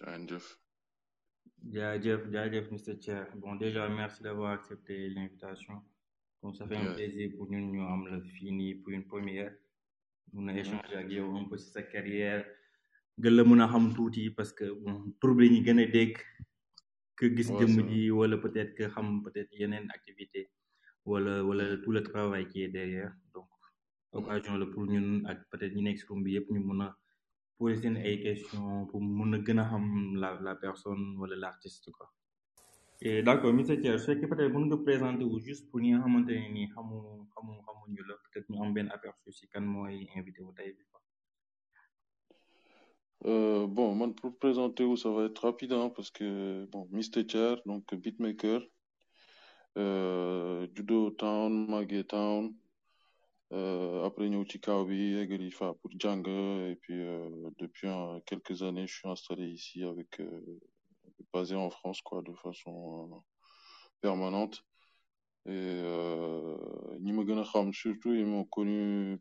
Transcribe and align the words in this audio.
jaa 0.00 0.16
ngeen 0.16 0.26
jëf 0.30 0.46
jaajëf 1.74 2.22
jaajëf 2.32 2.66
Mr 2.72 2.94
Thier 3.02 3.24
bon 3.40 3.54
déjà 3.56 3.88
merci 3.88 4.22
d'avoir 4.22 4.52
accepté 4.52 5.08
l'invitation. 5.10 5.82
Donc 6.42 6.56
ça 6.56 6.66
fait 6.66 6.76
un 6.76 6.94
plaisir 6.94 7.30
pour 7.36 7.50
ñun 7.50 7.66
ñu 7.72 7.82
am 7.92 8.06
la 8.10 8.20
fii 8.20 8.50
nii 8.52 8.74
pour 8.80 8.92
une 8.92 9.06
première. 9.06 9.52
Mun 10.32 10.48
a 10.48 10.52
échanger 10.58 10.96
ak 10.96 11.10
yow 11.10 11.36
un 11.36 11.44
peu 11.48 11.58
si 11.58 11.70
sa 11.70 11.82
carrière. 11.82 12.44
Gën 13.22 13.34
la 13.36 13.44
mën 13.44 13.60
a 13.60 13.66
xam 13.68 13.92
tuuti 13.94 14.30
parce 14.30 14.52
que 14.58 14.66
bon 14.82 15.12
tur 15.20 15.34
bi 15.34 15.50
ñu 15.50 15.60
gën 15.66 15.78
a 15.84 15.86
dégg. 15.86 16.16
Que 17.16 17.26
gis 17.36 17.48
jëmm 17.58 17.76
ji 17.90 18.10
wala 18.10 18.36
peut-être 18.44 18.74
que 18.78 18.84
xam 18.94 19.22
peut-être 19.24 19.52
yeneen 19.60 19.84
activité 19.96 20.50
wala 21.04 21.44
wala 21.44 21.64
tout 21.82 21.92
le 21.92 22.02
travail 22.02 22.46
qui 22.50 22.62
est 22.62 22.68
derrière. 22.78 23.12
Donc 23.34 23.48
occasion 24.12 24.56
la 24.56 24.66
pour 24.72 24.84
ñun 24.86 25.08
ak 25.30 25.38
peut-être 25.50 25.74
ñi 25.76 25.82
nekk 25.82 25.98
si 26.00 26.06
bi 26.24 26.30
yëpp 26.36 26.48
ñu 26.54 26.60
mun 26.68 26.80
a 26.86 26.88
poser 27.60 27.76
seen 27.82 27.96
ay 28.08 28.16
questions 28.26 28.86
pour 28.90 29.00
mun 29.02 29.32
a 29.34 29.78
la 30.22 30.30
la 30.46 30.54
personne 30.64 31.04
wala 31.20 31.36
l'artiste 31.42 31.88
quoi 31.96 32.08
et 33.06 33.22
d'accord 33.26 33.52
monsieur 33.56 33.78
Thier 33.80 33.98
su 33.98 34.06
fekkee 34.10 34.28
peut-être 34.30 34.52
mën 34.54 34.64
nga 34.68 34.78
présenter 34.88 35.24
wu 35.30 35.36
juste 35.48 35.64
pour 35.70 35.78
ñi 35.82 35.90
nga 35.92 36.00
xamante 36.04 36.32
ne 36.42 36.48
nii 36.56 36.68
xamu 36.74 36.96
xamu 37.34 37.52
xamuñu 37.66 38.02
la 38.08 38.14
peut-être 38.22 38.48
ñu 38.50 38.58
am 38.64 38.70
benn 38.76 38.88
aperçu 38.96 39.28
si 39.38 39.44
kan 39.52 39.64
mooy 39.74 39.96
invité 40.18 40.40
wu 40.46 40.52
tey 40.58 40.70
bi 40.76 40.84
quoi 40.90 41.00
Euh, 43.26 43.66
bon, 43.66 43.94
moi, 43.94 44.08
pour 44.20 44.38
présenter 44.38 44.82
où 44.84 44.96
ça 44.96 45.10
va 45.10 45.24
être 45.24 45.44
rapide, 45.44 45.72
hein, 45.74 45.90
parce 45.94 46.10
que, 46.10 46.64
bon, 46.72 46.88
Mr. 46.90 47.26
Thier, 47.26 47.56
donc 47.66 47.94
beatmaker, 47.94 48.62
euh, 49.76 50.66
Judo 50.74 51.10
Town, 51.10 51.68
Maggie 51.70 52.04
Town, 52.06 52.54
après 53.52 54.28
ñëw 54.30 54.44
ci 54.50 54.58
kaw 54.60 54.84
bi 54.88 54.98
eggali 55.22 55.50
fa 55.50 55.74
pour 55.80 55.90
jàng 55.98 56.24
et 56.70 56.76
puis 56.82 57.00
euh, 57.00 57.50
depuis 57.58 57.88
euh, 57.88 58.20
quelques 58.26 58.62
années 58.62 58.86
je 58.86 58.94
suis 58.98 59.08
installé 59.08 59.46
ici 59.48 59.82
avec 59.82 60.20
euh, 60.20 60.60
basé 61.32 61.56
en 61.56 61.70
France 61.70 62.00
quoi 62.02 62.22
de 62.22 62.32
façon 62.34 63.10
euh, 63.12 63.16
permanente. 64.00 64.62
Et 65.46 65.50
euh, 65.52 66.56
surtout 67.72 68.12
ils 68.12 68.26
m'ont 68.26 68.44
connu 68.44 69.18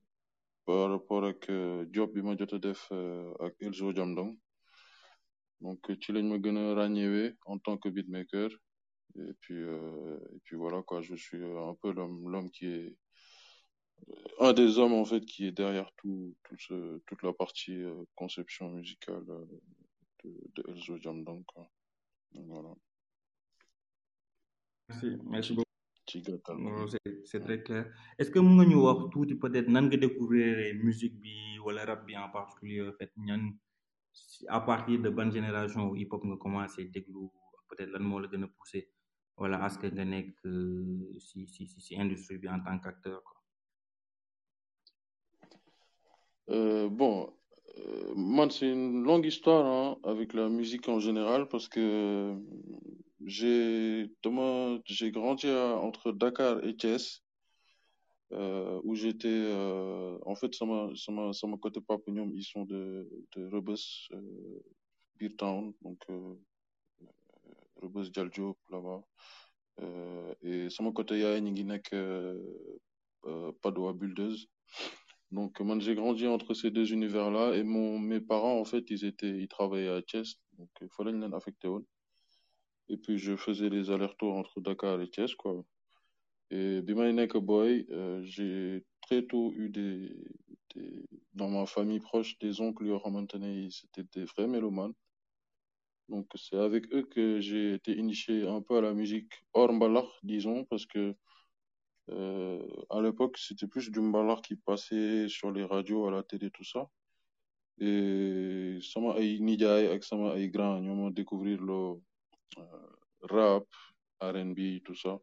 par 0.65 0.91
rapport 0.91 1.25
ak 1.25 1.49
euh, 1.49 1.85
job 1.91 2.13
bi 2.13 2.21
ma 2.21 2.37
jot 2.37 2.53
a 2.55 2.59
def 2.59 2.87
euh, 2.91 3.33
Elzo 3.59 3.93
Jamdong 3.95 4.37
donc 5.61 5.79
ci 6.01 6.11
lañ 6.11 6.23
ma 6.29 6.37
gën 6.37 7.33
en 7.45 7.57
tant 7.59 7.77
que 7.77 7.89
beatmaker. 7.89 8.49
Et 9.15 9.33
puis 9.41 9.55
euh, 9.57 10.17
et 10.35 10.39
puis 10.43 10.55
voilà 10.55 10.83
quoi 10.83 11.01
je 11.01 11.15
suis 11.15 11.43
un 11.43 11.75
peu 11.81 11.91
l'homme 11.91 12.29
l'homme 12.29 12.51
qui 12.51 12.67
est 12.67 12.95
un 14.39 14.53
des 14.53 14.77
hommes 14.77 14.93
en 14.93 15.05
fait 15.05 15.23
qui 15.25 15.47
est 15.47 15.51
derrière 15.51 15.89
tout, 15.97 16.35
tout 16.43 16.57
ce, 16.57 16.99
toute 17.07 17.21
la 17.23 17.33
partie 17.33 17.81
euh, 17.83 18.03
conception 18.15 18.69
musicale 18.69 19.23
euh, 19.29 19.45
de, 20.23 20.29
de 20.55 20.69
Elzo 20.71 20.97
Jamdong. 20.97 21.43
Donc, 22.33 22.45
voilà. 22.47 22.69
Merci. 24.89 25.17
Merci 25.25 25.53
beaucoup. 25.53 25.65
C'est 27.25 27.39
très 27.41 27.61
clair. 27.61 27.85
Est-ce 28.17 28.31
que 28.31 28.39
nga 28.39 28.65
ñu 28.65 28.75
wax 28.75 28.99
tuuti 29.11 29.35
peut-être 29.35 29.67
nan 29.69 29.85
nga 29.89 29.97
découvrir 29.97 30.73
musique 30.83 31.19
bi 31.21 31.59
wala 31.63 31.85
rap 31.85 32.03
bi 32.07 32.17
en 32.17 32.29
particulier 32.29 32.81
en 32.81 32.93
fait 32.93 33.11
ñan 33.17 33.43
à 34.47 34.59
partir 34.61 34.99
de 34.99 35.09
ban 35.11 35.29
génération 35.29 35.93
hip 35.95 36.07
hop 36.11 36.23
nga 36.25 36.37
commencé 36.37 36.85
déglu 36.85 37.29
peut-être 37.69 37.91
lan 37.91 38.03
moo 38.09 38.19
la 38.19 38.27
gën 38.31 38.43
a 38.43 38.47
poussé 38.47 38.89
wala 39.37 39.63
est-ce 39.67 39.77
que 39.77 39.85
nga 39.87 40.03
nekk 40.05 40.33
euh, 40.45 41.13
si 41.19 41.45
si 41.47 41.67
si 41.67 41.79
si 41.79 41.93
industrie 42.03 42.39
bi 42.39 42.49
en 42.49 42.59
tant 42.63 42.79
qu'acteur 42.79 43.21
quoi? 43.23 43.38
Euh, 46.49 46.89
bon, 46.89 47.31
euh, 47.77 48.49
c'est 48.49 48.71
une 48.71 49.03
longue 49.03 49.25
histoire 49.25 49.65
hein, 49.65 49.97
avec 50.03 50.33
la 50.33 50.49
musique 50.49 50.89
en 50.89 50.99
général 50.99 51.47
parce 51.47 51.67
que 51.69 52.35
j'ai 53.25 54.09
grandi 55.11 55.47
entre 55.49 56.11
Dakar 56.11 56.63
et 56.65 56.75
Thiès 56.75 57.21
euh, 58.31 58.79
où 58.83 58.95
j'étais 58.95 59.53
en 60.25 60.35
fait 60.35 60.53
sama 60.55 60.89
sama 60.95 61.33
sama 61.33 61.57
côté 61.57 61.81
papa 61.81 62.11
ñoom 62.11 62.31
ils 62.35 62.43
sont 62.43 62.65
de 62.65 63.07
euh, 63.37 64.59
Beer 65.17 65.35
Town 65.37 65.73
donc 65.81 65.99
Rebeuss 67.81 68.11
Dial 68.11 68.29
Diop 68.29 68.57
là-bas. 68.69 69.01
Et 70.41 70.67
côté 70.95 71.19
yaay 71.19 71.41
ñi 71.41 71.51
ngi 71.51 71.63
nekk 71.63 71.87
euh, 71.93 72.35
euh, 73.25 73.51
Padoa 73.61 73.93
Buldeuse 73.93 74.47
Donc, 75.31 75.59
moi, 75.59 75.77
j'ai 75.79 75.93
grandi 75.93 76.25
entre 76.25 76.53
ces 76.53 76.71
deux 76.71 76.91
univers-là 76.91 77.55
et 77.55 77.63
mon, 77.63 77.99
mes 77.99 78.19
parents, 78.19 78.59
en 78.59 78.65
fait, 78.65 78.89
ils 78.89 79.05
étaient, 79.05 79.37
ils 79.39 79.47
travaillaient 79.47 79.89
à 79.89 80.01
Thiès, 80.01 80.35
donc 80.57 80.69
il 80.81 80.89
fallait 80.89 81.13
affecter. 81.35 81.69
Et 82.89 82.97
puis, 82.97 83.19
je 83.19 83.35
faisais 83.35 83.69
les 83.69 83.91
allers-retours 83.91 84.35
entre 84.35 84.59
Dakar 84.59 84.99
et 85.01 85.09
Thiès, 85.09 85.35
quoi. 85.35 85.63
Et 86.49 86.81
Bima 86.81 87.11
Nek 87.11 87.37
Boy, 87.37 87.85
euh, 87.91 88.23
j'ai 88.23 88.83
très 89.01 89.21
tôt 89.27 89.53
eu 89.55 89.69
des, 89.69 90.11
des, 90.73 91.05
dans 91.35 91.49
ma 91.49 91.67
famille 91.67 91.99
proche, 91.99 92.39
des 92.39 92.59
oncles, 92.59 92.85
maintenu, 93.11 93.69
c'était 93.69 94.07
des 94.15 94.25
vrais 94.25 94.47
mélomanes. 94.47 94.93
Donc, 96.07 96.25
c'est 96.33 96.57
avec 96.57 96.91
eux 96.91 97.03
que 97.03 97.39
j'ai 97.39 97.75
été 97.75 97.95
initié 97.95 98.47
un 98.47 98.63
peu 98.63 98.77
à 98.77 98.81
la 98.81 98.95
musique 98.95 99.31
hors 99.53 99.71
disons, 100.23 100.65
parce 100.65 100.87
que 100.87 101.15
euh, 102.11 102.65
à 102.89 103.01
l'époque, 103.01 103.37
c'était 103.37 103.67
plus 103.67 103.89
du 103.91 103.99
mbalak 104.01 104.41
qui 104.41 104.55
passait 104.55 105.27
sur 105.27 105.51
les 105.51 105.63
radios, 105.63 106.07
à 106.07 106.11
la 106.11 106.23
télé, 106.23 106.49
tout 106.51 106.63
ça. 106.63 106.89
Et 107.79 108.79
sama 108.81 109.15
ay 109.19 109.39
nijaay 109.39 109.87
ak 109.87 110.03
sama 110.03 110.35
ay 110.35 110.49
grand 110.49 111.11
découvrir 111.11 111.61
le 111.61 111.95
euh, 112.57 112.89
rap, 113.21 113.67
R&B, 114.21 114.83
tout 114.83 114.95
ça. 114.95 115.19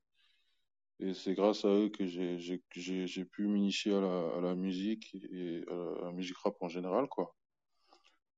Et 0.99 1.13
c'est 1.13 1.35
grâce 1.35 1.65
à 1.65 1.69
eux 1.69 1.91
que 1.91 2.07
j'ai 2.07 3.25
pu 3.27 3.47
m'initier 3.47 3.95
à 3.95 4.41
la 4.41 4.55
musique 4.55 5.15
et 5.15 5.63
à 5.69 6.05
la, 6.05 6.13
musique 6.13 6.39
rap 6.39 6.57
en 6.61 6.69
général 6.69 7.07
quoi. 7.09 7.35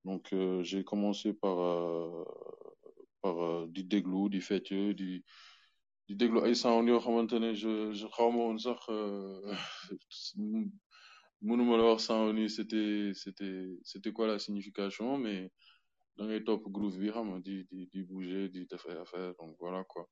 Donc 0.04 0.32
euh, 0.32 0.62
j'ai 0.64 0.82
commencé 0.82 1.32
par 1.32 1.60
euh, 1.60 2.25
par 3.20 3.41
euh, 3.41 3.66
di 3.69 3.84
déglu 3.84 4.28
di 4.28 4.41
fecc 4.41 4.72
di 4.94 5.22
di 6.08 6.14
déglu 6.20 6.38
ay 6.46 6.54
sound 6.54 6.88
yoo 6.88 7.00
xamante 7.04 7.36
ne 7.38 7.50
je 7.54 7.92
je 7.92 8.06
xawma 8.16 8.38
woon 8.46 8.58
sax 8.58 8.80
euh, 8.88 9.54
mënuma 11.46 11.76
la 11.76 11.84
wax 11.91 12.00
sound 12.08 12.38
yi 12.38 12.48
c'était 12.50 13.12
c'était 13.22 13.66
c'était 13.91 14.12
quoi 14.12 14.26
la 14.26 14.38
signification 14.38 15.19
mais 15.19 15.50
da 16.16 16.24
ngay 16.24 16.42
topp 16.44 16.62
groove 16.76 16.98
bi 16.98 17.10
xam 17.14 17.26
nga 17.30 17.38
di 17.46 17.56
di 17.70 17.80
di 17.92 18.00
bouger 18.08 18.48
di 18.54 18.60
def 18.70 18.84
ay 18.91 18.96
affaire 19.04 19.34
donc 19.38 19.56
voilà 19.60 19.84
quoi. 19.84 20.04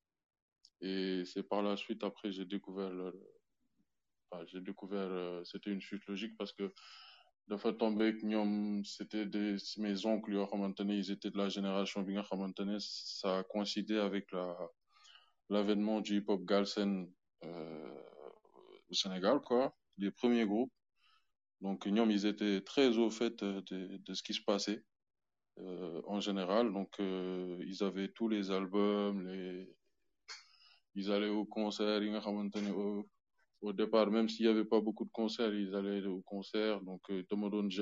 Et 0.83 1.25
c'est 1.25 1.43
par 1.43 1.62
la 1.62 1.77
suite 1.77 2.05
après 2.05 2.31
j'ai 2.33 2.45
découvert 2.45 2.91
le 2.91 3.09
enfin, 4.31 4.45
j'ai 4.47 4.61
découvert 4.61 5.09
euh, 5.11 5.43
c'était 5.45 5.71
une 5.73 5.81
suite 5.81 6.05
logique 6.07 6.37
parce 6.37 6.53
que 6.53 6.73
dafa 7.49 7.73
tombé 7.73 8.15
que 8.17 8.27
ñoom 8.27 8.84
c'était 8.84 9.25
des 9.27 9.57
mes 9.78 10.05
oncles 10.07 10.33
yoo 10.34 10.47
xamante 10.47 10.81
ne 10.81 10.95
ils 10.95 11.10
étaient 11.10 11.31
de 11.31 11.39
la 11.39 11.48
génération 11.48 12.03
bi 12.03 12.13
nga 12.13 12.22
xamante 12.22 12.60
ne 12.60 12.77
ça 12.78 13.39
a 13.39 13.45
coïncidé 13.45 13.97
avec 13.97 14.31
la 14.33 14.47
l'avènement 15.48 16.01
du 16.01 16.19
hip-hop 16.19 16.45
galsen 16.45 17.10
euh, 17.45 18.03
au 18.91 18.95
Sénégal 18.95 19.41
quoi 19.41 19.77
les 19.98 20.10
premiers 20.10 20.47
groupes. 20.47 20.72
Donc 21.60 21.87
ñoom 21.87 22.10
ils 22.10 22.27
étaient 22.27 22.60
très 22.63 22.98
au 22.98 23.10
fait 23.10 23.43
euh, 23.43 23.63
de 23.71 23.97
de 23.98 24.15
ce 24.15 24.22
qui 24.22 24.34
se 24.34 24.43
passait 24.43 24.83
euh, 25.59 26.03
en 26.07 26.21
général. 26.21 26.72
Donc 26.72 26.93
euh, 27.01 27.59
ils 27.66 27.83
avaient 27.83 28.09
tous 28.09 28.28
les 28.28 28.51
albums 28.51 29.27
les 29.27 29.75
ils 30.95 31.10
allaient 31.13 31.28
aux 31.28 31.45
concerts 31.45 32.01
au 32.75 33.07
au 33.63 33.72
départ 33.72 34.10
même 34.10 34.28
s'il 34.28 34.47
y 34.47 34.48
avait 34.48 34.65
pas 34.65 34.81
beaucoup 34.81 35.04
de 35.04 35.10
concerts 35.10 35.54
ils 35.54 35.75
allaient 35.75 36.04
aux 36.07 36.22
concerts 36.22 36.81
donc 36.83 37.03
euh, 37.10 37.22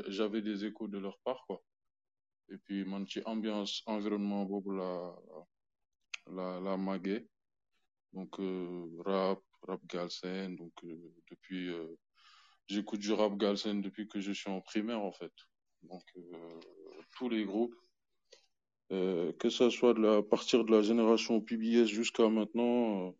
j'avais 0.08 0.40
des 0.42 0.64
échos 0.64 0.88
de 0.88 0.98
leur 0.98 1.18
part 1.24 1.42
quoi. 1.46 1.62
Et 2.50 2.58
puis 2.58 2.84
man 2.84 3.06
ci 3.06 3.20
ambiance 3.24 3.82
environnement 3.86 4.46
la 4.80 5.16
la 6.36 6.60
la 6.60 6.76
màggee 6.76 7.26
donc 8.14 8.38
euh, 8.40 8.86
rap 9.04 9.40
rap 9.62 9.80
galsen 9.86 10.56
donc 10.56 10.72
euh, 10.84 11.12
depuis 11.30 11.68
euh, 11.68 11.98
j'écoute 12.66 13.00
du 13.00 13.12
rap 13.12 13.36
galsen 13.36 13.80
depuis 13.80 14.08
que 14.08 14.20
je 14.20 14.32
suis 14.32 14.50
en 14.50 14.60
primaire 14.60 15.00
en 15.00 15.12
fait 15.12 15.32
donc 15.82 16.02
tous 17.16 17.28
les 17.28 17.44
groupes 17.44 17.74
que 18.90 19.50
ça 19.50 19.70
soit 19.70 19.94
de 19.94 20.00
la, 20.00 20.16
à 20.18 20.22
partir 20.22 20.64
de 20.64 20.70
la 20.70 20.82
génération 20.82 21.40
PBS 21.40 21.86
jusqu'à 21.86 22.28
maintenant, 22.28 23.14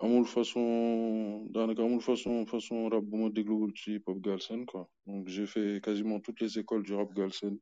amul 0.00 0.26
façon, 0.26 1.46
daanaka 1.50 1.82
façon, 2.00 2.44
façon 2.46 2.88
rap 2.90 3.04
bu 3.04 3.16
ma 3.16 3.30
dégluwul 3.30 3.72
ci 3.74 3.98
galsen, 4.06 4.66
quoi. 4.66 4.88
Donc, 5.06 5.28
j'ai 5.28 5.46
fait 5.46 5.80
quasiment 5.82 6.20
toutes 6.20 6.40
les 6.40 6.58
écoles 6.58 6.82
du 6.82 6.94
rap 6.94 7.12
galsen, 7.14 7.58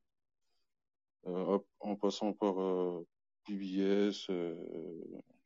euh, 1.27 1.59
en 1.81 1.97
passant 1.97 2.33
par 2.33 2.61
euh, 2.61 3.07
PBS, 3.47 4.29
euh, 4.31 4.55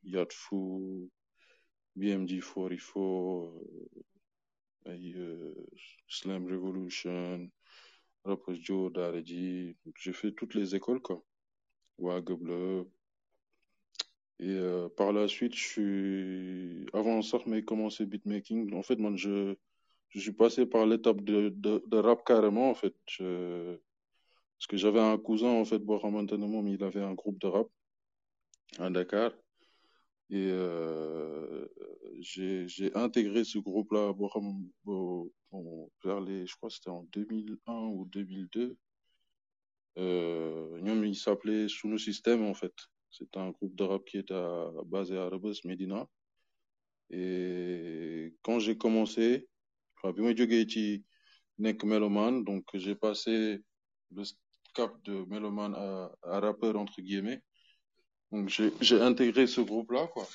Yatfu, 0.05 1.11
BMD 1.97 2.41
44, 2.41 2.97
euh, 2.97 3.51
ay, 4.87 5.15
euh, 5.17 5.55
Slam 6.09 6.47
Revolution, 6.47 7.51
Rappers 8.25 8.63
Joe, 8.63 8.93
Dareji. 8.93 9.77
J'ai 9.97 10.13
fait 10.13 10.33
toutes 10.33 10.55
les 10.55 10.75
écoles, 10.75 11.01
quoi. 11.01 11.23
Wag. 11.99 12.31
Et 14.41 14.51
euh, 14.51 14.89
par 14.89 15.13
la 15.13 15.27
suite, 15.27 15.55
je 15.57 15.65
suis, 15.65 16.87
avant 16.93 17.23
ça, 17.23 17.39
mais 17.47 17.65
commencé 17.65 18.07
beatmaking. 18.07 18.73
En 18.75 18.83
fait, 18.83 18.97
moi, 18.97 19.11
je, 19.17 19.57
je 20.11 20.21
suis 20.21 20.33
passé 20.33 20.67
par 20.67 20.87
l'étape 20.87 21.23
de, 21.23 21.99
rap 21.99 22.25
carrément, 22.25 22.71
en 22.71 22.75
fait. 22.75 22.95
Parce 23.19 24.67
que 24.69 24.77
j'avais 24.77 25.01
un 25.01 25.19
cousin, 25.19 25.49
en 25.49 25.65
fait, 25.65 25.83
il 25.83 26.85
avait 26.85 27.03
un 27.03 27.15
groupe 27.15 27.39
de 27.41 27.47
rap 27.49 27.69
à 28.79 28.91
Dakar. 28.91 29.33
Et 30.31 30.49
euh, 30.51 31.67
j'ai 32.21 32.95
intégré 32.95 33.45
ce 33.45 33.59
groupe-là 33.59 34.13
bon, 34.85 35.91
vers 36.05 36.21
les, 36.21 36.47
je 36.47 36.55
crois 36.57 36.69
c'était 36.71 36.91
en 36.91 37.05
2001 37.13 37.73
ou 37.89 38.05
2002. 38.07 38.77
Euh, 39.99 40.79
il 41.05 41.17
s'appelait 41.17 41.69
Sunu 41.69 41.99
System, 41.99 42.45
en 42.45 42.55
fait. 42.55 42.75
C'était 43.11 43.39
un 43.39 43.51
groupe 43.51 43.75
de 43.75 43.85
rap 43.85 44.05
qui 44.05 44.19
était 44.19 44.35
à- 44.35 44.71
basé 44.87 45.17
à 45.17 45.29
Rebus, 45.29 45.61
Medina. 45.65 46.07
Et 47.11 48.35
quand 48.43 48.59
j'ai 48.59 48.77
commencé, 48.77 49.49
mélomane, 51.85 52.45
donc 52.45 52.65
j'ai 52.75 52.95
passé 52.95 53.61
le 54.13 54.23
cap 54.75 54.93
de 55.05 55.25
mélomane 55.25 55.75
à, 55.75 56.13
à 56.23 56.41
rappeur, 56.41 56.77
entre 56.77 57.01
guillemets. 57.01 57.43
Donc 58.33 58.49
j'ai 58.49 58.73
j'ai 58.81 59.01
intégré 59.01 59.47
ce 59.47 59.61
groupe-là, 59.61 60.07
quoi. 60.09 60.27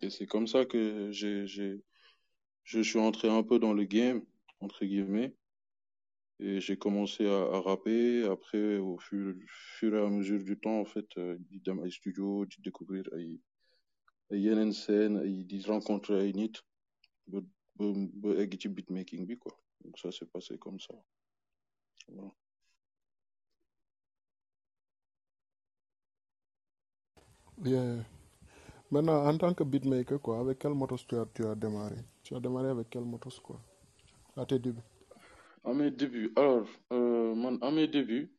Et 0.00 0.10
c'est 0.10 0.26
comme 0.26 0.46
ça 0.46 0.64
que 0.64 1.10
j'ai, 1.12 1.46
j'ai, 1.46 1.80
je 2.64 2.80
suis 2.80 2.98
entré 2.98 3.28
un 3.28 3.42
peu 3.42 3.58
dans 3.58 3.72
le 3.72 3.84
game, 3.84 4.22
entre 4.60 4.84
guillemets. 4.84 5.34
Et 6.40 6.60
j'ai 6.60 6.76
commencé 6.76 7.26
à, 7.26 7.40
à 7.40 7.60
rapper. 7.60 8.24
Après, 8.24 8.78
au 8.78 8.98
fur, 8.98 9.34
fur 9.46 9.94
et 9.94 10.00
à 10.00 10.10
mesure 10.10 10.42
du 10.42 10.58
temps, 10.58 10.80
en 10.80 10.84
fait, 10.84 11.06
euh, 11.16 11.38
ay 11.84 11.90
studio, 11.90 12.44
di 12.46 12.56
découvrir 12.60 13.04
ay, 13.16 13.40
ay 14.32 14.40
yeneen 14.40 14.72
scène, 14.72 15.22
ay 15.22 15.44
di 15.44 15.62
rencontrer 15.62 16.20
ay 16.24 16.32
nit, 16.32 16.58
ba, 17.28 17.40
ba, 17.76 17.92
ba 17.94 18.34
egg 18.42 18.58
ci 18.60 18.68
beatmaking 18.68 19.36
quoi. 19.38 19.56
Donc 19.84 19.98
ça 19.98 20.10
s'est 20.10 20.26
passé 20.26 20.58
comme 20.58 20.80
ça. 20.80 20.94
Voilà. 22.08 22.32
Yeah. 27.64 28.04
Maintenant, 28.90 29.24
en 29.24 29.38
tant 29.38 29.54
que 29.54 29.62
beatmaker, 29.62 30.20
quoi, 30.20 30.40
avec 30.40 30.58
quel 30.58 30.74
motos 30.74 31.06
tu 31.06 31.14
as, 31.16 31.26
tu 31.32 31.46
as 31.46 31.54
démarré? 31.54 31.94
Tu 32.24 32.34
as 32.34 32.40
démarré 32.40 32.70
avec 32.70 32.90
quel 32.90 33.04
motos, 33.04 33.40
quoi, 33.40 33.60
à 34.36 34.44
tes 34.44 34.58
débuts 34.58 34.82
À 35.64 35.72
mes 35.72 35.92
débuts, 35.92 36.32
alors, 36.34 36.66
euh, 36.92 37.58
à 37.60 37.70
mes 37.70 37.86
débuts, 37.86 38.34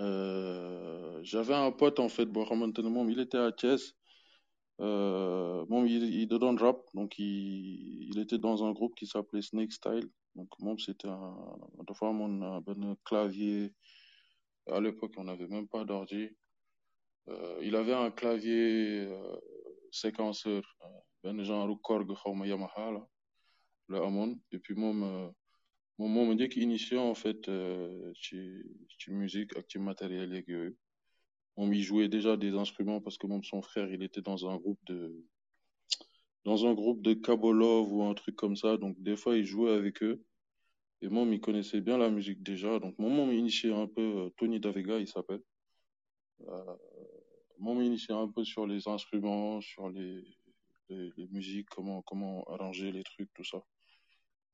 euh, 0.00 1.18
j'avais 1.22 1.54
un 1.54 1.72
pote, 1.72 1.98
en 1.98 2.10
fait, 2.10 2.26
ne 2.26 2.88
moom, 2.88 3.10
il 3.10 3.20
était 3.20 3.38
à 3.38 3.52
Thiès. 3.52 3.94
Euh, 4.80 5.64
moom, 5.70 5.86
il, 5.86 6.04
il 6.14 6.28
da 6.28 6.36
doon 6.38 6.56
rap, 6.56 6.78
donc 6.92 7.18
il, 7.18 8.08
il 8.10 8.18
était 8.18 8.38
dans 8.38 8.64
un 8.64 8.72
groupe 8.72 8.94
qui 8.96 9.06
s'appelait 9.06 9.40
Snake 9.40 9.72
Style. 9.72 10.10
Donc, 10.34 10.48
moom, 10.60 10.78
c'était 10.78 11.08
un, 11.08 11.36
euh, 11.80 12.94
clavier. 13.04 13.72
À 14.70 14.80
l'époque, 14.80 15.12
on 15.16 15.24
n'avait 15.24 15.48
même 15.48 15.68
pas 15.68 15.84
d'ordi. 15.84 16.28
Euh, 17.28 17.58
il 17.62 17.74
avait 17.76 17.94
un 17.94 18.10
clavier 18.10 19.06
euh, 19.06 19.36
séquenceur, 19.90 20.62
euh, 20.82 20.86
benn 21.22 21.42
genre 21.42 21.80
Korg 21.82 22.12
xawma 22.12 22.46
Yamaha 22.46 22.92
la, 22.92 23.06
la 23.88 24.06
amoon. 24.06 24.38
Et 24.52 24.58
puis 24.58 24.74
moom, 24.74 25.32
moom 25.98 26.12
moo 26.12 26.26
ma 26.26 26.34
njëkk 26.34 26.92
en 26.98 27.14
fait 27.14 27.50
ci 28.14 28.38
ci 28.98 29.10
musique 29.10 29.56
ak 29.56 29.76
matériel 29.76 30.32
yeeg 30.34 30.48
yooyu. 30.48 30.76
Moom 31.56 31.72
jouait 31.74 32.08
déjà 32.08 32.36
des 32.36 32.52
instruments 32.52 33.00
parce 33.00 33.16
que 33.16 33.26
moom 33.26 33.42
son 33.42 33.62
frère 33.62 33.90
il 33.90 34.02
était 34.02 34.22
dans 34.22 34.46
un 34.50 34.56
groupe 34.56 34.80
de 34.86 35.24
dans 36.44 36.66
un 36.66 36.74
groupe 36.74 37.00
de 37.00 37.14
Kabolov 37.14 37.90
ou 37.90 38.02
un 38.02 38.14
truc 38.14 38.36
comme 38.36 38.56
ça. 38.56 38.76
Donc 38.76 39.00
des 39.00 39.16
fois 39.16 39.36
il 39.38 39.44
jouait 39.46 39.72
avec 39.72 40.02
eux. 40.02 40.22
Et 41.00 41.08
moom 41.08 41.32
il 41.32 41.40
connaissait 41.40 41.80
bien 41.80 41.96
la 41.96 42.10
musique 42.10 42.42
déjà. 42.42 42.78
Donc 42.80 42.98
moom 42.98 43.14
moo 43.14 43.26
ma 43.26 43.32
initié 43.32 43.72
un 43.72 43.86
peu 43.86 44.30
Tony 44.36 44.60
Davega 44.60 44.98
il 44.98 45.08
s'appelle. 45.08 45.40
Euh, 46.48 46.76
m'a 47.58 47.72
initié 47.82 48.14
un 48.14 48.28
peu 48.28 48.44
sur 48.44 48.66
les 48.66 48.88
instruments, 48.88 49.60
sur 49.60 49.88
les, 49.88 50.24
musiques, 51.30 51.68
comment, 51.70 52.44
arranger 52.48 52.92
les 52.92 53.02
trucs, 53.02 53.32
tout 53.34 53.44
ça. 53.44 53.62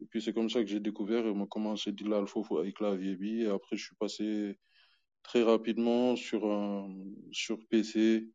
Et 0.01 0.07
puis 0.07 0.23
c'est 0.23 0.33
comme 0.33 0.49
ça 0.49 0.61
que 0.61 0.67
j'ai 0.67 0.81
découvert 0.81 1.27
et 1.27 1.35
m'a 1.35 1.47
commencé 1.47 1.93
de 1.93 2.09
là 2.09 2.21
le 2.21 2.59
avec 2.59 2.77
clavier 2.77 3.17
bi. 3.17 3.43
Et 3.43 3.49
après 3.49 3.77
je 3.77 3.85
suis 3.85 3.97
passé 3.97 4.59
très 5.23 5.43
rapidement 5.43 6.17
sur 6.17 6.47
un 6.51 6.89
sur 7.33 7.59
PC. 7.69 8.27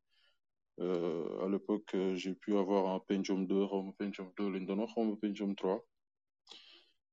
Euh, 0.80 1.46
à 1.46 1.50
l'époque 1.50 1.96
euh, 1.96 2.16
j'ai 2.16 2.36
pu 2.36 2.56
avoir 2.57 2.94
un 2.94 3.00
Pentium 3.00 3.48
2, 3.48 3.63
un 3.63 3.92
Pentium 3.98 4.31
2, 4.38 4.50
lañ 4.50 4.66
doon 4.66 4.80
wax, 4.80 4.94
un 4.98 5.16
Pentium 5.16 5.56
3. 5.56 5.84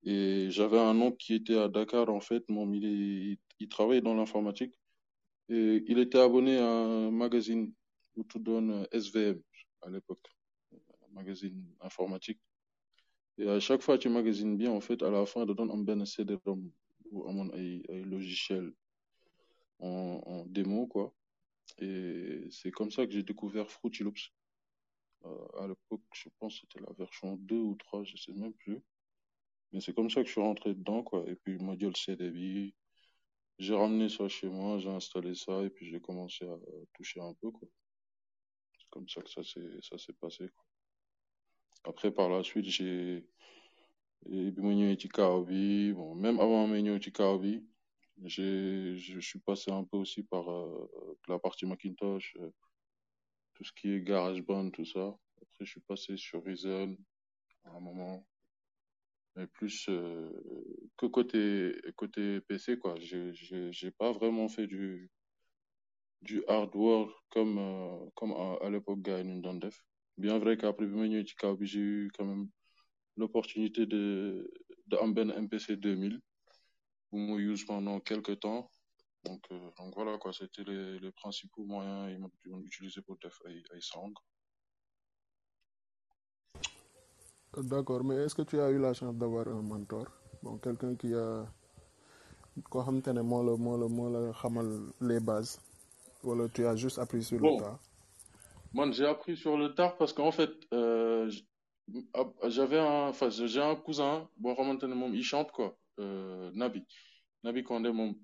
Et 0.05 0.51
j'avais 0.51 0.81
un 0.81 1.01
oncle 1.01 1.17
qui 1.19 1.35
était 1.35 1.57
à 1.59 1.69
Dakar 1.69 2.09
en 2.11 2.21
fait. 2.21 2.45
Est, 2.49 2.55
il, 2.75 3.39
il 3.61 3.69
travaillait 3.69 4.03
dans 4.03 4.15
l'informatique. 4.15 4.75
Et 5.49 5.85
il 5.89 5.99
était 5.99 6.19
abonné 6.19 6.59
à 6.59 6.69
un 6.69 7.11
magazine 7.11 7.73
où 8.17 8.25
tout 8.25 8.39
donne 8.39 8.87
SVM 8.93 9.41
à 9.83 9.91
l'époque, 9.91 10.27
un 10.73 11.15
magazine 11.15 11.65
informatique. 11.81 12.41
Et 13.39 13.49
à 13.49 13.61
chaque 13.61 13.83
fois, 13.83 13.99
tu 13.99 14.09
magazines 14.09 14.57
bien, 14.57 14.71
en 14.71 14.81
fait, 14.81 15.03
à 15.03 15.11
la 15.11 15.27
fin, 15.27 15.47
de 15.47 15.53
donne 15.53 15.71
un 15.71 15.79
ben 15.79 16.05
CD-ROM 16.05 16.71
ou 17.11 17.29
un 17.29 18.05
logiciel 18.05 18.73
en, 19.79 20.45
démo, 20.47 20.87
quoi. 20.87 21.13
Et 21.79 22.47
c'est 22.51 22.71
comme 22.71 22.91
ça 22.91 23.07
que 23.07 23.13
j'ai 23.13 23.23
découvert 23.23 23.71
Fruity 23.71 24.05
Loops. 24.05 24.33
Euh, 25.25 25.61
à 25.61 25.67
l'époque, 25.69 26.03
je 26.13 26.29
pense 26.39 26.61
que 26.61 26.67
c'était 26.67 26.85
la 26.85 26.93
version 26.95 27.37
2 27.37 27.57
ou 27.57 27.75
3, 27.77 28.05
je 28.05 28.17
sais 28.17 28.33
même 28.33 28.53
plus. 28.53 28.81
Mais 29.73 29.81
c'est 29.81 29.95
comme 29.95 30.11
ça 30.11 30.21
que 30.21 30.27
je 30.27 30.33
suis 30.33 30.41
rentré 30.41 30.75
dedans, 30.75 31.03
quoi. 31.03 31.25
Et 31.29 31.35
puis, 31.35 31.57
moi, 31.59 31.75
le 31.79 31.95
CDB, 31.95 32.75
j'ai 33.59 33.75
ramené 33.75 34.09
ça 34.09 34.29
chez 34.29 34.49
moi, 34.49 34.79
j'ai 34.79 34.91
installé 34.91 35.35
ça, 35.35 35.63
et 35.63 35.71
puis 35.71 35.89
j'ai 35.89 36.01
commencé 36.01 36.45
à 36.47 36.57
toucher 36.95 37.21
un 37.21 37.35
peu, 37.35 37.51
quoi. 37.51 37.69
C'est 38.79 38.89
comme 38.91 39.09
ça 39.09 39.23
que 39.23 39.31
ça 39.31 39.43
s'est, 39.43 39.79
ça 39.83 39.99
s'est 39.99 40.15
passé, 40.15 40.49
quoi. 40.49 40.65
Après, 41.85 42.11
par 42.13 42.29
la 42.29 42.43
suite, 42.45 42.67
j'ai, 42.67 43.27
bi, 44.27 45.93
bon, 45.93 46.15
même 46.15 46.39
avant 46.41 46.67
may 46.69 46.83
ñëw 46.83 47.01
ci 47.03 47.11
kaaw 47.13 47.39
bi, 47.39 47.63
j'ai, 48.25 48.97
je 48.97 49.19
suis 49.21 49.41
passé 49.41 49.71
un 49.73 49.85
peu 49.85 49.97
aussi 49.97 50.23
par 50.23 50.49
euh, 50.51 50.91
la 51.29 51.39
partie 51.39 51.67
Macintosh, 51.67 52.37
euh, 52.41 52.51
tout 53.55 53.65
ce 53.65 53.73
qui 53.73 53.91
est 53.91 54.01
GarageBand, 54.03 54.71
tout 54.71 54.85
ça. 54.85 55.17
Après, 55.41 55.65
je 55.65 55.71
suis 55.71 55.81
passé 55.81 56.17
sur 56.17 56.45
Reason 56.45 56.97
à 57.65 57.71
un 57.71 57.81
moment, 57.81 58.25
mais 59.37 59.47
plus 59.47 59.87
euh, 59.89 60.31
que 60.97 61.07
côté 61.07 61.75
côté 61.97 62.41
PC, 62.43 62.79
quoi. 62.79 62.95
J'ai, 63.01 63.33
j'ai, 63.33 63.91
pas 63.91 64.13
vraiment 64.13 64.49
fait 64.49 64.67
du 64.67 65.11
du 66.23 66.45
hardware 66.47 67.09
comme 67.31 67.59
euh, 67.59 68.11
comme 68.15 68.33
à, 68.33 68.59
à 68.67 68.71
l'époque 68.71 69.01
gars 69.03 69.19
yi 69.19 69.25
ñu 69.25 69.41
doon 69.41 69.55
def. 69.55 69.77
Bien 70.19 70.39
vrai 70.39 70.57
qu'après 70.57 70.87
bi 70.87 70.95
ma 70.95 71.07
j'ai 71.65 71.81
eu 71.81 72.11
quand 72.17 72.25
même 72.27 72.49
l'opportunité 73.17 73.87
de, 73.87 74.51
de 74.87 74.97
MPC 75.41 75.77
2000 75.77 76.21
où 77.13 77.19
moi 77.19 77.39
use 77.41 77.65
pendant 77.65 78.01
quelques 78.01 78.41
temps. 78.41 78.71
Donc, 79.25 79.45
euh, 79.53 79.71
donc 79.79 79.95
voilà 79.95 80.19
quoi, 80.19 80.33
c'était 80.33 80.65
les, 80.65 80.99
les 80.99 81.13
principaux 81.13 81.65
moyens 81.65 82.19
utilisé 82.65 83.01
pour 83.03 83.17
def 83.19 83.41
ay, 83.47 83.63
ay 83.75 83.81
sound. 83.81 84.15
D'accord, 87.57 88.03
mais 88.05 88.15
est-ce 88.17 88.35
que 88.35 88.43
tu 88.43 88.59
as 88.61 88.71
eu 88.71 88.79
la 88.79 88.95
chance 88.95 89.15
d'avoir 89.15 89.47
un 89.47 89.61
mentor? 89.63 90.07
Bon, 90.43 90.57
quelqu'un 90.57 90.95
qui 90.95 91.15
a. 91.15 91.45
xamal 94.33 94.69
les 95.01 95.21
bases 95.21 95.59
wala 96.25 96.49
tu 96.49 96.67
as 96.67 96.77
juste 96.77 96.99
appris 96.99 97.23
sur 97.23 97.39
le 97.41 97.51
Bon, 97.51 97.59
tas? 97.59 97.79
moi 98.73 98.91
j'ai 98.91 99.07
appris 99.07 99.37
sur 99.37 99.57
le 99.57 99.75
tard 99.75 99.97
parce 99.97 100.13
qu'en 100.13 100.31
fait, 100.33 100.51
euh, 100.73 101.31
j'avais 102.49 102.79
un, 102.79 103.09
enfin 103.09 103.29
j'ai 103.31 103.61
un 103.61 103.77
cousin, 103.77 104.29
bon 104.39 104.55
il 105.13 105.23
chante 105.25 105.53
quoi, 105.53 105.77
euh, 105.99 106.51
Nabi, 106.55 106.85
Nabi 107.45 107.63
moom 107.93 108.15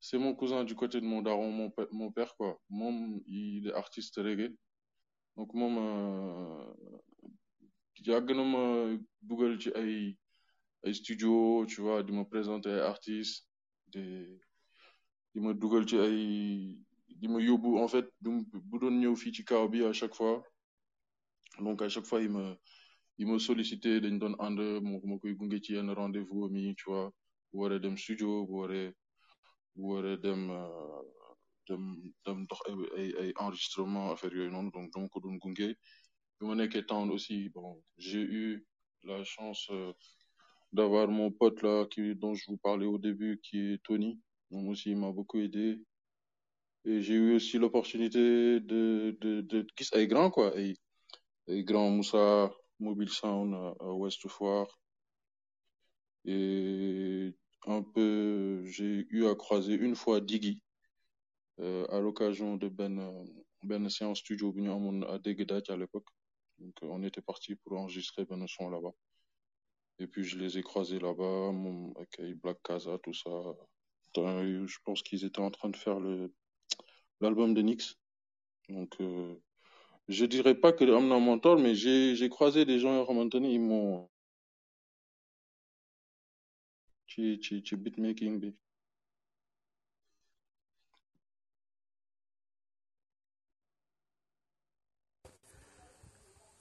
c'est 0.00 0.18
mon 0.18 0.34
cousin 0.34 0.64
du 0.64 0.74
côté 0.74 1.00
de 1.00 1.06
mon 1.06 1.22
daron 1.22 1.50
mon 1.50 1.70
père 1.70 1.86
mon 1.92 2.12
père 2.12 2.36
quoi. 2.36 2.60
Moom 2.68 3.20
il 3.26 3.68
est 3.68 3.72
artiste 3.72 4.16
reggae. 4.16 4.54
Donc 5.36 5.54
moom 5.54 5.78
euh, 5.78 6.72
yàgg 8.06 8.28
na 8.36 8.44
ma 8.44 8.62
dugal 9.28 9.58
ci 9.62 9.70
ay 9.80 10.16
ay 10.84 10.92
studio 10.94 11.64
tu 11.66 11.82
vois 11.82 12.02
di 12.02 12.12
ma 12.12 12.24
présenter 12.24 12.70
ay 12.76 12.80
artistes 12.92 13.46
de 13.92 14.02
di 15.32 15.38
ma 15.40 15.52
dugal 15.52 15.84
ci 15.86 15.96
ay 15.98 16.18
di 17.20 17.26
ma 17.28 17.38
yóbbu 17.40 17.78
en 17.78 17.88
fait 17.88 18.06
du 18.20 18.30
bu 18.70 18.76
doon 18.78 18.98
ñëw 19.00 19.14
fii 19.16 19.32
ci 19.36 19.42
kaw 19.44 19.68
bi 19.68 19.84
à 19.84 19.92
chaque 19.92 20.14
fois. 20.14 20.42
Donc 21.60 21.82
à 21.82 21.88
chaque 21.88 22.06
fois 22.06 22.20
il 22.20 22.30
me 22.30 22.56
il 23.18 23.26
me 23.26 23.38
sollicité 23.38 24.00
dañ 24.00 24.18
doon 24.18 24.34
ànd 24.46 24.58
mo 24.82 25.00
ma 25.04 25.16
koy 25.18 25.34
gunge 25.38 25.58
ci 25.64 25.72
yenn 25.74 25.90
rendez-vous 25.90 26.48
mi 26.48 26.74
tu 26.74 26.84
vois. 26.90 27.10
Bu 27.52 27.60
waree 27.60 27.80
dem 27.80 27.96
studio 27.96 28.46
bu 28.46 28.52
waree 28.60 28.92
bu 29.74 29.82
waree 29.92 30.16
dem 30.24 30.50
euh, 30.50 31.02
dem 31.68 31.82
dem 32.26 32.46
dox 32.48 32.60
ay 32.98 33.08
ay 33.20 33.32
enregistrement 33.40 34.10
affaire 34.12 34.34
yooyu 34.36 34.50
noonu 34.50 34.70
donc 34.74 34.92
dama 34.92 35.08
ko 35.08 35.20
doon 35.20 35.38
gunge 35.38 35.68
ma 36.44 36.54
nekkee 36.54 36.86
town 36.86 37.10
aussi 37.10 37.48
bon 37.48 37.82
j'ai 37.98 38.20
eu 38.20 38.66
la 39.04 39.24
chance 39.24 39.68
euh, 39.70 39.92
d'avoir 40.72 41.08
mon 41.08 41.30
pote 41.30 41.62
là 41.62 41.86
qui 41.86 42.14
dont 42.14 42.34
je 42.34 42.44
vous 42.48 42.56
parlais 42.56 42.86
au 42.86 42.98
début 42.98 43.40
qui 43.42 43.72
est 43.72 43.82
Tony. 43.82 44.20
Moom 44.50 44.68
aussi 44.68 44.90
il 44.90 44.96
m'a 44.96 45.12
beaucoup 45.12 45.38
aidé. 45.38 45.80
Et 46.84 47.00
j'ai 47.00 47.14
eu 47.14 47.34
aussi 47.36 47.58
l'opportunité 47.58 48.60
de 48.60 49.16
gis 49.76 49.90
ay 49.94 50.06
grands 50.06 50.30
quoi. 50.30 50.52
Ay 50.58 51.64
grands 51.64 51.90
Moussa 51.90 52.50
Mobile 52.78 53.08
Sound 53.08 53.54
à, 53.54 53.74
à 53.80 53.92
Ouest 53.92 54.28
Foire. 54.28 54.68
Et 56.24 57.34
un 57.66 57.82
peu 57.82 58.64
j'ai 58.66 59.06
eu 59.10 59.26
à 59.26 59.34
croiser 59.34 59.74
une 59.74 59.94
fois 59.94 60.20
Diggy 60.20 60.60
euh, 61.60 61.86
à 61.88 62.00
l'occasion 62.00 62.56
de 62.56 62.68
ben 62.68 63.24
ben 63.62 63.88
séance 63.88 64.18
studio 64.18 64.52
amoon 64.58 65.02
à 65.02 65.18
Déguedaj 65.18 65.70
à 65.70 65.76
l'époque 65.76 66.13
donc 66.58 66.74
on 66.82 67.02
était 67.02 67.20
parti 67.22 67.54
pour 67.56 67.78
enregistrer 67.78 68.24
ben 68.24 68.46
son 68.46 68.70
là-bas. 68.70 68.94
Et 69.98 70.06
puis 70.06 70.24
je 70.24 70.38
les 70.38 70.58
ai 70.58 70.62
croisés 70.62 70.98
là-bas 70.98 71.52
moom 71.52 71.94
ak 72.02 72.18
ay 72.20 72.34
Black 72.34 72.58
Casa 72.62 72.98
tout 72.98 73.14
ça. 73.14 73.30
Je 74.16 74.78
pense 74.84 75.02
qu'ils 75.02 75.24
étaient 75.24 75.40
en 75.40 75.50
train 75.50 75.70
de 75.70 75.76
faire 75.76 75.98
l'album 77.20 77.54
de 77.54 77.62
Nix. 77.62 77.98
Donc 78.68 79.00
euh, 79.00 79.34
je 80.08 80.24
dirais 80.24 80.54
pas 80.54 80.72
que 80.72 80.84
am 80.84 81.08
na 81.08 81.18
mentor 81.18 81.58
mais 81.58 81.74
j'ai 81.74 82.28
croisé 82.28 82.64
des 82.64 82.78
gens 82.78 82.94
yoo 82.96 83.04
xamante 83.06 83.34
ni 83.36 83.54
ils 83.54 83.60
m'ont 83.60 84.08
beatmaking 87.16 88.54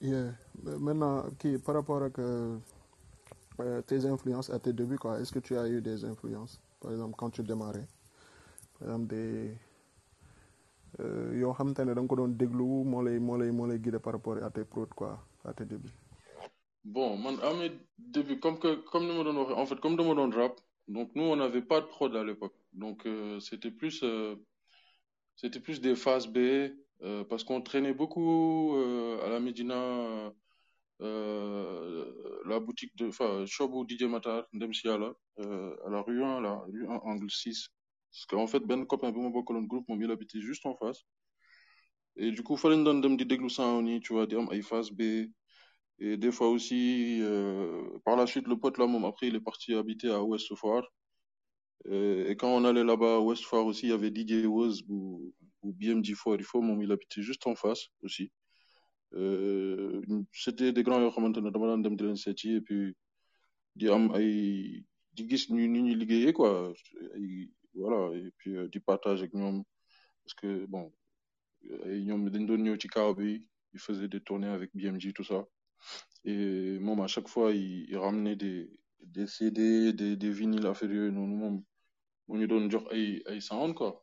Yeah. 0.03 0.33
Maintenant, 0.79 1.23
qui, 1.39 1.57
par 1.57 1.75
rapport 1.75 2.03
à 2.03 2.09
euh, 2.19 3.81
tes 3.87 4.05
influences 4.05 4.49
à 4.49 4.59
tes 4.59 4.73
débuts, 4.73 4.97
quoi, 4.97 5.17
est-ce 5.21 5.31
que 5.31 5.39
tu 5.39 5.55
as 5.57 5.65
eu 5.69 5.81
des 5.81 6.03
influences? 6.03 6.59
Par 6.81 6.91
exemple, 6.91 7.15
quand 7.17 7.29
tu 7.29 7.41
démarrais, 7.41 7.87
par 8.77 8.89
exemple, 8.89 9.07
des. 9.07 9.55
Euh, 10.99 11.33
yoo 11.39 11.53
xamante 11.53 11.79
ne 11.79 11.93
da 11.95 12.01
nga 12.01 12.07
ko 12.07 12.15
doon 12.17 12.35
par 13.99 14.13
rapport 14.13 14.37
à 14.43 14.51
tes 14.51 14.63
prods 14.63 14.93
quoi 14.95 15.17
à 15.43 15.51
tes 15.53 15.65
débuts. 15.65 15.89
Bon, 16.83 17.17
à 17.41 17.53
mes 17.55 17.71
débuts, 17.97 18.39
comme 18.39 18.59
que, 18.59 18.75
comme 18.91 19.07
me 19.07 19.23
donnons, 19.23 19.57
en 19.57 19.65
fait, 19.65 19.79
comme 19.79 19.97
rap, 20.35 20.59
donc 20.89 21.09
nous, 21.15 21.23
on 21.23 21.35
n'avait 21.37 21.61
pas 21.63 21.79
de 21.81 21.85
prod 21.87 22.13
à 22.15 22.23
l'époque. 22.23 22.53
Donc, 22.73 23.05
euh, 23.05 23.39
c'était 23.39 23.71
plus, 23.71 24.03
c'était 25.37 25.61
plus 25.61 25.79
des 25.81 25.95
phases 25.95 26.27
B, 26.27 26.37
euh, 27.03 27.23
parce 27.25 27.43
qu'on 27.43 27.61
traînait 27.61 27.93
beaucoup 27.93 28.75
euh, 28.77 29.25
à 29.25 29.29
la 29.29 29.39
Médina, 29.39 30.33
euh, 31.01 32.41
la 32.45 32.59
boutique 32.59 32.95
de, 32.95 33.07
enfin, 33.07 33.45
shop 33.45 33.69
où 33.73 33.85
DJ 33.87 34.03
Matar, 34.03 34.47
Ndem 34.53 34.73
Siala, 34.73 35.13
euh, 35.39 35.75
à 35.85 35.89
la 35.89 36.01
rue 36.01 36.23
1, 36.23 36.41
la 36.41 36.55
rue 36.55 36.87
1, 36.87 36.91
angle 37.03 37.29
6. 37.29 37.67
Parce 38.11 38.25
qu'en 38.27 38.47
fait, 38.47 38.59
ben 38.59 38.85
copain, 38.85 39.11
bu 39.11 39.19
ma 39.21 39.29
bokkaloon 39.29 39.63
groupe, 39.63 39.87
moom 39.89 40.01
il 40.01 40.11
habitait 40.11 40.41
juste 40.41 40.65
en 40.65 40.75
face. 40.75 41.03
Et 42.15 42.31
du 42.31 42.43
coup, 42.43 42.57
fallait 42.57 42.81
dem 42.83 43.17
di 43.17 43.25
déglu 43.25 43.49
sound 43.49 43.87
yi, 43.87 43.99
tu 43.99 44.13
vois, 44.13 44.27
am 44.33 44.47
ay 44.51 44.61
phase 44.61 44.91
B. 44.91 45.01
Et 45.99 46.17
des 46.17 46.31
fois 46.31 46.49
aussi, 46.49 47.19
euh, 47.21 47.99
par 48.05 48.15
la 48.15 48.27
suite, 48.27 48.47
le 48.47 48.57
pote 48.57 48.77
là, 48.77 48.87
mon, 48.87 49.03
après, 49.07 49.27
il 49.27 49.35
est 49.35 49.41
parti 49.41 49.73
habiter 49.73 50.09
à 50.09 50.23
West 50.23 50.53
Foire. 50.55 50.83
Euh, 51.87 52.29
et 52.29 52.35
quand 52.37 52.49
on 52.49 52.65
allait 52.65 52.83
là-bas 52.83 53.15
à 53.15 53.19
West 53.19 53.43
Foire 53.45 53.65
aussi, 53.65 53.87
il 53.87 53.89
y 53.89 53.93
avait 53.93 54.11
DJ 54.13 54.45
Woz 54.45 54.83
ou, 55.63 55.73
BMG 55.73 56.13
Foire. 56.15 56.37
Il 56.39 56.43
faut, 56.45 56.61
mon, 56.61 56.79
il 56.81 56.91
habitait 56.91 57.21
juste 57.21 57.47
en 57.47 57.55
face 57.55 57.87
aussi. 58.01 58.31
Euh, 59.15 60.01
c'était 60.31 60.71
des 60.73 60.81
grands 60.83 60.99
yoo 60.99 61.11
xamante 61.11 61.37
ne 61.37 61.51
dama 61.51 61.67
daan 61.67 61.81
dem 61.83 61.95
et 62.15 62.61
puis 62.61 62.95
di 63.75 63.87
am 63.89 64.11
ay 64.15 64.83
di 65.15 65.29
gis 65.29 65.49
ñu 65.51 65.67
ni 65.67 65.81
ñuy 65.83 65.95
liggéeyee 65.95 66.33
quoi 66.33 66.73
ay 67.15 67.51
voilà 67.75 68.15
et 68.17 68.31
puis 68.37 68.55
euh, 68.57 68.67
di 68.69 68.79
partage 68.79 69.21
ak 69.23 69.31
ñoom 69.33 69.63
parce 70.23 70.33
que 70.33 70.65
bon 70.65 70.91
ay 71.85 72.03
ñoom 72.05 72.29
dañ 72.29 72.45
doon 72.47 72.63
ñëw 72.65 72.77
ci 72.81 72.87
kaw 72.87 73.13
bi 73.13 73.45
ils 73.73 73.79
faisaient 73.79 74.07
des 74.07 74.21
tournées 74.21 74.47
avec 74.57 74.71
BMG 74.75 75.13
tout 75.13 75.23
ça 75.23 75.45
et 76.25 76.79
moom 76.79 76.99
à 77.01 77.07
chaque 77.07 77.27
fois 77.27 77.51
il, 77.53 77.85
il 77.89 77.97
ramenait 77.97 78.35
des 78.35 78.69
des 79.01 79.27
CD 79.27 79.93
des 79.93 80.15
des 80.15 80.31
vinyles 80.31 80.65
affaire 80.67 80.91
yooyu 80.91 81.11
noonu 81.11 81.35
moom 81.35 81.55
mu 82.27 82.39
ñu 82.39 82.47
doon 82.47 82.69
jox 82.69 82.85
ay 82.91 83.21
ay 83.27 83.41
sound 83.41 83.73
quoi 83.75 84.02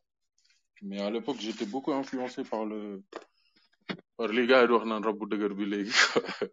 mais 0.81 0.99
à 1.01 1.09
l'époque 1.09 1.37
j'étais 1.39 1.65
beaucoup 1.65 1.91
influencé 1.93 2.43
par 2.43 2.65
le 2.65 3.01
par 4.17 4.27
les 4.27 4.45
gars 4.47 4.63
yi 4.63 4.69
wax 4.71 4.85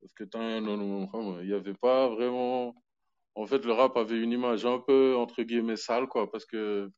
parce 0.00 0.12
que 0.14 1.42
il 1.42 1.48
y 1.48 1.54
avait 1.54 1.74
pas 1.74 2.08
vraiment 2.08 2.74
en 3.34 3.46
fait 3.46 3.64
le 3.64 3.72
rap 3.72 3.96
avait 3.96 4.20
une 4.20 4.32
image 4.32 4.64
un 4.66 4.78
peu 4.78 5.16
entre 5.16 5.42
guillemets 5.42 5.76
sale 5.76 6.06
quoi 6.08 6.30
parce 6.30 6.44
que 6.46 6.90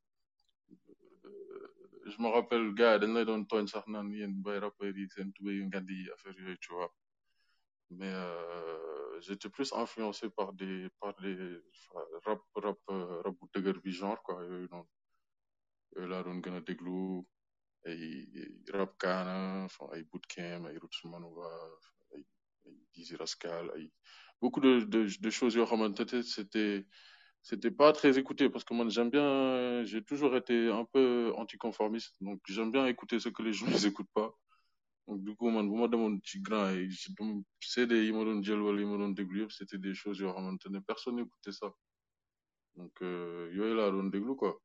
euh, 1.25 1.67
je 2.05 2.21
me 2.21 2.27
rappelle 2.27 2.73
gars 2.73 2.93
yi 2.95 2.99
dañ 3.01 3.13
lay 3.15 3.25
doon 3.25 3.43
tooñ 3.45 3.67
sax 3.67 3.85
naan 3.87 4.11
yéen 4.19 4.33
boy 4.43 4.57
rappeurs 4.65 4.95
yi 4.99 5.07
seen 5.13 5.31
tubéy 5.33 5.55
yu 5.59 5.65
ngand 5.67 5.87
yi 5.89 6.09
affaire 6.13 6.35
yooyu 6.39 6.57
tu 6.59 6.73
vois. 6.73 6.91
Mais 7.89 8.11
euh, 8.13 9.19
j'étais 9.21 9.49
plus 9.49 9.71
influencé 9.73 10.29
par 10.29 10.51
des 10.53 10.89
par 10.99 11.13
des 11.21 11.37
rap 12.25 12.41
rap 12.55 12.77
euh, 12.89 13.21
rap 13.23 13.35
bu 13.41 13.47
dëgër 13.53 13.79
bi 13.83 13.91
genre 13.91 14.21
quoi 14.23 14.43
yooyu 14.43 14.67
noonu 14.71 14.89
laa 15.95 16.23
doon 16.23 16.41
gën 16.43 16.55
a 16.59 16.61
déglu 16.61 17.23
ay 17.89 18.01
rap 18.77 18.91
kaana 19.01 19.67
ay 19.93 20.03
bootcamp 20.11 20.63
ay 20.67 20.77
roots 20.81 20.99
manuva 21.11 21.49
ay 22.15 22.23
ay 22.65 22.75
Dizzy 22.93 23.15
Rascal 23.15 23.65
ay 23.75 23.85
beaucoup 24.41 24.61
de 24.61 24.71
de 24.93 24.99
de 25.25 25.29
choses 25.37 25.55
yoo 25.57 25.65
xamante 25.71 26.03
c'était 26.35 26.85
c'était 27.49 27.71
pas 27.71 27.91
très 27.93 28.17
écouté 28.19 28.49
parce 28.49 28.65
que 28.65 28.73
moi 28.73 28.85
j'aime 28.89 29.09
bien 29.09 29.83
j'ai 29.89 30.03
toujours 30.03 30.35
été 30.35 30.69
un 30.69 30.85
peu 30.93 31.31
anticonformiste 31.43 32.15
donc 32.21 32.39
j'aime 32.47 32.71
bien 32.71 32.85
écouter 32.87 33.19
ce 33.19 33.29
que 33.29 33.41
les 33.43 33.53
gens 33.53 33.67
ils 33.81 33.85
écoutent 33.87 34.13
pas. 34.13 34.29
Donc 35.07 35.23
du 35.23 35.33
coup 35.37 35.49
man 35.49 35.65
bu 35.69 35.75
ma 35.79 35.87
demoon 35.87 36.19
ci 36.25 36.41
grand 36.41 36.69
yi 36.71 36.91
CD 37.61 37.91
yi 38.05 38.11
ma 38.11 38.23
doon 38.25 38.43
jël 38.43 38.59
wala 38.61 38.79
yi 38.81 38.85
ma 38.85 38.97
doon 38.97 39.13
déglu 39.19 39.41
yëpp 39.41 39.51
c'était 39.57 39.77
des 39.77 39.93
choses 39.93 40.19
yoo 40.19 40.33
xamante 40.33 40.65
ne 40.69 40.79
personne 40.79 41.15
n'écoutait 41.15 41.53
ça. 41.53 41.67
Donc 42.75 42.91
euh, 43.01 43.49
yooyu 43.55 43.73
laa 43.75 43.89
doon 43.91 44.09
déglu 44.15 44.35
quoi 44.35 44.59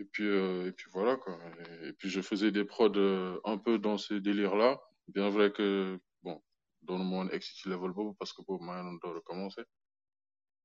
et 0.00 0.04
puis 0.12 0.24
euh, 0.26 0.68
et 0.68 0.72
puis 0.72 0.86
voilà 0.92 1.16
quoi. 1.16 1.38
Et, 1.82 1.88
et 1.88 1.92
puis 1.92 2.08
je 2.10 2.20
faisais 2.20 2.50
des 2.50 2.64
prods 2.64 2.92
euh, 2.96 3.38
un 3.44 3.58
peu 3.58 3.78
dans 3.78 3.98
ce 3.98 4.14
délire 4.14 4.56
là 4.56 4.80
bien 5.08 5.28
vrai 5.30 5.52
que 5.52 5.98
bon 6.22 6.40
ma 6.88 6.94
woon 7.16 7.28
egg 7.30 7.42
ci 7.42 7.68
level 7.68 7.92
boobu 7.92 8.14
parce 8.18 8.32
que 8.32 8.42
boobu 8.46 8.64
maa 8.64 8.82
ngi 8.82 8.84
doon 8.90 8.98
door 9.02 9.16
a 9.16 9.20
commencer. 9.20 9.64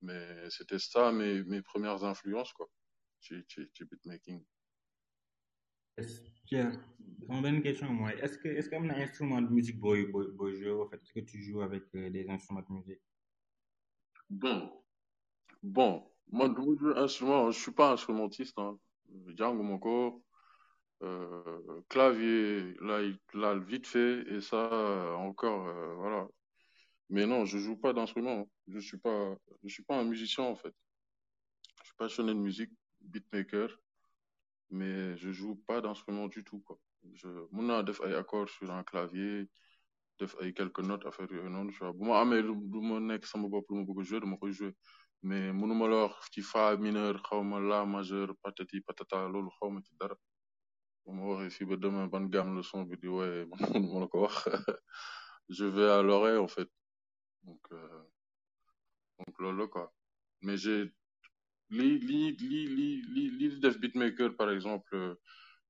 Mais 0.01 0.49
c'était 0.49 0.79
ça 0.79 1.11
mes 1.11 1.43
mes 1.43 1.61
premières 1.61 2.03
influences 2.03 2.53
quoi. 2.53 2.67
Ci 3.19 3.33
ci 3.49 3.61
ci 3.73 3.83
beatmaking. 3.85 4.43
Tiens, 6.47 6.71
sama 7.25 7.41
benn 7.41 7.61
question 7.63 7.89
mooy 7.93 8.13
est-ce 8.21 8.37
que 8.37 8.49
est-ce 8.49 8.69
que 8.69 8.75
am 8.75 8.85
na 8.87 8.95
instrument 9.05 9.41
de 9.41 9.49
musique 9.57 9.79
booy 9.79 10.05
booy 10.11 10.27
booy 10.37 10.55
jouer 10.57 10.71
au 10.71 10.87
fait 10.89 10.97
est-ce 11.01 11.13
que 11.13 11.21
tu 11.31 11.41
joues 11.41 11.61
avec 11.61 11.83
euh, 11.95 12.09
des 12.09 12.27
instruments 12.29 12.65
de 12.69 12.73
musique? 12.73 13.01
Bon. 14.29 14.83
Bon. 15.63 15.93
Moi 16.27 16.49
ma 16.49 16.55
jouer 16.55 16.97
instrument 16.97 17.51
je 17.51 17.59
suis 17.59 17.71
pas 17.71 17.93
instrumentiste 17.93 18.57
hein 18.59 18.77
jànguma 19.37 19.79
ko 19.79 20.23
euh, 21.03 21.81
clavier 21.89 22.73
là 22.81 22.99
là 23.33 23.55
vite 23.57 23.87
fait 23.87 24.23
et 24.27 24.41
ça 24.41 24.57
euh, 24.73 25.13
encore 25.15 25.67
euh, 25.67 25.95
voilà. 25.95 26.27
Mais 27.09 27.25
non 27.27 27.45
je 27.45 27.57
joue 27.57 27.77
pas 27.77 27.93
d'instrument 27.93 28.47
je 28.67 28.79
suis 28.79 28.97
pas 28.97 29.35
je 29.63 29.73
suis 29.73 29.83
pas 29.83 29.97
un 29.97 30.03
musicien 30.05 30.43
en 30.43 30.55
fait. 30.55 30.73
Je 31.81 31.85
suis 31.87 31.95
passionné 31.97 32.33
de 32.33 32.39
musique 32.39 32.71
beatmaker 33.01 33.69
mais 34.71 35.15
je 35.17 35.31
joue 35.31 35.55
pas 35.67 35.81
d'instrument 35.81 36.27
du 36.27 36.43
tout 36.43 36.59
quoi. 36.61 36.77
Je 37.13 37.27
naa 37.51 37.83
def 37.83 38.01
ay 38.01 38.15
accords 38.15 38.49
sur 38.49 38.71
un 38.71 38.83
clavier 38.83 39.47
def 40.19 40.35
ay 40.41 40.53
quelques 40.53 40.79
notes 40.79 41.05
affaire 41.05 41.31
yooyu 41.31 41.49
noonu 41.49 41.71
tu 41.71 41.79
vois. 41.79 41.93
Bu 41.93 42.05
ma 42.07 42.19
amee 42.21 42.41
lu 42.41 42.53
lu 42.73 42.81
ma 42.81 42.99
nekk 42.99 43.25
sama 43.25 43.47
bopp 43.47 43.69
lu 43.69 43.75
ma 43.77 43.83
bëgg 43.83 43.99
a 43.99 44.03
jouer 44.03 44.19
dama 44.21 44.37
koy 44.37 44.51
jouer 44.53 44.73
mais 45.27 45.51
mënuma 45.59 45.87
la 45.87 45.97
wax 46.03 46.29
ci 46.33 46.41
fa 46.51 46.77
mineur 46.77 47.15
majeur 47.93 48.27
patati 48.43 48.77
patata 48.81 49.17
gamme 52.33 52.55
le 52.55 52.63
son 52.63 52.85
je 55.49 55.65
vais 55.65 55.89
à 55.89 56.01
l'oreille 56.01 56.37
en 56.37 56.47
fait. 56.47 56.69
Donc 57.43 57.61
euh, 57.71 58.03
donc 59.19 59.69
quoi. 59.71 59.91
Mais 60.43 60.57
j'ai 60.57 60.91
li 61.69 61.97
li 61.99 62.35
li 62.37 63.59
def 63.59 63.79
beatmaker 63.79 64.35
par 64.37 64.51
exemple 64.51 64.95
euh, 64.95 65.15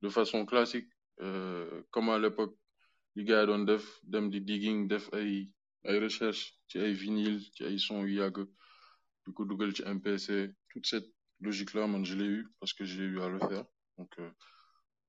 de 0.01 0.09
façon 0.09 0.45
classique 0.45 0.89
euh, 1.21 1.81
comme 1.91 2.09
à 2.09 2.19
l'époque 2.19 2.57
li 3.15 3.23
gars 3.23 3.41
yi 3.41 3.47
doon 3.47 3.63
def 3.63 3.85
dem 4.03 4.29
di 4.29 4.41
digging 4.41 4.87
def 4.89 5.05
ay 5.13 5.49
ay 5.87 5.97
recherche 5.99 6.43
ci 6.67 6.77
ay 6.79 6.91
vinyle 6.93 7.39
ci 7.53 7.63
ay 7.63 7.79
son 7.79 8.03
yu 8.05 8.15
di 9.25 9.33
ko 9.33 9.45
dugal 9.45 9.73
ci 9.73 9.83
MPC 9.83 10.53
toute 10.69 10.85
cette 10.87 11.09
logique 11.39 11.73
là 11.73 11.87
man 11.87 12.05
je 12.05 12.15
l'ai 12.15 12.25
eu 12.25 12.47
parce 12.59 12.73
que 12.73 12.85
j'ai 12.85 13.03
eu 13.03 13.19
à 13.21 13.27
le 13.29 13.39
faire 13.39 13.65
donc 13.97 14.11
euh, 14.19 14.31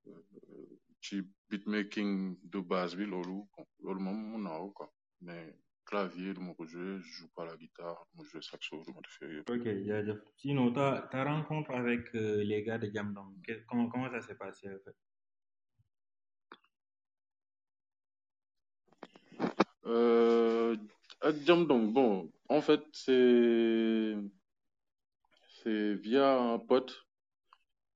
euh, 0.07 0.79
ci 1.01 1.21
beatmaking 1.49 2.37
de 2.43 2.59
base 2.59 2.95
bi 2.95 3.05
loolu 3.05 3.37
loolu 3.83 3.99
moom 4.05 4.17
mun 4.31 4.41
naa 4.43 4.57
ko 4.59 4.69
quoi 4.77 4.93
mais 5.21 5.55
clavier 5.85 6.33
du 6.33 6.41
ma 6.41 6.53
ko 6.53 6.65
jouer 6.65 6.99
je 6.99 7.09
joue 7.17 7.29
pas 7.35 7.45
la 7.45 7.55
guitare 7.57 8.05
du 8.11 8.17
ma 8.17 8.23
jouer 8.29 8.41
saxo 8.41 8.81
du 8.85 8.91
ma 8.93 9.01
def 9.01 9.17
yooyu. 9.21 9.41
Ok, 9.49 9.65
jaajëf. 9.87 10.19
Sinon, 10.35 10.73
ta, 10.73 11.07
ta 11.11 11.23
rencontre 11.23 11.71
avec 11.71 12.13
euh, 12.15 12.43
les 12.43 12.61
gars 12.63 12.77
de 12.77 12.91
Jamdong, 12.93 13.33
comment, 13.67 13.87
comment 13.89 14.09
ça 14.11 14.21
s'est 14.21 14.35
passé 14.35 14.67
en 14.67 14.79
fait? 14.83 14.95
Euh, 19.85 20.75
ak 21.21 21.35
Jamdong, 21.45 21.93
bon, 21.93 22.31
en 22.49 22.61
fait, 22.61 22.81
c'est 22.93 24.15
c'est 25.63 25.95
via 25.95 26.39
un 26.39 26.59
pote. 26.59 26.93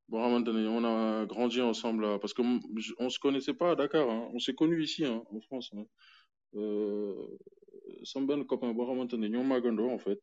Bon, 0.10 0.20
on 0.24 0.84
a 0.84 1.26
grandi 1.26 1.62
ensemble 1.62 2.04
là, 2.06 2.20
parce 2.20 2.34
que 2.34 2.42
m- 2.42 2.60
je- 2.78 2.94
on 3.00 3.10
se 3.10 3.20
connaissait 3.20 3.54
pas 3.54 3.72
à 3.72 3.76
Dakar, 3.76 4.10
hein. 4.10 4.30
On 4.34 4.40
s'est 4.40 4.54
connus 4.56 4.84
ici, 4.84 5.06
hein, 5.06 5.24
en 5.32 5.40
France. 5.42 5.72
Hein. 5.74 5.86
Euh, 6.56 7.16
sama 8.04 8.26
benn 8.28 8.46
copain 8.46 8.74
ne 8.74 9.28
ñoo 9.28 9.44
màggandoo 9.44 9.90
en 9.90 10.00
fait, 10.00 10.20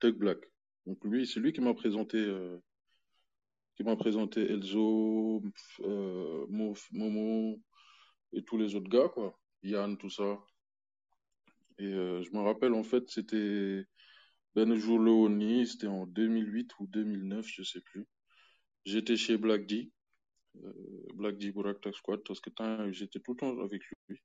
Tug 0.00 0.16
Black. 0.16 0.38
Donc 0.86 1.04
lui, 1.04 1.26
c'est 1.26 1.40
lui 1.40 1.52
qui 1.52 1.60
m'a 1.60 1.74
présenté, 1.74 2.16
euh, 2.18 2.56
qui 3.76 3.84
m'a 3.84 3.96
présenté 3.96 4.40
Elzo, 4.50 5.42
euh, 5.80 6.46
Mof- 6.48 6.88
Momo 6.92 7.58
et 8.32 8.42
tous 8.42 8.56
les 8.56 8.74
autres 8.74 8.88
gars 8.88 9.08
quoi, 9.08 9.38
Yann, 9.62 9.98
tout 9.98 10.10
ça. 10.10 10.38
Et 11.78 11.92
euh, 11.92 12.22
je 12.22 12.30
me 12.30 12.40
rappelle 12.40 12.72
en 12.74 12.82
fait, 12.84 13.08
c'était 13.08 13.84
Ben 14.54 14.74
jour 14.74 14.98
le 14.98 15.10
Oni, 15.10 15.66
c'était 15.66 15.86
en 15.86 16.06
2008 16.06 16.72
ou 16.80 16.86
2009, 16.86 17.46
je 17.46 17.62
sais 17.62 17.80
plus. 17.80 18.06
J'étais 18.86 19.16
chez 19.16 19.36
Black 19.36 19.66
D, 19.66 19.90
euh, 20.64 20.72
Black 21.14 21.36
D 21.38 21.52
Burak 21.52 21.80
Tag 21.80 21.94
Squad, 21.94 22.22
parce 22.24 22.40
que 22.40 22.50
j'étais 22.92 23.20
tout 23.20 23.32
le 23.32 23.36
temps 23.36 23.58
avec 23.60 23.82
lui. 24.08 24.18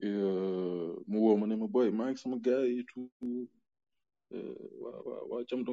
Et 0.00 0.06
euh, 0.06 0.94
ma 1.08 1.66
boy 1.66 1.90
ngi 1.90 2.16
sama 2.16 2.36
gars 2.36 2.64
et 2.64 2.84
tout 2.84 3.10
euh, 4.32 4.54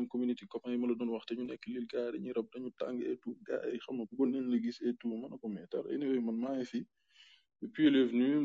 community 0.09 0.47
copain 0.47 0.71
yi 0.71 0.77
la 0.79 1.53
et 1.53 3.17
tout 3.17 3.37
gars 3.45 3.61
tout 4.99 5.49
mais 5.49 5.65
dara 5.71 5.89
anyway 5.89 6.19
man 6.19 6.63
fi 6.65 6.87
puis 7.73 7.87
il 7.87 7.95
est 7.97 8.05
venu 8.05 8.39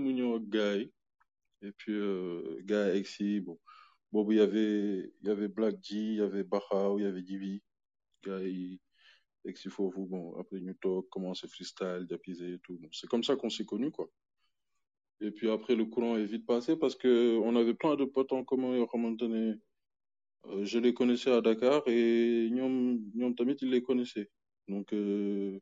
et 1.63 1.73
puis 1.73 1.93
euh, 1.95 2.61
gars 2.65 2.93
si 3.05 3.41
bon. 3.41 3.59
Boobu 4.13 4.35
il 4.35 4.39
y 4.39 4.41
avait 4.41 5.13
il 5.23 5.29
y 5.29 5.31
avait 5.31 5.49
Black 5.49 5.77
G 5.83 5.97
il 5.97 6.15
y 6.17 6.21
avait 6.21 6.43
Baxaw 6.45 6.99
il 6.99 7.05
y 7.05 7.07
avait 7.07 7.21
yi 8.51 8.81
egg 9.47 9.57
si 9.57 9.69
foofu 9.71 10.01
bon 10.07 10.35
après 10.41 10.61
ñu 10.61 10.75
toog 10.81 11.09
commencé 11.09 11.47
freestyle 11.49 12.07
d'appiser 12.09 12.55
et 12.55 12.59
tout. 12.61 12.77
Bon, 12.81 12.89
c'est 12.93 13.09
comme 13.09 13.23
ça 13.25 13.37
qu'on 13.37 13.51
s'est 13.51 13.65
connus 13.65 13.91
quoi. 13.93 14.09
Et 15.21 15.31
puis 15.31 15.51
après 15.51 15.75
le 15.77 15.85
courant 15.87 16.17
est 16.17 16.25
vite 16.25 16.47
passé 16.47 16.77
parce 16.77 16.97
que 16.97 17.39
on 17.39 17.55
avait 17.57 17.75
plein 17.75 17.95
de 17.97 18.05
potes 18.05 18.33
en 18.33 18.45
commun 18.45 18.75
yoo 18.77 18.87
xamante 18.87 19.23
ne 19.23 19.55
Euh, 20.47 20.65
je 20.65 20.79
les 20.79 20.95
connaissais 20.95 21.31
à 21.33 21.41
Dakar 21.41 21.83
et 21.87 22.49
ñoom 22.51 22.99
ñoom 23.15 23.35
tamit 23.35 23.57
ils 23.61 23.71
les 23.71 23.83
connaissaient. 23.83 24.31
Donc 24.69 24.93
euh, 24.93 25.59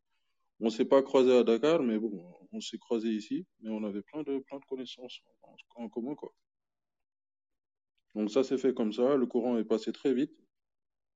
on 0.60 0.70
s'est 0.70 0.84
pas 0.84 1.02
croisés 1.02 1.36
à 1.36 1.42
Dakar, 1.44 1.82
mais 1.82 1.98
bon, 1.98 2.12
on 2.52 2.60
s'est 2.60 2.78
croisés 2.78 3.10
ici, 3.10 3.46
mais 3.60 3.70
on 3.70 3.84
avait 3.84 4.02
plein 4.02 4.22
de 4.22 4.38
plein 4.38 4.58
de 4.58 4.64
connaissances 4.64 5.20
en, 5.76 5.88
commun 5.88 6.14
quoi. 6.14 6.32
Donc 8.14 8.30
ça 8.30 8.42
s'est 8.42 8.58
fait 8.58 8.74
comme 8.74 8.92
ça, 8.92 9.16
le 9.16 9.26
courant 9.26 9.58
est 9.58 9.64
passé 9.64 9.92
très 9.92 10.14
vite 10.14 10.32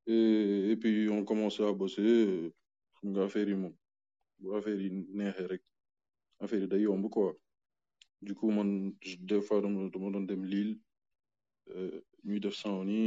et, 0.06 0.76
puis 0.80 1.08
on 1.08 1.24
commençait 1.24 1.66
à 1.66 1.72
bosser. 1.72 2.02
euh, 2.02 2.54
nga. 7.08 7.32
Du 8.20 8.34
coup 8.34 8.52
des 9.20 9.40
fois 9.40 9.60
dama 9.60 9.88
dama 9.90 10.10
doon 10.10 10.26
dem 10.26 10.44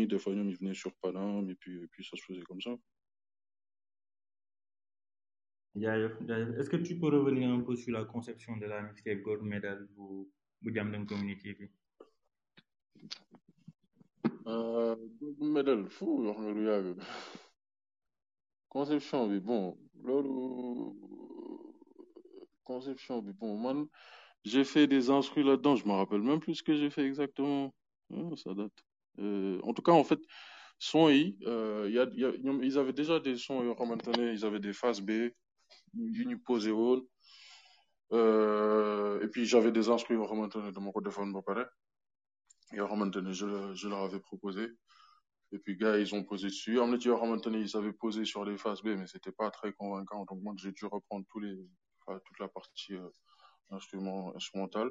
des 0.08 0.20
fois 0.20 0.34
ils 0.34 0.76
sur 0.76 0.94
Paname 0.96 1.50
puis 1.56 1.84
et 1.84 1.88
puis 1.88 2.04
ça 2.04 2.18
se 2.18 2.24
faisait 2.24 2.42
comme 2.42 2.62
ça. 2.62 2.78
Est-ce 5.76 6.70
que 6.70 6.78
tu 6.78 6.98
peux 6.98 7.08
revenir 7.10 7.50
un 7.50 7.60
peu 7.60 7.76
sur 7.76 7.92
la 7.92 8.06
conception 8.06 8.56
de 8.56 8.66
la 8.66 8.82
mixtape 8.82 9.22
Gold 9.22 9.42
Medal 9.42 9.88
bu 10.62 10.74
Jamdong 10.74 11.06
Community? 11.06 11.56
Euh, 14.48 14.96
Golden 15.20 15.52
Medal 15.52 15.90
fu 15.90 16.06
wax 16.06 16.98
conception 18.70 19.28
bi 19.28 19.40
bon 19.40 19.78
conception 22.64 23.22
bi 23.22 23.32
bon 23.34 23.58
man 23.58 23.88
j'ai 24.44 24.64
fait 24.64 24.88
des 24.88 25.10
instrus 25.10 25.46
là-dedans 25.46 25.76
je 25.76 25.86
me 25.88 25.94
rappelle 25.94 26.22
même 26.22 26.40
plus 26.40 26.56
ce 26.56 26.64
que 26.64 26.76
j'ai 26.76 26.90
fait 26.90 27.06
exactement. 27.06 27.74
Ah, 28.14 28.36
ça 28.36 28.54
date. 28.54 28.72
Euh, 29.20 29.60
en 29.64 29.74
tout 29.74 29.82
cas 29.82 29.94
en 29.94 30.04
fait 30.04 30.20
son 30.78 31.10
yi 31.10 31.38
euh, 31.48 31.90
ils 32.62 32.78
avaient 32.78 32.94
déjà 32.94 33.20
des 33.20 33.36
sons 33.38 33.76
ils 34.18 34.46
avaient 34.46 34.60
des 34.60 34.74
phases 34.74 35.02
B 35.02 35.32
yu 35.96 36.26
ñu 36.26 36.38
posé 36.40 36.72
woon 36.72 37.02
euh, 38.14 39.22
et 39.24 39.28
puis 39.28 39.46
j'avais 39.46 39.72
des 39.72 39.90
instrus 39.90 40.16
yoo 40.18 40.28
xamante 40.28 40.56
ne 40.58 40.72
dama 40.72 40.92
ko 40.92 41.02
defoon 41.02 41.32
ba 41.34 41.42
pare 41.42 41.66
yoo 42.74 42.88
xamante 42.88 43.18
ne 43.18 43.32
je, 43.34 43.74
je 43.74 43.88
leur 43.90 44.04
avais 44.04 44.20
proposé 44.20 44.70
Et 45.52 45.60
puis, 45.60 45.78
gars, 45.78 45.98
ils 45.98 46.14
ont 46.16 46.24
posé 46.24 46.48
dessus. 46.48 46.80
En 46.80 46.90
fait, 46.92 46.98
tu 46.98 47.10
vois, 47.10 47.26
maintenant, 47.26 47.58
ils 47.58 47.78
avaient 47.78 47.94
posé 47.94 48.26
sur 48.26 48.44
les 48.44 48.58
phases 48.58 48.82
B, 48.82 48.88
mais 48.98 49.08
c'était 49.08 49.32
pas 49.32 49.50
très 49.52 49.72
convaincant. 49.74 50.26
Donc, 50.26 50.42
moi, 50.42 50.54
j'ai 50.58 50.72
dû 50.72 50.86
reprendre 50.86 51.26
tous 51.30 51.40
les, 51.40 51.56
toute 52.26 52.40
la 52.40 52.48
partie 52.50 52.96
euh, 52.96 53.08
instrument, 53.70 54.36
instrumentale 54.36 54.90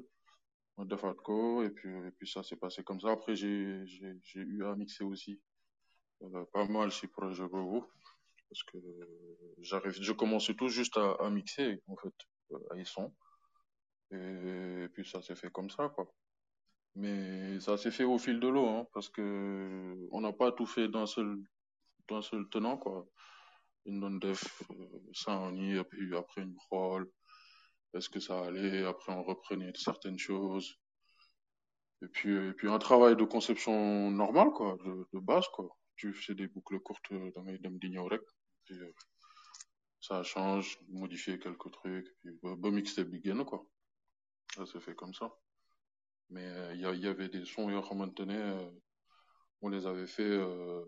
de 0.78 0.96
Fatco. 0.96 1.62
Et 1.64 1.70
puis, 1.70 1.90
et 2.08 2.10
puis 2.12 2.26
ça 2.28 2.42
s'est 2.42 2.56
passé 2.56 2.82
comme 2.82 3.00
ça. 3.00 3.10
Après, 3.10 3.36
j'ai 3.36 3.84
j'ai 3.86 4.12
j'ai 4.22 4.40
eu 4.40 4.64
à 4.64 4.74
mixer 4.74 5.04
aussi 5.04 5.40
euh, 6.22 6.44
pas 6.52 6.66
mal 6.66 6.90
chez 6.90 7.08
Projet 7.08 7.46
Gogo. 7.48 7.86
Parce 8.48 8.62
que 8.64 8.78
j'arrive, 9.58 9.92
je 9.92 10.12
commençais 10.12 10.54
tout 10.54 10.68
juste 10.68 10.96
à, 10.96 11.12
à 11.20 11.30
mixer, 11.30 11.82
en 11.88 11.96
fait, 11.96 12.14
euh, 12.52 12.58
à 12.70 12.78
Isson. 12.78 13.14
Et, 14.12 14.84
et 14.84 14.88
puis, 14.88 15.06
ça 15.08 15.22
s'est 15.22 15.36
fait 15.36 15.50
comme 15.50 15.70
ça, 15.70 15.88
quoi. 15.88 16.12
Mais 16.96 17.58
ça 17.60 17.76
s'est 17.76 17.90
fait 17.90 18.04
au 18.04 18.18
fil 18.18 18.38
de 18.38 18.46
l'eau, 18.48 18.66
hein, 18.68 18.86
parce 18.92 19.08
que 19.08 19.96
on 20.12 20.20
n'a 20.20 20.32
pas 20.32 20.52
tout 20.52 20.66
fait 20.66 20.88
d'un 20.88 21.06
seul, 21.06 21.36
d'un 22.08 22.22
seul 22.22 22.48
tenant, 22.50 22.78
quoi. 22.78 23.06
Une 23.86 24.00
donne 24.00 24.18
def, 24.18 24.62
ça 25.12 25.32
on 25.38 25.54
y, 25.56 25.76
et 25.76 25.84
puis 25.84 26.16
après 26.16 26.42
une 26.42 26.56
rôle. 26.70 27.10
Est-ce 27.94 28.08
que 28.08 28.20
ça 28.20 28.44
allait? 28.44 28.84
Après, 28.84 29.12
on 29.12 29.22
reprenait 29.22 29.72
certaines 29.74 30.18
choses. 30.18 30.78
Et 32.02 32.08
puis, 32.08 32.32
et 32.34 32.52
puis 32.52 32.68
un 32.68 32.78
travail 32.78 33.16
de 33.16 33.24
conception 33.24 34.10
normal, 34.10 34.50
quoi, 34.52 34.76
de, 34.84 35.06
de 35.12 35.18
base, 35.20 35.46
quoi. 35.48 35.68
Tu 35.96 36.12
fais 36.12 36.34
des 36.34 36.48
boucles 36.48 36.80
courtes 36.80 37.12
dans 37.34 37.42
mes 37.42 37.58
dem 37.58 37.78
di 37.78 37.96
euh, 37.96 38.92
ça 40.00 40.22
change, 40.22 40.78
modifier 40.88 41.38
quelques 41.38 41.70
trucs, 41.70 42.08
puis 42.20 42.30
ba 42.42 42.70
mixtape 42.70 43.08
bi 43.08 43.20
génn, 43.22 43.44
quoi. 43.44 43.64
Ça 44.54 44.66
s'est 44.66 44.80
fait 44.80 44.94
comme 44.94 45.14
ça. 45.14 45.32
Mais 46.30 46.44
euh, 46.46 46.74
il 46.74 46.80
y, 46.80 47.00
y 47.02 47.06
avait 47.06 47.28
des 47.28 47.44
sons 47.44 47.70
yoo 47.70 47.80
xamante 47.82 48.20
ne 48.20 48.34
euh, 48.38 48.70
on 49.62 49.68
les 49.68 49.86
avait 49.86 50.06
fait, 50.06 50.22
euh, 50.22 50.84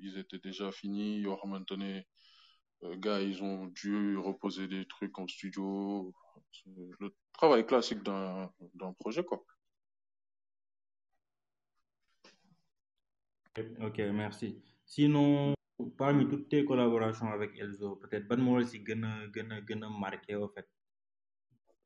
ils 0.00 0.18
étaient 0.18 0.38
déjà 0.38 0.72
finis, 0.72 1.18
yoo 1.20 1.36
xamante 1.36 1.72
ne 1.72 2.00
euh, 2.84 2.96
gars, 2.96 3.20
ils 3.20 3.42
ont 3.42 3.66
dû 3.66 4.16
reposer 4.18 4.66
des 4.66 4.86
trucs 4.86 5.18
en 5.18 5.26
studio. 5.28 6.12
Le 7.00 7.14
travail 7.32 7.66
classique 7.66 8.02
d'un 8.02 8.50
d'un 8.74 8.92
projet, 8.92 9.24
quoi. 9.24 9.44
Ok, 13.58 13.98
merci. 14.14 14.62
Sinon, 14.86 15.52
parmi 15.98 16.26
toutes 16.28 16.48
tes 16.48 16.64
collaborations 16.64 17.30
avec 17.30 17.58
Elzo, 17.58 17.96
peut-être 17.96 18.26
ban 18.26 18.38
moo 18.38 18.58
la 18.58 18.64
si 18.66 18.78
gën 18.82 19.04
a 19.04 19.26
gën 19.34 19.50
a 19.52 19.60
gën 19.60 19.82
a 19.82 19.88
marqué 19.90 20.34
au 20.36 20.48
fait? 20.48 20.66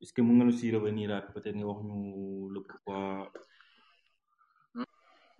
Est-ce 0.01 0.13
que 0.13 0.21
mën 0.21 0.33
nga 0.37 0.45
ñu 0.45 0.51
si 0.53 0.71
revenir 0.73 1.11
à 1.13 1.21
peut-être 1.21 1.55
nga 1.55 1.65
wax 1.65 1.83
ñu 1.83 2.49
le 2.53 2.61
pourquoi? 2.61 3.31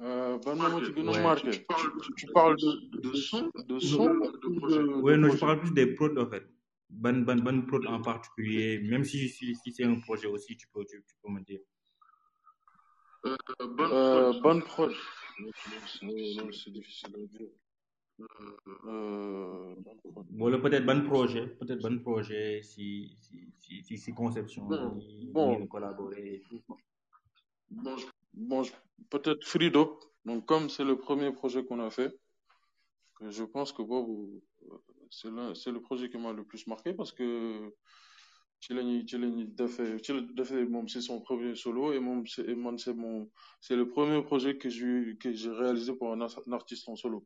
Euh, 0.01 0.37
ban 0.45 0.55
moment 0.55 0.83
ci 0.83 0.91
gën 0.93 1.07
a 1.07 1.11
Ouais. 1.11 1.23
marqué 1.23 1.51
tu, 1.51 1.87
tu- 2.03 2.13
tu 2.17 2.25
parles 2.33 2.57
de, 2.57 2.71
de 3.05 3.13
son 3.13 3.49
de 3.69 3.79
son 3.79 4.09
ou 4.99 5.09
de, 5.09 5.15
non, 5.15 5.29
je 5.31 5.37
parle 5.39 5.59
plus 5.61 5.73
des 5.73 5.87
prods 5.95 6.17
en 6.17 6.29
fait. 6.29 6.45
Ban, 6.89 7.19
ban, 7.27 7.37
ban 7.45 7.61
prod 7.67 7.85
en 7.87 8.01
particulier, 8.01 8.79
même 8.79 9.03
si, 9.05 9.29
si, 9.29 9.55
si 9.55 9.71
c'est 9.73 9.83
un 9.85 9.99
projet 9.99 10.27
aussi, 10.27 10.55
tu 10.57 10.67
peux, 10.73 10.83
tu, 10.89 11.03
tu 11.07 11.15
peux 11.21 11.31
me 11.31 11.41
dire. 11.41 11.59
euh, 13.25 14.33
bonne 14.41 14.61
prod 14.63 14.91
non, 14.91 14.95
non, 15.39 16.51
c'est 16.51 16.71
difficile 16.71 17.15
à 17.15 17.37
dire 17.37 17.49
euh. 18.87 19.75
Wala 20.37 20.57
peut-être 20.57 20.85
ban 20.85 21.01
projet, 21.01 21.47
peut-être 21.47 21.81
ban 21.81 21.99
projet 21.99 22.63
si, 22.63 23.15
si, 23.21 23.53
si, 23.59 23.83
si, 23.83 23.97
si 23.97 24.13
conception, 24.13 24.65
bon 24.65 24.95
ni, 24.95 25.27
bon 25.27 25.59
ni 25.59 25.67
collaborer 25.67 26.35
et 26.35 26.41
tout. 26.41 26.59
quoi. 26.65 26.77
bon, 27.69 27.95
bon 28.33 28.63
peut-être 29.09 29.43
Free 29.45 29.69
Dope 29.69 30.03
donc 30.25 30.45
comme 30.45 30.69
c'est 30.69 30.83
le 30.83 30.97
premier 30.97 31.31
projet 31.31 31.63
qu'on 31.63 31.79
a 31.79 31.91
fait 31.91 32.17
je 33.21 33.43
pense 33.43 33.71
que 33.71 33.81
euh, 33.83 35.53
c'est 35.53 35.71
le 35.71 35.81
projet 35.81 36.09
qui 36.09 36.17
m'a 36.17 36.33
le 36.33 36.43
plus 36.43 36.65
marqué 36.67 36.93
parce 36.93 37.11
que 37.11 37.73
c'est 38.59 38.73
son 41.01 41.21
premier 41.21 41.55
solo 41.55 41.93
et 41.93 41.99
c'est 43.61 43.75
le 43.75 43.87
premier 43.87 44.21
projet 44.23 44.57
que 44.57 44.69
j'ai 44.69 45.51
réalisé 45.51 45.93
pour 45.93 46.11
un, 46.13 46.21
ar- 46.21 46.41
un 46.47 46.51
artiste 46.53 46.87
en 46.89 46.95
solo. 46.95 47.25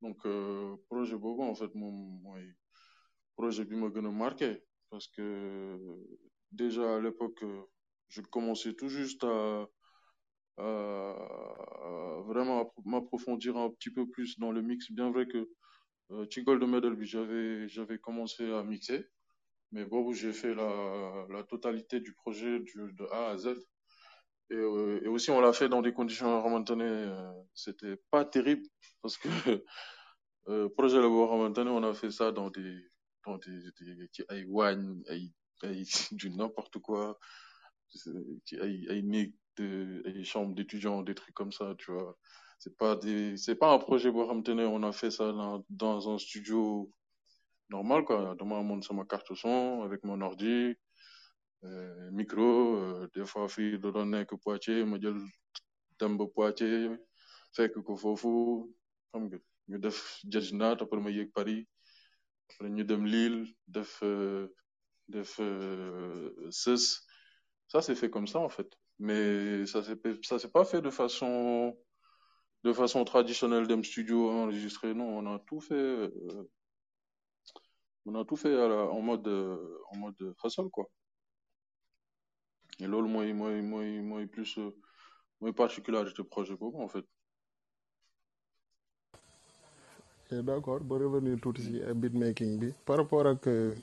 Donc 0.00 0.24
euh, 0.26 0.76
projet 0.88 1.16
boobu 1.16 1.42
en 1.42 1.54
fait 1.54 1.74
moom 1.74 2.20
projet 3.36 3.64
bi 3.64 3.76
ma 3.76 3.88
marqué 4.10 4.62
parce 4.90 5.08
que 5.08 5.78
déjà 6.50 6.96
à 6.96 7.00
l'époque 7.00 7.44
je 8.08 8.20
commençais 8.22 8.74
tout 8.74 8.88
juste 8.88 9.24
à, 9.24 9.66
vraiment 12.26 12.62
appro- 12.62 12.82
m'approfondir 12.84 13.56
un 13.56 13.70
petit 13.70 13.90
peu 13.90 14.08
plus 14.08 14.38
dans 14.38 14.52
le 14.52 14.62
mix. 14.62 14.90
Bien 14.92 15.10
vrai 15.10 15.26
que 15.26 15.48
euh, 16.10 16.26
ci 16.30 16.42
Gold 16.42 16.62
Medal 16.64 16.96
j'avais 17.04 17.98
commencé 17.98 18.50
à 18.52 18.62
mixer 18.62 19.06
mais 19.72 19.84
bon, 19.86 20.12
j'ai 20.12 20.32
fait 20.32 20.54
la, 20.54 21.26
la 21.30 21.42
totalité 21.44 22.00
du 22.00 22.12
projet 22.14 22.60
du, 22.60 22.92
de 22.92 23.06
A 23.10 23.30
à 23.30 23.36
Z. 23.38 23.48
Et, 24.50 24.54
euh, 24.54 25.00
et 25.02 25.08
aussi, 25.08 25.30
on 25.30 25.40
l'a 25.40 25.52
fait 25.52 25.68
dans 25.68 25.82
des 25.82 25.92
conditions 25.92 26.26
environnementales. 26.28 26.80
Euh, 26.82 27.32
C'était 27.54 27.96
pas 28.10 28.24
terrible 28.24 28.66
parce 29.00 29.16
que 29.18 29.28
euh, 30.48 30.68
projet 30.70 30.98
environnemental, 30.98 31.68
on 31.68 31.82
a 31.84 31.94
fait 31.94 32.10
ça 32.10 32.32
dans 32.32 32.50
des 32.50 32.76
dans 33.26 33.38
des, 33.38 33.60
des 33.80 34.08
ay 34.30 34.44
du 36.12 36.30
n'importe 36.30 36.78
quoi, 36.80 37.18
ci 37.88 38.56
ay 38.56 38.86
ay 38.90 39.02
néeg 39.02 39.34
de 39.56 40.02
ay 40.06 40.24
chambres 40.24 40.54
d'étudiants, 40.54 41.02
des 41.02 41.14
trucs 41.14 41.34
comme 41.34 41.52
ça, 41.52 41.74
tu 41.78 41.92
vois. 41.92 42.18
C'est 42.58 42.76
pas 42.76 42.96
des 42.96 43.36
c'est 43.36 43.56
pas 43.56 43.72
un 43.72 43.78
projet 43.78 44.08
environnemental. 44.10 44.60
On 44.60 44.82
a 44.82 44.92
fait 44.92 45.10
ça 45.10 45.32
dans, 45.32 45.64
dans 45.70 46.10
un 46.12 46.18
studio 46.18 46.92
normal 47.76 48.04
quoi. 48.04 48.34
Demain, 48.38 48.62
monte 48.62 48.84
sur 48.84 48.94
ma 48.94 49.04
carte 49.04 49.34
son 49.34 49.82
avec 49.86 50.04
mon 50.04 50.20
ordi. 50.20 50.76
euh, 51.64 52.10
micro 52.10 52.76
euh, 52.76 53.08
des 53.14 53.24
fois 53.26 53.48
fii 53.48 53.78
da 53.82 53.90
doon 53.94 54.10
nekk 54.14 54.34
Poitiers 54.44 54.84
ma 54.84 54.98
jël 55.02 55.18
dem 56.00 56.16
ba 56.18 56.26
Poitiers 56.34 56.90
fekk 57.56 57.74
ko 57.86 57.96
foofu 58.02 58.32
xam 59.12 59.22
nga 59.28 59.38
ñu 59.70 59.78
def 59.84 59.98
Djedina 60.30 60.70
après 60.72 61.00
ma 61.00 61.10
yéeg 61.10 61.30
Paris 61.38 61.62
après 62.50 62.70
ñu 62.70 62.84
dem 62.84 63.04
Lille 63.06 63.46
def 63.68 63.92
euh, 64.02 64.48
def 65.08 65.36
euh, 65.40 66.30
Seuss 66.50 67.06
ça 67.68 67.80
c'est 67.82 67.94
fait 68.00 68.10
comme 68.10 68.26
ça 68.26 68.40
en 68.40 68.48
fait 68.48 68.70
mais 68.98 69.66
ça 69.66 69.82
s'est 69.82 69.98
ça 70.22 70.38
s'est 70.38 70.50
pas 70.58 70.64
fait 70.64 70.82
de 70.82 70.90
façon 70.90 71.76
de 72.64 72.72
façon 72.72 73.04
traditionnelle 73.04 73.66
dem 73.68 73.84
studio 73.84 74.30
enregistré 74.30 74.94
non 74.94 75.08
on 75.18 75.26
a 75.34 75.38
tout 75.48 75.60
fait 75.60 75.74
euh, 75.74 76.10
on 78.06 78.14
a 78.20 78.24
tout 78.24 78.36
fait 78.36 78.54
à 78.54 78.68
la, 78.68 78.74
en 78.90 79.00
mode 79.00 79.26
euh, 79.28 79.78
en 79.92 79.96
mode 79.98 80.34
hustle 80.44 80.68
quoi. 80.70 80.86
Et 82.80 82.86
loolu 82.86 83.08
mooy 83.08 83.32
mooy 83.32 83.62
mooy 83.62 84.00
mooy 84.00 84.26
plus 84.26 84.58
euh, 84.58 84.70
mooy 85.40 85.52
particularité 85.52 86.22
projet 86.24 86.56
boobu 86.56 86.78
en 86.82 86.88
fait. 86.88 87.04
Et 90.32 90.42
d'accord. 90.42 90.80
Ba 90.80 90.96
revenir 90.96 91.38
tuuti 91.40 91.62
si 91.62 91.80
euh, 91.82 91.94
beatmaking 91.94 92.58
bi. 92.58 92.72
Par 92.86 92.96
rapport 92.96 93.26
ak 93.26 93.46
euh, 93.46 93.74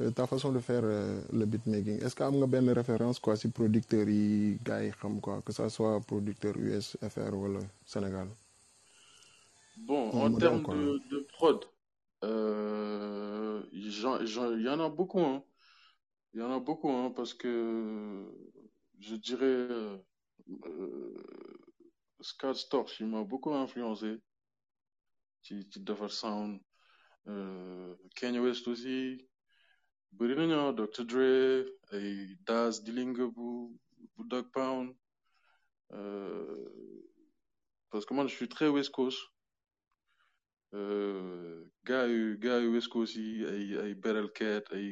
euh, 0.00 0.10
ta 0.10 0.26
façon 0.26 0.52
de 0.52 0.58
faire 0.58 0.82
euh, 0.84 1.20
le 1.32 1.46
beatmaking 1.46 2.02
est-ce 2.04 2.14
que 2.16 2.24
am 2.24 2.34
nga 2.36 2.46
benn 2.46 2.68
référence 2.70 3.18
quoi 3.20 3.36
si 3.36 3.48
producteurs 3.48 4.08
yi 4.08 4.58
gars 4.64 4.82
yi 4.82 4.90
xam 4.90 5.20
quoi 5.20 5.40
que 5.42 5.52
ça 5.52 5.68
soit 5.70 6.00
producteur 6.00 6.54
US 6.58 6.96
FR 7.00 7.32
wala 7.34 7.60
Sénégal? 7.84 8.28
Bon, 9.78 10.08
un 10.12 10.26
en 10.26 10.30
modèle 10.30 10.38
termes 10.50 10.62
quoi. 10.62 10.74
de, 10.74 10.98
de 11.10 11.26
prod, 11.32 11.64
euh, 12.24 13.62
il 13.72 14.62
y 14.62 14.68
en 14.68 14.80
a 14.80 14.88
beaucoup, 14.88 15.20
hein. 15.20 15.44
Il 16.34 16.40
y 16.40 16.42
en 16.42 16.50
a 16.50 16.60
beaucoup, 16.60 16.90
hein, 16.90 17.12
parce 17.14 17.34
que 17.34 18.24
je 18.98 19.16
dirais 19.16 19.68
euh, 20.48 21.14
Scott 22.20 22.56
Storch, 22.56 23.00
il 23.00 23.06
m'a 23.06 23.24
beaucoup 23.24 23.52
influencé. 23.54 24.20
ci 25.42 25.68
euh, 27.28 27.94
Kanye 28.14 28.38
West 28.38 28.68
aussi 28.68 29.28
bëri 30.12 30.34
Dr 30.74 31.04
Dre 31.04 31.64
ay 31.92 32.36
Daz 32.46 32.82
Dog 32.84 34.50
Pound 34.52 34.94
parce 37.90 38.06
que 38.06 38.14
moi 38.14 38.26
je 38.26 38.34
suis 38.34 38.48
très 38.48 38.68
West 38.68 38.90
Coast 38.90 39.18
euh, 40.76 41.64
gars 41.84 42.06
yu 42.06 42.36
gars 42.38 42.60
yu 42.60 42.68
West 42.74 42.88
Coast 42.88 43.16
yi 43.16 43.44
ay 43.52 43.64
ay 43.82 43.94
Beryl 43.94 44.30
Cat 44.38 44.64
ay 44.76 44.88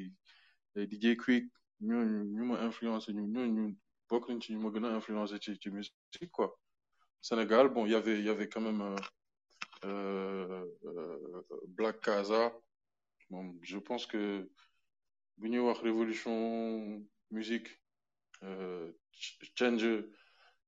ay 0.77 0.87
DJ 0.91 1.17
Quick 1.23 1.47
ñooñu 1.81 2.19
ñu 2.35 2.45
ma 2.51 2.57
influencé 2.69 3.13
ñu 3.13 3.25
ñooñu 3.35 3.77
bokk 4.09 4.29
nañ 4.29 4.41
ci 4.43 4.53
ñu 4.55 4.61
ma 4.61 4.71
gën 4.73 4.85
a 4.87 4.95
influencé 5.01 5.39
ci 5.41 5.51
ci 5.61 5.71
musique 5.71 6.31
quoi. 6.33 6.49
Sénégal 7.21 7.69
bon 7.75 7.87
il 7.87 7.93
y 7.93 7.95
avait 7.95 8.19
il 8.21 8.25
y 8.25 8.29
avait 8.31 8.49
quand 8.49 8.61
même 8.61 8.83
euh, 9.85 10.65
euh, 10.85 11.43
Black 11.69 12.01
Casa. 12.01 12.53
Bon, 13.31 13.55
je 13.63 13.79
pense 13.79 14.07
que 14.07 14.49
bu 15.39 15.49
ñuy 15.51 15.59
wax 15.61 15.81
révolution 15.81 17.03
musique 17.31 17.69
euh, 18.43 18.93
ch- 19.13 19.39
changer 19.59 20.05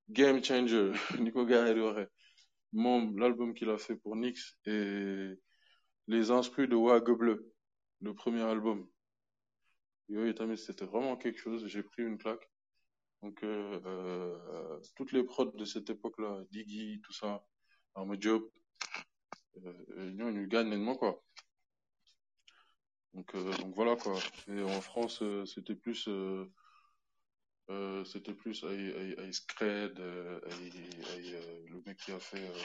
game 0.09 0.43
changer 0.43 0.93
ni 1.21 1.31
ko 1.33 1.45
gars 1.47 1.69
yi 1.69 1.75
di 1.75 1.81
moom 2.73 3.19
l'album 3.19 3.55
qu'il 3.55 3.71
a 3.71 3.79
fait 3.79 3.97
pour 3.97 4.17
Nix 4.17 4.57
et 4.67 5.35
les 6.09 6.31
instrus 6.31 6.69
de 6.69 6.77
Wague 6.77 7.11
Bleu 7.11 7.53
le 8.01 8.15
premier 8.15 8.43
album. 8.43 8.89
Yooyu 10.09 10.35
tamit 10.35 10.59
c'était 10.59 10.85
vraiment 10.85 11.17
quelque 11.17 11.39
chose 11.39 11.67
j'ai 11.67 11.83
pris 11.83 12.03
une 12.03 12.19
claque. 12.19 12.49
Donc 13.23 13.43
euh, 13.43 13.81
euh, 13.87 14.81
toutes 14.95 15.13
les 15.13 15.25
prods 15.25 15.53
de 15.53 15.65
cette 15.65 15.91
époque-là 15.91 16.45
Diggy 16.51 17.01
tout 17.03 17.13
ça 17.13 17.45
Arma 17.95 18.17
Diop 18.17 18.53
euh, 19.65 20.47
gaañ 20.47 20.69
nañ 20.69 20.85
ma 20.85 20.95
quoi. 20.95 21.23
Donc 23.15 23.35
euh, 23.35 23.57
donc 23.57 23.75
voilà 23.75 23.97
quoi. 23.97 24.19
Et 24.49 24.63
en 24.63 24.81
France 24.81 25.23
c'était 25.47 25.75
plus 25.75 26.09
c'était 28.05 28.35
plus 28.35 28.63
euh, 28.65 28.71
ay 28.71 29.17
euh, 30.01 30.41
le 31.69 31.83
mec 31.87 31.97
qui 31.99 32.13
a 32.13 32.21
fait 32.21 32.49
euh, 32.49 32.59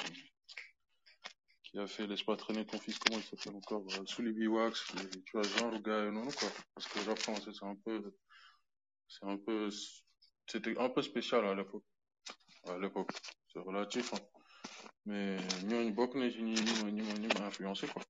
qui 1.63 1.79
a 1.79 1.87
fait 1.87 2.05
laisse 2.05 2.23
pas 2.23 2.35
traîner 2.35 2.65
ton 2.65 2.77
fils 2.77 2.99
comment 2.99 3.19
il 3.19 3.23
s'appelle 3.23 3.55
encore 3.55 3.83
euh, 3.99 4.05
Sully 4.05 4.31
B 4.31 4.47
Wax 4.47 4.93
et 4.95 5.09
tu 5.23 5.31
vois 5.33 5.43
genre 5.43 5.81
gars 5.81 6.11
non 6.11 6.25
quoi 6.25 6.49
parce 6.75 6.87
que 6.87 6.99
rap 7.07 7.17
français 7.17 7.51
c'est 7.51 7.65
un 7.65 7.75
peu 7.75 8.13
c'est 9.07 9.25
un 9.25 9.37
peu 9.37 9.69
c'était 10.47 10.77
un 10.77 10.89
peu 10.89 11.01
spécial 11.01 11.45
à 11.45 11.55
l'époque 11.55 11.85
à 12.67 12.77
l'époque 12.77 13.11
c'est 13.51 13.59
relatif 13.59 14.13
hein. 14.13 14.19
mais 15.05 15.37
ñi 15.63 15.91
ma 15.91 16.25
ñi 16.91 17.01
ma 17.01 17.13
ñi 17.17 17.27
ma 17.39 17.45
influencé 17.47 17.87
quoi 17.87 18.03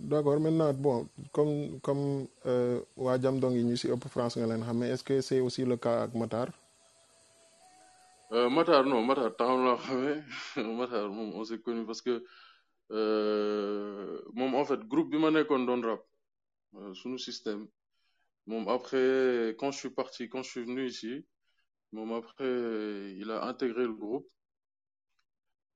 d'accord 0.00 0.40
maintenant 0.40 0.72
bon 0.72 1.06
comme 1.32 1.78
comme 1.80 2.26
euh, 2.46 2.80
ñu 2.96 3.76
si 3.76 3.88
ëpp 3.88 4.08
France 4.08 4.36
mais 4.36 4.88
est-ce 4.90 5.04
que 5.04 5.20
c'est 5.20 5.40
aussi 5.40 5.64
le 5.64 5.76
cas 5.76 6.02
ak 6.04 6.14
Matar? 6.14 6.48
Euh, 8.32 8.48
Matar, 8.48 8.84
non, 8.86 9.02
Matar, 9.04 9.32
Matar, 10.56 11.10
on 11.10 11.44
s'est 11.44 11.58
connu 11.60 11.84
parce 11.84 12.00
que, 12.00 12.24
euh, 12.92 14.20
en 14.36 14.64
fait, 14.64 14.80
groupe 14.86 15.10
bi 15.10 15.18
système, 17.18 17.66
après, 18.68 19.56
quand 19.58 19.72
je 19.72 19.78
suis 19.78 19.90
parti, 19.90 20.28
quand 20.28 20.42
je 20.44 20.50
suis 20.50 20.62
venu 20.64 20.86
ici, 20.86 21.26
après, 21.96 23.14
il 23.18 23.30
a 23.32 23.46
intégré 23.46 23.82
le 23.82 23.94
groupe, 23.94 24.28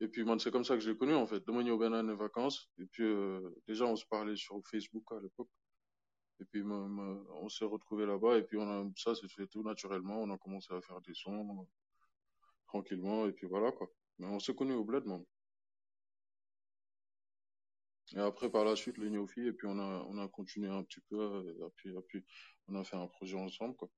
et 0.00 0.08
puis, 0.08 0.24
c'est 0.38 0.50
comme 0.50 0.64
ça 0.64 0.74
que 0.74 0.80
je 0.80 0.90
l'ai 0.90 0.96
connu, 0.96 1.14
en 1.14 1.26
fait. 1.26 1.40
Dama 1.46 1.62
ñëw 1.62 1.78
benn 1.78 1.94
année 1.94 2.14
vacances, 2.14 2.70
et 2.78 2.86
puis, 2.86 3.04
euh, 3.04 3.40
déjà, 3.66 3.84
on 3.86 3.96
se 3.96 4.06
parlait 4.06 4.36
sur 4.36 4.60
Facebook 4.66 5.04
à 5.12 5.20
l'époque, 5.20 5.50
Et 6.40 6.44
puis 6.44 6.62
on 6.64 7.48
s'est 7.48 7.64
retrouvé 7.64 8.06
là-bas 8.06 8.38
et 8.38 8.42
puis 8.42 8.58
on 8.58 8.68
a, 8.68 8.84
ça 8.96 9.14
s'est 9.14 9.28
fait 9.28 9.46
tout 9.46 9.62
naturellement. 9.62 10.20
On 10.20 10.30
a 10.30 10.38
commencé 10.38 10.72
à 10.74 10.80
faire 10.80 11.00
des 11.02 11.14
sons 11.14 11.60
euh, 11.60 11.64
tranquillement 12.66 13.26
et 13.26 13.32
puis 13.32 13.46
voilà 13.46 13.70
quoi. 13.72 13.88
Mais 14.18 14.26
on 14.26 14.40
s'est 14.40 14.54
connus 14.54 14.74
au 14.74 14.84
bled, 14.84 15.04
man. 15.06 15.24
Et 18.14 18.20
après, 18.20 18.50
par 18.50 18.64
la 18.64 18.76
suite, 18.76 18.98
les 18.98 19.10
néophiles, 19.10 19.46
et 19.48 19.52
puis 19.52 19.66
on 19.66 19.78
a, 19.78 20.04
on 20.08 20.18
a 20.18 20.28
continué 20.28 20.68
un 20.68 20.84
petit 20.84 21.00
peu, 21.08 21.18
euh, 21.18 21.68
et 21.86 22.02
puis, 22.06 22.24
on 22.68 22.74
a 22.76 22.84
fait 22.84 22.96
un 22.96 23.06
projet 23.08 23.36
ensemble, 23.36 23.74
quoi. 23.76 23.88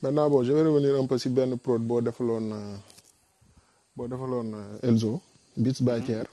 Maintenant, 0.00 0.28
bon, 0.30 0.42
je 0.44 0.52
vais 0.52 0.62
revenir 0.62 0.94
un 1.00 1.06
peu 1.06 1.16
sur 1.18 1.30
Ben 1.30 1.56
Prod, 1.58 1.82
euh, 1.90 2.76
boo 3.96 4.08
defaloon 4.08 4.54
euh, 4.54 4.88
Elzo, 4.88 5.20
Beats 5.56 5.80
by 5.82 5.92
Mhm. 5.98 6.04
Thier. 6.06 6.26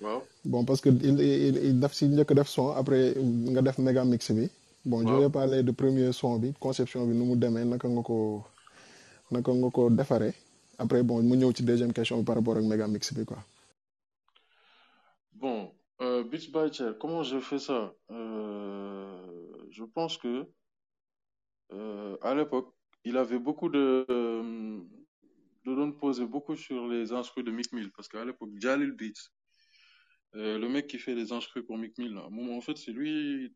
Waaw, 0.00 0.22
Bon, 0.44 0.64
parce 0.64 0.80
que 0.80 0.88
il, 0.90 1.20
il, 1.20 1.56
il 1.56 1.80
daf 1.80 1.92
si 1.94 2.06
njëkk 2.06 2.34
def 2.34 2.48
son 2.48 2.70
après 2.70 3.14
nga 3.52 3.62
def 3.62 3.78
méga 3.78 4.04
mix 4.04 4.30
bi. 4.32 4.48
Bon, 4.84 5.06
je 5.06 5.14
vais 5.14 5.30
parler 5.30 5.62
de 5.62 5.72
premier 5.72 6.12
son 6.12 6.38
bi, 6.38 6.52
conception 6.60 7.06
bi 7.06 7.14
nu 7.14 7.24
mu 7.24 7.36
demee 7.36 7.64
naka 7.64 7.88
nga 7.88 8.02
ko 8.02 8.44
naka 9.30 9.52
nga 9.52 9.70
ko 9.70 9.88
defaree. 9.90 10.34
Après 10.78 11.02
bon, 11.02 11.22
mu 11.22 11.36
ñëw 11.36 11.52
ci 11.56 11.62
deuxième 11.62 11.92
question 11.92 12.18
bi 12.18 12.24
par 12.24 12.36
rapport 12.36 12.56
ak 12.56 12.64
méga 12.64 12.86
mix 12.86 13.12
bi 13.14 13.24
quoi. 13.24 13.38
Bon, 15.32 15.72
euh, 16.02 16.22
Beats 16.24 16.50
by 16.52 16.70
Thier, 16.70 16.92
comment 17.00 17.22
j'ai 17.22 17.40
fait 17.40 17.58
ça? 17.58 17.92
Euh, 18.10 19.16
je 19.70 19.84
pense 19.84 20.18
que 20.18 20.46
euh, 21.72 22.16
à 22.22 22.34
l'époque, 22.34 22.68
il 23.04 23.16
avait 23.16 23.38
beaucoup 23.38 23.68
de, 23.70 24.06
doon 25.64 25.92
poser 25.92 26.26
beaucoup 26.26 26.56
sur 26.56 26.88
les 26.88 27.12
instrus 27.12 27.44
de 27.44 27.50
Mick 27.50 27.72
Mill, 27.72 27.90
parce 27.92 28.08
qu'à 28.08 28.24
l'époque, 28.24 28.50
Jalil 28.58 28.92
Beats, 28.92 29.30
euh, 30.36 30.58
le 30.58 30.68
mec 30.68 30.86
qui 30.88 30.98
fait 30.98 31.14
les 31.14 31.32
instrus 31.32 31.64
pour 31.64 31.78
Mick 31.78 31.96
Mill, 31.96 32.12
là, 32.12 32.26
en 32.26 32.60
fait, 32.60 32.76
c'est 32.76 32.92
lui, 32.92 33.48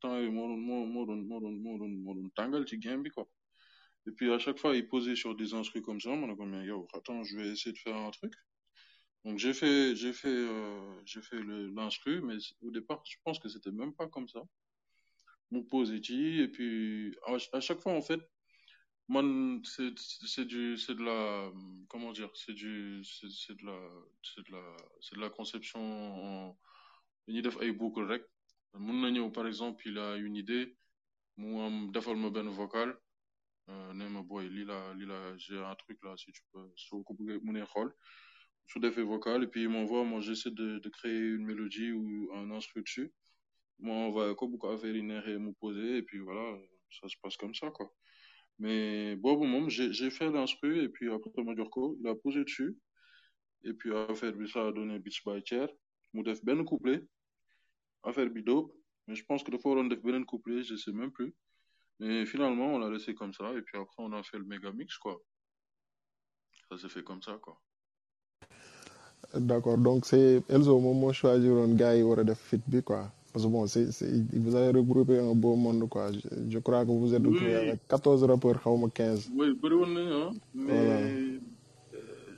bi, 3.02 3.10
quoi. 3.10 3.28
Et 4.06 4.12
puis 4.12 4.32
à 4.32 4.38
chaque 4.38 4.58
fois, 4.58 4.74
il 4.74 4.88
posait 4.88 5.16
sur 5.16 5.34
des 5.34 5.52
instrus 5.54 5.82
comme 5.82 6.00
ça, 6.00 6.10
on 6.10 6.32
a 6.32 6.36
comme, 6.36 6.54
yo, 6.64 6.86
attends, 6.94 7.24
je 7.24 7.36
vais 7.36 7.48
essayer 7.48 7.72
de 7.72 7.78
faire 7.78 7.96
un 7.96 8.10
truc. 8.10 8.32
Donc 9.24 9.38
j'ai 9.38 9.52
fait, 9.52 9.96
j'ai 9.96 10.12
fait, 10.12 10.28
euh, 10.28 11.02
j'ai 11.04 11.20
fait 11.20 11.42
l'instru, 11.42 12.22
mais 12.22 12.36
au 12.62 12.70
départ, 12.70 13.02
je 13.04 13.16
pense 13.24 13.38
que 13.38 13.48
c'était 13.48 13.72
même 13.72 13.92
pas 13.92 14.08
comme 14.08 14.28
ça. 14.28 14.40
Mon 15.50 15.62
positi, 15.64 16.40
et 16.40 16.48
puis 16.48 17.14
à, 17.26 17.36
à 17.56 17.60
chaque 17.60 17.80
fois, 17.80 17.92
en 17.92 18.00
fait, 18.00 18.20
moi, 19.08 19.22
c'est, 19.64 19.92
c'est 19.98 20.44
du, 20.44 20.76
c'est 20.76 20.94
de 20.94 21.02
la, 21.02 21.50
comment 21.88 22.12
dire, 22.12 22.30
c'est 22.34 22.52
du, 22.52 23.02
c'est, 23.04 23.30
c'est 23.30 23.54
de 23.56 23.64
la, 23.66 23.78
c'est 24.22 24.46
de 24.46 24.52
la, 24.52 24.76
c'est 25.00 25.16
de 25.16 25.20
la 25.20 25.30
conception 25.30 25.80
en, 25.80 26.58
dañuy 27.26 27.42
def 27.42 27.56
ay 27.60 27.72
boucle 27.72 28.04
rek. 28.04 28.22
Mun 28.74 29.00
na 29.00 29.10
ñëw, 29.10 29.30
par 29.30 29.46
exemple, 29.46 29.88
il 29.88 29.98
a 29.98 30.16
une 30.16 30.36
idée, 30.36 30.76
mu 31.36 31.58
am 31.60 31.90
defal 31.90 32.16
ma 32.16 32.30
benn 32.30 32.48
vocal, 32.48 32.96
euh, 33.70 33.92
nee 33.94 34.08
ma 34.08 34.22
boy, 34.22 34.48
lii 34.48 34.64
la, 34.64 34.94
lii 34.94 35.06
la, 35.06 35.36
j'ai 35.38 35.58
un 35.58 35.74
truc 35.74 35.98
là, 36.04 36.14
si 36.16 36.30
tu 36.32 36.42
peux, 36.52 36.70
soo 36.76 37.02
ko 37.02 37.14
bëggee 37.14 37.40
mënee 37.44 37.64
xool. 37.66 37.94
Sur 38.66 38.80
des 38.80 38.92
faits 38.92 39.06
vocales, 39.06 39.44
et 39.44 39.46
puis 39.46 39.62
il 39.62 39.70
m'envoie, 39.70 40.04
moi 40.04 40.20
j'essaie 40.20 40.50
de, 40.50 40.78
de 40.78 40.88
créer 40.90 41.18
une 41.36 41.46
mélodie 41.46 41.90
ou 41.92 42.30
un 42.34 42.50
instru 42.50 42.82
dessus. 42.82 43.10
Moi, 43.78 43.94
on 43.96 44.10
va 44.10 44.34
comme 44.34 44.50
beaucoup 44.50 44.76
faire 44.76 44.94
une 44.94 45.10
et 45.10 45.38
me 45.38 45.52
poser, 45.54 45.96
et 45.98 46.02
puis 46.02 46.18
voilà, 46.18 46.58
ça 47.00 47.08
se 47.08 47.16
passe 47.22 47.36
comme 47.38 47.54
ça, 47.54 47.70
quoi. 47.70 47.90
Mais 48.58 49.14
bon, 49.16 49.38
moment, 49.38 49.68
j'ai 49.68 49.92
j'ai 49.92 50.10
fait 50.10 50.30
l'instru, 50.30 50.82
et 50.82 50.88
puis 50.88 51.10
après, 51.12 51.42
Majorco, 51.44 51.96
il 52.00 52.08
a 52.08 52.14
posé 52.14 52.42
dessus, 52.44 52.76
et 53.62 53.72
puis 53.72 53.94
affaire, 53.94 54.32
ça 54.52 54.66
a 54.66 54.72
donné 54.72 54.98
Beats 54.98 55.22
by 55.24 55.42
Thier. 55.42 55.66
Mu 56.14 56.22
def 56.22 56.42
ben 56.44 56.64
couplet, 56.64 57.04
affaire 58.02 58.30
bi 58.30 58.42
dope, 58.42 58.72
mais 59.06 59.14
je 59.14 59.24
pense 59.24 59.42
que 59.44 59.50
le 59.50 59.58
forum 59.58 59.88
def 59.88 60.02
ben 60.02 60.24
couplet, 60.24 60.62
je 60.62 60.76
sais 60.76 60.92
même 60.92 61.12
plus. 61.12 61.34
Mais 62.00 62.26
finalement, 62.26 62.74
on 62.74 62.78
l'a 62.78 62.90
laissé 62.90 63.14
comme 63.14 63.32
ça, 63.32 63.52
et 63.52 63.62
puis 63.62 63.78
après, 63.78 64.02
on 64.02 64.12
a 64.12 64.22
fait 64.22 64.38
le 64.38 64.44
méga 64.44 64.72
mix, 64.72 64.96
quoi. 64.98 65.20
Ça 66.70 66.78
s'est 66.78 66.88
fait 66.88 67.04
comme 67.04 67.22
ça, 67.22 67.38
quoi. 67.40 67.60
D'accord, 69.34 69.78
donc 69.78 70.06
c'est 70.06 70.42
Elzo 70.48 70.80
moom 70.80 70.98
moo 71.00 71.12
choisiroon 71.12 71.74
gars 71.76 71.94
yi 71.94 72.02
war 72.02 72.20
a 72.20 72.24
def 72.24 72.38
fit 72.38 72.62
quoi. 72.82 73.12
Parce 73.38 73.46
que 73.46 73.52
bon, 73.52 73.66
c'est, 73.68 73.92
c'est, 73.92 74.10
vous 74.36 74.56
avez 74.56 74.76
regroupé 74.76 75.16
un 75.16 75.32
beau 75.32 75.54
monde 75.54 75.88
quoi. 75.88 76.10
Je, 76.10 76.18
je 76.48 76.58
crois 76.58 76.84
que 76.84 76.90
vous 76.90 77.14
êtes 77.14 77.24
Oui, 77.24 77.54
avec 77.54 77.86
14 77.86 78.24
rappeurs, 78.24 78.58
xaw 78.60 78.76
ma 78.76 78.88
15. 78.88 79.30
oui, 79.32 79.56
hein, 79.96 80.30
Voilà. 80.54 81.00
mais 81.00 81.12
euh, 81.14 81.38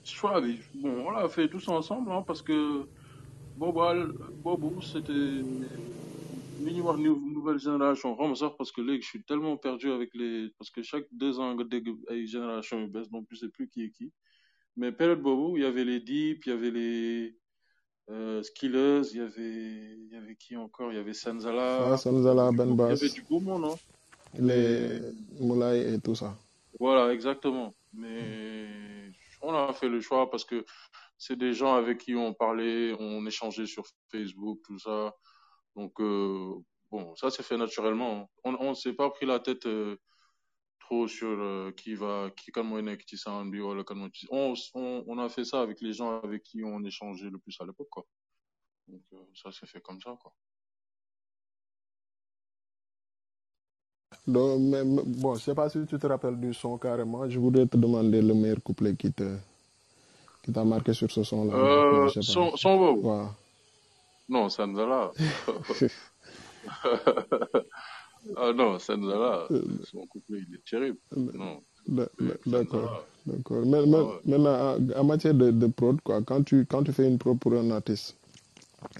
choix 0.04 0.42
bon, 0.74 1.06
on 1.06 1.10
l'a 1.10 1.26
fait 1.30 1.48
tous 1.48 1.66
ensemble, 1.68 2.12
hein, 2.12 2.22
parce 2.26 2.42
que 2.42 2.86
boobal 3.56 4.12
boobu 4.44 4.82
c'était 4.82 5.42
nou- 6.98 7.32
nouvelle 7.32 7.58
génération 7.58 8.14
sax 8.34 8.54
parce 8.58 8.72
que 8.72 8.82
je 8.82 9.00
suis 9.00 9.22
tellement 9.22 9.56
perdu 9.56 9.90
avec 9.90 10.10
les 10.12 10.50
parce 10.58 10.70
que 10.70 10.82
chaque 10.82 11.06
deux 11.12 11.40
ans 11.40 11.54
nga 11.54 11.64
dégg 11.64 11.88
ay 12.10 12.26
génération 12.26 12.78
yu 12.82 12.88
bees 12.88 13.08
donc 13.10 13.24
je 13.30 13.36
sais 13.36 13.48
plus 13.48 13.68
qui 13.68 13.84
est 13.84 13.90
qui 13.90 14.12
mais 14.76 14.92
période 14.92 15.22
boobu 15.22 15.58
il 15.58 15.62
y 15.62 15.66
avait 15.66 15.84
les 15.84 16.00
Deep 16.00 16.44
il 16.44 16.50
y 16.50 16.52
avait 16.52 16.70
les 16.70 17.39
euh, 18.10 18.42
Skillers 18.42 19.02
il 19.12 19.18
y 19.18 19.20
avait 19.20 19.96
il 20.04 20.08
y 20.12 20.16
avait 20.16 20.36
qui 20.36 20.56
encore? 20.56 20.92
Il 20.92 20.96
y 20.96 20.98
avait 20.98 21.12
Ah, 21.12 21.96
Sanzala, 21.96 22.44
y 22.44 22.48
avait 22.48 22.56
Ben 22.56 22.74
beau- 22.74 22.74
il 22.74 22.80
y 22.80 22.92
avait 22.92 23.00
Bass, 23.00 23.14
du 23.14 23.22
beau 23.22 23.40
monde 23.40 23.64
hein 23.66 23.76
les 24.38 25.00
Moulay 25.40 25.94
et 25.94 25.98
tout 26.00 26.14
ça. 26.14 26.36
voilà 26.78 27.12
exactement. 27.12 27.72
Mais 27.92 29.10
on 29.42 29.52
a 29.54 29.72
fait 29.72 29.88
le 29.88 30.00
choix 30.00 30.30
parce 30.30 30.44
que 30.44 30.64
c'est 31.18 31.36
des 31.36 31.52
gens 31.52 31.74
avec 31.74 31.98
qui 31.98 32.14
on 32.14 32.32
parlait 32.32 32.94
on 32.98 33.26
échangeait 33.26 33.66
sur 33.66 33.84
Facebook 34.10 34.60
tout 34.64 34.78
ça. 34.78 35.14
Donc, 35.76 36.00
euh, 36.00 36.52
bon, 36.90 37.14
ça 37.16 37.30
s'est 37.30 37.42
fait 37.42 37.56
naturellement. 37.56 38.30
On 38.44 38.54
on 38.54 38.74
s'est 38.74 38.92
pas 38.92 39.10
pris 39.10 39.26
la 39.26 39.38
tête 39.40 39.66
euh, 39.66 39.96
trop 40.90 41.07
sur 41.07 41.29
euh, 41.38 41.70
qui 41.76 41.94
va, 41.94 42.31
qui 42.37 42.50
kan 42.50 42.64
mooy 42.66 42.83
nekk 42.83 43.05
ci 43.07 43.16
sound 43.16 43.53
bi 43.55 43.61
wala 43.62 43.85
kan 43.87 43.96
mooy 43.96 44.11
ci- 44.12 44.26
on, 44.31 44.55
on, 44.74 45.05
on 45.07 45.18
a 45.18 45.29
fait 45.29 45.44
ça 45.44 45.62
avec 45.62 45.81
les 45.81 45.92
gens 45.92 46.20
avec 46.20 46.42
qui 46.42 46.64
on 46.64 46.83
échangeait 46.85 47.31
le 47.31 47.38
plus 47.38 47.57
à 47.61 47.64
l'époque, 47.64 47.88
quoi. 47.90 48.05
Donc, 48.88 49.03
euh, 49.12 49.24
ça 49.40 49.53
s'est 49.53 49.66
fait 49.66 49.81
comme 49.81 50.00
ça, 50.00 50.16
quoi. 50.20 50.33
Donc, 54.26 54.61
mais, 54.61 54.85
mais, 54.85 55.03
bon, 55.07 55.35
je 55.37 55.40
sais 55.42 55.55
pas 55.55 55.70
si 55.70 55.87
tu 55.87 55.96
te 55.98 56.07
rappelles 56.09 56.40
du 56.40 56.53
son 56.53 56.76
carrément. 56.76 57.29
Je 57.31 57.38
voudrais 57.38 57.66
te 57.66 57.76
demander 57.76 58.20
le 58.20 58.35
meilleur 58.35 58.61
couplet 58.62 58.96
qui 58.96 59.12
te 59.12 59.37
qui 60.42 60.53
t'a 60.53 60.64
marqué 60.64 60.92
sur 60.92 61.11
ce 61.11 61.22
son-là. 61.22 61.55
mais 61.55 61.70
Euh, 61.70 62.09
je 62.09 62.14
sais 62.14 62.20
pas. 62.20 62.33
son, 62.33 62.57
son 62.57 62.76
boobu. 62.79 63.07
Waaw. 63.07 63.29
Non. 64.29 64.48
ah 68.37 68.52
non, 68.52 68.78
Senzala. 68.78 69.48
Son 69.85 70.06
couplet, 70.06 70.40
il 70.48 70.54
est 70.54 70.64
terrible. 70.68 70.98
Non, 71.16 71.62
D- 71.87 72.02
d- 72.02 72.09
mais 72.20 72.35
D'accord, 72.46 73.04
d'accord. 73.26 73.64
Mais, 73.66 73.78
Ah 73.78 73.87
mais- 73.87 73.96
ouais. 73.98 74.20
maintenant, 74.24 74.76
en 74.76 75.00
en 75.00 75.04
matière 75.04 75.35
de, 75.35 75.50
de 75.50 75.66
prod, 75.66 76.00
quoi, 76.02 76.22
quand 76.22 76.42
tu, 76.42 76.66
quand 76.66 76.83
tu 76.83 76.92
fais 76.92 77.09
une 77.09 77.18
prod 77.18 77.38
pour 77.38 77.52
un 77.54 77.70
artiste, 77.70 78.16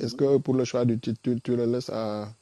est-ce 0.00 0.14
que 0.14 0.38
pour 0.38 0.54
le 0.54 0.64
choix 0.64 0.85
du 0.85 0.98
titre, 0.98 1.20
tu, 1.22 1.40
tu 1.40 1.56
le 1.56 1.66
laisses 1.66 1.90
à, 1.90 2.33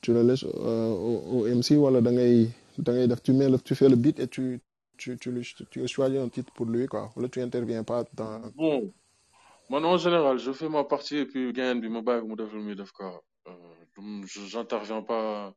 tu 0.00 0.12
le 0.12 0.22
laisses 0.22 0.44
euh, 0.44 0.90
au, 0.90 1.40
au 1.40 1.46
MC 1.46 1.76
ou 1.76 1.86
alors 1.86 2.02
tu, 2.02 3.32
mets 3.32 3.48
le, 3.48 3.58
tu 3.58 3.74
fais 3.74 3.88
le 3.88 3.96
beat 3.96 4.18
et 4.20 4.28
tu, 4.28 4.60
tu, 4.96 5.16
tu, 5.18 5.30
lui- 5.30 5.54
tu 5.70 5.86
choisis 5.88 6.18
un 6.18 6.28
titre 6.28 6.52
pour 6.52 6.66
lui, 6.66 6.86
quoi. 6.86 7.10
Ou 7.16 7.20
là, 7.20 7.28
tu 7.28 7.40
interviens 7.40 7.84
pas 7.84 8.04
dans. 8.14 8.40
Bon, 8.56 8.92
moi, 9.70 9.80
en 9.84 9.96
général, 9.96 10.38
je 10.38 10.52
fais 10.52 10.68
ma 10.68 10.84
partie 10.84 11.18
et 11.18 11.26
puis 11.26 11.52
gagne, 11.52 11.80
puis 11.80 11.88
me 11.88 12.02
bague, 12.02 12.24
me 12.26 12.36
def 12.36 12.52
le 12.52 12.62
mieux 12.62 12.74
def 12.74 12.92
quoi. 12.92 13.22
Euh, 13.48 13.52
je- 14.26 14.46
j'interviens 14.46 15.02
pas. 15.02 15.54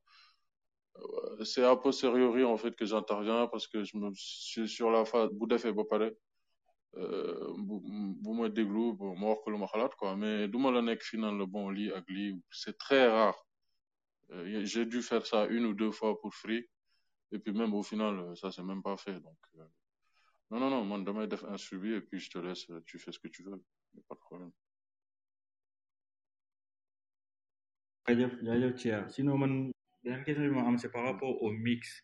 C'est 1.43 1.63
a 1.63 1.75
posteriori, 1.75 2.43
en 2.43 2.58
fait, 2.58 2.75
que 2.75 2.86
j'interviens 2.86 3.47
parce 3.47 3.67
que 3.67 3.84
je 3.84 3.97
me 3.97 4.12
suis 4.13 4.67
sur 4.67 4.89
la 4.91 5.05
phase, 5.05 5.29
bu 5.34 5.47
defee 5.47 5.73
ba 5.73 5.84
pare, 5.84 6.12
euh, 6.97 7.53
bu, 7.58 8.31
ma 8.34 8.49
déglu, 8.49 8.93
bon, 8.93 9.15
ma 9.17 9.27
wax 9.27 9.95
quoi. 9.95 10.15
Mais 10.15 10.47
du 10.47 10.58
ma 10.58 10.71
la 10.71 10.81
nekk 10.81 11.03
fii 11.03 11.19
naan 11.19 11.38
la 11.38 11.45
bon, 11.45 11.69
lii 11.69 11.91
ak 11.91 12.10
lii, 12.10 12.41
c'est 12.49 12.77
très 12.77 13.08
rare. 13.08 13.45
Euh, 14.31 14.65
j'ai 14.65 14.86
dû 14.86 15.01
faire 15.01 15.25
ça 15.25 15.45
une 15.47 15.65
ou 15.65 15.73
deux 15.73 15.91
fois 15.91 16.19
pour 16.19 16.34
free. 16.34 16.67
Et 17.31 17.39
puis 17.39 17.51
même 17.51 17.73
au 17.73 17.84
final, 17.84 18.19
euh, 18.19 18.36
ça 18.36 18.51
s'est 18.51 18.63
même 18.63 18.81
pas 18.81 18.97
fait. 18.97 19.19
Donc, 19.19 19.38
euh, 19.58 19.65
non, 20.51 20.60
non, 20.60 20.69
non, 20.69 20.86
man, 20.86 21.03
damay 21.03 21.27
def 21.27 21.43
un 21.43 21.58
suivi 21.58 21.93
et 21.93 22.01
puis 22.01 22.19
je 22.19 22.29
te 22.29 22.38
laisse, 22.38 22.67
tu 22.86 22.97
fais 22.99 23.12
ce 23.12 23.19
que 23.19 23.27
tu 23.27 23.43
veux. 23.43 23.62
Y 23.93 23.99
a 23.99 24.03
pas 24.08 24.15
de 24.15 24.19
problème. 24.19 24.51
sinon 29.10 29.38
beneen 30.05 30.23
question 30.23 30.43
bi 30.47 30.53
ma 30.55 30.67
am 30.67 30.77
c'est 30.77 30.91
par 30.91 31.03
rapport 31.03 31.41
au 31.41 31.51
mix. 31.51 32.03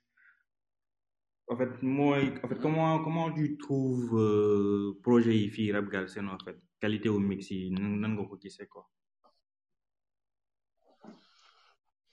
En 1.47 1.55
fait 1.57 1.81
mooy 1.83 2.33
en 2.43 2.47
fait 2.49 2.59
comment 2.59 3.03
comment 3.03 3.31
tu 3.31 3.57
trouves 3.57 4.17
euh, 4.19 4.99
projet 5.03 5.35
yi 5.37 5.49
fii 5.49 5.71
Rap 5.71 5.85
Galsen 5.89 6.27
en 6.29 6.39
fait? 6.45 6.57
Qualité 6.79 7.09
au 7.09 7.19
mix 7.19 7.51
yi 7.51 7.69
nan 7.71 7.99
nan 8.01 8.11
nga 8.15 8.23
ko 8.29 8.37
gisee 8.41 8.67
quoi? 8.67 8.89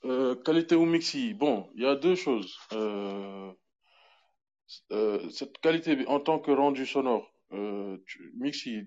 Euh, 0.04 0.36
qualité 0.36 0.76
ou 0.76 0.86
mixi, 0.86 1.34
bon, 1.34 1.68
il 1.74 1.82
y 1.82 1.86
a 1.86 1.96
deux 1.96 2.14
choses. 2.14 2.56
Euh, 2.72 3.52
euh, 4.92 5.28
cette 5.30 5.58
qualité, 5.58 6.06
en 6.06 6.20
tant 6.20 6.38
que 6.38 6.52
rendu 6.52 6.86
sonore, 6.86 7.26
euh, 7.52 7.98
mixi, 8.38 8.84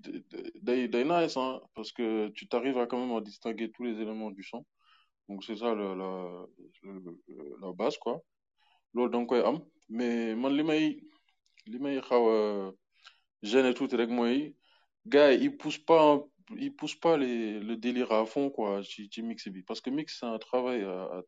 day, 0.62 0.88
day 0.88 1.04
nice, 1.04 1.36
hein, 1.36 1.60
parce 1.74 1.92
que 1.92 2.28
tu 2.30 2.48
t'arrives 2.48 2.78
à 2.78 2.86
quand 2.86 2.98
même 2.98 3.14
à 3.16 3.20
distinguer 3.20 3.70
tous 3.70 3.84
les 3.84 4.00
éléments 4.00 4.30
du 4.30 4.42
son. 4.42 4.64
Donc 5.28 5.44
c'est 5.44 5.56
ça 5.56 5.74
la 5.74 5.94
la 5.94 6.46
la 7.62 7.72
base 7.72 7.96
quoi. 7.98 8.20
Loolu 8.94 9.10
da 9.10 9.18
nga 9.18 9.46
am. 9.48 9.58
Mais 9.88 10.34
man 10.34 10.52
li 10.56 10.62
may 10.62 10.84
li 11.66 11.78
may 11.78 12.00
xaw 12.00 12.24
rek 14.00 14.10
mooy 14.10 14.56
gars 15.06 15.32
yi 15.32 15.44
ils 15.46 15.56
poussent 15.56 15.84
pas 15.90 16.20
ils 16.56 16.74
poussent 16.74 17.00
pas 17.00 17.16
les 17.16 17.60
le 17.60 17.76
délire 17.76 18.12
à 18.12 18.24
fond 18.26 18.50
quoi 18.50 18.82
ci 18.82 19.08
ci 19.12 19.22
mix 19.22 19.48
bi. 19.48 19.62
Parce 19.62 19.80
que 19.80 19.90
mix 19.90 20.18
c'est 20.20 20.26
un 20.26 20.38
travail 20.38 20.82
à 20.82 21.22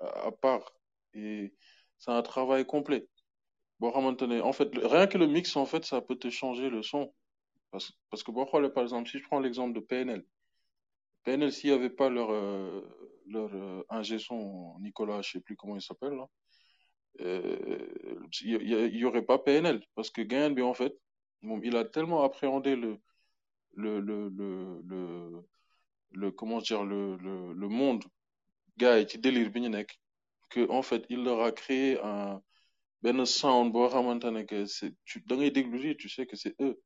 à, 0.00 0.26
à 0.28 0.32
part 0.32 0.66
et 1.14 1.54
c'est 1.98 2.10
un 2.10 2.22
travail 2.22 2.66
complet. 2.66 3.06
Boo 3.80 3.90
xamante 3.92 4.22
en 4.22 4.52
fait 4.52 4.70
rien 4.94 5.06
que 5.06 5.18
le 5.18 5.26
mix 5.26 5.56
en 5.56 5.66
fait 5.66 5.84
ça 5.84 6.00
peut 6.00 6.16
te 6.16 6.30
changer 6.30 6.68
le 6.70 6.82
son. 6.82 7.14
Parce 7.70 7.92
parce 8.10 8.22
que 8.22 8.30
par 8.68 8.82
exemple 8.82 9.08
si 9.10 9.18
je 9.18 9.24
prends 9.24 9.40
l'exemple 9.40 9.74
de 9.78 9.80
PNL 9.80 10.24
PNL 11.26 11.52
s'il 11.52 11.70
y 11.70 11.72
avait 11.72 11.90
pas 11.90 12.08
leur 12.08 12.30
euh, 12.30 12.80
leur 13.26 13.50
euh, 13.52 13.82
ingé 13.90 14.18
son 14.18 14.78
Nicolas 14.80 15.22
je 15.22 15.32
sais 15.32 15.40
plus 15.40 15.56
comment 15.56 15.76
il 15.76 15.82
s'appelle 15.82 16.18
euh, 17.20 18.28
il 18.42 18.62
y, 18.62 18.74
il 18.94 18.96
y 18.96 19.04
aurait 19.04 19.24
pas 19.24 19.38
PNL 19.38 19.82
parce 19.96 20.10
que 20.10 20.22
Gain 20.22 20.50
bi 20.50 20.62
en 20.62 20.74
fait 20.74 20.94
il 21.42 21.76
a 21.76 21.84
tellement 21.84 22.22
appréhendé 22.22 22.76
le 22.76 22.98
le 23.72 24.00
le 24.00 24.28
le 24.28 25.42
le, 26.12 26.30
comment 26.30 26.60
dire 26.60 26.84
le 26.84 27.16
le, 27.16 27.52
le 27.52 27.68
monde 27.68 28.04
gars 28.78 29.06
ci 29.08 29.18
délire 29.18 29.50
que 30.50 30.70
en 30.70 30.82
fait 30.82 31.04
il 31.08 31.24
leur 31.24 31.40
a 31.42 31.50
créé 31.50 31.98
un 32.02 32.40
benn 33.02 33.26
sound 33.26 33.74
ne 33.74 34.42
tu 35.04 35.24
tu 35.96 36.08
sais 36.08 36.26
que 36.26 36.36
c'est 36.36 36.54
eux 36.60 36.80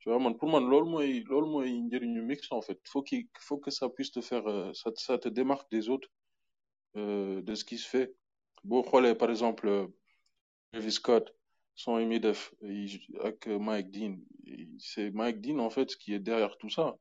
tu 0.00 0.08
vois 0.08 0.18
man 0.18 0.36
pour 0.36 0.48
man 0.50 0.64
loolu 0.70 0.88
mooy 0.90 1.10
loolu 1.30 1.48
mooy 1.54 1.70
njëriñu 1.86 2.22
mix 2.22 2.40
en 2.52 2.62
fait. 2.62 2.78
Faut 2.92 3.02
qu'il 3.02 3.26
faut 3.48 3.58
que 3.58 3.70
ça 3.70 3.88
puisse 3.88 4.12
te 4.12 4.20
faire 4.20 4.46
euh, 4.46 4.72
ça 4.74 4.90
ça 4.96 5.18
te 5.18 5.28
démarque 5.28 5.70
des 5.70 5.88
autres 5.88 6.08
euh, 6.96 7.42
de 7.42 7.54
ce 7.54 7.64
qui 7.64 7.78
se 7.78 7.88
fait. 7.88 8.08
Boo 8.64 8.82
xoolee 8.82 9.14
par 9.14 9.30
exemple 9.30 9.66
euh, 9.68 9.86
Travis 10.72 10.92
Scott 10.92 11.26
son 11.74 11.96
muy 12.10 12.18
def 12.20 12.52
ak 13.28 13.46
Mike 13.46 13.90
Dean. 13.94 14.14
C'est 14.78 15.10
Mike 15.10 15.40
Dean 15.40 15.58
en 15.60 15.70
fait 15.70 15.94
qui 15.96 16.12
est 16.14 16.18
derrière 16.30 16.56
tout 16.58 16.70
ça. 16.70 16.96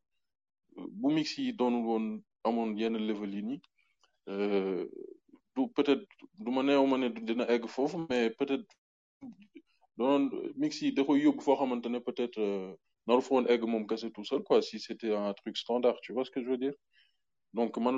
Bu 0.76 1.14
mix 1.14 1.38
yi 1.38 1.54
doonul 1.54 1.86
woon 1.90 2.06
amoon 2.44 2.76
yenn 2.78 2.96
level 2.98 3.34
yi 3.36 3.62
euh, 4.30 4.86
peut-être 5.76 6.06
du 6.40 6.52
ma 6.52 6.62
neew 6.64 6.86
ma 6.86 6.98
ne 6.98 7.46
egg 7.54 7.66
foofu 7.68 7.98
mais 8.10 8.30
peut-être 8.30 8.66
doonoon 9.98 10.30
mix 10.56 10.82
yi 10.82 10.92
da 10.94 11.04
koy 11.04 11.22
yóbbu 11.24 11.42
foo 11.42 11.56
xamante 11.56 11.88
ne 11.90 12.00
peut-être 12.00 12.38
euh, 12.40 12.74
naru 13.08 13.22
fa 13.22 13.34
woon 13.36 13.48
egg 13.54 13.62
moom 13.72 13.88
kese 13.88 14.08
tout 14.15 14.26
seul 14.26 14.43
quoi 14.43 14.62
si 14.62 14.80
c'était 14.80 15.13
un 15.15 15.34
truc 15.34 15.56
standard 15.58 15.98
tu 16.02 16.13
vois 16.13 16.26
ce 16.26 16.32
que 16.32 16.41
je 16.43 16.50
veux 16.50 16.58
dire? 16.58 16.74
Donc 17.54 17.78
man 17.78 17.96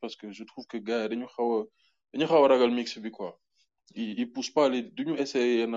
parce 0.00 0.16
que 0.16 0.32
je 0.32 0.44
trouve 0.44 0.66
que 0.66 0.78
gars 0.78 1.08
dañu 1.08 1.26
xaw 1.26 1.60
a 1.60 1.64
dañu 2.12 2.26
xaw 2.26 2.44
a 2.44 2.48
ragal 2.48 2.70
mix 2.70 2.98
pas 4.50 4.68
essayer 5.24 5.58
yenn 5.60 5.74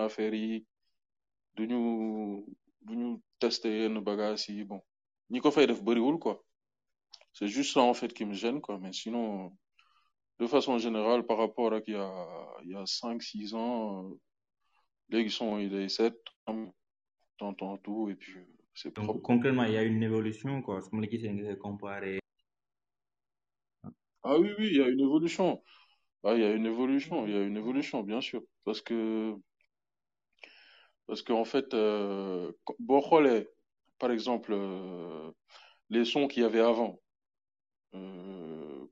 duñu 1.56 3.22
tester 3.40 3.90
quoi. 6.20 6.44
C'est 7.34 7.48
juste 7.48 7.74
ça 7.74 7.82
en 7.82 7.94
fait 7.94 8.14
qui 8.14 8.26
me 8.26 8.34
gêne 8.34 8.62
quoi. 8.62 8.78
Mais 8.80 8.94
sinon 8.94 9.56
de 10.40 10.48
façon 10.48 10.78
générale 10.78 11.26
par 11.26 11.38
rapport 11.38 11.74
ak 11.74 11.84
il 11.88 11.94
y 11.94 11.98
a 11.98 12.12
il 12.64 12.72
y 12.72 12.76
a 12.76 12.86
cinq 12.86 13.22
six 13.24 13.54
ans 13.54 14.06
euh, 14.06 14.20
léegi 15.10 15.30
son 15.32 15.60
il 15.60 15.74
est 15.76 15.90
sept 15.90 16.18
t'entends 17.38 17.78
tout 17.78 18.10
et 18.10 18.16
puis 18.16 18.34
euh, 18.38 18.46
c'est 18.74 18.94
Donc, 18.96 19.06
propre 19.06 19.22
concrètement, 19.22 19.64
il 19.66 19.74
y 19.74 19.78
a 19.78 19.84
une 19.84 20.02
évolution, 20.04 20.62
quoi. 20.62 20.82
Comme 20.82 21.02
le 21.02 21.08
disais, 21.08 21.32
nga 21.34 21.56
comparé. 21.56 22.20
ah 24.24 24.38
oui 24.40 24.50
oui 24.58 24.68
il 24.72 24.78
y 24.78 24.82
a 24.82 24.88
une 24.88 25.00
évolution 25.00 25.64
ah 26.24 26.34
il 26.36 26.42
y 26.42 26.46
a 26.46 26.54
une 26.54 26.66
évolution 26.66 27.26
il 27.28 27.34
y 27.34 27.38
a 27.38 27.42
une 27.44 27.58
évolution 27.58 28.04
bien 28.04 28.22
sûr 28.22 28.42
parce 28.66 28.82
que 28.82 29.36
parce 31.08 31.22
que 31.24 31.34
en 31.34 31.46
fait 31.46 31.74
euh, 31.74 32.52
par 34.00 34.12
exemple 34.12 34.54
euh, 34.54 35.32
les 35.90 36.06
sons 36.06 36.28
qu'il 36.28 36.44
y 36.44 36.46
avait 36.46 36.60
avant 36.60 37.00
euh, 37.96 38.86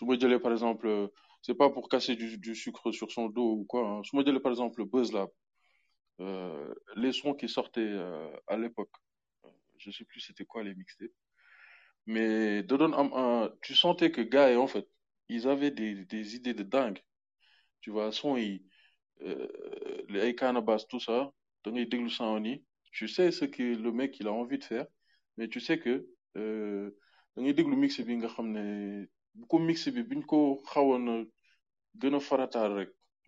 su 0.00 0.06
ma 0.06 0.16
jëlee 0.18 0.40
par 0.40 0.52
exemple 0.52 0.86
euh, 0.86 1.08
c'est 1.42 1.54
pas 1.54 1.68
pour 1.68 1.88
casser 1.90 2.16
du, 2.16 2.38
du 2.38 2.54
sucre 2.54 2.90
sur 2.90 3.12
son 3.12 3.28
dos 3.28 3.52
ou 3.60 3.64
quoi 3.64 3.86
hein. 3.86 4.02
su 4.02 4.16
ma 4.16 4.24
jëlee 4.24 4.40
par 4.40 4.52
exemple 4.52 4.82
Buzz 4.86 5.12
Lab 5.12 5.28
euh, 6.20 6.72
les 6.96 7.12
sons 7.12 7.34
qui 7.34 7.48
sortaient 7.50 7.80
euh, 8.06 8.30
à 8.46 8.56
l'époque 8.56 8.94
je 9.76 9.90
sais 9.90 10.04
plus 10.06 10.20
c'était 10.20 10.46
quoi 10.46 10.62
les 10.62 10.74
mixtapes 10.74 11.10
mais 12.06 12.62
da 12.62 12.78
doon 12.78 12.94
am 12.94 13.10
un 13.12 13.50
tu 13.60 13.74
sentais 13.74 14.10
que 14.10 14.22
gars 14.22 14.58
en 14.58 14.66
fait 14.66 14.88
ils 15.28 15.46
avaient 15.46 15.70
des 15.70 16.06
des 16.06 16.34
idées 16.36 16.54
de 16.54 16.62
dingue 16.62 17.00
tu 17.82 17.90
vois 17.90 18.10
son 18.10 18.38
yi 18.38 18.64
euh, 19.20 19.48
les 20.08 20.34
Canabasse 20.34 20.86
tout 20.88 21.00
ça 21.00 21.30
déglu 21.66 22.08
son 22.08 22.42
yi 22.42 22.64
tu 22.90 23.06
sais 23.06 23.30
ce 23.32 23.44
que 23.44 23.62
le 23.62 23.92
mec 23.92 24.18
il 24.18 24.28
a 24.28 24.32
envie 24.32 24.58
de 24.58 24.64
faire 24.64 24.86
mais 25.36 25.48
tu 25.48 25.60
sais 25.60 25.78
que 25.78 26.06
euh, 26.38 26.90
da 27.36 27.42
ngay 27.42 27.52
déglu 27.52 27.76
mix 27.76 28.00
nga 29.36 29.46
bu 30.04 30.22
ko 30.26 30.46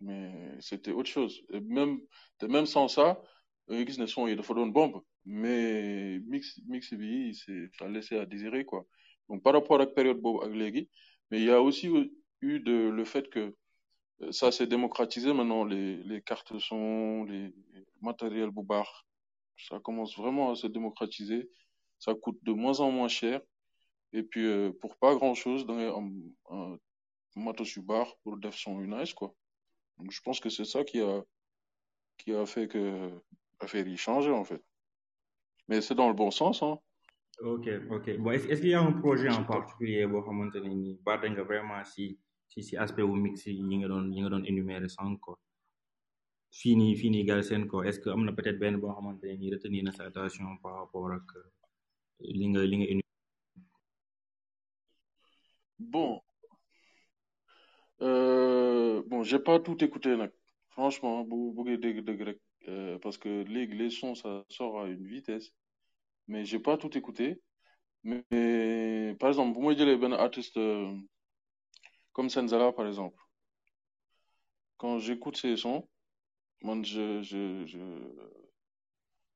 mais 0.03 0.57
c'était 0.59 0.91
autre 0.91 1.09
chose. 1.09 1.41
Et 1.51 1.59
même 1.61 1.99
te 2.39 2.45
même 2.45 2.65
sans 2.65 2.87
ça 2.87 3.21
da 3.67 3.75
ngay 3.75 3.85
gis 3.87 3.99
ne 4.01 4.05
son 4.05 4.27
yi 4.27 4.35
bombe. 4.77 5.01
Mais 5.25 6.19
mix 6.27 6.59
mix 6.67 6.93
bi 6.93 7.33
c'est 7.33 7.69
ça 7.77 7.87
laissait 7.87 8.19
à 8.19 8.25
désirer 8.25 8.65
quoi. 8.65 8.85
Donc 9.29 9.41
par 9.43 9.53
rapport 9.53 9.79
ak 9.81 9.93
période 9.95 10.19
boobu 10.21 10.39
ak 10.45 10.87
mais 11.31 11.39
il 11.41 11.45
y 11.45 11.51
a 11.51 11.61
aussi 11.61 11.87
eu 12.41 12.59
de 12.59 12.89
le 12.89 13.05
fait 13.05 13.29
que 13.29 13.55
euh, 14.21 14.31
ça 14.31 14.51
s'est 14.51 14.67
démocratisé. 14.67 15.33
Maintenant 15.33 15.63
les 15.63 16.03
les 16.03 16.21
cartes 16.21 16.57
son 16.59 17.23
les 17.23 17.53
matériels 18.01 18.51
bu 18.51 18.63
ça 19.57 19.79
commence 19.79 20.17
vraiment 20.17 20.51
à 20.51 20.55
se 20.55 20.67
démocratiser. 20.67 21.49
Ça 21.99 22.13
coûte 22.15 22.39
de 22.43 22.51
moins 22.51 22.79
en 22.81 22.91
moins 22.91 23.07
cher 23.07 23.39
et 24.13 24.23
puis 24.23 24.45
euh, 24.45 24.71
pour 24.79 24.95
pas 24.97 25.15
grand 25.15 25.33
chose 25.35 25.65
da 25.67 25.73
ngay 25.73 25.89
am 25.99 26.07
un 26.49 26.77
matos 27.35 27.75
yu 27.75 27.81
pour 28.23 28.37
def 28.37 28.55
son 28.55 28.79
yu 28.81 28.87
nice 28.87 29.13
quoi. 29.13 29.33
Donc 29.97 30.11
je 30.11 30.21
pense 30.21 30.39
que 30.39 30.49
c'est 30.49 30.65
ça 30.65 30.83
qui 30.83 31.01
a 31.01 31.23
qui 32.19 32.33
a 32.33 32.45
fait 32.45 32.67
que 32.67 32.83
affaire 33.59 33.87
yi 33.87 33.97
changé 33.97 34.31
en 34.31 34.43
fait. 34.45 34.63
Mais 35.67 35.81
c'est 35.81 35.95
dans 35.95 36.07
le 36.09 36.13
bon 36.13 36.31
sens 36.31 36.61
hein. 36.63 36.77
Ok, 37.41 37.67
ok. 37.89 38.17
Bon, 38.19 38.31
est-ce 38.31 38.47
est-ce 38.47 38.61
qu'il 38.61 38.69
y 38.69 38.73
a 38.75 38.81
un 38.81 38.91
projet 38.91 39.29
en 39.29 39.43
particulier 39.43 40.05
boo 40.05 40.21
xamante 40.21 40.55
ne 40.55 40.69
nii 40.69 40.99
vraiment 41.51 41.83
si 41.83 42.19
si 42.47 42.61
si 42.61 42.77
aspect 42.77 43.01
wu 43.09 43.15
mix 43.15 43.45
yi 43.47 43.77
nga 43.79 43.87
doon 43.87 44.11
yi 44.13 44.19
nga 44.21 44.29
doon 44.29 44.43
énumérer 44.45 44.89
sànq 44.89 45.19
quoi? 45.19 45.35
Fii 46.59 46.75
nii 46.75 46.95
fii 46.99 47.09
nii 47.09 47.23
Galsen 47.29 47.63
est-ce 47.87 47.99
que 47.99 48.09
am 48.09 48.35
peut-être 48.35 48.59
benn 48.59 48.77
boo 48.81 48.93
xamante 48.93 49.23
ne 49.23 49.51
retenir 49.53 49.83
na 49.83 49.91
sa 49.91 50.03
attention 50.05 50.57
par 50.63 50.73
rapport 50.79 51.11
ak 51.11 51.27
euh, 51.35 51.49
li 52.39 52.45
nga 52.51 52.61
li 52.71 52.77
nga 52.77 53.02
bon. 55.83 56.21
Euh, 58.01 59.03
bon 59.07 59.23
j'ai 59.23 59.39
pas 59.39 59.59
tout 59.59 59.81
écouté 59.83 60.15
franchement 60.71 61.25
euh, 62.67 62.97
parce 62.99 63.17
que 63.17 63.43
les 63.73 63.89
sons 63.89 64.15
ça 64.15 64.43
sort 64.49 64.81
à 64.81 64.87
une 64.87 65.07
vitesse. 65.07 65.51
Mais 66.27 66.45
j'ai 66.45 66.59
pas 66.59 66.77
tout 66.77 66.97
écouté. 66.97 67.41
Mais, 68.03 69.15
par 69.19 69.29
exemple 69.29 69.57
bu 69.57 69.65
ma 69.65 69.75
jëlee 69.75 69.97
benn 69.97 70.13
artiste 70.13 70.57
euh, 70.57 70.93
comme 72.13 72.29
Senzala 72.29 72.71
par 72.73 72.87
exemple. 72.87 73.21
Quand 74.77 74.99
j'écoute 74.99 75.37
ses 75.37 75.55
sons 75.57 75.87
je 76.83 77.21
je 77.21 77.65
je 77.65 77.79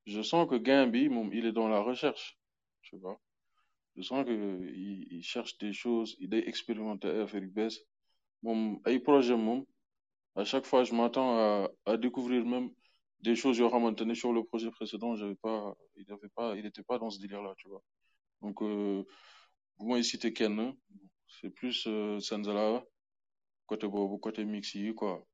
je 0.05 0.21
sens 0.21 0.47
que 0.49 0.55
gain 0.55 0.87
bi 0.87 1.09
moom 1.09 1.31
il 1.33 1.45
est 1.45 1.51
dans 1.51 1.67
la 1.67 1.79
recherche 1.79 2.37
vois 2.97 3.19
je 3.97 4.01
sens 4.03 4.25
que 4.25 4.35
il, 5.15 5.23
cherche 5.23 5.57
des 5.57 5.73
choses 5.73 6.15
il 6.19 6.33
est 6.33 6.47
expérimenté 6.47 7.07
ay 7.07 7.21
affaire 7.21 7.43
yu 7.43 7.49
bees 7.49 7.75
moom 8.43 8.79
projet 9.03 9.35
à 10.35 10.43
chaque 10.45 10.65
fois 10.69 10.83
je 10.83 10.93
m'attends 10.93 11.31
à 11.37 11.69
à 11.85 11.97
découvrir 11.97 12.45
même 12.45 12.69
des 13.21 13.35
choses 13.35 13.57
yoo 13.57 13.69
xamante 13.69 14.01
ne 14.01 14.13
sur 14.13 14.31
le 14.33 14.43
projet 14.43 14.71
précédent 14.71 15.15
j'avais 15.15 15.35
pas 15.47 15.75
il 15.95 16.11
avait 16.11 16.29
pas 16.37 16.55
il 16.55 16.65
était 16.65 16.83
pas 16.83 16.97
dans 16.99 17.09
ce 17.09 17.19
délire 17.19 17.41
là 17.41 17.53
tu 17.57 17.67
vois. 17.67 17.83
Donc 18.41 18.61
bu 18.61 19.85
may 19.85 20.03
citer 20.03 20.33
kenn 20.33 20.73
c'est 21.27 21.49
plus 21.49 21.85
euh, 21.87 22.19
Senzala 22.19 22.83
côté 23.65 23.87
boobu 23.87 24.19
côté 24.19 24.45
mix 24.45 24.75
yi 24.75 24.93
quoi. 24.93 25.25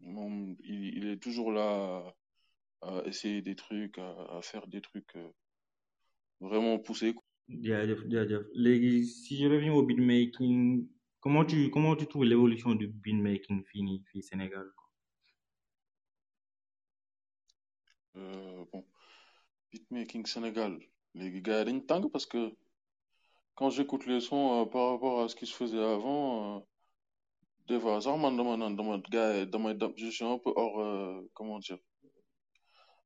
Moom 0.00 0.56
il, 0.64 1.06
est 1.08 1.18
toujours 1.22 1.52
là 1.52 2.12
à 2.82 3.02
essayer 3.06 3.40
des 3.42 3.54
trucs 3.54 3.98
à, 3.98 4.40
faire 4.42 4.66
des 4.66 4.80
trucs 4.80 5.14
euh, 5.16 5.30
vraiment 6.40 6.78
poussés. 6.78 7.14
Si 9.04 9.36
je 9.38 9.46
reviens 9.46 9.72
au 9.74 9.82
beatmaking 9.82 10.88
comment 11.20 11.44
tu 11.44 11.70
comment 11.70 11.96
tu 11.96 12.06
trouves 12.06 12.24
l'évolution 12.24 12.74
du 12.74 12.86
beatmaking 12.88 13.64
fii 13.64 13.82
nii 13.82 14.02
fii 14.10 14.22
Sénégal 14.22 14.66
quoi? 14.76 14.88
Euh, 18.16 18.64
bon 18.72 18.84
beatmaking 19.70 20.26
Sénégal. 20.26 20.78
Léegi 21.14 21.40
gars 21.42 21.58
yi 21.60 21.64
dañ 21.66 21.80
tàng 21.88 22.10
parce 22.10 22.26
que 22.26 22.52
quand 23.54 23.70
j'écoute 23.70 24.06
les 24.06 24.20
sons 24.20 24.62
euh, 24.62 24.66
par 24.66 24.90
rapport 24.92 25.20
à 25.22 25.28
ce 25.28 25.36
qui 25.36 25.46
se 25.46 25.54
faisait 25.54 25.78
avant 25.96 26.56
euh, 26.56 26.60
des 27.68 27.78
fois 27.80 28.00
je 28.00 30.10
suis 30.10 30.24
un 30.24 30.38
peu 30.38 30.52
hors 30.56 30.80
euh, 30.80 31.20
comment 31.34 31.58
dire 31.58 31.78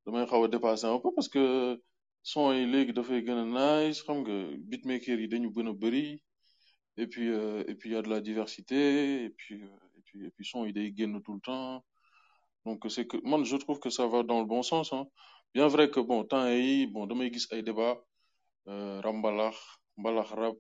damay 0.05 0.25
xaw 0.27 0.45
a 0.45 0.49
dépassé 0.49 0.87
un 0.87 0.99
peu 1.01 1.11
parce 1.17 1.29
que 1.29 1.81
son 2.31 2.53
yi 2.59 2.65
léegi 2.73 2.93
dafay 2.97 3.21
nice 3.57 4.01
xam 4.07 4.19
nga 4.23 4.35
beatmaker 4.69 5.19
yi 5.21 6.21
et 7.03 7.07
puis 7.07 7.29
euh, 7.31 7.63
et 7.69 7.75
puis 7.77 7.91
il 7.91 7.93
y 7.93 7.97
a 7.97 8.03
de 8.03 8.09
la 8.09 8.21
diversité 8.21 9.25
et 9.25 9.31
puis 9.31 9.63
euh, 9.63 9.97
et 9.99 10.03
puis 10.07 10.27
et 10.27 10.31
puis 10.31 11.23
tout 11.25 11.35
le 11.35 11.41
temps. 11.41 11.85
Donc 12.65 12.81
je 12.89 13.57
trouve 13.57 13.79
que 13.79 13.91
ça 13.91 14.07
va 14.09 14.23
dans 14.25 14.41
le 14.41 14.47
bon 14.47 14.63
sens 14.63 14.93
hein. 14.93 15.07
Bien 15.55 15.69
vrai 15.69 15.89
que 15.91 16.01
bon 16.01 16.25
temps 16.25 16.49
yi 16.49 16.87
bon 16.89 17.07
damay 17.07 17.33
gis 17.33 17.47
ay 17.53 17.63
débat 17.63 17.95
euh, 18.69 19.01
rap 19.03 20.57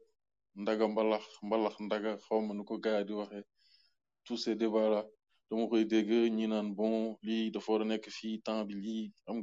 ndaga 0.62 0.86
mbalax 0.88 1.24
mbalax 1.42 1.74
ndaga 1.80 2.12
xaw 2.24 2.40
ma 2.46 2.54
nu 2.54 2.64
ko 2.64 2.78
gars 2.78 3.02
di 3.04 3.12
là 3.12 5.04
dama 5.50 5.64
koy 5.70 5.84
dégg 5.84 6.10
bon 6.78 7.16
lii 7.26 7.50
dafa 7.50 7.72
war 7.72 7.82
a 7.82 7.84
nekk 7.84 8.06
fii 8.18 8.40
temps 8.46 8.64
bi 8.68 8.74
lii 8.84 9.12
xam 9.24 9.42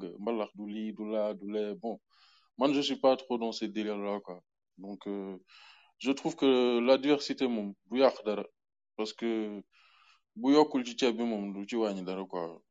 bon 1.82 2.00
man 2.58 2.74
je 2.74 2.82
suis 2.82 2.98
pas 3.00 3.16
trop 3.18 3.38
dans 3.38 3.52
ces 3.52 3.68
délires 3.68 3.98
là 3.98 4.20
quoi. 4.22 4.42
Donc 4.78 5.08
euh, 5.08 5.38
je 6.00 6.12
trouve 6.12 6.36
que 6.36 6.80
la 6.80 6.98
diversité 6.98 7.48
dara. 8.26 8.46
Parce 8.98 9.14
que 9.14 9.62
quoi. 12.26 12.62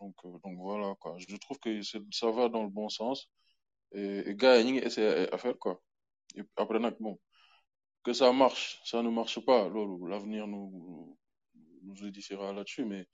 Donc 0.00 0.16
euh, 0.24 0.38
donc 0.44 0.58
voilà 0.58 0.94
quoi. 1.00 1.16
Je 1.18 1.36
trouve 1.36 1.58
que 1.58 1.82
c'est 1.82 2.02
ça 2.12 2.30
va 2.30 2.48
dans 2.48 2.62
le 2.64 2.70
bon 2.70 2.88
sens. 2.88 3.30
Et, 3.92 4.30
et 4.30 4.34
essayer 4.76 5.06
ay 5.08 5.28
affaire 5.32 5.58
quoi. 5.58 5.80
Et 6.36 6.42
après 6.56 6.78
bon 7.00 7.18
que 8.04 8.12
ça 8.12 8.32
marche 8.32 8.80
ça 8.84 9.02
ne 9.02 9.10
marche 9.10 9.38
pas 9.44 9.68
l'avenir 10.08 10.46
nous 10.46 11.18
nous 11.82 12.06
édifiera 12.06 12.52
là-dessus 12.52 12.84
mais 12.84 13.06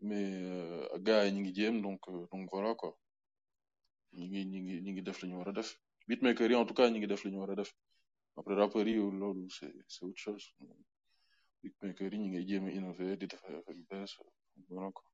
mais 0.00 0.24
euh, 0.34 0.98
gars 0.98 1.26
donc 1.82 2.00
donc 2.32 2.48
voilà 2.52 2.74
quoi 2.74 2.96
ñi 4.16 4.26
ngi 4.26 4.60
ngi 4.60 4.90
ngi 4.92 5.02
def 5.02 5.18
li 5.22 5.28
ñu 5.28 5.36
war 5.38 5.48
a 5.48 5.52
def. 5.52 5.70
Beatmaker 6.08 6.50
yi 6.50 6.56
en 6.56 6.66
tout 6.66 6.74
cas 6.78 6.90
ñi 6.90 6.98
ngi 6.98 7.06
def 7.12 7.24
li 7.24 7.30
ñu 7.32 7.38
war 7.40 7.50
a 7.50 7.54
def. 7.60 7.70
Après 8.36 8.54
rappeurs 8.54 8.86
yi 8.88 8.94
loolu 9.20 9.48
c'est 9.50 9.72
c'est 9.88 10.04
autre 10.04 10.18
chose. 10.26 10.44
Beatmaker 11.62 12.12
yi 12.12 12.18
ñi 12.18 12.28
ngi 12.28 12.46
jéem 12.48 12.66
a 12.66 12.70
innover 12.70 13.16
di 13.16 13.26
def 13.26 13.42
ay 13.44 13.54
affaire 13.56 13.76
yu 13.76 13.84
bees 13.90 14.12
voilà 14.68 14.90
quoi. 14.92 15.04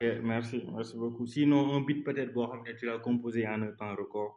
Ok, 0.00 0.20
merci 0.22 0.56
merci 0.76 0.94
beaucoup. 0.96 1.26
Sinon 1.26 1.74
un 1.76 1.80
beat 1.86 2.00
peut-être 2.04 2.32
boo 2.34 2.46
xam 2.48 2.62
ne 2.64 2.72
tu 2.78 2.86
l'as 2.86 2.98
composé 2.98 3.46
en 3.46 3.62
un 3.62 3.72
temps 3.80 3.94
record. 4.02 4.32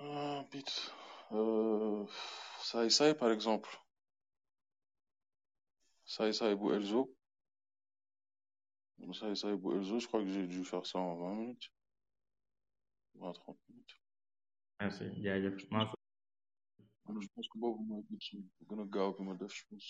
Ah 0.00 0.44
beat 0.50 0.70
euh, 1.32 2.04
Saay 2.68 2.90
Saay 2.90 3.14
par 3.14 3.30
exemple. 3.36 3.70
Saay 6.04 6.32
Saay 6.38 6.54
bu 6.54 6.66
Elzo 6.76 7.00
Bu 8.98 9.72
Elzo 9.76 9.98
je 10.00 10.06
crois 10.06 10.22
que 10.22 10.28
j'ai 10.28 10.46
dû 10.46 10.64
faire 10.64 10.86
ça 10.86 10.98
en 10.98 11.16
20 11.16 11.34
minutes. 11.34 11.70
20 13.14 13.32
30 13.32 13.58
minutes. 13.68 13.96
Merci 14.80 15.04
jaajëf 15.22 15.70
Mansour 15.70 15.94
man 17.06 17.20
je 17.22 17.28
pense 17.34 17.48
que 17.48 17.58
boobu 17.58 17.82
mooy 17.88 18.02
beat 18.08 18.22
su 18.26 18.36
gën 18.68 18.80
a 18.82 18.84
gaaw 18.94 19.10
bi 19.16 19.22
ma 19.26 19.34
def 19.40 19.52
je 19.58 19.64
pense 19.68 19.88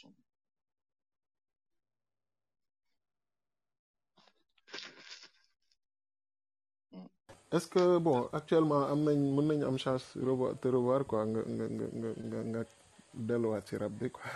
est-ce 7.54 7.68
que 7.74 7.84
bon 8.06 8.18
actuellement 8.38 8.82
am 8.92 9.00
nañ 9.06 9.18
mën 9.36 9.46
nañ 9.48 9.60
am 9.68 9.76
chance 9.84 10.06
revoir 10.28 10.52
te 10.60 10.66
revoir 10.76 11.00
quoi 11.10 11.22
nga 11.30 11.42
nga 11.54 11.66
nga 11.76 11.86
nga 11.98 12.10
nga 12.28 12.38
nga 12.50 12.60
delluwaat 13.26 13.64
ci 13.68 13.74
rap 13.82 13.92
bi 14.00 14.08
quoi 14.16 14.30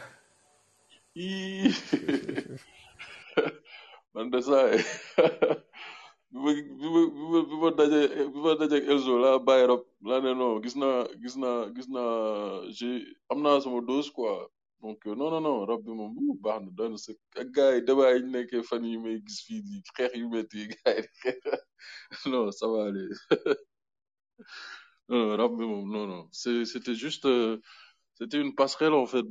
man 4.19 4.31
de 4.33 4.41
saa 4.41 4.69
yi 4.73 4.79
bi 6.33 6.53
ma 10.03 10.21
ne 10.21 10.33
non 10.35 10.61
dose 13.91 14.11
quoi. 14.11 14.51
Donc 14.83 15.07
euh, 15.07 15.15
non 15.21 15.31
non 15.31 15.41
non 15.47 15.57
rap 15.69 15.81
bi 15.87 15.93
moom 15.99 16.11
bu 16.17 16.25
baax 16.45 16.63
ça 22.59 22.67
va 22.73 22.79
aller. 22.89 23.09
Non 25.11 26.07
non 26.13 26.29
c'était 26.33 26.95
juste 26.95 27.25
euh, 27.25 27.57
une 28.21 28.55
passerelle 28.55 28.93
en 28.93 29.07
fait 29.07 29.23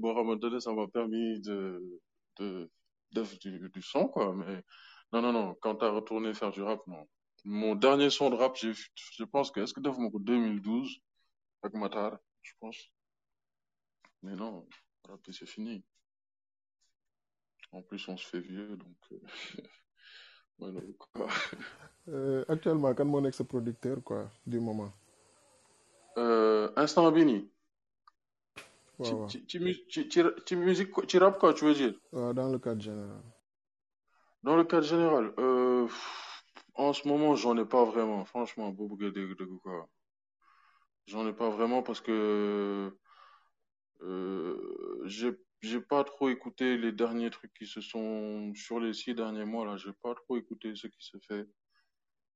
du, 3.12 3.70
du 3.70 3.82
son 3.82 4.08
quoi 4.08 4.34
mais 4.34 4.64
non 5.12 5.22
non 5.22 5.32
non 5.34 5.55
quand 5.62 5.76
t'as 5.76 5.89
retourné 5.89 6.34
faire 6.34 6.51
du 6.51 6.62
rap 6.62 6.86
non. 6.88 7.08
Mon 7.45 7.76
dernier 7.76 8.10
son 8.10 8.30
de 8.30 8.36
rap 8.36 8.55
j'ai 8.55 8.74
je 8.74 9.24
pense 9.24 9.51
que 9.51 9.60
est-ce 9.62 9.74
que 9.74 9.80
def 9.80 9.97
ma 9.97 10.10
ko 10.10 10.20
2012 10.20 10.99
ak 11.64 11.74
Matar 11.74 12.18
je 12.41 12.53
pense. 12.60 12.78
Mais 14.24 14.36
non 14.36 14.68
rap 15.08 15.22
c'est 15.32 15.45
fini. 15.47 15.84
En 17.72 17.82
plus 17.82 18.08
on 18.08 18.18
se 18.18 18.26
fait 18.26 18.39
vieux 18.39 18.76
donc 18.78 18.97
euh, 20.62 20.82
quoi. 20.99 21.28
Euh, 22.10 22.43
actuellement 22.47 22.93
kan 22.95 23.05
moo 23.05 23.22
nekk 23.22 23.34
sa 23.36 23.43
producteur 23.43 24.03
quoi 24.03 24.32
du 24.45 24.60
moment? 24.60 24.91
Euh, 26.18 26.72
instant 26.76 27.12
bi 27.12 27.26
nii 27.26 27.43
ci 29.04 29.45
ci 29.48 30.56
musique 30.56 30.93
rap 31.20 31.39
quoi 31.39 31.54
tu 31.54 31.66
veux 31.66 31.74
dire? 31.74 31.93
Waaw 32.12 32.34
dans 32.34 32.50
le 32.50 32.60
cadre 32.60 32.82
général 32.82 33.22
Dans 34.43 34.56
le 34.56 34.64
cadre 34.64 34.86
général, 34.86 35.34
euh, 35.39 35.88
en 36.76 36.93
ce 36.93 37.08
moment, 37.08 37.36
j'en 37.36 37.58
ai 37.58 37.66
pas 37.66 37.84
vraiment. 37.84 38.24
Franchement, 38.26 38.70
boo 38.72 38.88
bëggee 38.88 39.12
dégg 39.12 39.36
dëgg 39.38 39.58
quoi? 39.64 39.89
J'en 41.08 41.28
ai 41.28 41.34
pas 41.34 41.50
vraiment 41.50 41.82
parce 41.84 42.02
que 42.02 42.91
euh, 44.02 45.02
j'ai 45.06 45.32
j'ai 45.62 45.82
pas 45.82 46.04
trop 46.04 46.30
écouté 46.30 46.78
les 46.78 46.91
derniers 46.91 47.32
trucs 47.32 47.54
qui 47.54 47.66
se 47.66 47.82
sont 47.82 48.54
sur 48.54 48.80
les 48.80 48.93
six 48.93 49.16
derniers 49.16 49.45
mois 49.45 49.66
là. 49.66 49.76
J'ai 49.78 49.93
pas 50.04 50.14
trop 50.14 50.38
écouté 50.38 50.76
ce 50.76 50.88
qui 50.88 51.02
se 51.02 51.18
fait. 51.28 51.45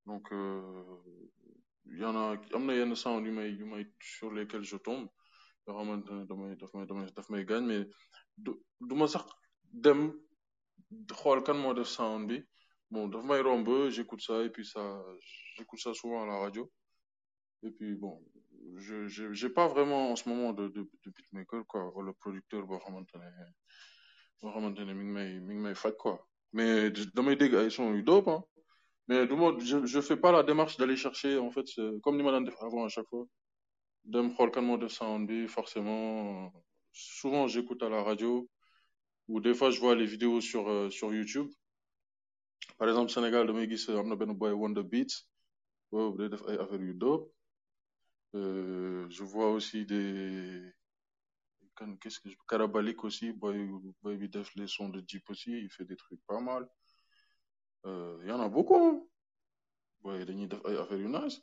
Donc 0.05 0.31
euh, 0.31 0.83
il 1.85 1.99
y 1.99 2.05
en 2.05 2.15
a 2.15 2.35
am 2.53 2.65
na 2.65 2.73
yenn 2.73 2.95
sound 2.95 3.25
yu 3.25 3.31
may 3.31 3.51
yu 3.51 3.65
may 3.65 3.85
sur 3.99 4.31
lesquels 4.31 4.63
je 4.63 4.77
tombe 4.77 5.07
yoo 5.67 5.75
xamante 5.77 6.09
ne 6.11 6.25
damay 6.25 6.55
daf 6.55 6.73
may 6.73 6.85
damay 6.85 7.07
daf 7.15 7.29
may 7.29 7.45
gaañ 7.45 7.63
mais 7.65 7.87
du 8.37 8.51
du 8.87 8.95
ma 8.95 9.07
sax 9.07 9.25
dem 9.85 10.01
xool 11.19 11.43
kan 11.43 11.57
moo 11.57 11.73
def 11.73 11.87
sound 11.87 12.27
bi. 12.29 12.43
Bon 12.89 13.07
daf 13.07 13.23
may 13.23 13.41
romb 13.41 13.67
j'écoute 13.89 14.21
ça 14.21 14.41
et 14.43 14.49
puis 14.49 14.65
ça 14.65 14.81
j'écoute 15.55 15.79
ça 15.79 15.93
souvent 15.93 16.23
à 16.23 16.25
la 16.25 16.37
radio. 16.39 16.69
Et 17.63 17.71
puis 17.71 17.95
bon 17.95 18.13
je 18.77 19.07
je 19.07 19.31
j'ai 19.33 19.49
pas 19.49 19.67
vraiment 19.67 20.11
en 20.11 20.15
ce 20.15 20.27
moment 20.29 20.51
de 20.53 20.67
de, 20.67 20.81
de 21.03 21.09
beatmaker 21.15 21.65
quoi 21.67 21.81
wala 21.95 22.11
producteur 22.13 22.65
boo 22.67 22.79
xamante 22.79 23.13
ne 23.15 23.29
boo 24.41 24.51
xamante 24.51 24.79
ne 24.79 24.93
mi 24.93 25.03
ngi 25.05 25.11
may 25.17 25.39
mi 25.39 25.53
ngi 25.55 25.61
may 25.67 25.75
faj 25.75 25.93
quoi. 25.97 26.15
Mais 26.53 26.91
damay 27.15 27.35
dégg 27.35 27.53
ay 27.55 27.69
sons 27.71 27.93
yu 27.93 28.03
dope 28.03 28.27
hein. 28.27 28.43
Mais 29.07 29.25
du 29.27 29.35
moins 29.35 29.57
je 29.59 29.85
je 29.85 29.99
fais 30.01 30.17
pas 30.17 30.31
la 30.31 30.43
démarche 30.43 30.75
d'aller 30.77 30.97
chercher 30.97 31.37
en 31.37 31.51
fait 31.51 31.67
comme 32.03 32.17
ni 32.17 32.23
ma 32.23 32.31
daan 32.31 32.43
def 32.45 32.55
avant 32.61 32.83
à 32.85 32.89
chaque 32.89 33.07
fois 33.07 33.25
moo 34.05 34.77
def 34.77 34.91
sound 34.91 35.27
bi 35.27 35.47
forcément 35.47 36.51
souvent 36.91 37.47
j'écoute 37.47 37.83
à 37.83 37.89
la 37.89 38.03
radio 38.03 38.49
ou 39.27 39.39
des 39.39 39.53
fois 39.53 39.69
je 39.71 39.79
vois 39.79 39.95
les 39.95 40.05
vidéos 40.05 40.41
sur 40.41 40.67
euh, 40.69 40.89
sur 40.89 41.13
YouTube. 41.13 41.49
Par 42.77 42.89
exemple 42.89 43.11
Sénégal 43.11 43.47
damay 43.47 43.69
gis 43.69 43.89
am 43.91 44.09
na 44.09 44.15
benn 44.15 44.33
boy 44.33 44.51
Wonder 44.51 44.83
Beats. 44.83 45.25
Def 45.91 46.41
dope. 46.95 47.31
Euh, 48.33 49.07
je 49.09 49.23
vois 49.23 49.49
aussi 49.51 49.85
des 49.85 50.71
qu'est-ce 51.99 52.19
que 52.19 52.29
je... 52.29 52.35
Karabalik 52.47 53.03
aussi 53.03 53.33
boy 53.33 53.67
boy 54.01 54.29
def 54.29 54.53
les 54.55 54.67
sons 54.67 54.89
de 54.89 55.03
Jeep 55.05 55.29
aussi 55.29 55.51
il 55.51 55.69
fait 55.69 55.85
des 55.85 55.95
trucs 55.97 56.21
pas 56.25 56.39
mal. 56.39 56.67
Euh, 57.85 58.19
il 58.23 58.29
y 58.29 58.31
en 58.31 58.39
a 58.39 58.49
beaucoup 58.49 58.75
hein. 58.75 59.03
boy 60.01 60.25
dañuy 60.25 60.47
def 60.47 60.61
ay 60.65 60.77
affaires 60.77 60.99
yu 60.99 61.07
nice 61.09 61.41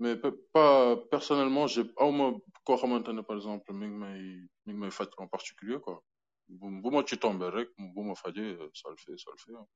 mais 0.00 0.16
pas 0.52 0.96
personnellement 1.10 1.66
j'ai 1.66 1.84
awma 2.04 2.26
koo 2.64 2.76
xamante 2.76 3.08
ne 3.12 3.20
par 3.22 3.36
exemple 3.36 3.72
mi 3.72 3.86
ngi 3.86 3.98
may 4.02 4.20
mi 4.66 4.72
ngi 4.72 4.80
may 4.80 4.90
faj 4.90 5.08
en 5.18 5.28
particulier 5.28 5.78
quoi. 5.84 6.02
Bu 6.48 6.66
bu 6.82 6.88
ma 6.90 7.04
ci 7.06 7.16
tombé 7.18 7.46
rek 7.56 7.68
bu 7.78 8.00
ma 8.02 8.14
fajee 8.14 8.56
ça 8.74 8.88
le 8.90 8.96
fait 8.96 9.16
ça 9.22 9.30
le 9.34 9.38
fait 9.44 9.54
hein. 9.58 9.66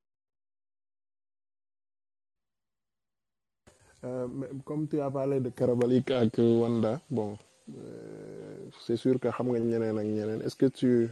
Euh, 4.05 4.29
comme 4.67 4.87
tu 4.89 5.01
as 5.01 5.11
parlé 5.11 5.41
de 5.41 5.49
Karabalik 5.51 6.11
ak 6.11 6.37
Wanda 6.39 7.01
bon 7.11 7.39
euh, 7.79 8.69
c'est 8.81 8.97
sûr 8.97 9.19
que 9.21 9.29
est-ce 9.29 10.57
que 10.57 10.67
tu 10.67 11.09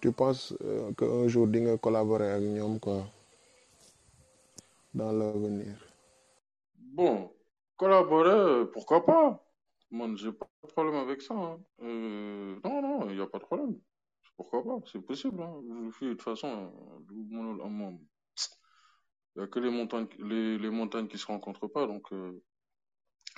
tu 0.00 0.12
penses 0.12 0.54
euh, 0.62 0.92
que 0.92 1.04
un 1.04 1.28
jour 1.28 1.46
di 1.46 1.60
nga 1.60 1.76
collaborer 1.78 2.40
ñoom 2.40 2.78
quoi 2.80 3.06
dans 4.94 5.12
l'avenir? 5.12 5.76
Bon, 6.74 7.30
collaborer, 7.76 8.30
euh, 8.30 8.64
pourquoi 8.66 9.04
pas? 9.04 9.44
Moi, 9.90 10.08
j'ai 10.16 10.32
pas 10.32 10.46
de 10.64 10.68
problème 10.72 10.96
avec 10.96 11.22
ça. 11.22 11.34
hein. 11.34 11.60
Euh, 11.82 12.58
non, 12.64 12.82
non, 12.82 13.10
il 13.10 13.16
n'y 13.16 13.22
a 13.22 13.26
pas 13.26 13.38
de 13.38 13.44
problème. 13.44 13.78
Pourquoi 14.36 14.64
pas? 14.64 14.78
C'est 14.92 15.00
possible. 15.00 15.42
Hein. 15.42 15.62
Je 15.90 15.96
suis, 15.96 16.06
de 16.06 16.12
toute 16.12 16.22
façon, 16.22 16.48
euh, 16.48 17.14
mon- 17.14 17.68
mon- 17.68 18.00
il 19.34 19.38
n'y 19.40 19.44
a 19.44 19.48
que 19.48 19.60
les 19.60 19.70
montagnes, 19.70 20.08
les, 20.18 20.58
les 20.58 20.70
qui 21.08 21.18
se 21.18 21.26
rencontrent 21.26 21.68
pas. 21.68 21.86
Donc, 21.86 22.12
euh, 22.12 22.42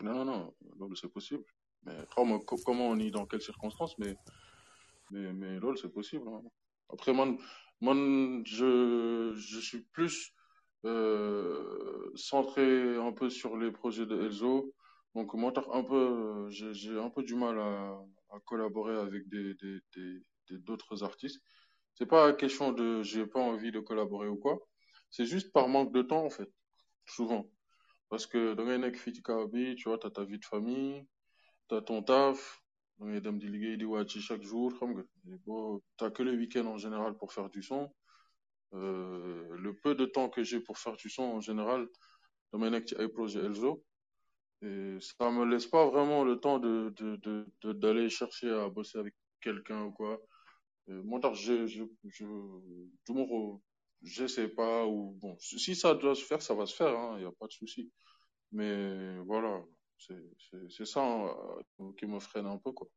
non, 0.03 0.25
non, 0.25 0.55
non, 0.79 0.95
c'est 0.95 1.13
possible. 1.13 1.45
Mais 1.85 1.97
co- 2.41 2.57
comment 2.65 2.89
on 2.89 2.99
est, 2.99 3.11
dans 3.11 3.27
quelles 3.27 3.43
circonstances, 3.43 3.99
mais, 3.99 4.17
lol, 5.59 5.77
c'est 5.79 5.93
possible. 5.93 6.29
hein. 6.29 6.43
Après, 6.91 7.13
je, 8.47 9.33
je 9.37 9.61
suis 9.61 9.83
plus 9.83 10.33
euh, 10.85 12.11
centré 12.15 12.97
un 12.97 13.13
peu 13.13 13.31
sur 13.31 13.57
les 13.57 13.73
projets 13.73 14.07
de 14.07 14.21
Elzo. 14.23 14.75
Donc, 15.15 15.35
moi, 15.35 15.53
un 15.73 15.83
peu, 15.83 16.49
j'ai 16.51 16.99
un 16.99 17.11
peu 17.11 17.23
du 17.23 17.35
mal 17.35 17.59
à, 17.59 17.99
collaborer 18.45 18.97
avec 18.97 19.29
des, 19.29 19.55
des, 19.55 19.81
des, 19.97 20.59
d'autres 20.59 21.03
artistes. 21.03 21.41
C'est 21.95 22.07
pas 22.07 22.33
question 22.33 22.73
de 22.73 23.03
j'ai 23.03 23.27
pas 23.27 23.41
envie 23.41 23.73
de 23.73 23.81
collaborer 23.81 24.29
ou 24.29 24.37
quoi. 24.37 24.59
C'est 25.11 25.27
juste 25.27 25.53
par 25.53 25.69
manque 25.69 25.93
de 25.93 26.03
temps, 26.03 26.25
en 26.25 26.31
fait, 26.31 26.51
souvent. 27.07 27.51
Parce 28.09 28.27
que 28.27 28.55
dans 28.55 28.67
un 28.67 28.93
fii 28.93 29.15
ci 29.15 29.23
kaw 29.23 29.49
bi, 29.49 29.75
tu 29.77 29.89
vois, 29.89 29.99
t'as 29.99 30.11
ta 30.11 30.25
vie 30.25 30.39
de 30.39 30.45
famille, 30.45 31.07
t'as 31.69 31.83
ton 31.83 32.03
taf, 32.03 32.63
di 33.01 33.85
wàcc 33.85 34.21
chaque 34.21 34.43
jour, 34.43 34.73
t'as 35.97 36.11
que 36.11 36.23
le 36.23 36.33
week-end 36.33 36.67
en 36.67 36.79
général 36.79 37.17
pour 37.17 37.33
faire 37.33 37.51
du 37.51 37.63
son. 37.63 37.91
Euh, 38.75 39.57
le 39.59 39.75
peu 39.77 39.95
de 39.95 40.05
temps 40.07 40.29
que 40.29 40.43
j'ai 40.43 40.61
pour 40.61 40.79
faire 40.79 40.97
du 40.97 41.09
son 41.11 41.23
en 41.25 41.41
général, 41.41 41.89
ci 42.87 42.95
ay 42.99 43.09
projet 43.09 43.41
Elzo. 43.41 43.85
Et 44.63 44.99
ça 45.01 45.31
me 45.31 45.45
laisse 45.47 45.67
pas 45.67 45.87
vraiment 45.89 46.25
le 46.25 46.41
temps 46.41 46.59
de, 46.59 46.93
de, 46.97 47.17
de, 47.17 47.47
de- 47.63 47.73
d'aller 47.75 48.09
chercher 48.11 48.51
à 48.51 48.69
bosser 48.69 48.99
avec 48.99 49.15
quelqu'un 49.41 49.85
ou 49.85 49.93
quoi. 49.93 50.21
Euh, 50.91 51.03
tax 51.21 51.39
je, 51.41 51.67
je, 51.67 51.85
je, 52.07 52.25
ko- 53.07 53.63
je 54.03 54.27
sais 54.27 54.49
pas 54.49 54.87
ou 54.87 55.13
bon, 55.21 55.37
si 55.41 55.75
ça 55.77 55.95
doit 55.95 56.15
se 56.15 56.25
faire, 56.25 56.43
ça 56.43 56.55
va 56.55 56.67
se 56.67 56.75
faire, 56.77 56.97
hein, 56.99 57.21
y 57.21 57.25
a 57.25 57.33
pas 57.33 57.47
de 57.47 57.53
souci. 57.53 57.93
Mais 58.53 59.19
voilà, 59.21 59.63
c'est 59.99 60.87
ça 60.87 61.03
hein, 61.05 61.35
qui 61.99 62.07
me 62.07 62.21
freine 62.21 62.47
un 62.47 62.59
peu, 62.59 62.73
quoi. 62.73 62.89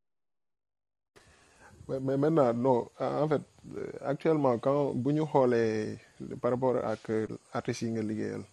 Mais 1.88 2.00
mais 2.00 2.18
maintenant 2.18 2.54
non 2.54 2.90
en 3.00 3.28
fait 3.28 3.42
euh, 3.78 3.92
actuellement 4.02 4.58
quand 4.60 4.94
ñu 5.12 5.26
xoolee 5.26 5.98
par 6.42 6.52
rapport 6.52 6.78
liggéeyal 8.02 8.44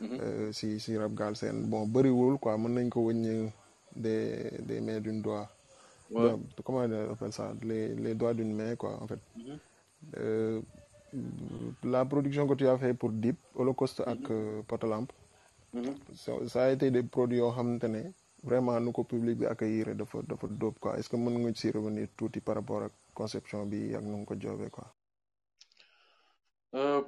Mhm. 0.00 0.18
euh, 0.20 0.52
si 0.52 0.80
si 0.80 0.96
rap 0.98 1.12
Galsen 1.14 1.66
bon 1.70 1.86
bëriwul 1.86 2.36
quoi 2.38 2.58
ko 2.90 3.00
wëññi 3.06 3.48
des 3.94 4.50
des 4.60 4.80
mains 4.80 5.00
d'une 5.00 5.22
doigt 5.22 5.48
Ouais. 6.10 6.34
comment 6.64 6.80
on 6.80 7.12
appelle 7.12 7.32
ça? 7.32 7.54
Les 7.62 7.94
les 7.94 8.14
doigts 8.14 8.34
d'une 8.34 8.54
main 8.54 8.74
quoi 8.76 8.98
en 9.02 9.06
fait 9.06 9.20
Mhm. 9.36 9.58
Euh, 10.18 10.60
la 11.84 12.04
production 12.04 12.46
que 12.46 12.54
tu 12.54 12.66
as 12.68 12.76
fait 12.76 12.92
pour 12.92 13.10
Deep 13.10 13.36
Holocauste 13.54 14.00
ak 14.06 14.30
euh, 14.30 14.62
Potolamp 14.66 15.06
Mhm. 15.72 15.94
ça 16.14 16.32
ça 16.48 16.64
a 16.64 16.70
été 16.72 16.90
des 16.90 17.02
produits 17.04 17.40
ne 17.88 18.02
vraiment 18.44 18.80
nu 18.80 18.92
ko 18.92 19.02
public 19.04 19.38
bi 19.38 19.46
accueillir 19.46 19.94
dafa 19.96 20.22
dafa 20.22 20.46
dóob 20.48 20.78
quoi 20.78 20.96
est-ce 20.98 21.08
que 21.08 21.16
mën 21.16 21.38
nga 21.38 21.54
ci 21.54 21.70
revenir 21.70 22.08
tuuti 22.16 22.40
par 22.40 22.54
rapport 22.56 22.82
ak 22.82 22.92
conception 23.14 23.66
bi 23.70 23.94
ak 23.94 24.02
nu 24.02 24.24
ko 24.24 24.34
joobee 24.40 24.70
quoi? 24.70 24.86
Euh, 26.74 27.00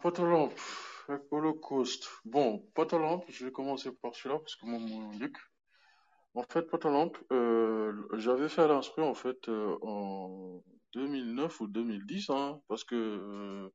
Holocauste. 1.31 2.09
Bon, 2.25 2.59
Potolamp, 2.75 3.25
je 3.29 3.45
vais 3.45 3.53
commencer 3.53 3.93
par 3.93 4.15
celui-là 4.15 4.39
parce 4.41 4.57
que 4.57 4.67
moi, 4.67 4.79
mon 4.79 5.11
Luc. 5.19 5.37
En 6.35 6.43
fait, 6.43 6.63
Potolamp, 6.63 7.13
euh, 7.33 7.93
j'avais 8.15 8.49
fait 8.49 8.67
l'instru 8.69 9.03
en 9.03 9.15
fait 9.15 9.49
euh, 9.49 9.77
en 9.83 10.63
2009 10.95 11.61
ou 11.61 11.67
2010, 11.69 12.31
hein, 12.31 12.61
parce 12.69 12.85
que 12.85 12.95
euh, 12.95 13.69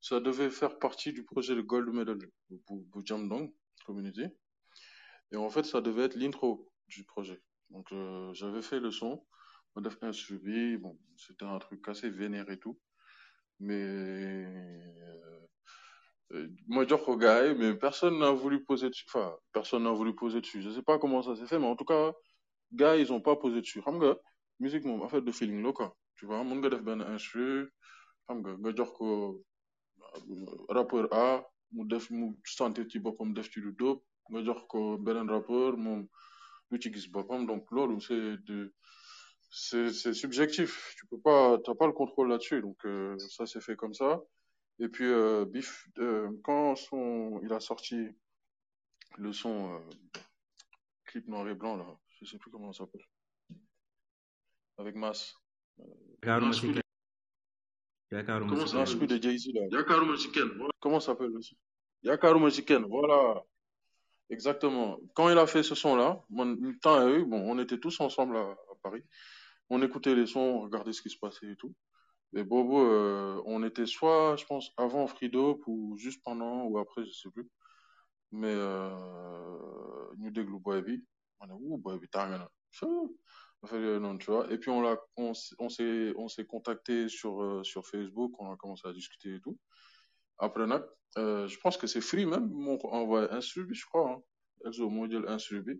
ça 0.00 0.18
devait 0.20 0.50
faire 0.50 0.78
partie 0.78 1.12
du 1.12 1.22
projet 1.24 1.54
de 1.54 1.60
Gold 1.60 1.88
Medal 1.92 2.18
pour, 2.66 2.82
pour 2.90 3.06
Jamdong 3.06 3.52
Community. 3.86 4.24
Et 5.32 5.36
en 5.36 5.50
fait, 5.50 5.64
ça 5.64 5.80
devait 5.80 6.04
être 6.04 6.16
l'intro 6.16 6.69
du 6.90 7.04
projet. 7.04 7.40
Donc, 7.70 7.90
euh, 7.92 8.32
j'avais 8.34 8.62
fait 8.62 8.80
le 8.80 8.90
son, 8.90 9.24
on 9.74 9.84
a 9.84 9.90
fait 9.90 10.04
un 10.06 10.12
suivi, 10.12 10.76
bon, 10.76 10.98
c'était 11.16 11.44
un 11.44 11.58
truc 11.58 11.88
assez 11.88 12.10
vénère 12.10 12.50
et 12.50 12.58
tout. 12.58 12.78
Mais 13.60 13.82
euh, 13.82 15.46
euh, 16.32 16.48
moi, 16.66 16.84
gars 16.84 17.46
yi, 17.46 17.54
mais 17.54 17.74
personne 17.74 18.18
n'a 18.18 18.30
voulu 18.32 18.64
poser 18.64 18.88
dessus. 18.88 19.04
Enfin, 19.08 19.36
personne 19.52 19.84
n'a 19.84 19.92
voulu 19.92 20.14
poser 20.14 20.40
dessus. 20.40 20.62
Je 20.62 20.70
sais 20.70 20.82
pas 20.82 20.98
comment 20.98 21.22
ça 21.22 21.36
s'est 21.36 21.46
fait, 21.46 21.58
mais 21.58 21.66
en 21.66 21.76
tout 21.76 21.84
cas, 21.84 22.12
gars, 22.72 22.96
ils 22.96 23.12
ont 23.12 23.20
pas 23.20 23.36
posé 23.36 23.60
dessus. 23.60 23.80
Xam 23.82 23.98
musique 24.60 24.84
moom 24.84 25.02
affaire 25.02 25.22
de 25.22 25.32
feeling 25.32 25.62
la. 25.62 25.92
Tu 26.16 26.26
vois, 26.26 26.44
mën 26.44 26.56
nga 26.60 26.68
def 26.68 26.82
benn 26.82 27.00
instru, 27.00 27.70
xam 28.26 28.38
nga, 28.42 28.52
nga 28.60 28.70
jox 28.76 28.90
euh, 29.00 29.32
rappeur 30.68 31.08
A, 31.12 31.42
mu 31.72 31.84
def 31.88 32.10
mu 32.10 32.26
sentir 32.44 32.84
ci 32.90 32.98
boppam 32.98 33.32
def 33.32 33.48
ci 33.50 33.60
lu 33.60 33.72
dope, 33.72 34.04
nga 34.30 34.40
jox 34.44 34.60
ko 34.68 34.98
beneen 34.98 35.30
rappeur, 35.30 35.78
moom 35.84 36.00
lu 36.70 36.80
ci 36.80 36.92
gis 36.92 37.08
boppam. 37.08 37.46
Donc 37.46 37.70
loolu, 37.70 38.00
c'est 38.00 38.36
de 38.44 38.72
c'est 39.50 39.92
c'est 39.92 40.14
subjectif. 40.14 40.94
Tu 40.96 41.06
peux 41.06 41.20
pas, 41.20 41.58
t'as 41.58 41.74
pas 41.74 41.86
le 41.86 41.92
contrôle 41.92 42.28
là-dessus. 42.28 42.60
Donc 42.60 42.84
euh, 42.84 43.18
ça 43.18 43.46
s'est 43.46 43.60
fait 43.60 43.76
comme 43.76 43.94
ça. 43.94 44.20
Et 44.80 44.88
puis 44.88 45.04
euh, 45.04 45.44
Biff, 45.44 45.86
euh, 45.98 46.30
quand 46.42 46.74
son, 46.74 47.38
il 47.42 47.52
a 47.52 47.60
sorti 47.60 48.08
le 49.18 49.32
son 49.32 49.74
euh, 49.74 50.20
clip 51.04 51.28
noir 51.28 51.46
et 51.48 51.54
blanc 51.54 51.76
là, 51.76 51.86
je 52.08 52.24
sais 52.24 52.38
plus 52.38 52.50
comment 52.50 52.72
ça 52.72 52.84
s'appelle, 52.84 53.04
avec 54.78 54.96
de, 56.72 56.80
kenn 56.80 56.80
yaakaaruma 58.10 58.50
comment 58.50 58.66
c'est 58.66 58.76
kenn 58.78 59.06
de 59.06 59.22
Jay-Z 59.22 59.52
là? 59.52 59.66
Yakaruma 59.70 60.16
Chicken. 60.16 60.48
Comment 60.80 61.00
ça 61.00 61.12
s'appelle 61.12 61.30
le 61.30 61.42
son? 61.42 61.56
Yakaruma 62.02 62.48
Chicken. 62.48 62.84
Voilà, 62.84 63.44
exactement. 64.30 64.98
Quand 65.14 65.28
il 65.30 65.38
a 65.38 65.46
fait 65.46 65.62
ce 65.62 65.74
son 65.74 65.96
là, 65.96 66.22
mon 66.30 66.56
temps 66.80 67.06
et 67.06 67.12
eux, 67.12 67.24
bon, 67.24 67.40
on 67.50 67.58
était 67.58 67.78
tous 67.78 68.00
ensemble 68.00 68.36
à, 68.36 68.40
à 68.42 68.74
Paris. 68.82 69.02
On 69.70 69.82
écoutait 69.82 70.14
les 70.14 70.26
sons, 70.26 70.40
on 70.40 70.60
regardait 70.62 70.92
ce 70.92 71.02
qui 71.02 71.10
se 71.10 71.18
passait 71.18 71.48
et 71.52 71.56
tout. 71.56 71.74
Et 72.34 72.44
Bobo, 72.44 72.80
euh, 72.80 73.42
on 73.46 73.62
était 73.64 73.86
soit, 73.86 74.36
je 74.36 74.44
pense, 74.46 74.72
avant 74.76 75.06
Freedope 75.06 75.62
ou 75.66 75.96
juste 75.98 76.22
pendant 76.24 76.64
ou 76.64 76.78
après, 76.78 77.04
je 77.04 77.12
sais 77.12 77.30
plus. 77.30 77.48
Mais 78.32 78.52
euh, 78.54 80.14
ñu 80.18 80.30
déglu 80.30 80.58
boy 80.60 80.82
bi 80.82 81.04
ma 81.40 81.46
ne 81.48 81.54
wuu 81.54 81.78
boy 81.78 81.98
bi 81.98 82.08
tàng 82.08 82.30
na 82.30 82.48
Chou. 82.70 83.16
affaire 83.62 83.80
yooyu 83.80 84.00
noonu 84.00 84.18
tu 84.18 84.30
vois 84.30 84.50
et 84.52 84.58
puis 84.58 84.70
on 84.70 84.80
l'a 84.80 84.96
on, 85.16 85.32
on 85.58 85.68
s'est 85.68 86.12
on 86.16 86.28
s'est 86.28 86.46
contacté 86.46 87.08
sur 87.08 87.42
euh, 87.42 87.62
sur 87.64 87.86
Facebook 87.86 88.32
on 88.38 88.52
a 88.52 88.56
commencé 88.56 88.86
à 88.88 88.92
discuter 88.92 89.34
et 89.34 89.40
tout 89.40 89.58
après 90.40 90.66
euh, 91.18 91.46
je 91.48 91.58
pense 91.58 91.76
que 91.76 91.86
c'est 91.86 92.00
Free 92.00 92.24
même 92.26 92.48
moo 92.50 92.78
ko 92.78 92.88
envoyé 92.90 93.28
instru 93.30 93.64
bi 93.66 93.74
je 93.74 93.84
crois 93.86 94.10
hein. 94.10 94.22
Elzo 94.64 94.88
moo 94.88 95.08
jël 95.10 95.26
instru 95.28 95.62
bi 95.62 95.74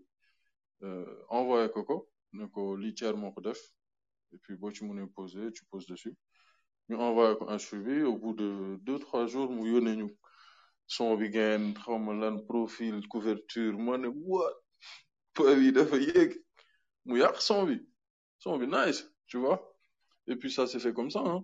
euh, 0.83 1.05
envoyé 1.29 1.69
ko 1.69 1.83
ko 1.83 1.97
ne 2.33 2.45
ko 2.47 2.75
lii 2.75 2.93
et 4.33 4.37
puis 4.43 4.55
boo 4.55 4.71
ci 4.71 4.83
tu 5.53 5.65
poses 5.71 5.87
dessus 5.87 6.15
ñu 6.89 6.95
envoyé 6.97 7.35
ko 7.37 7.49
instru 7.49 7.79
bi 7.85 8.01
au 8.03 8.17
bout 8.17 8.33
de 8.33 8.77
deux 8.81 8.99
trois 8.99 9.25
jours 9.25 9.49
mu 9.51 9.63
yónnee 9.71 9.95
ñu 9.95 10.07
son 10.87 11.15
bi 11.15 11.29
ngeen 11.29 11.73
profil 12.47 13.07
couverture 13.07 13.77
ma 13.77 13.97
what? 14.27 14.53
Boy 15.35 15.55
bi 15.59 15.71
dafa 15.71 15.97
yéeg 15.97 16.31
mu 17.05 17.21
son 17.39 17.65
bi 17.65 17.77
son 18.39 18.57
bi 18.59 18.67
nice 18.67 19.01
tu 19.27 19.37
vois 19.37 19.59
et 20.27 20.35
puis 20.35 20.51
ça 20.51 20.67
s'est 20.67 20.79
fait 20.79 20.93
comme 20.93 21.09
ça 21.09 21.21
hein. 21.25 21.41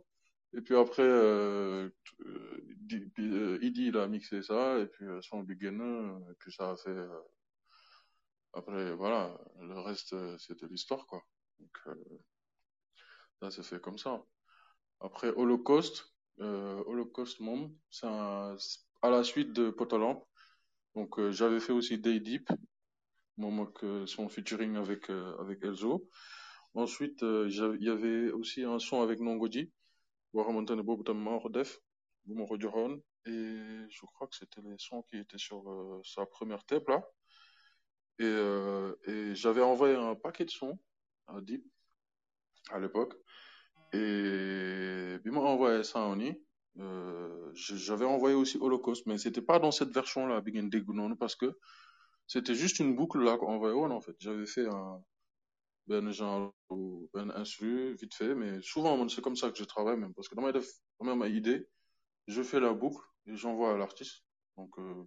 Et 0.53 0.61
puis 0.61 0.75
après 0.75 1.03
euh, 1.03 1.89
euh, 2.21 2.71
euh, 3.19 3.59
Idi 3.61 3.87
il 3.87 3.97
a 3.97 4.07
mixé 4.07 4.41
ça 4.41 4.79
et 4.79 4.87
puis 4.87 5.05
euh, 5.05 5.21
son 5.21 5.41
bi 5.41 5.55
génn 5.59 5.81
et 6.29 6.33
puis 6.39 6.51
ça 6.51 6.71
a 6.71 6.75
fait 6.77 6.89
euh, 6.89 7.19
après 8.53 8.93
voilà 8.95 9.37
le 9.59 9.79
reste 9.79 10.15
c'était 10.39 10.67
l'histoire 10.67 11.05
quoi. 11.05 11.21
Donc 11.59 11.77
euh, 11.87 11.95
ça 13.41 13.51
s'est 13.51 13.63
fait 13.63 13.81
comme 13.81 13.97
ça. 13.97 14.23
Après 14.99 15.29
Holocauste 15.29 16.13
euh, 16.39 16.83
Holocauste 16.85 17.39
moom 17.39 17.75
c'est 17.89 18.07
à 18.07 18.55
la 19.09 19.23
suite 19.23 19.53
de 19.53 19.69
Potolamp 19.69 20.27
donc 20.95 21.19
euh, 21.19 21.31
j'avais 21.31 21.59
fait 21.59 21.73
aussi 21.73 21.97
Day 21.99 22.19
Deep 22.19 22.49
euh, 23.83 24.05
son 24.07 24.29
featuring 24.29 24.77
avec 24.77 25.09
euh, 25.09 25.37
avec 25.39 25.63
Elzo. 25.63 26.09
Ensuite 26.73 27.21
il 27.21 27.83
y 27.83 27.89
avait 27.89 28.31
aussi 28.31 28.63
un 28.63 28.79
son 28.79 29.01
avec 29.01 29.19
Nongoji 29.19 29.71
boobu 30.33 31.13
maa 31.13 31.39
ko 31.39 31.49
def 31.49 31.79
bu 32.25 32.35
ma 32.35 32.45
ko 32.45 32.55
et 33.25 33.85
je 33.89 34.05
crois 34.13 34.27
que 34.27 34.35
c'était 34.35 34.61
les 34.61 34.77
sons 34.77 35.01
qui 35.03 35.17
étaient 35.17 35.37
sur 35.37 35.69
euh, 35.69 36.01
sa 36.03 36.25
première 36.25 36.63
tape 36.65 36.87
là. 36.87 37.01
Et, 38.19 38.23
euh, 38.25 38.95
et 39.05 39.35
j'avais 39.35 39.61
envoyé 39.61 39.95
un 39.95 40.15
paquet 40.15 40.45
de 40.45 40.49
sons 40.49 40.79
à 41.27 41.41
Deep 41.41 41.63
à 42.71 42.79
l'époque. 42.79 43.13
Et 43.93 45.17
bi 45.23 45.29
ma 45.31 45.39
envoyé 45.39 45.83
ça 45.83 45.99
en 45.99 46.19
i 46.19 46.33
euh, 46.79 47.51
j'avais 47.53 48.05
envoyé 48.05 48.35
aussi 48.35 48.57
Holocaust, 48.59 49.05
mais 49.07 49.17
c'était 49.17 49.41
pas 49.41 49.57
dans 49.59 49.71
cette 49.71 49.89
version-là, 49.89 50.41
Big 50.41 50.59
and 50.59 50.67
Dig, 50.67 50.87
non, 50.89 51.15
parce 51.15 51.35
que 51.35 51.57
c'était 52.27 52.53
juste 52.53 52.79
une 52.79 52.95
boucle 52.95 53.19
là 53.23 53.37
qu'on 53.37 53.53
envoyait 53.53 53.75
en 53.75 54.01
fait. 54.01 54.15
J'avais 54.19 54.45
fait 54.45 54.67
un, 54.67 55.01
ben 55.87 56.11
genre, 56.11 56.53
un 57.13 57.29
instru, 57.31 57.95
vite 57.95 58.13
fait, 58.13 58.35
mais 58.35 58.61
souvent, 58.61 59.07
c'est 59.09 59.21
comme 59.21 59.35
ça 59.35 59.49
que 59.51 59.57
je 59.57 59.63
travaille 59.63 59.97
même, 59.97 60.13
parce 60.13 60.27
que 60.27 60.35
dans 60.35 60.41
ma, 60.41 60.51
def, 60.51 60.67
idée, 61.33 61.67
je 62.27 62.41
fais 62.43 62.59
la 62.59 62.73
boucle 62.73 63.01
et 63.25 63.35
j'envoie 63.35 63.73
à 63.73 63.77
l'artiste. 63.77 64.23
Donc, 64.57 64.77
euh, 64.79 65.03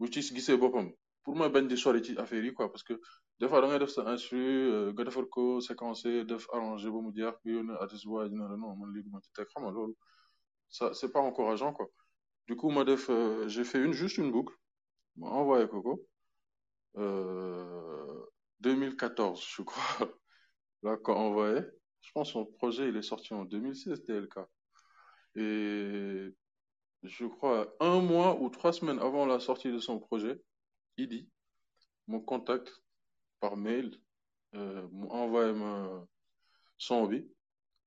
l'artiste 0.00 0.34
gisee 0.34 0.56
boppam 0.56 0.92
pour 1.24 1.36
ma 1.36 1.48
bañ 1.48 1.66
di 1.66 1.76
sori 1.76 2.02
ci 2.04 2.14
quoi 2.54 2.70
parce 2.70 2.82
que 2.82 3.00
des 3.40 3.48
fois 3.48 3.60
da 3.60 3.66
ngay 3.68 3.78
def 3.78 3.90
sa 3.90 4.02
instru 4.12 4.92
nga 4.92 5.04
defar 5.04 5.26
ko 5.34 5.60
séquencé 5.60 6.24
def 6.24 6.46
arrangé 6.52 6.90
ba 6.90 7.00
mu 7.00 7.10
jeex 7.16 7.34
nga 7.42 7.52
yónnee 7.52 7.76
artiste 7.80 8.06
waa 8.06 8.28
dina 8.28 8.48
la 8.48 8.56
non 8.56 8.76
ci 9.22 9.30
ça 10.68 10.92
c'est 10.94 11.12
pas 11.12 11.20
encourageant 11.20 11.72
quoi 11.72 11.86
du 12.48 12.56
coup 12.56 12.70
ma 12.70 12.84
def 12.84 13.10
j'ai 13.46 13.64
fait 13.64 13.80
une 13.86 13.92
juste 13.92 14.18
une 14.18 14.30
boucle 14.32 14.54
envoyé 15.22 15.66
ko 15.68 15.82
ko 15.82 15.94
euh, 16.98 18.20
2014 18.60 19.44
je 19.56 19.62
crois. 19.62 20.10
Là 20.82 20.96
quand 21.02 21.16
envoyé 21.16 21.60
je 22.02 22.10
pense 22.12 22.32
son 22.32 22.44
projet 22.46 22.88
il 22.88 22.96
est 22.96 23.02
sorti 23.02 23.34
en 23.34 23.44
2016 23.44 24.02
TLK 24.04 24.38
et 25.36 26.28
je 27.02 27.26
crois 27.26 27.74
un 27.80 28.00
mois 28.00 28.40
ou 28.40 28.48
trois 28.50 28.72
semaines 28.72 28.98
avant 28.98 29.26
la 29.26 29.40
sortie 29.40 29.72
de 29.72 29.78
son 29.78 29.98
projet 29.98 30.40
Idi 30.96 31.28
me 32.06 32.18
contacte 32.18 32.72
par 33.40 33.56
mail 33.56 33.98
euh, 34.54 34.86
son 36.78 37.06
bi 37.06 37.26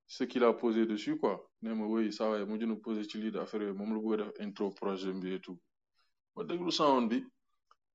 ce 0.07 0.23
qu'il 0.23 0.43
a 0.43 0.53
posé 0.53 0.85
dessus 0.85 1.17
quoi. 1.17 1.49
Ne 1.61 1.73
ma 1.73 1.85
oui 1.85 2.13
ça 2.13 2.29
va 2.29 2.45
mu 2.45 2.59
jëna 2.59 2.75
posé 2.75 3.03
ci 3.03 3.17
lii 3.17 3.31
de 3.31 3.39
affaire 3.39 3.61
yooyu 3.61 3.73
moom 3.77 3.93
la 3.93 3.99
bëgg 4.01 4.13
a 4.13 4.17
def 4.25 4.31
intro 4.39 4.69
projet 4.71 5.11
et 5.35 5.39
tout. 5.41 5.59
Ma 6.35 6.43
déglu 6.43 6.71
sound 6.71 7.09
bi 7.09 7.25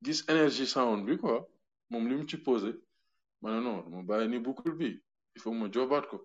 gis 0.03 0.23
énergie 0.29 0.67
sound 0.67 1.07
bi 1.07 1.17
quoi 1.17 1.49
moom 1.93 2.05
li 2.09 2.15
mu 2.19 2.25
ci 2.31 2.37
posé 2.47 2.71
ma 3.43 3.49
ne 3.53 3.61
non 3.67 3.79
ma 3.93 4.03
bàyyi 4.09 4.29
ni 4.33 4.39
boucle 4.47 4.73
bi 4.81 4.91
il 5.37 5.41
faut 5.43 5.53
ma 5.53 5.71
jobaat 5.71 6.07
ko. 6.11 6.19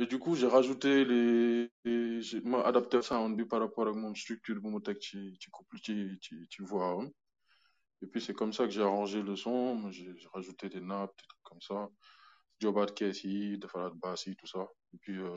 Et 0.00 0.06
du 0.06 0.18
coup 0.18 0.34
j'ai 0.36 0.46
rajouté 0.46 1.04
les, 1.04 1.68
les 1.84 2.40
ma 2.44 2.58
adapté 2.70 3.02
sound 3.02 3.36
bi 3.36 3.44
par 3.44 3.60
rapport 3.60 3.88
ak 3.88 3.96
moom 4.02 4.14
structure 4.14 4.60
bu 4.62 4.68
mu 4.74 4.80
teg 4.86 4.98
ci 5.06 5.18
ci 5.40 5.48
couple 5.50 5.78
ci 5.84 5.94
ci 6.22 6.36
et 8.00 8.06
puis 8.06 8.20
c'est 8.20 8.34
comme 8.34 8.52
ça 8.52 8.64
que 8.64 8.70
j'ai 8.70 8.82
arrangé 8.82 9.22
le 9.22 9.34
son 9.34 9.90
j'ai 9.90 10.14
rajouté 10.32 10.68
des 10.68 10.80
nappes 10.80 11.16
des 11.18 11.26
trucs 11.28 11.42
comme 11.42 11.60
ça. 11.60 11.88
Jobaat 12.60 12.92
kees 12.98 13.24
yi 13.24 13.58
defaraat 13.58 13.94
basse 14.02 14.26
yi 14.26 14.36
tout 14.36 14.46
ça. 14.46 14.66
Et 14.94 14.98
puis 14.98 15.18
euh, 15.18 15.34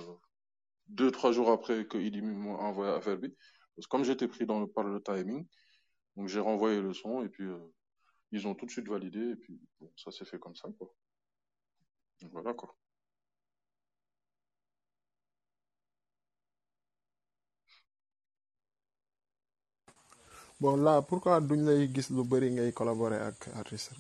deux 0.88 1.12
trois 1.12 1.32
jours 1.32 1.50
après 1.52 1.88
que 1.88 1.98
Idi 1.98 2.22
m'a 2.22 2.52
envoyé 2.70 2.94
affaire 2.94 3.18
bi 3.18 3.30
parce 3.76 3.88
que 3.88 3.90
comme 3.90 4.04
j'étais 4.04 4.28
pris 4.28 4.46
dans 4.46 4.60
le 4.60 4.68
par 4.68 4.84
le 4.84 5.02
timing 5.02 5.48
donc 6.16 6.28
j'ai 6.28 6.40
renvoyé 6.40 6.82
le 6.82 6.94
son 6.94 7.24
et 7.24 7.30
puis 7.30 7.46
euh, 7.46 7.58
ils 8.32 8.48
ont 8.48 8.56
tout 8.56 8.66
de 8.66 8.72
suite 8.72 8.88
validé 8.88 9.20
et 9.32 9.36
puis 9.36 9.60
ça 9.96 10.12
s'est 10.12 10.26
fait 10.26 10.40
comme 10.40 10.56
ça 10.56 10.70
quoi. 10.78 10.94
Voilà 12.32 12.54
quoi. 12.54 12.76
Bon 20.62 20.78
là 20.78 21.02
pourquoi 21.02 21.42
duñ 21.42 21.66
lay 21.66 21.90
gis 21.94 22.08
lu 22.14 22.24
bëri 22.24 22.52
ngay 22.52 22.72
collaborer 22.72 23.18
ak 23.18 23.50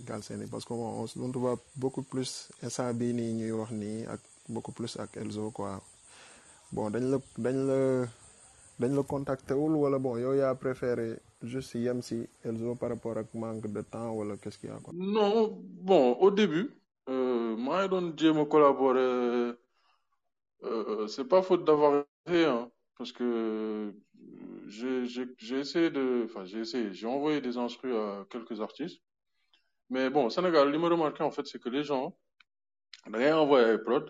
Galsen 0.06 0.48
parce 0.48 0.64
que 0.64 0.74
bon 0.74 1.02
on 1.02 1.08
se 1.08 1.18
voit 1.18 1.58
beaucoup 1.76 2.04
plus 2.04 2.52
instant 2.62 2.94
bii 2.94 3.52
wax 3.52 3.72
nii 3.72 4.06
ak 4.06 4.22
beaucoup 4.48 4.72
plus 4.72 4.94
ak 5.04 5.18
Elzo 5.18 5.50
quoi. 5.52 5.82
Bon 6.72 6.92
dañ 6.94 7.04
la 7.12 7.18
dañ 7.38 7.58
la 7.68 7.80
dañ 8.80 8.94
contacté 9.08 9.56
bon 9.56 10.18
yow 10.18 10.34
yaa 10.36 10.54
préféré 10.54 11.18
juste 11.44 11.76
yem 11.80 12.02
si 12.02 12.28
Elzo 12.44 12.76
par 12.76 12.90
rapport 12.90 13.18
ak 13.18 13.34
manque 13.34 13.68
de 13.72 13.82
temps 13.82 14.12
wala 14.12 14.38
qu'est-ce 14.38 14.58
qu'il 14.60 14.70
y 14.70 14.74
a 14.74 14.80
quoi. 14.80 14.94
non 14.96 15.58
bon 15.62 16.14
au 16.14 16.32
début 16.32 16.70
euh, 17.10 17.56
maa 17.58 17.82
ngi 17.82 17.90
doon 17.90 18.14
jéem 18.18 18.38
a 18.38 18.46
collaborer 18.46 19.54
euh, 20.64 21.08
c'est 21.08 21.28
pas 21.28 21.42
faute 21.42 21.66
d'avoir 21.66 22.04
fait 22.28 22.46
hein, 22.46 22.70
parce 22.98 23.12
que 23.12 23.94
j'ai 24.68 25.06
j'ai 25.08 25.60
essayé 25.60 25.90
de 25.90 26.24
enfin 26.26 26.46
j'ai 26.46 26.60
essayé 26.60 26.94
j'ai 26.94 27.08
envoyé 27.08 27.42
des 27.42 27.58
instrus 27.58 27.96
à 27.96 28.26
quelques 28.30 28.62
artistes. 28.62 29.02
Mais 29.90 30.10
bon 30.10 30.30
Sénégal 30.30 30.72
li 30.72 30.78
ma 30.78 30.88
remarqué 30.90 31.24
en 31.24 31.32
fait 31.32 31.46
c'est 31.48 31.60
que 31.60 31.70
les 31.70 31.84
gens 31.84 32.16
da 33.08 33.18
ngay 33.20 33.32
envoyé 33.34 33.66
ay 33.72 33.78
prod. 33.80 34.06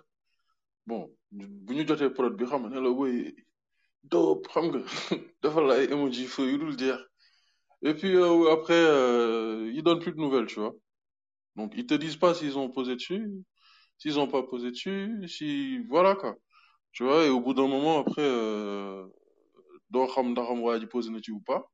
Bon 0.86 1.10
bu 1.32 1.74
ñu 1.76 1.86
prod 2.18 2.34
bi 2.36 2.46
xam 2.46 2.64
ne 2.70 2.80
la 2.80 2.92
la 5.68 5.74
ay 5.80 5.86
emoji 5.94 6.28
et 7.84 7.94
puis 7.94 8.16
euh, 8.16 8.52
après 8.52 8.74
euh, 8.74 9.72
ils 9.74 9.84
donnent 9.84 10.00
plus 10.00 10.12
de 10.12 10.20
nouvelles 10.20 10.48
tu 10.48 10.60
vois. 10.60 10.74
Donc 11.56 11.74
ils 11.76 11.86
te 11.86 11.94
disent 11.94 12.18
pas 12.18 12.34
s'ils 12.34 12.58
ont 12.58 12.70
posé 12.70 12.96
dessus 12.96 13.30
s'ils 13.98 14.20
ont 14.20 14.28
pas 14.28 14.44
posé 14.44 14.72
dessus 14.72 15.28
si 15.28 15.80
voilà 15.90 16.16
quoi. 16.16 16.36
Tu 16.94 17.04
vois 17.04 17.26
et 17.26 17.30
au 17.30 17.40
bout 17.40 17.54
d'un 17.54 17.68
moment 17.68 18.00
après 18.00 18.22
euh, 18.24 19.06
ji 19.94 20.86
posé 20.88 21.12
na 21.12 21.22
ci 21.22 21.32
ou 21.32 21.42
pas. 21.42 21.66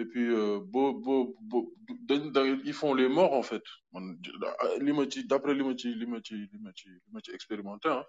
Et 0.00 0.04
puis 0.04 0.28
bo 0.72 0.94
bo 0.94 1.36
bo 1.40 1.74
da 2.02 2.46
ils 2.46 2.72
font 2.72 2.94
les 2.94 3.08
morts 3.08 3.34
en 3.34 3.42
fait. 3.42 3.62
D'après 3.92 4.78
li 4.78 4.92
ma 4.92 5.76
ci 5.76 5.94
li 5.94 6.06
ma 6.06 6.20
ci 6.22 6.36
li 6.36 6.58
ma 6.58 6.72
ci 6.72 6.88
li 6.88 7.10
ma 7.12 7.20
ci 7.20 7.30
expérimenté 7.32 7.88
hein. 7.88 8.04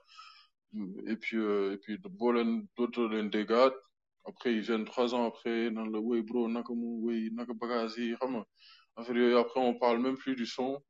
Et 1.08 1.16
puis 1.16 1.38
euh, 1.38 1.74
et 1.74 1.78
puis 1.78 1.98
leen 1.98 3.30
déggaat 3.30 3.74
après 4.26 4.54
ils 4.54 4.62
viennent 4.62 4.86
trois 4.86 5.14
ans 5.16 5.26
après 5.28 5.70
nan 5.72 5.92
la 5.92 6.00
woy 6.00 6.22
bro 6.22 6.48
naka 6.48 6.74
mu 6.74 6.88
woy 7.06 7.30
naka 7.34 7.54
bagage 7.54 7.98
yi 7.98 8.16
xam 8.20 8.32
nga 8.36 9.40
après 9.40 9.60
on 9.60 9.74
parle 9.80 10.00
même 10.00 10.18
plus 10.18 10.36
du 10.36 10.46
son. 10.46 10.82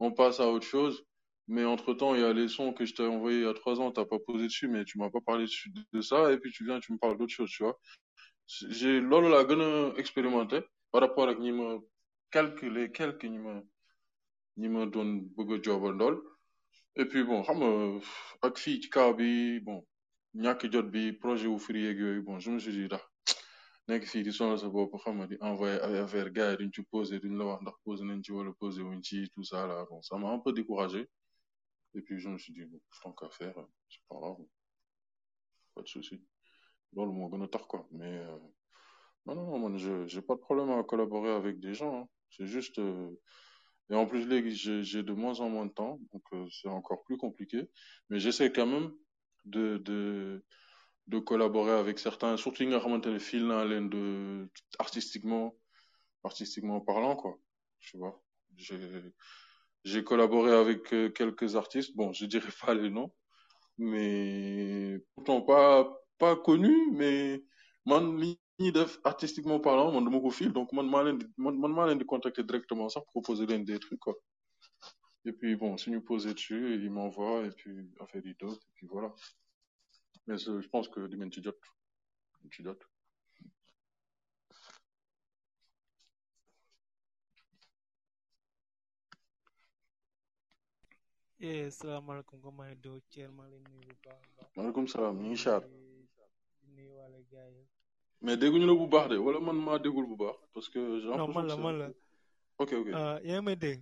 On 0.00 0.12
passe 0.12 0.40
à 0.40 0.48
autre 0.48 0.66
chose. 0.66 1.04
Mais 1.46 1.64
entre 1.64 1.92
temps 1.94 2.14
il 2.14 2.22
y 2.22 2.24
a 2.24 2.32
les 2.32 2.48
sons 2.48 2.72
que 2.72 2.84
je 2.86 2.94
t'ai 2.94 3.04
envoyés 3.06 3.38
il 3.40 3.44
y 3.44 3.46
a 3.46 3.52
trois 3.54 3.78
ans 3.80 3.92
t'as 3.92 4.06
pas 4.06 4.18
posé 4.26 4.44
dessus 4.46 4.66
mais 4.66 4.84
tu 4.86 4.96
m'as 4.98 5.10
pas 5.10 5.20
parlé 5.20 5.44
de 5.92 6.00
ça 6.00 6.32
et 6.32 6.38
puis 6.38 6.50
tu 6.50 6.64
viens 6.64 6.80
tu 6.80 6.92
me 6.94 6.98
parles 6.98 7.18
d'autre 7.18 7.32
chose 7.34 7.50
tu 7.50 7.62
vois. 7.64 7.78
J'ai 8.46 8.98
loolu 9.00 9.28
laa 9.30 9.44
gën 9.48 9.60
a 9.60 9.92
expérimenté 9.98 10.60
par 10.90 11.02
rapport 11.02 11.28
ak 11.28 11.38
ñi 11.38 11.52
ma 11.52 11.68
les 12.76 12.90
quelques 12.92 13.24
ñi 13.24 13.38
ma 13.46 13.54
ñi 14.56 14.68
ma 14.74 14.86
doon 14.86 15.10
bëgg 15.36 15.50
a 15.54 15.62
joobandool 15.64 16.16
et 16.96 17.04
puis 17.10 17.22
bon 17.24 17.42
xam 17.42 17.58
nga 17.58 17.70
ak 18.46 18.54
bon 19.66 19.78
ñàkk 20.34 20.66
jot 20.72 20.86
bi 20.90 21.12
projet 21.12 21.46
wu 21.48 21.58
free 21.58 21.82
yeeg 21.86 21.98
yooyu 21.98 22.22
bon 22.22 22.38
je 22.40 22.50
me 22.50 22.58
suis 22.58 22.72
dit 22.72 22.86
ndax 22.86 23.04
nekk 23.88 24.04
fii 24.10 24.22
di 24.26 24.32
sonal 24.32 24.58
sa 24.58 24.68
bopp 24.68 24.92
xam 25.02 25.14
nga 25.18 25.26
di 25.26 25.36
envoyer 25.40 25.80
ay 25.86 25.98
affaire 26.04 26.30
gars 26.36 26.50
yi 26.52 26.56
duñ 26.58 26.70
ci 26.74 26.82
posé 26.82 27.20
duñ 27.20 27.34
la 27.38 27.44
wax 27.44 27.60
ndax 27.62 27.76
posé 27.84 28.02
nañ 28.04 28.20
ci 28.24 28.32
wala 28.32 28.52
posé 28.60 28.80
wuñ 28.82 29.00
ci 29.02 29.16
tout 29.34 29.44
ça 29.44 29.66
là 29.66 29.84
bon 29.88 30.02
ça 30.02 30.16
m'a 30.18 30.28
un 30.30 30.38
peu 30.40 30.52
découragé. 30.52 31.08
Et 31.96 32.00
puis 32.02 32.18
je 32.18 32.28
me 32.28 32.38
suis 32.38 32.52
dit 32.52 32.64
bon 32.64 32.80
tant 33.02 33.12
qu'à 33.12 33.28
faire 33.30 33.54
c'est 33.88 34.02
pas 34.08 34.16
grave 34.20 34.38
pas 35.74 35.82
de 35.82 35.88
souci. 35.88 36.16
Loolu 36.94 37.12
moo 37.12 37.28
gën 37.30 37.42
a 37.44 37.48
tax 37.48 37.64
quoi 37.66 37.86
mais 37.92 38.14
euh, 38.18 38.38
non 39.26 39.34
non 39.36 39.58
man 39.62 39.76
je 39.78 40.06
j'ai 40.06 40.22
pas 40.22 40.34
de 40.34 40.40
problème 40.40 40.70
à 40.70 40.82
collaborer 40.82 41.30
avec 41.30 41.60
des 41.60 41.74
gens 41.74 41.94
hein. 42.00 42.08
c'est 42.30 42.46
juste 42.46 42.78
euh, 42.80 43.10
et 43.90 43.94
en 43.94 44.06
plus 44.06 44.22
j'ai 44.84 45.02
de 45.02 45.12
moins 45.12 45.38
en 45.40 45.48
moins 45.48 45.66
de 45.66 45.72
temps 45.72 46.00
donc 46.12 46.24
euh, 46.32 46.46
c'est 46.50 46.68
encore 46.68 47.04
plus 47.04 47.18
compliqué. 47.18 47.60
Mais 48.08 48.18
j'essaie 48.18 48.50
quand 48.52 48.66
même 48.66 48.90
de 49.44 49.78
de 49.78 50.44
de 51.06 51.18
collaborer 51.18 51.72
avec 51.72 51.98
certains. 51.98 52.36
Surtout 52.36 52.64
nga 52.64 52.78
xamante 52.78 53.06
ne 53.06 53.18
fil 53.18 53.42
de 53.94 54.48
artistiquement 54.78 55.54
artistiquement 56.24 56.80
parlant 56.80 57.16
quoi. 57.16 57.38
Tu 57.80 57.96
vois? 57.98 58.22
J'ai 59.84 60.02
collaboré 60.04 60.52
avec 60.52 60.82
quelques 61.14 61.56
artistes. 61.56 61.94
Bon 61.96 62.12
je 62.12 62.24
dirais 62.26 62.52
pas 62.64 62.74
les 62.74 62.90
noms 62.90 63.12
mais 63.78 64.98
pourtant 65.14 65.42
pas 65.42 65.92
pas 66.18 66.36
connus 66.36 66.90
mais 66.92 67.42
man 67.86 68.04
artistiquement 69.04 69.58
parlant 69.60 69.90
man 70.00 70.20
ko 70.20 70.30
fil 70.30 70.52
donc 70.52 70.72
man 70.72 70.86
man 70.88 71.18
man 71.38 71.88
leen 71.88 71.98
di 71.98 72.04
contacter 72.06 72.44
directement 72.44 72.88
sax 72.88 73.04
proposer 73.06 73.46
leen 73.46 73.64
des 73.64 73.78
trucs 73.80 73.98
quoi 73.98 74.14
et 75.26 75.32
puis 75.32 75.56
bon 75.56 75.76
suñu 75.76 76.00
poser 76.00 76.34
dessus 76.34 76.74
ils 76.74 76.90
m'envoient 76.90 77.44
et 77.46 77.50
puis 77.58 77.74
affaire 78.00 78.24
yi 78.26 78.34
d'autres 78.40 78.64
et 78.68 78.72
puis 78.76 78.86
voilà 78.86 79.10
mais 80.26 80.38
je 80.38 80.68
pense 80.68 80.88
que 80.88 81.00
di 81.10 81.16
ci 81.34 81.42
jot 81.42 82.80
eh 91.46 91.70
salaamaaleykum 91.70 92.40
ko 92.40 92.50
may 92.58 92.74
do 92.84 92.92
Thier 93.10 93.28
maa 93.36 93.48
leen 93.52 93.64
nuyu 93.68 93.82
bu 93.88 93.94
baax 94.04 94.20
a 94.24 94.30
baax. 94.36 94.48
maaleykum 94.56 94.86
salaam 94.92 95.16
ñu 95.22 95.28
ngi 95.30 95.38
char 95.44 95.60
di 96.62 96.68
nuyu 96.74 96.92
wàlla 96.98 97.18
gars 97.30 97.50
yi. 97.56 97.62
mais 98.24 98.36
dégguñu 98.40 98.66
la 98.66 98.74
bu 98.80 98.86
baax 98.94 99.06
de 99.10 99.16
wala 99.26 99.38
man 99.46 99.56
maa 99.66 99.78
déggul 99.84 100.06
bu 100.10 100.16
baax 100.22 100.36
parce 100.54 100.68
que 100.72 100.80
j'ai 101.00 101.08
non 101.18 101.28
man 101.36 101.46
la 101.50 101.56
man 101.64 101.74
la. 101.80 101.86
ok 102.62 102.70
ok 102.80 102.86
yaa 102.88 103.20
ngi 103.24 103.40
may 103.46 103.56
dégg. 103.64 103.80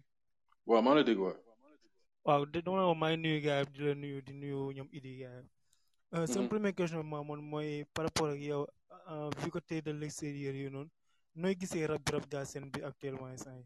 Waaw 0.67 0.83
maa 0.83 0.95
lay 0.95 1.05
dégg 1.05 1.19
waaw. 1.21 1.37
Waaw 2.25 2.45
de 2.47 2.61
dama 2.63 2.77
la 2.79 2.87
wax 2.87 2.99
maa 2.99 3.11
ngi 3.11 3.23
nuyu 3.23 3.41
gars 3.43 3.67
yi 3.67 3.73
di 3.73 3.85
la 3.85 3.95
nuyu 3.95 4.21
di 4.23 4.33
nuyu 4.33 4.73
ñoom 4.77 4.89
Idi 4.93 5.17
gars 5.19 5.45
yi. 6.13 6.27
sama 6.33 6.49
première 6.49 6.75
question 6.75 7.03
ma 7.03 7.23
moom 7.23 7.41
mooy 7.41 7.85
par 7.95 8.05
rapport 8.05 8.29
ak 8.31 8.41
yow 8.41 8.67
vu 9.39 9.51
que 9.51 9.59
t'es 9.59 9.83
de 9.83 9.91
l'extérieur 9.93 10.55
yi 10.55 10.71
noonu 10.71 10.91
nooy 11.35 11.57
gisee 11.59 11.87
rap 11.87 12.03
bi 12.05 12.13
rap 12.13 12.29
Galsen 12.31 12.71
bi 12.71 12.83
actuellement 12.83 13.27
instant 13.29 13.57
yi? 13.57 13.65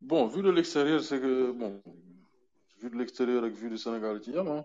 Bon, 0.00 0.26
vu 0.28 0.42
de 0.42 0.50
l'extérieur, 0.50 1.02
c'est 1.02 1.20
que, 1.20 1.50
bon, 1.50 1.82
vu 2.80 2.88
de 2.88 2.96
l'extérieur 2.96 3.42
avec 3.42 3.54
vu 3.56 3.68
du 3.68 3.76
Sénégal 3.76 4.22
ci 4.22 4.30
yam 4.32 4.48
ah 4.48 4.64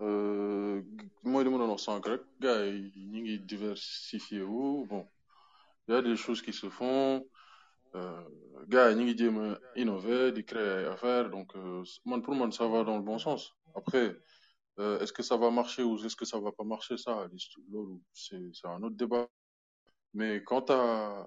euh, 0.00 0.80
mooy 1.22 1.44
li 1.44 1.50
ma 1.50 1.58
doon 1.58 1.70
wax 1.74 1.82
sànq 1.84 2.06
rek 2.06 2.22
gars 2.40 2.64
yi 2.66 3.06
ñi 3.12 3.20
ngi 3.22 3.38
diversifié 3.40 4.42
wu 4.42 4.86
bon 4.86 5.06
il 5.88 5.94
y 5.94 5.96
a 5.96 6.02
des 6.02 6.16
choses 6.16 6.40
qui 6.40 6.52
se 6.52 6.68
font 6.70 7.26
euh, 7.94 8.22
gars 8.68 8.94
ngi 8.94 9.16
jéem 9.18 9.38
a 9.38 9.58
innover 9.76 10.32
di 10.32 10.44
créer 10.44 10.70
ay 10.80 10.84
affaires 10.86 11.28
donc 11.30 11.54
euh, 11.56 11.82
pour 12.24 12.34
man 12.34 12.52
ça 12.52 12.66
va 12.68 12.84
dans 12.84 12.96
le 12.96 13.02
bon 13.02 13.18
sens. 13.18 13.52
Après 13.74 14.16
euh, 14.78 15.00
est-ce 15.00 15.12
que 15.12 15.22
ça 15.22 15.36
va 15.36 15.50
marcher 15.50 15.82
ou 15.82 15.96
est-ce 16.04 16.16
que 16.16 16.24
ça 16.24 16.38
va 16.38 16.52
pas 16.52 16.64
marcher 16.64 16.96
ça 16.96 17.28
c'est 18.12 18.66
un 18.66 18.82
autre 18.82 18.96
débat. 18.96 19.28
Mais 20.14 20.42
quant 20.44 20.64
à 20.68 21.26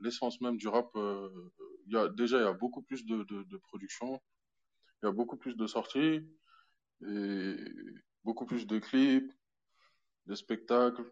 l'essence 0.00 0.40
même 0.40 0.56
du 0.56 0.68
rap 0.68 0.90
euh, 0.96 1.28
il 1.86 2.12
déjà 2.16 2.38
il 2.38 2.44
y 2.44 2.46
a 2.46 2.52
beaucoup 2.52 2.82
plus 2.82 3.04
de 3.04 3.24
de, 3.24 3.42
de 3.42 3.56
production 3.58 4.20
il 5.02 5.06
y 5.06 5.08
a 5.08 5.12
beaucoup 5.12 5.36
plus 5.36 5.54
de 5.56 5.66
sorties 5.66 6.20
beaucoup 8.24 8.46
plus 8.46 8.66
de 8.66 8.78
clips 8.78 9.32
de 10.26 10.34
spectacles. 10.34 11.10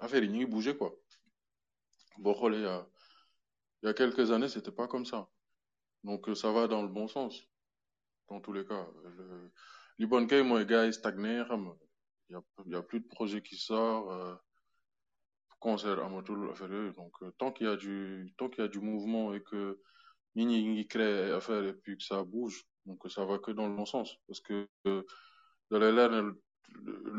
Affaire 0.00 0.22
ñu 0.22 0.38
ngi 0.38 0.46
bouger 0.46 0.76
quoi. 0.76 0.90
Xoolee 2.22 2.58
il 2.58 2.62
y 2.62 2.66
a 2.66 2.86
il 3.82 3.86
y 3.86 3.88
a 3.88 3.94
quelques 3.94 4.30
années 4.30 4.48
c'était 4.48 4.72
pas 4.72 4.88
comme 4.88 5.06
ça. 5.06 5.28
Donc 6.04 6.28
euh, 6.28 6.34
ça 6.34 6.52
va 6.52 6.68
dans 6.68 6.82
le 6.82 6.88
bon 6.88 7.08
sens 7.08 7.42
dans 8.28 8.40
tous 8.40 8.52
les 8.52 8.64
cas. 8.64 8.86
Le 9.04 9.50
li 9.98 10.06
bon 10.06 10.26
kay 10.26 10.42
mooy 10.42 10.64
gars 10.66 10.86
yi 10.86 10.92
stagné 10.92 11.42
il 12.28 12.32
y 12.32 12.36
a 12.36 12.42
il 12.66 12.74
a 12.74 12.82
plus 12.82 13.00
de 13.00 13.06
projet 13.08 13.42
qui 13.42 13.56
sort 13.56 14.12
euh, 14.12 14.34
concert 15.58 15.98
affaire 15.98 16.68
yooyu 16.70 16.92
donc 16.92 17.12
euh, 17.22 17.32
tant 17.38 17.50
qu'il 17.52 17.66
y 17.66 17.70
a 17.70 17.76
du 17.76 18.32
tant 18.36 18.48
qu'il 18.48 18.62
y 18.62 18.66
a 18.66 18.68
du 18.68 18.80
mouvement 18.80 19.34
et 19.34 19.42
que 19.42 19.80
créer 20.88 21.28
ay 21.28 21.32
affaires 21.32 21.64
et 21.64 21.72
puis 21.74 21.96
que 21.96 22.04
ça 22.04 22.22
bouge 22.22 22.64
donc 22.86 23.04
ça 23.10 23.24
va 23.24 23.38
que 23.38 23.50
dans 23.50 23.68
le 23.68 23.74
bon 23.74 23.84
sens. 23.84 24.16
Parce 24.26 24.40
que 24.40 24.66
euh, 24.86 25.02
da 25.70 25.78
lay 25.78 25.92
leer 25.92 26.08
ne 26.10 26.22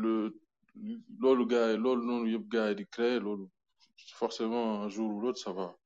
le 0.02 0.40
loolu 1.18 1.46
gars 1.46 1.76
loolu 1.76 2.06
noonu 2.06 2.30
yëpp 2.32 2.48
gars 2.48 2.74
créer 2.90 3.20
loolu 3.20 3.46
forcément 4.14 4.82
un 4.82 4.88
jour 4.88 5.08
ou 5.14 5.20
l'autre 5.20 5.38
ça 5.38 5.52
va 5.52 5.76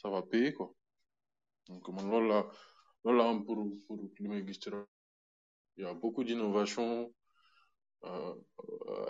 ça 0.00 0.08
va 0.08 0.22
payer 0.22 0.52
quoi. 0.54 0.68
Donc 1.68 1.88
man 1.94 2.06
loolu 2.10 2.28
la 2.28 2.40
loolu 3.04 3.18
la 3.18 3.24
am 3.30 3.38
pour 3.46 3.58
pour 3.86 3.96
li 4.18 4.28
may 4.28 4.42
gis 4.46 4.58
ci 4.62 4.68
rap 4.70 4.86
il 5.76 5.84
y 5.84 5.86
a 5.86 5.94
beaucoup 5.94 6.24
d'innovation 6.24 6.88
euh, 8.08 8.34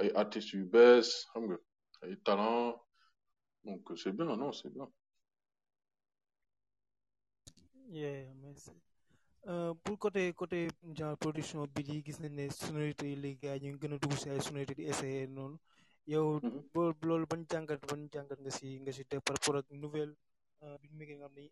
ay 0.01 0.11
artistes 0.23 0.53
yu 0.53 0.65
bees 0.75 1.09
xam 1.33 1.43
nga 1.49 1.57
ay 2.03 2.15
talent 2.27 2.65
donc 3.65 3.83
c'est 4.01 4.13
bien 4.17 4.27
non 4.37 4.53
c'est 4.53 4.73
bien. 4.77 4.89
Yeah 7.89 8.33
merci. 8.43 8.71
Euh, 9.49 9.73
pour 9.83 9.99
côté 9.99 10.33
côté 10.35 10.69
genre 10.97 11.17
production 11.17 11.67
bi 11.75 11.83
yi 11.89 12.03
gis 12.07 12.19
nañ 12.23 12.33
ne 12.39 12.45
sonorité 12.51 13.05
yi 13.11 13.17
léegi 13.23 13.39
gars 13.43 13.59
ñu 13.63 13.69
ngi 13.73 13.79
gën 13.81 13.95
a 13.95 13.99
dugg 14.03 14.15
si 14.21 14.29
ay 14.31 14.41
sonorité 14.41 14.75
di 14.75 14.85
essayer 14.93 15.27
noonu. 15.27 15.57
Yow 16.13 16.41
boo 16.75 16.93
loolu 17.09 17.27
ban 17.31 17.43
jàngat 17.51 17.81
ban 17.89 18.03
jàngat 18.13 18.39
nga 18.43 18.51
si 18.59 18.67
nga 18.83 18.93
si 18.97 19.03
def 19.11 19.21
par 19.27 19.35
rapport 19.37 19.57
ak 19.61 19.67
nouvelle 19.71 20.15
méggee 20.99 21.17
nga 21.17 21.29
yi 21.37 21.51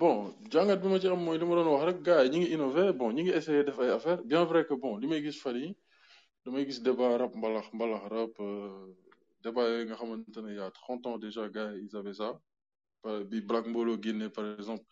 bon 0.00 0.32
jàngat 0.52 0.80
bi 0.82 0.88
ma 0.88 0.98
ci 1.00 1.08
am 1.08 1.22
mooy 1.24 1.38
li 1.38 1.44
innover 2.54 2.92
bon 2.92 3.10
ngi 3.22 3.32
ay 3.32 3.90
affaires. 3.90 4.22
Bien 4.24 4.44
vrai 4.44 4.64
que 4.66 4.74
bon 4.74 4.96
li 5.00 5.06
may 5.08 5.20
gis 5.22 5.38
fan 5.42 5.56
yi 5.56 5.76
damay 6.44 6.64
gis 6.66 6.80
débat 6.80 7.16
rap 7.18 7.34
mbalax 7.34 7.66
euh, 8.40 8.94
débat 9.42 9.64
y 10.56 10.58
a 10.60 10.70
30 10.70 11.06
ans 11.06 11.18
déjà 11.18 11.48
gars 11.48 11.72
ils 11.84 11.96
avaient 11.96 12.14
ça. 12.14 12.40
Bi 13.30 13.40
Black 13.40 13.66
Mbolo 13.66 13.96
Guinée 13.96 14.28
par 14.28 14.44
exemple 14.58 14.84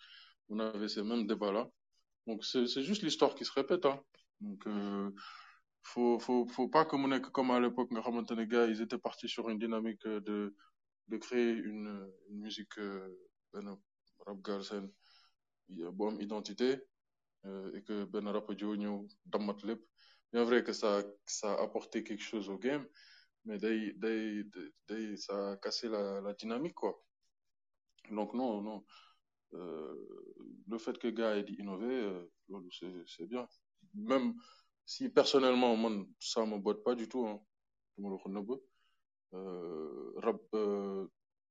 on 0.49 0.59
avait 0.59 0.89
ces 0.89 1.03
mêmes 1.03 1.26
débats 1.26 1.53
là 1.53 1.68
donc 2.26 2.45
c'est 2.45 2.66
c'est 2.66 2.82
juste 2.82 3.03
l'histoire 3.03 3.34
qui 3.34 3.45
se 3.45 3.53
répète 3.53 3.84
hein. 3.86 4.01
Donc 4.41 4.66
euh, 4.66 5.11
faut 5.83 6.18
faut 6.18 6.47
faut 6.47 6.68
pas 6.68 6.85
que 6.85 6.97
mu 6.97 7.20
comme 7.33 7.51
à 7.51 7.61
l'époque 7.61 7.91
gars 7.93 8.66
ils 8.66 8.81
étaient 8.81 8.99
partis 8.99 9.29
sur 9.29 9.49
une 9.49 9.59
dynamique 9.59 10.05
euh, 10.07 10.20
de 10.20 10.55
de 11.09 11.16
créer 11.16 11.53
une, 11.53 12.11
une 12.29 12.41
musique 12.41 12.79
euh, 12.79 13.09
rap 14.26 14.39
galsen 14.43 14.91
bu 15.68 15.85
am 16.07 16.20
identité 16.20 16.81
euh, 17.47 17.72
et 17.74 17.83
que 17.83 18.05
benn 18.05 18.29
rapadio 18.29 18.76
ñëw 18.76 19.07
damat 19.26 19.59
lépp. 19.64 19.81
Bien 20.33 20.45
vrai 20.45 20.62
que 20.62 20.72
ça 20.72 21.03
ça 21.26 21.55
a 21.55 21.62
apporté 21.62 22.05
quelque 22.05 22.22
chose 22.22 22.49
au 22.51 22.59
game 22.59 22.87
mais 23.45 23.59
ça 25.16 25.53
a 25.53 25.57
cassé 25.57 25.89
la 25.89 26.35
dynamique 26.35 26.74
quoi. 26.74 27.03
Donc 28.11 28.35
non 28.35 28.61
non 28.62 28.85
le 29.53 30.79
fait 30.79 30.99
que 30.99 31.09
gars 31.09 31.37
yi 31.37 31.45
di 31.45 31.55
innover 31.55 32.29
c'est 32.70 33.03
c'est 33.07 33.26
bien. 33.26 33.49
Même 33.95 34.35
si 34.89 35.11
personnellement 35.11 35.76
man 35.76 36.07
ça 36.18 36.47
me 36.47 36.57
botte 36.59 36.82
pas 36.82 36.95
du 36.95 37.07
tout 37.09 37.26
hein. 37.26 37.39
Du 37.97 38.03
ma 38.03 38.09
la 38.11 38.16
ko 38.22 38.28
nëbb. 38.30 38.51
Euh, 39.34 40.12
rap 40.24 40.41
euh, 40.55 41.05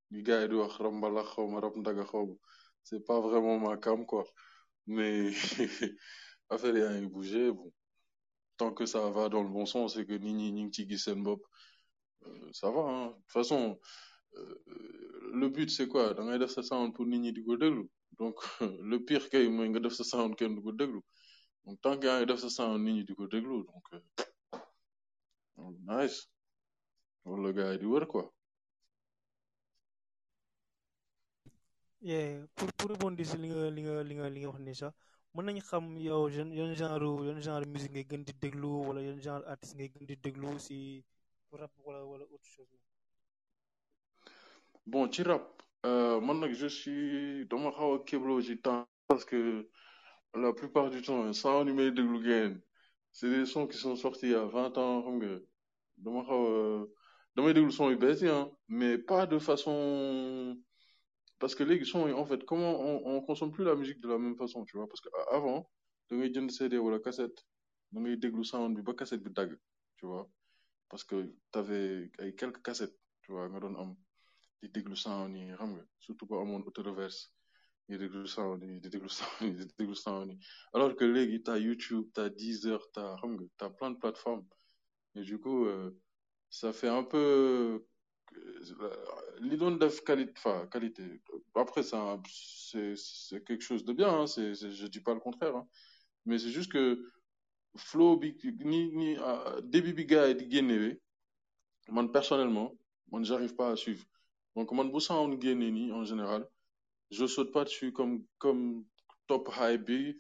li 0.10 0.24
gars 0.24 0.42
yi 0.42 0.48
di 0.50 0.56
wax 0.56 0.74
rap 0.82 0.94
mbalax 0.94 1.28
xaw 1.36 1.46
ma 1.48 1.60
ndaga 1.62 2.04
xaw 2.12 2.26
c'est 2.84 3.06
pas 3.06 3.20
vraiment 3.22 3.60
ma 3.60 3.78
cam 3.78 4.06
quoi. 4.08 4.24
Mais 4.88 5.30
affaire 6.50 6.76
yaa 6.82 6.94
ngi 6.98 7.08
bouger 7.14 7.52
bon. 7.52 7.72
Tant 8.58 8.74
que 8.74 8.88
ça 8.88 9.08
va 9.12 9.30
dans 9.30 9.44
le 9.44 9.50
bon 9.50 9.68
sens 9.68 9.98
et 9.98 10.06
que 10.08 10.14
nit 10.14 10.34
ñi 10.34 10.52
ñu 10.52 10.64
ngi 10.66 10.74
ciy 10.74 10.90
gis 10.90 11.06
euh, 11.10 12.50
ça 12.54 12.72
va 12.72 12.82
hein. 12.90 13.08
De 13.10 13.14
toute 13.14 13.32
façon 13.32 13.80
euh, 14.38 14.56
le 15.42 15.48
but 15.50 15.70
c'est 15.70 15.88
quoi? 15.88 16.16
Da 16.16 16.24
ngay 16.24 16.40
def 16.40 16.50
sa 16.50 16.64
sound 16.64 16.92
pour 16.96 17.06
nit 17.06 17.20
ñi 17.20 17.32
di 17.34 17.44
ko 17.46 17.56
déglu. 17.56 17.86
Donc 18.18 18.36
le 18.92 18.98
pire 19.06 19.30
kay 19.30 19.48
mooy 19.48 19.70
nga 19.70 19.80
def 19.80 19.94
sa 19.94 20.04
sound 20.04 20.36
kenn 20.36 20.56
du 20.56 20.62
ko 20.64 20.72
déglu 20.72 21.02
donc 21.68 21.82
tant 21.82 21.98
que 22.00 22.06
yaa 22.08 22.18
ngi 22.20 22.26
def 22.30 22.40
sa 22.40 22.50
sound 22.50 22.80
nit 22.84 22.94
ñi 22.98 23.04
di 23.04 23.14
ko 23.14 23.28
déglu 23.28 23.58
donc 25.58 25.76
nice. 25.90 26.20
Loolu 27.26 27.44
la 27.44 27.52
gars 27.52 27.72
yi 27.74 27.80
di 27.80 27.86
wër 27.86 28.06
quoi. 28.08 28.26
Yeah 32.00 32.46
pour 32.56 32.72
pour 32.78 32.90
rebondir 32.92 33.26
si 33.26 33.38
li 33.38 33.48
nga 33.50 33.70
li 33.76 33.82
nga 33.84 33.96
li 34.10 34.14
nga 34.16 34.30
li 34.34 34.40
nga 34.42 34.50
wax 34.52 34.60
ni 34.62 34.74
sax 34.82 34.94
mën 35.34 35.44
nañ 35.46 35.60
xam 35.70 35.86
yow 36.08 36.24
yan 36.30 36.50
yan 36.60 36.72
genre 36.80 37.10
yan 37.28 37.40
genre 37.46 37.66
musique 37.74 37.92
ngay 37.94 38.06
gën 38.10 38.24
di 38.28 38.34
déglu 38.44 38.70
wala 38.88 39.00
yan 39.08 39.20
genre 39.26 39.44
artiste 39.52 39.76
ngay 39.76 39.90
gën 39.94 40.06
di 40.10 40.16
déglu 40.24 40.50
si 40.66 40.78
rap 41.60 41.72
wala 41.86 42.00
wala 42.12 42.24
autre 42.34 42.50
chose? 42.56 42.76
Bon 44.86 45.12
ci 45.12 45.22
rap 45.24 45.46
euh, 45.86 46.22
man 46.22 46.40
nag 46.40 46.54
je 46.54 46.68
suis 46.68 47.46
dama 47.50 47.70
xaw 47.78 47.92
a 47.96 48.04
kébloo 48.08 48.42
ci 48.42 48.56
temps 48.66 48.86
parce 49.10 49.26
que 49.26 49.68
la 50.42 50.54
plupart 50.54 50.90
du 50.90 51.02
temps 51.02 51.26
yi 51.66 51.74
may 51.74 51.92
déglu 51.92 52.20
gain 52.28 52.54
c'est 53.12 53.30
des 53.30 53.46
sons 53.46 53.68
qui 53.68 53.78
sont 53.78 53.96
sortis 53.96 54.28
il 54.28 54.32
y 54.34 54.36
a 54.36 54.46
vingt 54.46 54.78
ans 54.78 55.02
xam 55.04 55.16
nga. 55.20 55.40
Dama 55.98 56.22
xaw 56.24 56.88
damay 57.36 58.30
hein 58.30 58.52
mais 58.68 58.98
pas 59.00 59.26
de 59.26 59.40
façon 59.40 60.58
parce 61.40 61.56
que 61.56 61.64
léegi 61.64 61.86
son 61.86 62.08
yi 62.08 62.14
en 62.14 62.26
fait 62.26 62.44
comment 62.46 62.74
on 62.90 62.96
on 63.18 63.22
consomme 63.22 63.52
plus 63.52 63.64
la 63.64 63.76
musique 63.76 64.00
de 64.02 64.08
la 64.08 64.18
même 64.20 64.36
façon 64.38 64.64
tu 64.66 64.78
vois? 64.78 64.88
Parce 64.88 65.02
que 65.02 65.10
avant 65.38 65.60
da 66.10 66.16
ngay 66.16 66.32
jënd 66.34 66.50
CD 66.58 66.78
wala 66.78 67.00
cassette 67.00 67.40
da 67.92 68.00
ngay 68.02 68.16
déglu 68.24 68.44
sound 68.52 68.76
bi 68.78 68.82
ba 68.88 68.94
cassette 68.94 69.24
bi 69.24 69.32
dagg 69.32 69.52
tu 69.98 70.06
vois? 70.06 70.26
Parce 70.90 71.04
que 71.04 71.16
t'avais 71.52 72.12
ay 72.20 72.36
quelques 72.36 72.62
cassettes 72.68 72.98
tu 73.22 73.32
vois 73.32 73.50
nga 73.50 73.60
doon 73.60 73.76
am 73.82 73.92
di 74.62 74.68
déglu 74.76 74.96
sound 74.96 75.36
yi 75.36 75.44
xam 75.60 75.72
surtout 76.00 76.28
boo 76.28 76.40
amoon 76.42 76.62
auto-reverse. 76.68 77.22
di 77.32 77.37
déglu 77.90 78.28
sound 78.28 78.62
yi 78.64 78.80
déglu 78.82 79.96
sound 79.96 80.32
yi 80.32 80.38
alors 80.74 80.94
que 80.96 81.06
léegi 81.06 81.42
t'as 81.44 81.58
YouTube 81.58 82.06
t'as 82.14 82.30
Deezer 82.30 82.82
t'as 82.92 83.16
xam 83.18 83.32
nga 83.36 83.46
t'as 83.58 83.70
plein 83.70 83.92
de 83.92 83.98
plateformes. 83.98 84.46
Et 85.16 85.22
du 85.22 85.40
coup 85.40 85.66
euh, 85.66 85.92
ça 86.50 86.74
fait 86.74 86.90
un 86.90 87.04
peu 87.04 87.86
li 89.40 89.58
doon 89.58 89.78
def 89.78 90.04
qualité. 90.04 91.22
Après 91.56 91.84
c'est 91.84 93.44
quelque 93.46 93.62
chose 93.64 93.86
de 93.86 93.94
bien 93.94 94.10
hein, 94.10 94.28
c'est 94.28 94.54
je 94.54 94.88
dis 94.88 95.00
pas 95.02 95.14
le 95.14 95.20
contraire 95.22 95.56
hein, 95.56 95.68
mais 96.26 96.38
c'est 96.40 96.50
juste 96.50 96.72
que 96.72 97.10
flow 97.78 98.20
ni 98.22 98.92
ni 98.92 99.18
début 99.64 99.94
bi 99.94 100.06
gars 100.06 100.28
yi 100.28 100.36
di 100.36 100.52
génnewee 100.52 101.00
personnellement 102.12 102.74
man 103.12 103.24
j'arrive 103.24 103.56
pas 103.56 103.70
à 103.72 103.76
suivre. 103.78 104.06
Donc 104.56 104.72
man 104.74 104.92
bu 104.92 105.00
sound 105.00 105.42
génnee 105.42 105.92
en 105.94 106.04
général 106.04 106.46
je 107.12 107.26
saute 107.26 107.52
pas 107.52 107.64
dessus 107.64 107.94
comme 107.94 108.86
top 109.28 109.50
hype 109.60 109.86
bi 109.86 110.20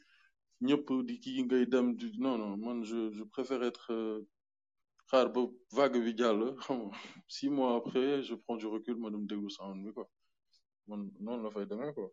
non 0.61 2.37
non 2.37 2.83
je 2.83 3.23
préfère 3.23 3.63
être 3.63 3.91
euh, 3.93 4.27
vague 5.71 5.97
bi 6.03 6.15
six 7.27 7.49
mois 7.49 7.75
après 7.75 8.23
je 8.23 8.35
prends 8.35 8.57
du 8.57 8.65
recul 8.65 8.95
ma 8.97 9.09
dem 9.09 9.25
déglu 9.27 9.49
sound 9.49 9.85
bi 9.85 9.93
quoi. 9.93 10.09
Man 10.87 11.11
noonu 11.19 11.43
la 11.43 11.49
fay 11.51 11.65
demee 11.65 11.93
quoi 11.93 12.11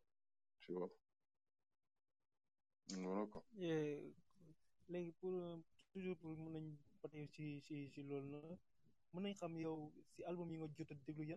tu 0.60 0.72
vois. 0.72 0.90
Voilà 2.88 3.26
quoi. 3.26 3.44
Pour 5.20 5.32
toujours 5.92 6.16
pour 6.18 6.36
si 7.62 7.90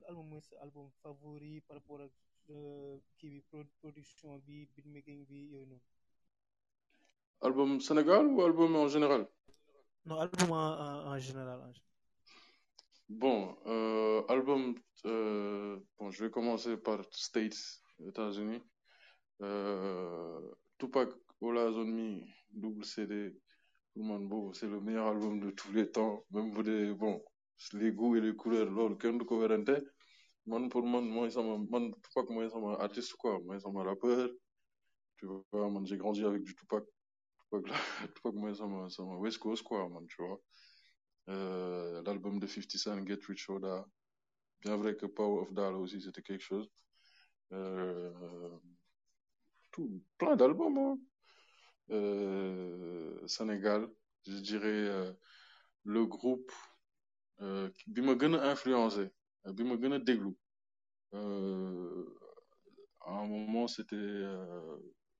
album 0.09 0.41
album 0.61 0.91
favori 1.01 1.61
par 1.61 1.77
rapport 1.77 2.01
kii 3.17 3.29
bi 3.33 3.41
production 3.81 4.39
bi 4.47 4.55
beatmaking 4.75 5.21
bi 5.29 5.37
yooyu 5.51 5.65
noonu. 5.69 5.81
Album 7.41 7.79
Sénégal 7.81 8.25
ou 8.27 8.41
album 8.41 8.75
en 8.75 8.87
général? 8.87 9.27
Non 10.05 10.19
album 10.19 10.51
en, 10.51 11.19
général 11.19 11.59
bon 13.09 13.55
euh, 13.65 14.21
album 14.27 14.75
euh, 15.05 15.77
bon 15.97 16.09
je 16.11 16.23
vais 16.23 16.31
commencer 16.31 16.77
par 16.77 16.99
States 17.11 17.81
États-Unis. 18.09 18.61
Euh, 19.41 20.41
Tupac 20.77 21.09
All 21.41 21.57
Eyes 21.57 21.75
on 21.83 21.85
Me 21.85 22.21
double 22.51 22.83
CD 22.85 23.33
pour 23.93 24.03
man 24.03 24.27
boobu 24.27 24.53
c'est 24.53 24.67
le 24.67 24.79
meilleur 24.81 25.07
album 25.07 25.39
de 25.39 25.51
tous 25.51 25.71
les 25.73 25.89
temps. 25.91 26.23
Même 26.31 26.51
bu 26.53 26.63
dee 26.63 26.93
bon 26.93 27.23
les 27.73 27.91
goûts 27.91 28.15
et 28.15 28.21
les 28.21 28.35
couleurs 28.35 28.69
loolu 28.69 28.97
kenn 28.97 29.17
du 29.17 29.25
ko 29.25 29.39
werante 29.41 29.75
man 30.47 30.69
pour 30.69 30.83
man 30.85 31.05
mooy 31.05 31.29
sama 31.31 31.57
man 31.69 31.93
Tupac 32.03 32.29
mooy 32.29 32.49
sama 32.49 32.75
artiste 32.79 33.13
quoi. 33.17 33.39
Mooy 33.45 33.59
sama 33.59 33.83
rappeur. 33.83 34.29
Tu 35.17 35.25
vois 35.51 35.69
man 35.69 35.85
j'ai 35.85 35.97
grandi 35.97 36.23
avec 36.25 36.43
du 36.43 36.55
Tupac. 36.55 36.83
Tupac 37.39 37.63
Tupac 38.15 38.33
mooy 38.33 38.55
sama 38.55 38.89
sama 38.89 39.17
West 39.17 39.39
Coast 39.39 39.63
quoi 39.63 39.87
man 39.89 40.05
tu 40.07 40.21
vois. 40.23 40.41
Euh, 41.29 42.01
l'album 42.03 42.39
de 42.39 42.47
50 42.47 42.77
Cent 42.77 43.05
Get 43.05 43.19
Rich 43.27 43.49
or 43.49 43.59
Die. 43.59 43.83
Bien 44.61 44.77
vrai 44.77 44.95
que 44.95 45.05
Power 45.05 45.41
of 45.41 45.53
Dollar 45.53 45.79
aussi 45.79 46.01
c'était 46.01 46.21
quelque 46.21 46.43
chose. 46.43 46.69
Euh, 47.53 48.11
tout 49.71 50.03
plein 50.17 50.35
d'albums 50.35 50.77
hein. 50.77 50.99
euh, 51.91 53.25
Sénégal 53.25 53.87
je 54.25 54.37
dirais 54.39 54.67
euh, 54.67 55.13
le 55.85 56.05
groupe 56.05 56.51
bi 57.87 58.01
ma 58.01 58.15
gën 58.15 58.33
influencé 58.33 59.09
bi 59.55 59.63
ma 59.63 59.75
gën 59.77 59.93
a 59.93 59.99
déglu 59.99 60.33
à 61.13 61.17
un 63.21 63.27
moment 63.27 63.67
c'était 63.67 64.23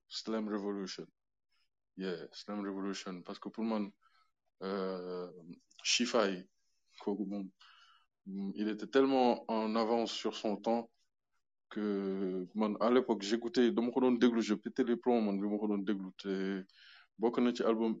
Slam 0.08 0.48
Revolution. 0.48 1.06
Yeah 1.96 2.26
Slam 2.32 2.60
Revolution. 2.66 3.22
Parce 3.22 3.38
que 3.38 3.48
pour 3.48 3.64
man 3.64 3.90
Chifa 5.82 6.28
il 6.30 6.46
était 8.68 8.86
tellement 8.86 9.44
en 9.50 9.74
avance 9.76 10.12
sur 10.12 10.34
son 10.36 10.56
temps 10.56 10.90
que 11.70 12.46
à 12.80 12.90
l'époque 12.90 13.22
j'écoutais 13.22 13.70
dama 13.72 13.90
ko 13.90 14.00
doon 14.00 14.12
déglu 14.12 14.42
je 14.42 14.54
pétais 14.54 14.84
les 14.84 14.96
plombs 14.96 15.20
man 15.22 15.84
déglu. 15.84 16.10
Album 17.64 17.98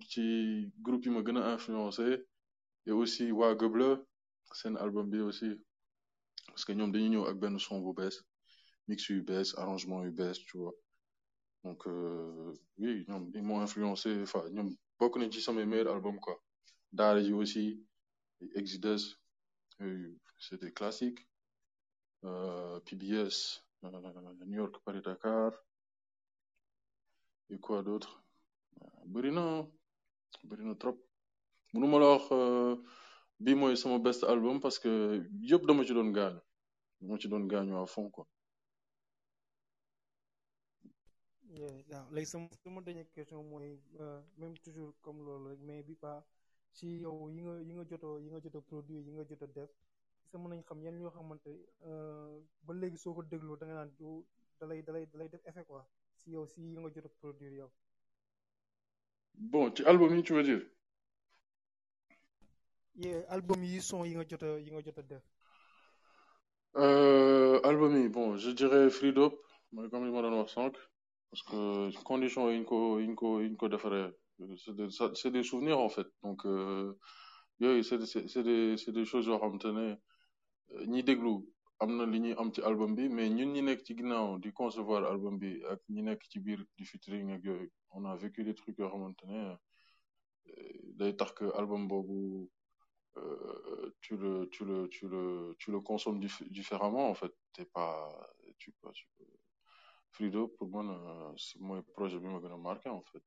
groupe 0.80 1.04
yi 1.06 1.10
ma 1.10 1.20
influencé 1.54 2.24
et 2.86 2.92
aussi 2.92 3.32
waa 3.32 3.54
Gëblë 3.54 3.96
seen 4.52 4.76
album 4.76 5.10
aussi 5.26 5.50
parce 6.48 6.64
que 6.64 6.72
ñoom 6.72 6.90
dañuy 6.92 7.10
ñëw 7.12 7.24
ak 7.30 7.36
benn 7.42 7.58
son 7.58 7.78
bu 7.84 7.92
bees 7.98 8.16
mix 8.88 9.00
yu 9.08 9.24
arrangement 9.62 10.04
yu 10.04 10.12
tu 10.48 10.58
vois. 10.58 10.74
Donc 11.64 11.86
euh, 11.86 12.52
oui 12.78 13.04
ils 13.34 13.42
m'ont 13.42 13.60
influencé 13.60 14.10
enfin 14.22 14.42
ñoom 14.54 14.68
bokk 14.98 15.14
nañ 15.18 15.30
ci 15.32 15.40
samay 15.40 15.66
meilleurs 15.66 15.94
albums 15.94 16.20
quoi. 16.20 16.36
Daara 16.92 17.20
aussi 17.42 17.64
Exodus 18.54 19.02
c'est 20.38 20.60
des 20.60 20.72
classiques. 20.72 21.22
Euh, 22.24 22.80
PBS 22.80 23.62
euh, 23.84 23.90
New 24.46 24.56
York 24.56 24.76
Paris 24.84 25.00
Dakar. 25.02 25.52
Et 27.50 27.58
quoi 27.58 27.82
d'autre? 27.82 28.22
Bëri 29.06 29.30
na 29.32 29.64
bëri 30.44 30.64
na 30.64 30.74
trop. 30.74 30.96
Mënuma 31.72 31.98
la 31.98 32.08
wax 32.12 32.24
bi 33.40 33.54
mooy 33.54 33.76
sama 33.76 33.98
best 33.98 34.24
album 34.24 34.60
parce 34.60 34.78
que 34.78 35.22
yëpp 35.50 35.66
dama 35.66 35.84
ci 35.84 35.92
doon 35.94 36.10
gaañu. 36.12 36.40
Dama 37.00 37.18
ci 37.20 37.28
doon 37.28 37.46
gaañu 37.46 37.74
à 37.76 37.86
fond 37.86 38.10
quoi. 38.10 38.26
Waaw 41.58 42.10
léegi 42.14 42.26
sama 42.30 42.48
sama 42.62 42.80
dernière 42.82 43.10
question 43.14 43.42
mooy 43.42 43.80
même 44.38 44.56
toujours 44.64 44.92
comme 45.02 45.18
loolu 45.24 45.48
rek 45.50 45.58
mais 45.66 45.82
bi 45.82 45.94
pas 45.94 46.24
si 46.72 46.86
yow 47.04 47.30
yi 47.30 47.40
nga 47.42 47.54
yi 47.68 47.72
nga 47.74 47.84
joto 47.90 48.18
yi 48.20 48.28
nga 48.30 48.40
joto 48.44 48.60
produit 48.60 49.02
yi 49.06 49.12
nga 49.12 49.24
joto 49.28 49.46
def 49.46 49.70
sa 50.30 50.38
mën 50.38 50.48
nañ 50.50 50.62
xam 50.68 50.82
yan 50.84 50.98
ñoo 51.00 51.10
xamante 51.16 51.52
ba 52.64 52.72
léegi 52.74 52.98
soo 52.98 53.14
ko 53.14 53.22
dégloo 53.22 53.56
da 53.56 53.64
nga 53.66 53.74
naan 53.78 53.90
du 53.98 54.08
dalay 54.60 54.82
dalay 54.86 55.04
dalay 55.12 55.28
def 55.28 55.42
effet 55.48 55.64
quoi. 55.64 55.84
Si 56.18 56.30
yow 56.34 56.44
si 56.46 56.60
yi 56.60 56.76
nga 56.78 56.90
joto 56.94 57.08
produire 57.20 57.54
yow. 57.60 57.70
Bon 59.34 59.72
ci 59.74 59.82
album 59.84 60.14
yi 60.16 60.22
tu 60.22 60.34
veux 60.34 60.42
dire? 60.42 60.62
Album 63.28 63.62
yi 63.62 63.80
son 63.80 64.04
yi 64.04 64.14
nga 64.14 64.24
jot 64.28 64.42
a 64.42 64.58
yi 64.58 64.70
nga 64.70 64.82
jot 64.82 64.98
a 64.98 65.02
def? 65.02 65.22
Euh, 66.76 67.60
album 67.64 67.96
yi 67.96 68.08
bon 68.08 68.36
je 68.36 68.50
dirais 68.50 68.90
Free 68.90 69.12
Dope 69.12 69.38
mooy 69.72 69.88
comme 69.90 70.04
li 70.06 70.12
ma 70.12 70.22
doon 70.22 70.38
wax 70.40 70.52
sànq 70.54 70.74
parce 71.30 71.42
que 71.42 72.02
condition 72.02 72.50
yi 72.50 72.58
ñu 72.60 72.64
ko 72.64 72.98
yi 73.00 73.08
ñu 73.08 73.14
ko 73.16 73.40
yi 73.40 73.56
ko 73.56 73.68
defaree 73.68 74.10
c'est 74.64 74.74
des 74.76 74.88
c'est 75.14 75.30
des 75.30 75.42
souvenirs 75.42 75.78
en 75.80 75.88
fait. 75.88 76.06
Donc 76.22 76.44
yooyu 77.60 77.82
c'est 77.82 78.04
c'est 78.06 78.42
des 78.42 78.76
c'est 78.76 78.92
des 78.92 79.04
choses 79.04 79.26
yoo 79.26 79.38
xamante 79.38 79.64
ne 79.66 79.96
ñi 80.86 81.02
déglu 81.02 81.34
am 81.80 81.96
na 81.96 82.04
li 82.06 82.20
ñuy 82.20 82.34
am 82.38 82.52
ci 82.52 82.60
album 82.62 82.94
bi 82.94 83.08
mais 83.08 83.28
ñun 83.30 83.52
ñi 83.52 83.62
nekk 83.62 83.84
ci 83.84 83.96
ginnaaw 83.96 84.38
di 84.38 84.52
concevoir 84.52 85.04
album 85.04 85.38
bi 85.38 85.62
ak 85.72 85.80
ñi 85.88 86.02
nekk 86.02 86.22
ci 86.30 86.38
biir 86.40 86.60
di 86.76 86.84
featuring 86.84 87.30
ak 87.32 87.42
yooyu 87.44 87.70
on 87.90 88.04
a 88.04 88.16
vécu 88.16 88.42
des 88.44 88.54
trucs 88.54 88.78
yoo 88.78 88.88
xamante 88.90 89.22
ne 89.26 89.56
day 90.98 91.16
tax 91.16 91.32
que 91.32 91.44
album 91.56 91.86
boobu 91.88 92.48
Euh, 92.57 92.57
tu 94.08 94.16
le 94.16 94.48
tu 94.48 94.64
le 94.64 94.88
tu 94.88 95.06
le 95.06 95.54
tu 95.58 95.70
le 95.70 95.80
consommes 95.80 96.18
dif 96.18 96.42
différemment 96.50 97.10
en 97.10 97.14
fait. 97.14 97.30
T'es 97.52 97.66
pas 97.66 97.92
tu 98.56 98.72
peux 98.72 98.90
tu 98.92 99.06
Frido 100.12 100.48
pour 100.56 100.68
moi 100.68 100.82
c'est 101.36 101.60
mooy 101.60 101.82
projet 101.82 102.18
bi 102.18 102.26
ma 102.28 102.40
marqué 102.56 102.88
en 102.88 103.02
fait. 103.02 103.22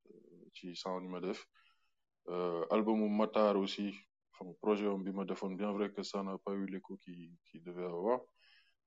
Ci 0.55 0.75
sound 0.75 1.03
yi 1.03 1.09
ma 1.09 1.19
def. 1.19 1.47
Album 2.71 2.99
Matar 3.15 3.55
aussi 3.57 3.93
xam 4.33 4.55
projet 4.55 4.87
am 4.87 5.03
bi 5.03 5.11
ma 5.11 5.23
defoon 5.23 5.53
bien 5.55 5.71
vrai 5.71 5.91
que 5.93 6.01
ça 6.01 6.23
n'a 6.23 6.37
pas 6.39 6.53
eu 6.53 6.65
l'écho 6.65 6.97
qui 6.97 7.15
qui 7.45 7.59
devait 7.61 7.85
avoir 7.85 8.19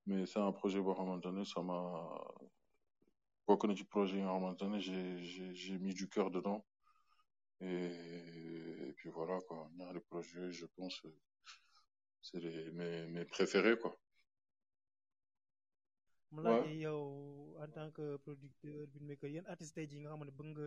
mais 0.06 0.26
c'est 0.26 0.40
un 0.40 0.52
projet 0.60 0.80
boo 0.80 0.94
xamante 0.94 1.26
ne 1.26 1.44
ça 1.44 1.62
m'a 1.62 1.80
bokk 3.46 3.62
na 3.68 3.76
ci 3.76 3.84
projet 3.84 4.18
nga 4.20 4.32
xamante 4.34 4.62
ne 4.72 4.78
j'ai 4.80 5.78
mis 5.78 5.94
du 5.94 6.08
cœur 6.08 6.28
dedans. 6.32 6.60
Et, 7.60 7.86
et 8.88 8.92
puis 8.96 9.10
voilà 9.10 9.38
quoi. 9.46 9.70
Ñaari 9.76 10.00
projets 10.10 10.50
je 10.50 10.66
pense 10.76 11.00
c'est 12.26 12.40
les 12.44 12.70
mes 12.78 13.06
mes 13.14 13.24
préférés 13.34 13.76
quoi. 13.82 13.92
mu 16.32 16.40
laaj 16.44 16.66
yow 16.84 17.00
en 17.62 17.68
tant 17.76 17.90
que 17.96 18.06
producteur 18.24 18.86
beatmaker 18.92 19.30
yéen 19.34 19.46
artistes 19.52 19.74
tey 19.76 19.86
jii 19.90 20.00
nga 20.02 20.10
xam 20.12 20.24
ne 20.28 20.32
bëgg 20.38 20.48
nga 20.52 20.66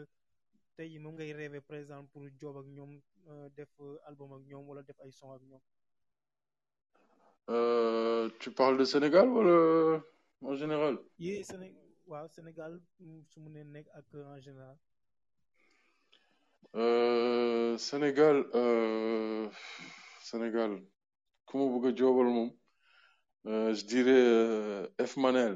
tey 0.78 0.88
jii 0.91 0.99
moom 1.03 1.16
ngay 1.16 1.32
rêver 1.39 1.62
par 1.70 1.78
exemple 1.84 2.10
pour 2.14 2.24
job 2.41 2.55
ak 2.62 2.68
ñoom 2.76 2.91
def 3.58 3.72
album 4.10 4.30
ak 4.38 4.43
ñoom 4.49 4.64
wala 4.70 4.82
def 4.89 4.99
ay 5.05 5.12
son 5.20 5.32
ak 5.38 5.41
ñoom? 5.49 5.62
Euh, 7.49 8.30
tu 8.41 8.51
parles 8.60 8.78
de 8.82 8.86
Sénégal 8.93 9.28
wala 9.38 9.58
en 10.49 10.55
général? 10.62 10.95
yee 11.26 11.43
Séné 11.49 11.68
waaw 12.12 12.28
Sénégal 12.38 12.74
su 13.30 13.38
mu 13.41 13.49
nee 13.55 13.64
nekk 13.76 13.88
ak 13.99 14.05
en 14.36 14.39
général. 14.47 14.78
Euh, 16.76 17.78
Sénégal 17.78 18.38
euh, 18.53 19.49
Sénégal 20.30 20.72
ku 21.47 21.57
ma 21.57 21.65
bëgg 21.73 21.85
a 21.87 21.95
joobal 21.97 22.29
moom 22.35 22.49
je 23.77 23.83
dirais 23.87 24.91
F 25.09 25.15
Manel. 25.17 25.55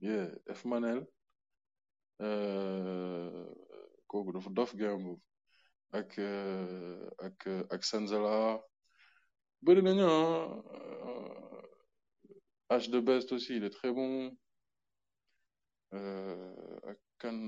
Yeah 0.00 0.26
F 0.58 0.64
Manel. 0.64 1.00
Kooku 4.10 4.32
dafa 4.34 4.50
dof 4.50 4.74
gambu 4.74 5.14
ak 5.92 6.18
ak 7.26 7.38
ak 7.74 7.82
Sanzala. 7.84 8.58
Bëri 9.62 9.82
nañu 9.82 10.08
H 12.70 12.90
de 12.90 13.00
Best 13.00 13.32
aussi 13.32 13.56
il 13.56 13.64
est 13.64 13.70
très 13.78 13.92
bon. 13.92 14.36
Ak 16.90 16.98
kan 17.22 17.38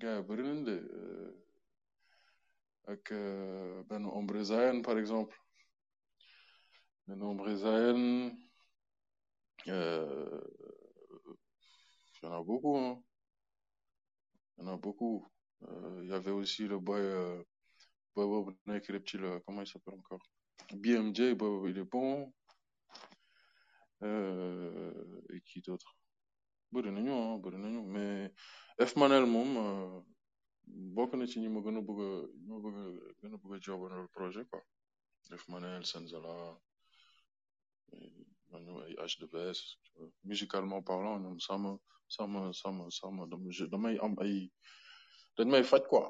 gars 0.00 0.22
bëri 0.22 0.42
nañ 0.42 0.64
de 0.64 0.76
ak 2.88 3.04
benn 3.88 4.06
Ombre 4.06 4.42
Zayen 4.44 4.80
par 4.82 4.96
exemple 4.98 5.36
benn 7.06 7.22
Ombre 7.22 7.54
Zayen 7.56 8.36
euh, 9.68 10.40
il 12.22 12.24
y 12.24 12.26
en 12.26 12.32
a 12.32 12.42
beaucoup 12.42 12.76
hein. 12.78 13.02
Il 14.58 14.64
y 14.64 14.68
en 14.68 14.72
a 14.74 14.76
beaucoup. 14.76 15.26
Il 15.60 15.66
euh, 15.68 16.04
y 16.06 16.12
avait 16.12 16.30
aussi 16.30 16.66
le 16.66 16.78
boy 16.78 17.00
euh, 17.00 17.42
boy 18.14 18.26
boobu 18.26 18.52
nekk 18.66 18.86
reptile 18.86 19.40
comment 19.44 19.60
il 19.62 19.66
s'appelle 19.66 19.94
encore? 19.94 20.22
BMJ 20.72 21.34
boy 21.34 21.70
il 21.70 21.78
est 21.78 21.84
bon. 21.84 22.32
Et 24.02 25.40
qui 25.44 25.60
d'autre? 25.62 25.94
Ah 26.74 26.76
bëri 26.82 26.90
nañu. 26.92 27.82
Mais 27.86 28.32
F 28.80 28.96
Manel 28.96 29.26
moom 29.26 30.04
bokk 30.66 31.14
na 31.14 31.26
ci 31.26 31.40
ñi 31.40 31.48
ma 31.48 31.60
gën 31.60 31.76
a 31.76 31.80
bëgg 31.80 32.00
a 32.00 32.10
ñi 32.42 32.48
ma 32.48 32.58
bëgg 32.64 32.76
a 32.76 33.26
a 33.34 33.38
bëgg 33.42 33.54
a 33.54 33.60
joobandoo 33.60 34.08
projet 34.08 34.44
quoi. 34.50 34.62
Def 35.30 35.48
man 35.48 35.62
ñu 35.62 35.68
ay 35.68 36.66
H2S 39.10 39.58
tu 39.84 39.90
vois. 39.96 40.10
musicalement 40.24 40.82
parlant 40.82 41.18
ñoom 41.20 41.38
ça 41.40 41.56
me 41.58 41.72
ça 42.08 42.26
me 42.26 42.52
ça 42.52 42.70
me 42.70 42.90
ça 42.90 43.06
me 43.10 43.26
dama 43.30 43.50
damay 43.72 43.98
am 44.04 44.14
ay 44.24 44.50
dañ 45.36 45.48
may 45.50 45.62
faj 45.70 45.82
quoi. 45.90 46.04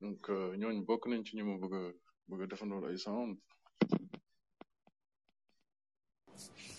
Donc 0.00 0.22
euh, 0.30 0.56
ñooñu 0.60 0.82
bokk 0.88 1.02
nañ 1.06 1.22
ci 1.26 1.36
ñu 1.36 1.44
ma 1.44 1.56
bëgg 1.62 1.74
a 1.80 1.82
bëgg 2.28 2.42
a 2.42 2.46
defandoo 2.50 2.86
ay 2.88 2.98
sound. 3.04 3.36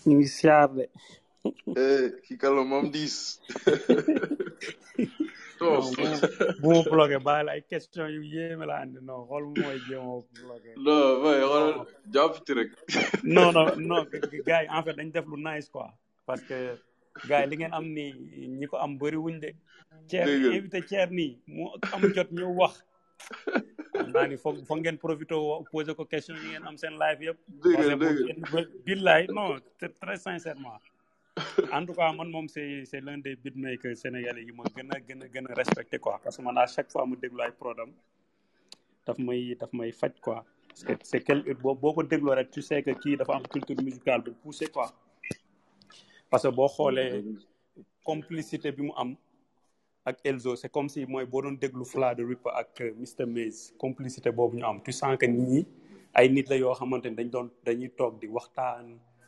Ñu 0.06 0.14
ngi 0.16 0.28
siyaar 0.36 0.68
de. 0.76 0.84
Kii 2.24 2.38
kàlla 2.42 2.62
moom 2.70 2.86
diis. 2.94 3.16
non 3.66 3.76
toos 3.76 5.30
bu 6.62 6.68
ma 6.74 6.82
bloqué 6.92 7.18
bàyyi 7.26 7.44
la 7.46 7.52
ay 7.56 7.62
question 7.72 8.06
yu 8.14 8.22
yéeme 8.34 8.64
la 8.70 8.76
andi 8.82 8.98
non 9.08 9.20
xool 9.28 9.44
mooy 9.58 9.78
jéem 9.88 10.06
a 10.14 10.16
bloqué 10.42 10.70
non 10.86 11.04
xoolal 11.22 11.68
jàpp 12.14 12.34
ci 12.46 12.52
rek 12.58 12.70
non 13.34 13.48
non 13.56 13.66
non 13.88 14.02
gars 14.46 14.62
yi 14.64 14.68
en 14.76 14.82
fait 14.84 14.96
dañ 14.98 15.10
def 15.14 15.26
lu 15.30 15.36
nice 15.48 15.68
quoi 15.74 15.88
parce 16.26 16.42
que 16.48 16.58
gars 17.28 17.40
yi 17.44 17.50
li 17.50 17.56
ngeen 17.56 17.74
am 17.78 17.86
ni 17.96 18.04
ñi 18.58 18.66
ko 18.70 18.76
am 18.84 18.92
bëri 19.00 19.16
wuñ 19.24 19.36
de 19.44 19.50
dégg 20.10 20.54
invité 20.58 20.80
nii 21.18 21.32
mu 21.54 21.64
am 21.94 22.02
jot 22.14 22.30
ñëw 22.36 22.50
wax 22.60 22.74
xam 23.94 24.08
naa 24.14 24.26
ni 24.30 24.36
foog 24.42 24.56
foog 24.68 24.78
ngeen 24.82 24.98
profité 25.04 25.34
posé 25.70 25.90
ko 25.98 26.04
question 26.12 26.36
yi 26.42 26.48
ngeen 26.50 26.66
am 26.68 26.76
seen 26.80 26.94
live 27.02 27.20
yëpp 27.26 27.38
billaay 28.86 29.22
non 29.36 29.48
c'est 29.80 29.94
très 30.02 30.16
sincèrement 30.26 30.78
en 31.72 31.86
tout 31.86 31.94
cas 31.94 32.12
c'est 32.48 33.00
l'un 33.00 33.18
des 33.18 33.36
beatmakers 33.36 33.96
sénégalais 33.96 34.44
yi 34.44 34.52
ma 34.52 34.64
respecté 35.54 35.98
parce 35.98 36.36
que 36.36 36.58
à 36.58 36.66
chaque 36.66 36.90
fois 36.90 37.06
mu 37.06 37.16
déglu 37.16 37.40
ay 37.42 37.52
prodam 37.58 37.90
daf 39.06 39.18
may 39.18 39.54
c'est 40.74 42.50
tu 42.50 42.62
sais 42.62 42.82
que 42.82 42.90
kii 43.02 43.16
dafa 43.16 43.40
culture 43.52 43.80
musicale 43.82 44.22
bu 44.22 44.32
poussé 44.42 44.66
quoi. 44.66 44.92
Parce 46.30 46.42
que 46.42 46.48
boo 46.48 46.66
xoolee 46.68 47.22
complicité 48.04 48.72
bi 48.72 48.82
mu 48.82 48.92
am 48.96 49.16
Elzo 50.24 50.56
c'est 50.56 50.68
comme 50.70 50.88
si 50.88 51.06
mooy 51.06 51.24
boo 51.26 51.42
doon 51.42 51.52
déglu 51.52 51.84
Fla 51.84 52.14
de 52.14 52.24
Ripper 52.24 52.50
Mr 53.00 53.26
Maze 53.26 53.72
complicité 53.78 54.30
ñu 54.30 54.62
tu 54.84 54.92
sens 54.92 55.16
que 55.16 55.26
nit 55.26 55.46
ñi 55.52 55.66
ay 56.14 56.28
nit 56.28 56.46
la 56.48 56.56
yoo 56.56 56.74
xamante 56.74 57.06
dañ 57.06 57.30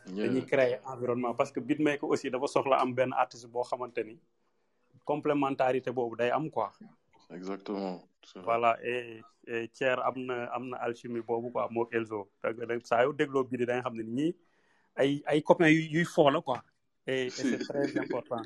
dañuy 0.06 0.44
créer 0.46 0.80
environnement 0.84 1.34
parce 1.34 1.50
que 1.52 1.60
beatmaker 1.60 2.04
aussi 2.08 2.30
dafa 2.30 2.46
soxla 2.46 2.76
am 2.80 2.94
benn 2.94 3.12
artiste 3.12 3.46
boo 3.46 3.62
xamante 3.64 4.04
ni 4.04 4.18
complémentarité 5.04 5.90
boobu 5.92 6.16
day 6.16 6.30
am 6.30 6.50
quoi. 6.50 6.70
Exactement 7.30 8.02
voilà 8.44 8.76
et 8.82 9.20
et 9.48 9.68
Thier 9.68 9.96
am 10.04 10.16
na 10.26 10.44
am 10.54 10.68
na 10.70 10.76
alchimie 10.78 11.22
boobu 11.22 11.50
quoi 11.50 11.68
moog 11.70 11.88
Elzo. 11.92 12.28
Saa 12.84 13.02
yoo 13.04 13.12
dégloo 13.12 13.44
bii 13.44 13.66
da 13.66 13.74
nga 13.76 13.82
xam 13.82 13.96
ne 13.96 14.02
ñii 14.02 14.34
ay 14.96 15.22
ay 15.26 15.42
copains 15.42 15.70
yu 15.70 15.82
yuy 15.94 16.04
foo 16.04 16.30
la 16.30 16.40
quoi. 16.40 16.62
Et 17.06 17.30
c'est 17.30 17.58
très 17.58 17.96
important. 17.98 18.42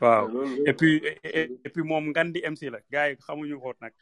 Waaw. 0.00 0.26
Et 0.68 0.72
puis 0.74 1.02
et, 1.24 1.48
puis 1.72 1.82
moom 1.82 2.12
MC 2.12 2.62
la. 2.70 2.78
Gars 2.90 3.08
yi 3.10 3.16
xamuñu 3.16 3.58
ko 3.60 3.72
nag. 3.80 3.92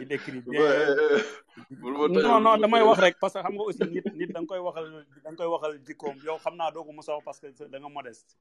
Il 0.00 0.12
écrit 0.12 0.40
bien. 0.40 0.60
Non 1.82 2.40
non 2.40 2.56
damay 2.58 2.82
wax 2.82 3.00
rek 3.00 3.16
parce 3.20 3.34
que 3.34 3.40
xam 3.42 3.52
nga 3.54 3.62
aussi 3.64 3.84
nit 3.84 4.04
nit 4.14 4.30
da 4.32 4.40
nga 4.40 4.46
koy 4.48 4.58
waxal 4.66 4.86
da 5.24 5.28
nga 5.30 5.36
koy 5.36 5.50
waxal 5.54 5.72
jikkoom. 5.86 6.16
Yow 6.24 6.38
xam 6.38 6.56
naa 6.56 6.70
doo 6.70 6.84
ko 6.84 6.92
mos 6.92 7.08
a 7.08 7.12
wax 7.16 7.24
parce 7.24 7.40
que 7.40 7.64
da 7.68 7.78
nga 7.78 7.88
modeste. 7.88 8.36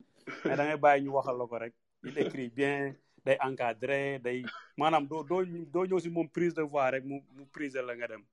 Mais 0.46 0.56
da 0.58 0.64
ngay 0.66 0.78
bàyyi 0.78 1.04
ñu 1.06 1.12
waxal 1.18 1.38
la 1.38 1.46
ko 1.48 1.58
rek. 1.58 1.74
Il 2.04 2.18
écrit 2.18 2.50
bien 2.50 2.96
day 3.26 3.38
encadré 3.42 4.20
day 4.24 4.44
maanaam 4.78 5.08
doo 5.08 5.24
doo 5.24 5.44
doo 5.74 5.86
ñëw 5.86 6.00
si 6.00 6.10
moom 6.10 6.30
prise 6.30 6.54
de 6.56 6.62
voix 6.62 6.90
rek 6.92 7.04
mu 7.04 7.20
mu 7.36 7.46
prise 7.52 7.80
la 7.88 7.94
nga 7.96 8.08
dem. 8.08 8.24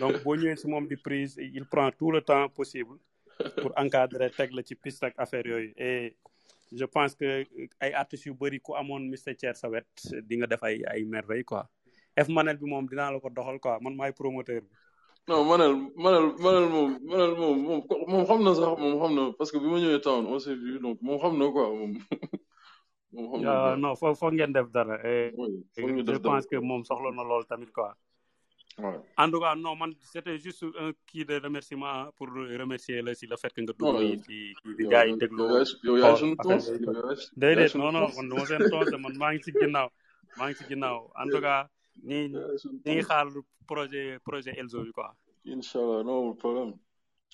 Donc 0.00 0.22
boo 0.24 0.34
ñëwee 0.36 0.56
si 0.56 0.66
moom 0.68 0.86
di 0.86 0.96
prise 0.96 1.36
il 1.38 1.66
prend 1.66 1.90
tout 1.90 2.10
le 2.10 2.20
temps 2.22 2.48
possible 2.48 2.96
pour 3.60 3.72
encadrer 3.76 4.30
teg 4.30 4.52
la 4.52 4.62
ci 4.62 4.74
piste 4.74 5.04
ak 5.04 5.14
affaire 5.18 5.46
yooyu. 5.46 5.72
Et 5.76 6.16
je 6.80 6.84
pense 6.84 7.14
que 7.14 7.46
ay 7.80 7.92
artistes 8.02 8.26
yu 8.26 8.34
bëri 8.34 8.58
ku 8.60 8.74
amoon 8.74 9.08
Mister 9.12 9.34
Thier 9.36 9.54
sa 9.54 9.68
wet 9.68 9.86
di 10.28 10.34
nga 10.38 10.46
def 10.46 10.62
ay 10.62 10.82
ay 10.92 11.04
merveille 11.04 11.44
quoi. 11.44 11.62
F 12.24 12.28
Manel 12.28 12.58
bi 12.58 12.66
moom 12.72 12.86
dinaa 12.90 13.10
la 13.12 13.20
ko 13.20 13.28
doxal 13.30 13.58
quoi. 13.60 13.78
Man 13.82 13.96
maay 13.96 14.12
promoteur 14.12 14.60
bi. 14.62 14.68
Non 15.28 15.44
Manel 15.48 15.74
Manel 15.96 16.26
Manel 16.44 16.66
moom 16.74 16.90
Manel 17.10 17.32
moom 17.40 17.56
moom 17.66 17.80
moom 18.10 18.24
xam 18.28 18.40
na 18.44 18.52
sax 18.54 18.74
moom 18.82 18.94
xam 19.00 19.12
na 19.18 19.24
parce 19.38 19.50
que 19.52 19.58
bi 19.62 19.66
ma 19.72 19.78
ñëwee 19.78 20.00
town 20.06 20.26
on 20.26 20.38
s'est 20.38 20.54
vu 20.62 20.78
donc 20.84 20.98
moom 21.02 21.18
xam 21.22 21.38
na 21.38 21.46
quoi 21.54 21.68
moom. 21.78 21.92
Moom 23.14 23.26
xam 23.30 23.42
na 23.46 23.76
non 23.76 23.94
foog 24.00 24.16
foog 24.20 24.32
ngeen 24.34 24.52
def 24.52 24.68
dara 24.74 24.96
ñu 25.02 26.02
je 26.12 26.18
pense 26.28 26.46
que 26.50 26.56
moom 26.68 26.82
soxla 26.84 27.10
na 27.14 27.22
lool 27.30 27.44
tamit 27.46 27.70
quoi. 27.72 27.92
Ouais 28.78 28.98
en 29.22 29.30
tout 29.30 29.40
cas 29.40 29.54
non 29.54 29.76
man 29.76 29.92
c'était 30.12 30.38
juste 30.38 30.64
un 30.84 30.92
kii 31.06 31.24
de 31.24 31.34
remerciement 31.46 32.10
pour 32.16 32.28
remercier 32.62 33.02
la 33.02 33.14
si 33.14 33.26
le 33.26 33.36
fait 33.36 33.52
que 33.54 33.60
nga 33.62 33.72
dugg 33.78 34.24
ci 34.26 34.36
yow 34.78 34.88
gars 34.92 35.06
yi 35.06 35.16
déglu 35.22 35.42
yow 35.84 35.96
quoi 36.36 36.50
yaay 36.50 36.60
yaay 36.86 37.16
déedéet 37.42 37.74
non 37.80 37.92
non 37.92 38.08
man 38.16 38.46
seen 38.46 38.62
de 38.92 38.96
man 39.04 39.14
maa 39.22 39.32
ngi 39.34 39.42
ci 39.44 39.52
ginnaaw 39.60 39.88
maa 40.38 40.48
ngi 40.48 40.54
ci 40.58 40.64
ginnaaw 40.70 40.98
en 41.20 41.26
tout 41.32 41.40
cas 41.46 41.60
ñi 42.08 42.18
ñi 42.84 42.92
ngi 42.94 43.02
xaar 43.08 43.26
projet 43.70 44.18
projet 44.28 44.54
Elzo 44.60 44.78
bi 44.86 44.92
quoi 44.98 45.10
inchallah 45.54 46.02
no 46.08 46.34
problème 46.42 46.72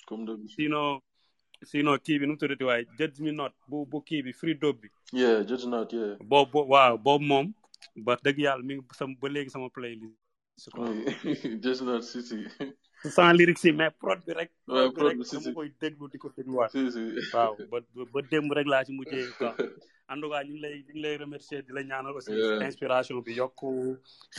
comme 0.06 0.24
d'habitude 0.26 0.54
sinon 0.56 1.00
sinon 1.70 1.98
kii 2.04 2.18
bi 2.20 2.26
nu 2.26 2.32
mu 2.32 2.38
tuddati 2.40 2.64
waaye 2.70 2.84
judge 2.98 3.18
me 3.24 3.30
not 3.40 3.52
bu 3.68 3.86
bu 3.90 3.98
kii 4.08 4.22
bi 4.26 4.32
free 4.40 4.54
dope 4.62 4.80
bi 4.82 4.88
yeah 5.22 5.36
judge 5.48 5.66
not 5.74 5.92
yeah 5.92 6.16
boobu 6.30 6.50
bo- 6.52 6.66
waaw 6.72 6.94
boobu 7.04 7.24
moom 7.30 7.46
ba 8.06 8.12
dëgg 8.24 8.38
yàlla 8.46 8.62
mi 8.68 8.74
ngi 8.76 9.14
ba 9.20 9.28
léegi 9.34 9.50
sama 9.54 9.68
playlist 9.76 10.16
quoi 10.74 10.88
oui 10.90 11.04
judge 11.62 11.82
not 11.88 12.02
si 12.10 12.20
si 12.28 12.36
sans 13.16 13.32
lyrics 13.38 13.64
yi 13.64 13.72
mais 13.72 13.90
prod 14.00 14.20
bi 14.26 14.32
rek 14.38 14.50
prod 14.66 14.92
bi 14.94 15.00
rek. 15.08 15.16
dama 15.32 15.52
koy 15.58 15.70
déglu 15.80 16.06
di 16.12 16.18
ko 16.22 16.28
dégluwaat 16.36 16.70
si 16.74 16.80
si 16.94 17.02
waaw 17.34 17.54
ba 17.70 17.78
ba 18.12 18.20
démb 18.30 18.52
rek 18.58 18.66
laa 18.72 18.84
ci 18.84 18.92
mujjee 18.98 19.24
quoi 19.38 19.54
en 20.12 20.20
tout 20.20 20.28
cas 20.32 20.42
ñu 20.46 20.52
ngi 20.52 20.60
lay 20.64 20.74
ñu 20.84 20.92
ngi 20.92 21.00
lay 21.04 21.16
remercier 21.24 21.62
di 21.66 21.72
la 21.72 21.82
ñaanal 21.90 22.12
aussi 22.18 22.32
inspiration 22.68 23.22
bi 23.26 23.32
yokk 23.40 23.60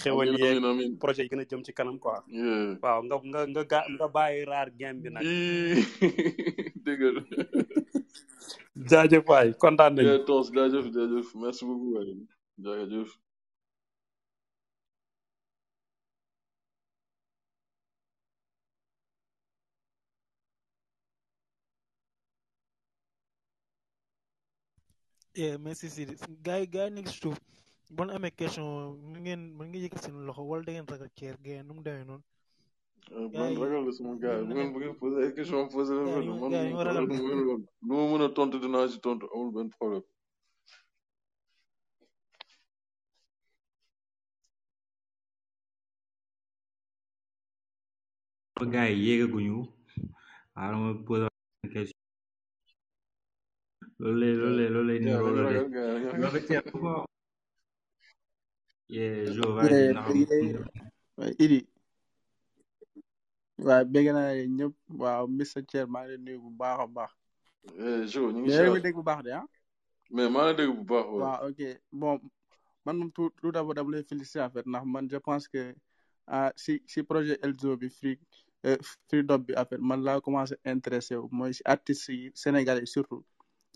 xewal 0.01 0.29
yeeg 0.41 0.99
projet 1.03 1.23
yi 1.25 1.29
gën 1.31 1.41
a 1.43 1.45
jëm 1.49 1.63
ci 1.65 1.73
kanam 1.73 1.97
quoi 2.03 2.19
waaw 2.83 2.99
nga 3.07 3.15
nga 3.31 3.41
nga 3.53 3.63
ga 3.71 3.79
nga 3.95 4.07
bàyyi 4.15 4.45
raar 4.51 4.69
game 4.79 4.99
bi 5.03 5.09
nag 5.09 5.23
Ii, 5.23 5.81
dëgg 6.85 7.01
la 7.15 7.21
jaajëf 8.89 9.25
waay 9.31 9.49
kontaan 9.63 9.95
toos 10.27 10.47
jaajëf 10.55 10.85
jaajëf 10.95 11.27
merci 11.43 11.63
beaucoup 11.65 11.93
waay 11.95 12.13
jaajëf 12.65 13.09
yeah 25.35 25.57
merci 25.57 25.89
Sidi. 25.89 26.15
Gars 26.43 26.59
yi 26.61 26.67
gars 26.67 26.89
yi 26.89 26.95
nekk 26.95 27.07
si 27.07 27.17
suuf. 27.19 27.37
Bon 27.89 28.09
amee 28.09 28.31
question 28.31 28.63
mu 29.11 29.17
ngeen 29.19 29.41
mën 29.57 29.67
nga 29.69 29.77
yëkkat 29.83 30.03
seen 30.03 30.25
loxo 30.27 30.41
wala 30.49 30.63
da 30.65 30.71
ngeen 30.71 30.87
ragal 30.91 31.09
Thier 31.15 31.35
gars 31.45 31.63
nu 31.65 31.73
mu 31.73 31.81
demee 31.83 32.05
noonu? 32.05 32.23
Gars 33.33 33.39
man 33.39 33.51
yi 33.51 33.57
ragal 33.63 33.85
la 33.85 33.91
sama 33.91 34.15
gars 34.21 34.39
ñoom 34.47 34.47
bu 34.47 34.53
ngeen 34.53 34.67
ngeen 34.67 34.73
bu 34.73 34.79
ngeen 34.79 34.95
posé 35.01 35.17
ay 35.25 35.33
question 35.35 35.67
posé 35.73 35.91
leen 35.93 36.07
yi 36.07 36.27
ko 36.27 36.33
man 36.39 36.51
yi 36.51 36.71
lu 37.87 37.93
ma 37.97 38.03
mën 38.11 38.25
a 38.25 38.29
tontu 38.35 38.57
dinaa 38.63 38.87
ci 38.91 38.97
tontu 39.05 39.25
amul 39.33 39.51
benn 39.55 39.69
problème. 39.77 40.03
Gars 48.73 48.89
yi 48.91 49.03
yéegaguñu. 49.05 49.55
Waaw 50.55 50.75
ma 50.81 50.89
posé 51.05 51.27
lole 54.01 54.29
lole 54.41 54.65
lole 54.75 54.95
lole 54.99 55.45
lole 56.17 57.05
ye 58.89 59.05
Giovanni 59.33 60.25
idi. 61.43 61.59
Waaw 63.65 63.85
bégg 63.93 64.07
naa 64.15 64.33
leen 64.37 64.51
ñëpp 64.57 64.75
waaw 65.01 65.23
Mister 65.37 65.61
Thier 65.69 65.85
maa 65.93 66.01
ngi 66.03 66.09
leen 66.11 66.23
nuyu 66.25 66.39
bu 66.43 66.49
baax 66.59 66.77
a 66.83 66.87
baax 66.95 67.11
Jo 68.11 68.21
ñu 68.33 68.39
ngi 68.41 68.51
si 68.57 68.81
dégg 68.85 68.97
bu 68.97 69.03
baax 69.09 69.21
de 69.25 69.31
ah 69.39 69.45
mais 70.13 70.29
maa 70.33 70.45
ngi 70.49 70.55
dégg 70.59 70.71
bu 70.77 70.83
baax 70.91 71.05
waaw 71.21 71.39
ok. 71.49 71.61
Bon 71.99 72.17
man 72.85 72.95
moom 72.97 73.11
tout 73.15 73.29
tout 73.41 73.51
d'abord 73.53 73.75
dama 73.75 73.91
lay 73.93 74.03
féliciter 74.09 74.41
en 74.41 74.49
fait 74.49 74.65
ndax 74.65 74.85
man 74.93 75.05
je 75.11 75.17
pense 75.27 75.45
que 75.47 75.61
ah 76.27 76.49
si 76.63 76.81
si 76.91 76.99
projet 77.03 77.37
Elzo 77.45 77.77
bi 77.77 77.87
Free 77.89 78.17
eh, 78.63 78.77
Free 79.07 79.23
Dub 79.23 79.41
bi 79.45 79.53
en 79.55 79.65
fait 79.69 79.77
man 79.89 80.01
laa 80.03 80.19
commencé 80.25 80.55
intéressé 80.65 81.15
wu 81.21 81.27
mooy 81.31 81.53
si 81.53 81.61
artistes 81.65 82.09
yi 82.09 82.31
sénégalais 82.33 82.85
surtout. 82.95 83.23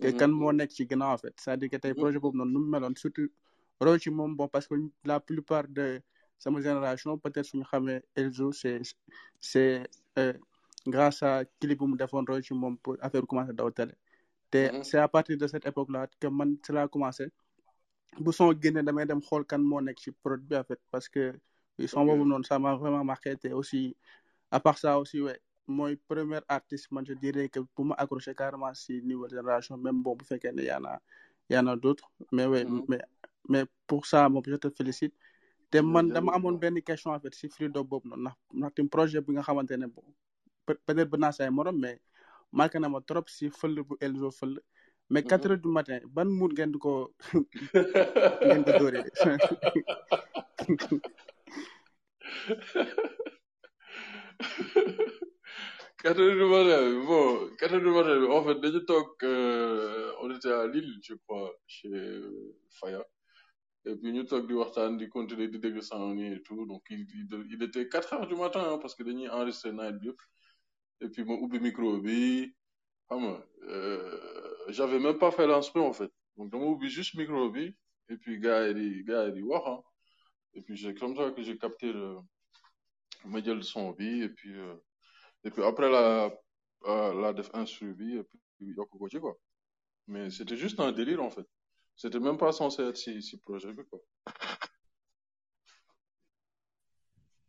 Que 0.01 0.07
Mhm, 0.07 0.19
kan 0.19 0.31
moo 0.31 0.51
nekk 0.51 0.71
ci 0.71 0.87
ginnaaw 0.89 1.13
en 1.13 1.17
fait. 1.17 1.33
C'est-à-dire 1.37 1.69
que 1.69 1.77
tey 1.77 1.93
mhm, 1.95 2.01
projet 2.01 2.19
boobu 2.19 2.37
noonu 2.37 2.53
nu 2.53 2.59
mu 2.65 2.69
meloon 2.71 2.95
surtout 2.95 3.29
roy 3.81 3.99
ci 3.99 4.09
moom 4.09 4.35
bon 4.35 4.47
parce 4.47 4.67
que 4.67 4.75
la 5.05 5.19
plupart 5.19 5.67
de 5.67 6.01
sama 6.39 6.61
génération 6.61 7.17
peut-être 7.17 7.45
suñu 7.45 7.63
xamee 7.71 8.01
Elzo 8.15 8.51
c'est 8.51 8.81
c'est 9.39 9.87
euh, 10.19 10.33
grâce 10.87 11.23
à 11.23 11.43
clip 11.59 11.79
bu 11.79 11.87
mu 11.87 11.97
defoon 11.97 12.25
roy 12.27 12.41
ci 12.41 12.53
moom 12.53 12.77
pour 12.77 12.97
affaire 13.01 13.25
commencé 13.27 13.53
daw 13.53 13.71
télé. 13.71 13.93
Te 14.51 14.71
mhm, 14.71 14.83
c'est 14.83 14.99
à 14.99 15.07
partir 15.07 15.37
de 15.37 15.47
cette 15.47 15.65
époque 15.67 15.89
là 15.91 16.07
que 16.19 16.27
man 16.27 16.57
ci 16.65 16.71
laa 16.73 16.87
commencé. 16.87 17.25
Bu 18.19 18.31
son 18.33 18.53
génne 18.61 18.81
damay 18.87 19.05
dem 19.05 19.21
xool 19.21 19.43
kan 19.45 19.59
moo 19.69 19.81
nekk 19.81 19.99
ci 20.03 20.11
prod 20.11 20.41
bi 20.49 20.55
en 20.55 20.63
fait 20.63 20.79
parce 20.91 21.09
que 21.09 21.23
son 21.87 22.05
boobu 22.05 22.25
noonu 22.25 22.43
ça 22.45 22.59
m'a 22.59 22.75
vraiment 22.75 23.03
marqué. 23.03 23.35
Te 23.37 23.47
aussi 23.49 23.95
à 24.51 24.59
part 24.59 24.77
ça 24.77 24.99
aussi 24.99 25.21
ouais 25.21 25.39
mooy 25.67 25.95
premier 26.07 26.41
artiste 26.47 26.91
man 26.91 27.05
je 27.05 27.13
dirais 27.13 27.49
que 27.49 27.59
bu 27.59 27.83
ma 27.83 27.95
accroché 27.95 28.33
carrément 28.35 28.73
si 28.73 29.01
nouvelle 29.01 29.31
génération 29.31 29.77
même 29.77 30.01
bon 30.03 30.15
bu 30.15 30.25
fekkee 30.25 30.51
ne 30.53 30.61
y 30.63 30.71
en 30.71 30.85
a 30.85 30.99
y 31.49 31.57
en 31.57 31.67
a 31.67 31.75
d'autres. 31.75 32.09
Mais 32.31 32.45
ouais 32.45 32.63
Mhm. 32.65 32.85
mais 32.87 33.01
mais 33.49 33.65
pour 33.87 34.05
ça 34.05 34.29
moom 34.29 34.43
je 34.45 34.55
te 34.55 34.69
félicite. 34.69 35.13
Te 35.71 35.79
man 35.81 36.09
dama 36.09 36.33
amoon 36.33 36.57
benn 36.57 36.81
question 36.81 37.11
en 37.11 37.19
fait 37.19 37.33
si 37.35 37.49
Freedom 37.49 37.83
boobu 37.83 38.09
noonu 38.09 38.21
ndax 38.23 38.35
ndaxte 38.53 38.89
projet 38.89 39.21
bi 39.21 39.33
nga 39.33 39.41
xamante 39.41 39.71
ne 39.77 39.87
bon 39.87 40.03
peut 40.65 40.77
être 40.87 41.09
ba 41.09 41.17
naa 41.17 41.31
say 41.31 41.49
morom 41.49 41.79
mais 41.79 41.99
marqué 42.51 42.79
na 42.79 42.89
ma 42.89 43.01
trop 43.01 43.23
si 43.27 43.49
fël 43.49 43.75
bu 43.83 43.95
Elzo 44.01 44.31
fël. 44.31 44.59
Mais 45.09 45.21
Mhm. 45.21 45.27
quatre 45.29 45.49
heures 45.51 45.57
du 45.59 45.67
matin 45.69 45.99
ban 46.07 46.25
mood 46.25 46.51
ngeen 46.53 46.71
di 46.71 46.79
ko 46.79 47.13
ngeen 48.45 48.63
ko 48.63 48.71
dóoree? 48.79 49.03
quatre 56.05 56.21
du 56.21 56.45
matin 56.45 57.03
bon 57.07 57.49
quatre 57.57 57.79
du 57.79 57.89
matin 57.97 58.15
en 58.37 58.43
fait 58.45 58.57
dañu 58.63 58.81
toog 58.85 59.07
euh, 59.23 60.11
on 60.21 60.29
était 60.35 60.51
à 60.51 60.67
Lille 60.67 60.99
je 61.01 61.15
crois 61.15 61.51
chez 61.65 61.89
Faya. 62.79 63.03
Et 63.87 63.95
puis 63.95 64.11
ñu 64.13 64.23
toog 64.31 64.45
di 64.47 64.53
waxtaan 64.53 64.97
di 64.99 65.09
continuer 65.09 65.47
di 65.47 65.57
dégg 65.57 65.77
yi 66.19 66.25
et 66.35 66.43
tout. 66.43 66.63
Donc 66.67 66.83
il, 66.91 67.07
il, 67.53 67.63
était 67.63 67.87
quatre 67.89 68.13
heures 68.13 68.27
du 68.27 68.35
matin 68.35 68.63
hein, 68.69 68.77
parce 68.81 68.93
que 68.93 69.01
dañuy 69.01 69.27
enregistré 69.29 69.71
night 69.71 69.95
bi 70.01 70.07
yëpp. 70.09 70.19
Et 71.01 71.09
puis 71.09 71.23
ma 71.25 71.33
ubbi 71.43 71.59
micro 71.59 71.97
bi 72.05 72.53
xam 73.09 73.21
nga 73.25 73.35
euh, 73.63 74.65
j'avais 74.75 74.99
même 74.99 75.17
pas 75.17 75.31
fait 75.31 75.47
l'instru 75.47 75.79
en 75.81 75.93
fait. 75.99 76.11
Donc 76.37 76.51
dama 76.51 76.65
ubbi 76.73 76.87
juste 76.87 77.15
micro 77.15 77.49
bi 77.49 77.65
et 78.09 78.17
puis 78.21 78.39
gars 78.39 78.67
yi 78.67 78.73
di 78.75 79.03
gars 79.03 79.25
yi 79.25 79.33
di 79.33 79.41
wax 79.41 79.65
hein. 79.67 79.81
et 80.53 80.61
puis 80.61 80.77
c'est 80.77 80.93
comme 80.99 81.15
ça 81.15 81.31
que 81.31 81.41
j'ai 81.41 81.57
capté 81.57 81.91
le 81.91 82.17
ma 83.25 83.41
jël 83.43 83.63
son 83.63 83.91
bi 83.93 84.21
et 84.21 84.29
puis 84.29 84.53
euh, 84.55 84.75
et 85.45 85.51
puis 85.51 85.63
après 85.63 85.89
la 85.89 86.05
euh, 86.91 87.13
la 87.21 87.33
def 87.33 87.49
instru 87.53 87.93
bi 87.93 88.17
et 88.17 88.23
puis 88.57 88.73
yokk 88.77 88.89
ko 88.89 89.07
ci 89.09 89.19
quoi. 89.19 89.33
Mais 90.07 90.29
c'était 90.29 90.57
juste 90.57 90.79
un 90.79 90.91
délire 90.91 91.21
en 91.23 91.29
fait. 91.29 91.47
C'était 91.95 92.19
même 92.19 92.37
pas 92.37 92.51
censé 92.51 92.81
être 92.83 92.97
si 92.97 93.21
si 93.21 93.37
projet 93.37 93.73
bi 93.73 93.83
quoi. 93.89 93.99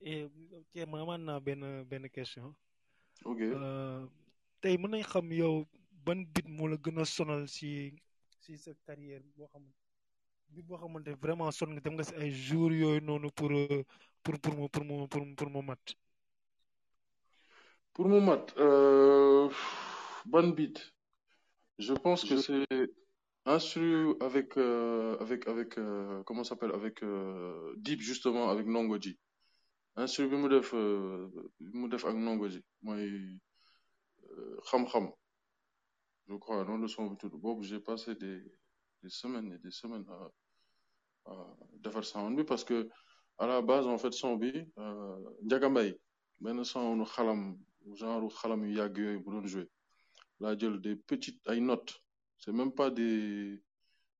Et 0.00 0.24
ok 0.60 0.74
ma 0.88 1.00
amaan 1.02 1.22
naa 1.24 1.40
benn 1.40 1.62
benn 1.84 2.08
question. 2.10 2.54
Ok. 3.24 3.40
Euh, 3.40 4.06
tey 4.60 4.76
mën 4.78 4.90
nañ 4.90 5.02
xam 5.02 5.32
yow 5.32 5.66
ban 6.04 6.20
bit 6.34 6.48
moo 6.48 6.68
la 6.68 6.76
gën 6.76 6.98
a 7.00 7.04
sonal 7.04 7.48
si 7.48 7.70
si 8.42 8.56
sa 8.58 8.72
carrière 8.86 9.22
boo 9.36 9.46
xamante 9.52 9.74
bit 10.54 10.64
boo 10.66 10.76
xamante 10.78 11.10
vraiment 11.22 11.50
son 11.50 11.70
nga 11.74 11.80
dem 11.80 11.94
nga 11.96 12.04
si 12.04 12.14
ay 12.14 12.30
jours 12.30 12.72
yooyu 12.72 13.00
noonu 13.00 13.30
pour 13.38 13.50
euh, 13.52 13.82
pour 14.22 14.34
pour 14.42 14.54
pour 14.70 14.84
mu 14.84 15.08
pour 15.08 15.24
mu 15.26 15.34
pour 15.34 15.50
mu 15.50 15.62
mat? 15.62 15.84
Pour 17.96 18.08
mu 18.08 18.20
mat 18.20 18.52
euh, 18.58 19.48
ban 20.26 20.48
beat 20.48 20.92
je 21.78 21.94
pense 21.94 22.24
que 22.28 22.36
c'est 22.36 22.66
instru 23.46 24.14
avec 24.20 24.58
euh, 24.58 25.16
avec 25.18 25.48
avec 25.48 25.78
euh, 25.78 26.22
comment 26.24 26.44
ça 26.44 26.50
s'appelle 26.50 26.72
avec 26.72 27.02
euh, 27.02 27.72
Deep 27.78 28.00
justement 28.00 28.50
avec 28.50 28.66
Nongoji 28.66 29.18
instru 29.96 30.28
bi 30.28 30.36
mu 30.36 30.48
def 30.50 30.74
bi 30.74 31.70
mu 31.78 31.88
def 31.88 32.04
ak 32.04 32.14
Nongoji 32.16 32.60
mooy 32.82 33.40
xam-xam 34.68 35.06
je 36.28 36.34
crois 36.36 36.64
noonu 36.66 36.82
la 36.82 36.88
son 36.88 37.06
bi 37.06 37.16
tudd. 37.16 37.32
Boobu 37.32 37.62
j'ai 37.64 37.80
passé 37.80 38.14
des 38.14 38.38
des 39.02 39.08
semaines 39.20 39.50
et 39.54 39.58
des 39.66 39.70
semaines 39.70 40.04
à 40.10 41.30
à 41.32 41.34
defar 41.84 42.04
sound 42.04 42.36
bi 42.36 42.44
parce 42.44 42.62
que 42.64 42.90
à 43.38 43.46
la 43.46 43.62
base 43.62 43.86
en 43.86 43.96
fait 43.96 44.12
son 44.12 44.36
bi 44.36 44.52
Ndiaga 45.44 45.70
Mbaye 45.70 45.94
benn 46.42 46.62
son 46.64 47.02
xalam 47.04 47.56
genre 47.94 48.28
xalam 48.30 48.64
yu 48.64 48.72
yàgg 48.76 48.98
yooyu 48.98 49.20
bu 49.24 49.30
doon 49.32 49.46
jouer. 49.46 49.68
Laa 50.40 50.56
jël 50.58 50.80
des 50.80 50.96
petites 50.96 51.40
ay 51.48 51.60
notes. 51.60 51.94
C'est 52.38 52.52
même 52.52 52.72
pas 52.72 52.90
des 52.90 53.62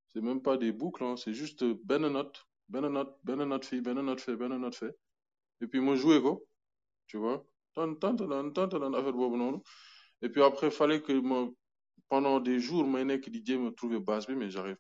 c'est 0.09 0.21
même 0.23 0.41
pas 0.41 0.57
des 0.57 0.73
boucles 0.73 1.05
hein, 1.05 1.17
c'est 1.17 1.35
juste 1.35 1.65
benn 1.85 2.07
note 2.09 2.47
benn 2.69 2.87
note 2.89 3.19
benn 3.25 3.45
note 3.45 3.65
fii 3.65 3.81
benn 3.81 4.01
note 4.01 4.21
fee 4.21 4.37
benn 4.37 4.57
note 4.59 4.75
fee. 4.75 4.91
Et 5.61 5.67
puis 5.67 5.81
ma 5.81 5.95
joué 5.95 6.21
ko 6.23 6.47
tu 7.07 7.19
vois. 7.19 7.47
Tant 7.75 7.95
tant 7.95 8.17
tant 8.17 8.51
tant 8.53 8.69
tant 8.69 8.93
affaire 8.95 9.13
boobu 9.13 9.37
noonu. 9.37 9.59
Et 10.23 10.29
puis 10.31 10.43
après 10.43 10.71
fallait 10.71 11.03
que 11.03 11.13
ma 11.13 11.49
pendant 12.09 12.41
des 12.41 12.59
jours 12.61 12.87
may 12.87 13.05
nekk 13.05 13.29
di 13.31 13.43
jéem 13.45 13.67
a 13.67 13.73
trouver 13.73 14.01
basse 14.01 14.27
bi 14.27 14.35
mais 14.35 14.51
j'arrive 14.51 14.79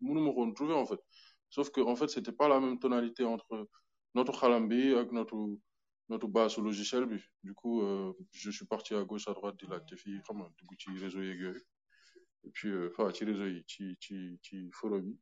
mënuma 0.00 0.30
ko 0.32 0.40
woon 0.40 0.52
trouver 0.54 0.74
en 0.74 0.86
fait. 0.86 1.00
Sauf 1.48 1.70
que 1.70 1.80
en 1.80 1.96
fait 1.96 2.08
c'était 2.08 2.32
pas 2.32 2.46
la 2.48 2.60
même 2.60 2.78
tonalité 2.78 3.24
entre 3.24 3.66
notre 4.14 4.32
xalam 4.38 4.68
bi 4.68 4.94
ak 4.94 5.10
notre 5.12 5.36
notre 6.10 6.26
basse 6.26 6.58
au 6.58 6.62
logiciel 6.62 7.06
du 7.44 7.54
coup 7.54 7.82
euh, 7.82 8.12
je 8.32 8.50
suis 8.50 8.66
parti 8.66 8.94
à 8.94 9.02
gauche 9.04 9.28
à 9.28 9.32
droite 9.38 9.56
di 9.60 9.66
laajte 9.72 9.94
fii 10.02 10.18
xam 10.26 10.36
nga 10.42 10.48
dugg 10.58 10.70
ci 10.82 10.88
réseau 11.04 11.22
yeeg 11.28 11.42
et 12.46 12.50
puis 12.56 12.68
euh, 12.70 12.90
enfin 12.90 13.06
ci 13.16 13.22
réseau 13.30 13.46
yi 13.54 13.62
ci 13.72 13.84
ci 14.04 14.16
ci 14.44 14.56
forum 14.78 15.04
yi 15.08 15.16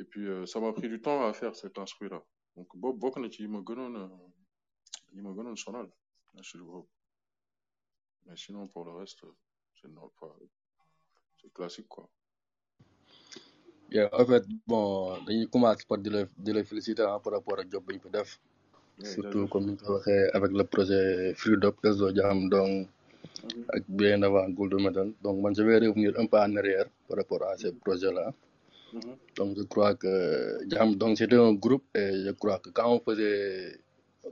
et 0.00 0.04
puis 0.10 0.26
euh, 0.26 0.44
ça 0.50 0.58
m'a 0.60 0.72
pris 0.78 0.88
du 0.94 1.00
temps 1.00 1.20
à 1.28 1.32
faire 1.40 1.54
cet 1.62 1.78
instru 1.84 2.08
là 2.14 2.20
donc 2.56 2.68
boobu 2.80 2.98
bokk 3.02 3.16
na 3.22 3.28
ci 3.34 3.42
yi 3.44 3.48
ma 3.54 3.60
gënoon 3.68 3.94
yi 5.14 5.20
ma 5.26 5.30
gënoon 5.36 5.56
sonal 5.64 5.88
instru 6.38 6.62
mais 8.26 8.36
sinon 8.36 8.66
pour 8.72 8.84
le 8.88 8.92
reste 9.00 9.22
c'est 9.76 9.88
non 9.98 10.08
pas 10.20 10.34
c'est 11.40 11.52
classique 11.52 11.88
quoi. 11.88 12.08
Yeah, 13.94 14.08
en 14.20 14.24
fait 14.30 14.44
bon 14.66 14.84
dañuy 15.26 15.46
commencer 15.54 15.86
par 15.88 15.98
di 15.98 16.10
la 16.10 16.20
di 16.44 16.50
la 16.52 16.64
féliciter 16.64 17.02
ah, 17.12 17.20
par 17.24 17.32
rapport 17.34 17.58
ak 17.60 17.70
job 17.70 17.84
bi 17.86 18.00
surtout 19.12 19.46
comme 19.48 19.66
ni 19.66 19.72
nga 19.72 19.84
ko 19.86 19.92
waxee 19.96 20.30
avec 20.36 20.52
le 20.60 20.64
projet 20.74 21.04
Freedom 21.40 21.74
Elzo 21.84 22.06
Jaham 22.16 22.40
donc 22.54 22.88
Mhm, 23.42 23.64
ak 23.74 23.82
bien 23.88 24.22
avant 24.22 24.48
Gold 24.54 24.74
Medal. 24.78 25.08
Donc 25.22 25.36
man 25.42 25.54
je 25.54 25.62
vais 25.66 25.78
revenir 25.82 26.12
un 26.18 26.26
peu 26.26 26.38
en 26.38 26.54
arrière 26.56 26.86
par 27.08 27.16
rapport 27.18 27.42
à 27.50 27.56
ces 27.56 27.72
mhm, 27.72 27.78
projets 27.84 28.12
là 28.12 28.32
mhm, 28.92 29.14
donc 29.36 29.50
je 29.58 29.62
crois 29.72 29.94
que 29.94 30.12
Jaham 30.70 30.94
donc 30.94 31.18
c'était 31.18 31.36
un 31.36 31.54
groupe 31.54 31.84
et 31.94 32.22
je 32.26 32.30
crois 32.32 32.58
que 32.62 32.70
quand 32.70 32.88
on 32.94 33.00
faisait 33.00 33.80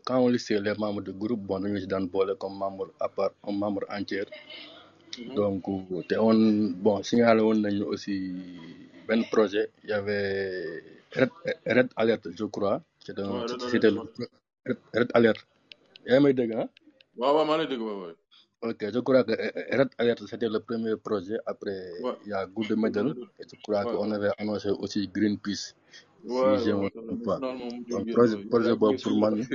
quand 0.07 0.19
on 0.21 0.29
listait 0.29 0.61
les 0.61 0.75
membres 0.79 1.03
du 1.03 1.13
groupe 1.13 1.41
bon 1.49 1.59
dañu 1.61 1.81
ci 1.81 1.87
daan 1.93 2.07
boole 2.07 2.37
comme 2.43 2.57
membre 2.63 2.87
à 3.01 3.09
part 3.09 3.33
un 3.49 3.53
membre 3.53 3.85
entier. 3.99 4.25
Donc 5.37 5.65
te 6.09 6.15
on 6.29 6.39
bon 6.85 7.03
signalé 7.03 7.41
woon 7.43 7.59
nañu 7.67 7.83
aussi 7.93 8.15
benn 9.09 9.25
projet. 9.35 9.71
Il 9.85 9.91
y 9.91 9.93
avait 9.93 10.83
Red 11.19 11.31
Red 11.77 11.89
Alert 11.97 12.25
je 12.39 12.45
crois. 12.45 12.81
C'était 13.05 13.23
c'était 13.73 13.91
le 13.91 14.03
Red 14.69 15.11
Alert. 15.17 15.41
Yaa 16.07 16.17
ngi 16.17 16.23
may 16.25 16.35
dégg 16.39 16.53
ah? 16.61 16.69
Waaw 17.21 17.35
waaw 17.37 17.47
maa 17.49 17.59
lay 17.61 17.69
dégg 17.73 17.83
waaw 17.87 17.99
waaw. 18.03 18.15
Ok 18.69 18.81
je 18.95 19.01
crois 19.07 19.25
que 19.25 19.35
Red 19.79 19.91
Alert 20.01 20.21
c'était 20.31 20.49
le 20.55 20.61
premier 20.61 20.97
projet. 21.07 21.39
Après 21.47 21.79
il 22.25 22.31
y 22.31 22.33
a 22.33 22.47
Good 22.47 22.71
Medal 22.77 23.09
et 23.41 23.45
je 23.51 23.57
crois 23.65 23.85
que 23.85 23.97
on 24.05 24.11
avait 24.13 24.33
annoncé 24.39 24.69
aussi 24.83 25.09
Greenpeace. 25.09 25.75
Si 26.23 26.71
donc 26.73 27.25
jógee 27.89 28.13
projet 28.17 28.37
projet 28.53 28.75
boobu 28.81 28.99
pour 29.03 29.17
man 29.23 29.35
yi 29.41 29.47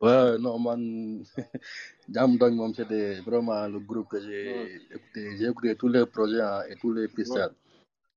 non 0.44 0.58
man 0.60 0.80
Jam 2.14 2.36
Dong 2.36 2.54
moom 2.54 2.72
c'était 2.74 3.20
vraiment 3.28 3.66
le 3.66 3.80
groupe 3.80 4.08
que 4.12 4.20
j'ai 4.20 4.76
écouté. 4.96 5.22
J'ai 5.38 5.46
écouté 5.48 5.74
tous 5.80 5.88
les 5.88 6.04
projets 6.04 6.44
et 6.70 6.76
tous 6.76 6.92
les 6.92 7.06
ouais. 7.06 7.48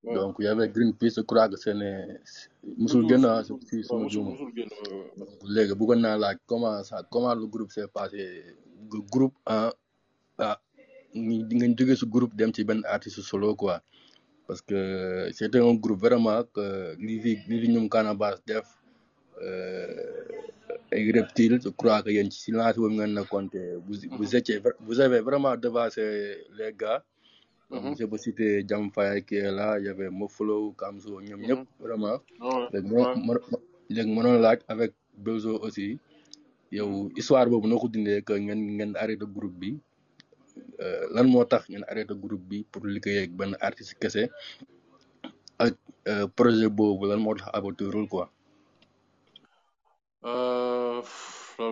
Donc 0.03 0.35
y 0.39 0.47
avait 0.47 0.69
Greenpeace 0.69 1.15
je 1.17 1.21
crois 1.21 1.49
que 1.49 1.69
n'est 1.71 2.19
musul 2.77 3.07
génn 3.09 3.25
ah 3.25 3.43
si 3.43 3.83
suma 3.83 4.05
ouais. 4.05 4.47
Léegi 5.55 5.73
bëggoon 5.79 5.99
naa 6.05 6.17
laaj 6.17 6.37
comment 6.47 6.83
ça 6.83 7.03
comment 7.11 7.35
le 7.35 7.45
groupe 7.47 7.71
s'est 7.71 7.87
passé? 7.87 8.55
Groupe 9.13 9.35
ah 9.45 9.71
ah 10.39 10.57
nga 11.15 11.67
jóge 11.77 11.95
si 11.99 12.05
groupe 12.15 12.35
dem 12.35 12.51
ci 12.53 12.63
benn 12.63 12.81
artiste 12.85 13.21
solo 13.21 13.55
quoi. 13.55 13.81
Parce 14.47 14.61
que 14.61 15.29
c'était 15.33 15.59
un 15.59 15.75
groupe 15.75 15.99
vraiment 15.99 16.43
que 16.55 16.95
li 17.05 17.19
fi 17.23 17.31
li 17.49 17.57
fi 17.61 17.67
ñoom 17.73 17.89
Canabasse 17.89 18.41
def 18.47 18.67
euh, 19.41 20.91
ay 20.91 21.11
reptiles 21.11 21.59
je 21.63 21.69
crois 21.69 22.01
que 22.03 22.09
yéen 22.09 22.29
ci 22.31 22.39
silence 22.45 22.75
boobu 22.77 22.95
ngeen 22.95 23.13
nekkoon 23.17 23.45
vous 23.85 23.97
vous 24.17 24.31
Mhm, 24.31 24.37
étiez 24.37 24.61
vous 24.87 24.99
avez 24.99 25.19
vraiment 25.21 25.55
devancé 25.57 26.03
les 26.57 26.73
gars. 26.73 27.03
Donc 27.69 27.83
mhm, 27.83 27.95
je 27.99 28.05
peux 28.05 28.17
citer 28.17 28.65
Jam 28.67 28.89
Faye 28.91 29.23
qui 29.23 29.35
est 29.35 29.51
là 29.51 29.77
il 29.79 29.85
y 29.85 29.89
avait 29.89 30.09
Moflo 30.09 30.71
Kamso 30.77 31.21
mhm. 31.21 31.65
vraiment. 31.79 32.17
Ouais. 32.41 33.37
Léegi 33.89 34.09
mënoon 34.13 34.37
laaj 34.41 34.59
avec 34.67 34.93
Bezo 35.17 35.57
aussi. 35.61 35.99
Yow 36.71 37.09
histoire 37.17 37.49
boobu 37.49 37.67
noo 37.67 37.79
ko 37.81 37.87
dindee 37.89 38.21
que 38.21 38.33
ngeen 38.33 38.61
ngeen 38.77 38.91
arrêté 38.95 39.25
groupe 39.25 39.57
bi? 39.61 39.71
Euh, 40.79 41.07
lan 41.13 41.27
moo 41.29 41.43
tax 41.45 41.69
ngeen 41.69 41.85
arrêté 41.89 42.13
groupe 42.13 42.45
bi 42.49 42.63
pour 42.71 42.85
liggéey 42.85 43.23
ak 43.25 43.31
benn 43.37 43.55
artiste 43.61 43.97
kese? 44.01 44.29
Ak 45.57 45.73
euh, 46.07 46.27
projet 46.37 46.69
boobu 46.69 47.05
lan 47.09 47.19
moo 47.21 47.33
tax 47.35 47.49
abaturul 47.53 48.07
quoi? 48.07 48.29
Euh, 50.25 51.01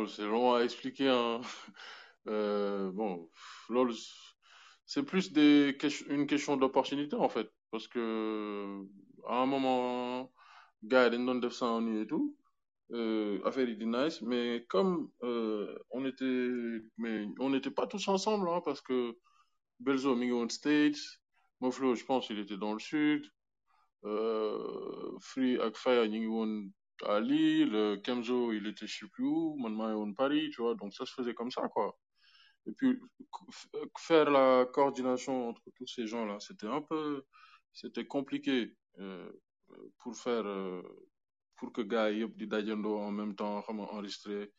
c'est 0.08 0.26
long 0.26 0.54
à 0.56 0.64
expliquer 0.64 1.10
hein. 1.10 1.42
Euh, 2.30 2.92
bon 2.92 3.30
loolu 3.70 3.96
c'est 4.88 5.04
plus 5.04 5.32
une 6.08 6.26
question 6.28 6.56
d'opportunité 6.58 7.16
en 7.18 7.30
fait. 7.30 7.50
Parce 7.72 7.88
que 7.90 8.84
à 9.28 9.42
un 9.42 9.46
moment 9.46 10.32
gars 10.84 11.10
doon 11.10 11.36
def 11.36 11.54
ça 11.54 11.66
en 11.68 11.86
et 12.02 12.08
tout. 12.08 12.36
Euh, 12.94 13.42
affaire 13.44 13.68
di 13.68 13.86
nice. 13.86 14.22
Mais 14.22 14.66
comme 14.70 15.10
euh, 15.24 15.78
on 15.92 16.06
était 16.06 16.82
mais 16.98 17.28
on 17.40 17.50
n'était 17.50 17.70
pas 17.80 17.86
tous 17.86 18.08
ensemble 18.08 18.48
hein, 18.50 18.62
parce 18.64 18.80
que 18.82 19.18
Belzo 19.82 20.16
mi 20.16 20.26
ngi 20.28 20.32
woon 20.34 20.50
States 20.50 20.98
Moflo 21.60 21.96
je 21.96 22.06
pense 22.06 22.30
il 22.30 22.40
était 22.40 22.58
dans 22.58 22.74
le 22.74 22.80
sud. 22.80 23.24
Euh, 24.06 25.18
Free 25.20 25.60
ak 25.60 25.76
Faya 25.76 26.08
ñi 26.08 26.20
ngi 26.22 26.28
woon 26.28 26.72
à 27.04 27.20
Lille. 27.20 28.00
Kemzo 28.06 28.54
il 28.54 28.66
était 28.68 28.88
je 28.88 29.00
sais 29.00 29.08
plus 29.12 29.26
où. 29.26 29.58
Man 29.60 29.76
maa 29.76 29.90
ngi 29.92 29.98
woon 30.00 30.14
Paris 30.14 30.50
tu 30.54 30.62
vois. 30.62 30.76
Donc 30.76 30.94
ça 30.94 31.06
se 31.06 31.14
faisait 31.14 31.34
comme 31.34 31.52
ça 31.52 31.68
quoi 31.68 31.98
et 32.68 32.72
puis 32.74 33.00
faire 33.98 34.30
la 34.30 34.66
coordination 34.66 35.50
entre 35.50 35.64
tous 35.76 35.88
ces 35.88 36.08
gens 36.08 36.26
là 36.26 36.40
c'était 36.40 36.68
un 36.68 36.82
peu 36.82 37.26
c'était 37.74 38.06
compliqué 38.06 38.76
euh, 39.00 39.32
pour 40.00 40.16
faire 40.16 40.46
euh, 40.46 40.82
pour 41.56 41.72
que 41.74 41.82
gars 41.82 42.12
yëpp 42.12 42.38
di 42.38 42.48
dajandoo 42.48 42.98
en 43.00 43.12
même 43.12 43.36
temps 43.36 43.64
enregistrer 43.68 44.52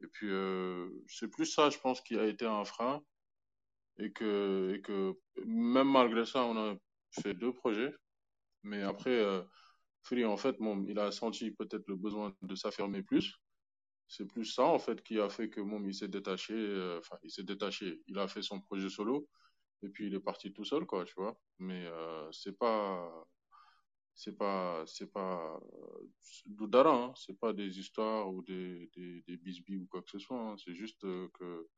et 0.00 0.06
puis 0.06 0.28
euh, 0.30 0.88
c'est 1.08 1.28
plus 1.28 1.46
ça 1.46 1.70
je 1.70 1.78
pense 1.78 2.00
qui 2.00 2.18
a 2.18 2.26
été 2.26 2.46
un 2.46 2.64
frein. 2.64 3.02
Et 4.00 4.12
que 4.12 4.74
et 4.76 4.80
que 4.80 5.14
même 5.44 5.90
malgré 5.90 6.24
ça 6.24 6.44
on 6.44 6.56
a 6.56 6.76
fait 7.20 7.34
deux 7.34 7.52
projets. 7.52 7.92
Mais 8.62 8.82
après 8.82 9.10
euh, 9.10 9.42
Free 10.02 10.24
en 10.24 10.36
fait 10.36 10.58
moom 10.60 10.86
il 10.88 10.98
a 10.98 11.10
senti 11.10 11.50
peut-être 11.50 11.86
le 11.88 11.96
besoin 11.96 12.32
de 12.42 12.54
s'affirmer 12.54 13.02
plus 13.02 13.34
c'est 14.08 14.26
plus 14.26 14.46
ça 14.46 14.64
en 14.64 14.78
fait 14.78 15.02
qui 15.02 15.20
a 15.20 15.28
fait 15.28 15.50
que 15.50 15.60
moom 15.60 15.86
il 15.86 15.94
s'est 15.94 16.08
détaché 16.08 16.54
euh, 16.54 16.98
enfin 16.98 17.18
il 17.22 17.30
s'est 17.30 17.44
détaché 17.44 18.00
il 18.06 18.18
a 18.18 18.26
fait 18.26 18.42
son 18.42 18.60
projet 18.60 18.88
solo 18.88 19.28
et 19.82 19.88
puis 19.88 20.06
il 20.06 20.14
est 20.14 20.20
parti 20.20 20.52
tout 20.52 20.64
seul 20.64 20.86
quoi 20.86 21.04
tu 21.04 21.14
vois 21.16 21.38
mais 21.58 21.86
euh, 21.86 22.28
c'est 22.32 22.56
pas 22.58 23.26
c'est 24.14 24.36
pas 24.36 24.82
c'est 24.86 25.12
pas 25.12 25.60
euh, 25.62 26.08
du 26.46 26.66
dara 26.66 27.04
hein. 27.04 27.12
c'est 27.14 27.38
pas 27.38 27.52
des 27.52 27.78
histoires 27.78 28.32
ou 28.32 28.42
des 28.42 28.90
des 28.96 29.22
des 29.22 29.36
bisbis 29.36 29.76
ou 29.76 29.86
quoi 29.86 30.02
que 30.02 30.10
ce 30.10 30.18
soit 30.18 30.40
hein. 30.40 30.56
c'est 30.56 30.74
juste 30.74 31.04
euh, 31.04 31.28
que 31.34 31.68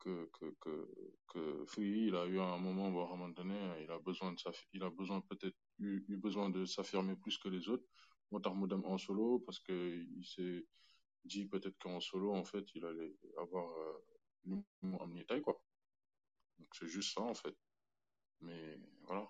que 0.00 0.28
que 0.32 0.54
que 0.60 0.88
que 1.28 1.64
Free 1.66 2.06
il 2.08 2.16
a 2.16 2.26
eu 2.26 2.40
un 2.40 2.58
moment 2.58 2.88
où 2.88 3.00
à 3.00 3.04
un 3.04 3.10
moment 3.10 3.28
donné 3.28 3.58
il 3.84 3.90
a 3.90 3.98
besoin 3.98 4.32
de 4.32 4.38
il 4.72 4.82
a 4.82 4.90
besoin 4.90 5.20
peut-être 5.20 5.56
eu, 5.78 6.04
eu 6.08 6.16
besoin 6.16 6.50
de 6.50 6.64
s'affirmer 6.64 7.14
plus 7.14 7.36
que 7.38 7.48
les 7.48 7.68
autres 7.68 7.84
dem 8.32 8.84
en 8.84 8.98
solo 8.98 9.38
parce 9.40 9.60
que 9.60 10.04
il 10.18 10.24
s'est 10.24 10.66
dit 11.24 11.44
peut-être 11.46 11.78
qu'en 11.78 12.00
solo 12.00 12.32
en 12.34 12.44
fait 12.44 12.64
il 12.74 12.84
allait 12.84 13.14
avoir 13.38 13.66
euh, 13.78 14.56
ni 15.08 15.24
tey 15.26 15.40
quoi. 15.42 15.60
Donc 16.58 16.68
c'est 16.74 16.88
juste 16.88 17.14
ça 17.14 17.22
en 17.22 17.34
fait. 17.34 17.54
Mais 18.40 18.78
voilà. 19.06 19.26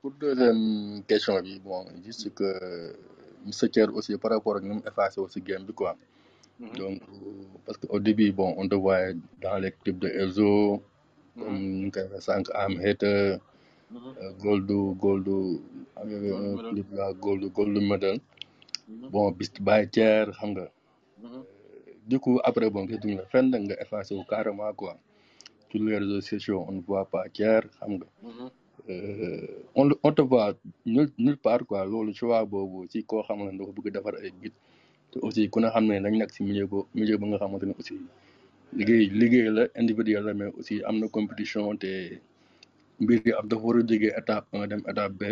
Pour 0.00 0.10
deuxième 0.12 1.02
question 1.08 1.40
bi 1.40 1.58
bon 1.60 1.86
juste 2.04 2.34
que 2.34 2.48
Mr 3.46 3.68
Thier 3.70 3.88
aussi 3.88 4.16
par 4.18 4.32
rapport 4.32 4.56
ak 4.56 4.62
ni 4.64 4.74
mu 4.76 4.82
effacé 4.86 5.18
aussi 5.20 5.40
game 5.40 5.64
bi 5.64 5.72
quoi. 5.72 5.96
Mhm, 6.58 6.76
donc 6.76 7.02
parce 7.64 7.78
que 7.78 7.86
au 7.88 7.98
début 8.00 8.30
bon 8.32 8.54
on 8.58 8.68
te 8.68 8.74
voyait 8.74 9.16
dans 9.40 9.58
les 9.58 9.72
clips 9.72 9.98
de 9.98 10.08
Elzo 10.08 10.82
comme 11.38 11.56
mhm, 11.56 11.70
ñu 11.80 11.86
ngi 11.86 11.90
koy 11.94 12.02
waxee 12.12 12.26
sànq 12.28 12.46
am 12.62 12.72
hater 12.84 13.40
gold 14.42 15.28
am 15.96 16.08
na 16.10 16.18
Gold 16.18 16.34
un 16.34 16.56
medal. 16.56 16.70
clip 16.70 16.88
là 16.92 17.12
Goldu 17.14 17.50
Goldu 17.50 17.80
Medal. 17.80 18.16
Bon 19.12 19.30
Beast 19.32 19.60
by 19.62 19.86
Thier 19.92 20.26
xam 20.32 20.50
nga. 20.54 20.66
Du 22.08 22.18
coup 22.18 22.40
après 22.44 22.70
bon 22.70 22.86
gisatuñu 22.86 23.16
la 23.16 23.26
fenn 23.32 23.50
nga 23.50 23.74
effacé 23.82 24.14
wu 24.14 24.24
carrément 24.28 24.72
quoi. 24.74 24.98
Sur 25.70 25.82
les 25.84 25.98
réseaux 25.98 26.20
sociaux 26.20 26.64
on 26.68 26.72
ne 26.72 26.80
voit 26.80 27.06
pas 27.10 27.24
xam 27.28 27.92
nga. 27.98 28.06
Mhm, 28.22 28.50
euh, 28.90 29.46
on 29.74 29.88
on 30.02 30.12
te 30.12 30.22
voit 30.22 30.54
nulle 30.86 31.10
nulle 31.18 31.36
part 31.38 31.64
quoi. 31.66 31.84
Loolu 31.86 32.12
choix 32.14 32.44
boobu 32.44 32.88
ci 32.90 33.04
koo 33.04 33.22
xam 33.22 33.38
ne 33.44 33.58
dafa 33.58 33.72
bëgg 33.76 33.92
defar 33.94 34.14
ay 34.22 34.30
bit 34.40 34.54
te 35.10 35.18
aussi 35.22 35.48
ku 35.50 35.60
ne 35.60 35.68
xam 35.70 35.84
ne 35.86 36.00
dañ 36.04 36.14
nekk 36.18 36.32
si 36.34 36.42
milieu 36.44 36.66
bo 36.66 36.86
milieu 36.94 37.16
ba 37.20 37.26
nga 37.26 37.38
xamante 37.38 37.64
ne 37.66 37.74
aussi 37.78 37.94
liggéey 38.78 39.06
liggéey 39.20 39.48
la 39.56 39.62
individuel 39.80 40.24
la 40.26 40.34
mais 40.34 40.50
aussi 40.58 40.82
am 40.88 40.96
na 41.00 41.06
compétition 41.08 41.76
te 41.82 41.90
mbir 43.00 43.20
yi 43.26 43.32
am 43.34 43.48
dafa 43.48 43.64
war 43.66 43.78
a 43.78 43.82
jógee 43.82 44.12
étape 44.20 44.46
un 44.52 44.68
dem 44.68 44.82
étape 44.90 45.14
B. 45.20 45.24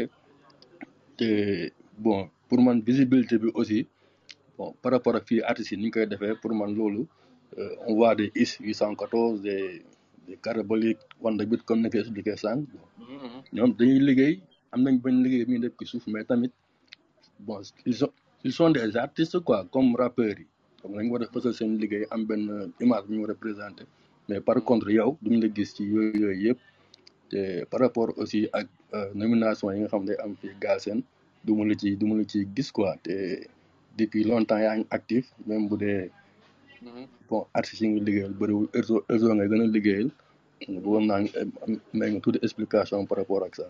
Te 1.16 1.70
bon 1.98 2.30
pour 2.48 2.60
man 2.62 2.82
visibilité 2.82 3.38
bi 3.38 3.50
aussi 3.54 3.86
bon 4.58 4.74
par 4.82 4.92
rapport 4.92 5.16
ak 5.16 5.26
fii 5.28 5.42
artistes 5.42 5.72
yi 5.72 5.78
ni 5.78 5.84
ñu 5.86 5.92
koy 5.92 6.06
defee 6.06 6.34
pour 6.42 6.54
man 6.54 6.74
loolu 6.74 7.06
euh, 7.58 7.76
on 7.86 7.94
voit 7.96 8.14
des 8.16 8.32
IS 8.34 8.58
814 8.60 9.42
des 9.42 9.82
des 10.28 10.36
Carabolique 10.38 11.00
Wanda 11.22 11.44
Bit 11.46 11.62
comme 11.64 11.82
ni 11.82 11.90
ko 11.90 11.98
expliqué 11.98 12.36
sànq. 12.36 12.66
Mhm, 12.98 13.16
mhm. 13.26 13.42
ñoom 13.52 13.72
dañuy 13.78 14.00
liggéey 14.00 14.42
am 14.72 14.82
nañ 14.84 14.98
bañ 15.04 15.14
liggéey 15.24 15.44
bi 15.46 15.52
ñu 15.54 15.60
def 15.60 15.74
ci 15.78 15.86
suuf 15.86 16.06
mais 16.08 16.24
tamit 16.24 16.52
bon 17.40 17.60
ils 17.86 17.94
sont 17.96 18.12
ils 18.44 18.52
sont 18.52 18.70
des 18.70 18.96
artistes 18.96 19.40
quoi 19.40 19.66
comme 19.72 19.96
rappeurs 19.96 20.38
yi. 20.40 20.46
Donc 20.82 20.96
dañu 20.96 21.10
war 21.12 21.22
a 21.22 21.26
fësal 21.26 21.54
seen 21.54 21.78
liggéey 21.78 22.06
am 22.10 22.26
benn 22.26 22.72
image 22.80 23.06
bu 23.06 23.14
ñu 23.14 23.22
war 23.22 23.30
a 23.32 23.34
présenter. 23.34 23.86
Mais 24.28 24.40
par 24.40 24.58
Mhm. 24.58 24.64
contre 24.64 24.90
yow 24.90 25.18
duñ 25.22 25.40
la 25.42 25.48
gis 25.54 25.70
ci 25.76 25.84
yooyu 25.84 26.18
yooyu 26.22 26.42
yëpp. 26.48 26.60
Te 27.32 27.40
par 27.70 27.80
rapport 27.84 28.10
aussi 28.20 28.40
ak 28.58 28.66
euh, 28.96 29.08
nomination 29.20 29.70
yi 29.72 29.78
nga 29.80 29.88
xam 29.92 30.04
ne 30.08 30.14
am 30.24 30.32
fii 30.40 30.54
Galsen 30.64 30.98
du 31.44 31.52
ma 31.56 31.64
la 31.68 31.74
ci 31.80 31.88
du 31.98 32.04
ma 32.08 32.14
la 32.20 32.24
ci 32.32 32.38
gis 32.56 32.68
quoi 32.76 32.90
te 33.04 33.14
depuis 33.98 34.24
longtemps 34.30 34.60
yaa 34.64 34.76
ngi 34.78 34.86
actif 34.98 35.24
même 35.48 35.68
bu 35.70 35.76
dee 35.84 36.10
Mhm. 36.82 37.06
bon 37.28 37.46
artistes 37.58 37.80
yi 37.82 37.88
nga 37.88 38.00
liggéeyal 38.06 38.34
bëriwul 38.40 38.66
Elzo 38.78 38.96
Elzo 39.12 39.28
nga 39.36 39.46
gën 39.50 39.62
a 39.64 39.66
liggéeyal 39.76 40.08
bëggoon 40.82 41.04
naa 41.10 41.20
may 41.98 42.08
nga 42.10 42.20
tuuti 42.24 42.38
explication 42.46 43.06
par 43.08 43.18
rapport 43.18 43.42
ak 43.46 43.54
ça. 43.60 43.68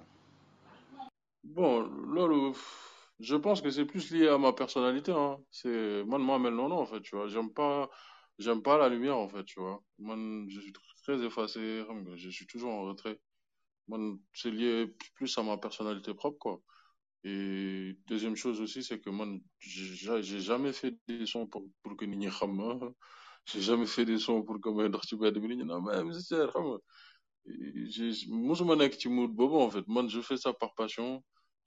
Bon, 1.45 1.83
lolo, 2.15 2.55
je 3.21 3.37
pense 3.37 3.61
que 3.63 3.71
c'est 3.71 3.85
plus 3.85 4.11
lié 4.13 4.29
à 4.29 4.39
ma 4.39 4.53
personnalité, 4.53 5.13
hein. 5.13 5.39
C'est, 5.51 6.05
moi, 6.05 6.19
moi, 6.19 6.39
mel 6.39 6.55
non, 6.55 6.69
non, 6.69 6.79
en 6.81 6.87
fait, 6.87 7.01
tu 7.01 7.17
vois. 7.17 7.27
J'aime 7.29 7.51
pas, 7.53 7.91
j'aime 8.39 8.63
pas 8.63 8.79
la 8.79 8.89
lumière, 8.89 9.19
en 9.19 9.29
fait, 9.29 9.45
tu 9.45 9.61
vois. 9.61 9.83
Moi, 9.99 10.17
je 10.49 10.61
suis 10.61 10.73
très 11.03 11.19
effacé, 11.25 11.85
je 12.15 12.31
suis 12.31 12.47
toujours 12.47 12.73
en 12.73 12.83
retrait. 12.83 13.19
Moi, 13.93 14.17
c'est 14.33 14.51
lié 14.51 14.87
plus 15.17 15.37
à 15.37 15.43
ma 15.43 15.59
personnalité 15.59 16.15
propre, 16.15 16.39
quoi. 16.39 16.63
Et 17.25 17.95
deuxième 18.07 18.37
chose 18.37 18.61
aussi, 18.63 18.83
c'est 18.83 19.01
que 19.01 19.11
moi, 19.11 19.27
j'ai 19.59 20.23
j'ai 20.23 20.41
jamais 20.41 20.73
fait 20.73 20.97
des 21.07 21.27
sons 21.27 21.47
pour, 21.47 21.63
que 21.99 22.05
nit 22.07 22.17
ñi 22.17 22.29
xam 22.31 22.53
ma. 22.57 22.71
J'ai 23.45 23.61
jamais 23.61 23.87
fait 23.87 24.05
des 24.07 24.19
sons 24.19 24.43
pour 24.43 24.59
que 24.61 24.71
bi 25.41 25.49
nit 25.49 25.57
ñi 25.57 25.65
naan 25.65 25.83
mais 26.07 26.19
Thier, 26.29 26.47
xam 26.53 26.65
nga. 26.69 26.79
j'ai 27.95 28.11
musuma 28.49 28.75
nekk 28.77 28.95
ci 29.01 29.09
mood 29.17 29.31
boobu 29.39 29.57
en 29.67 29.71
fait 29.75 29.87
man 29.89 30.09
je 30.09 30.21
fais 30.29 30.37
ça 30.45 30.53
par 30.63 30.73
passion 30.81 31.09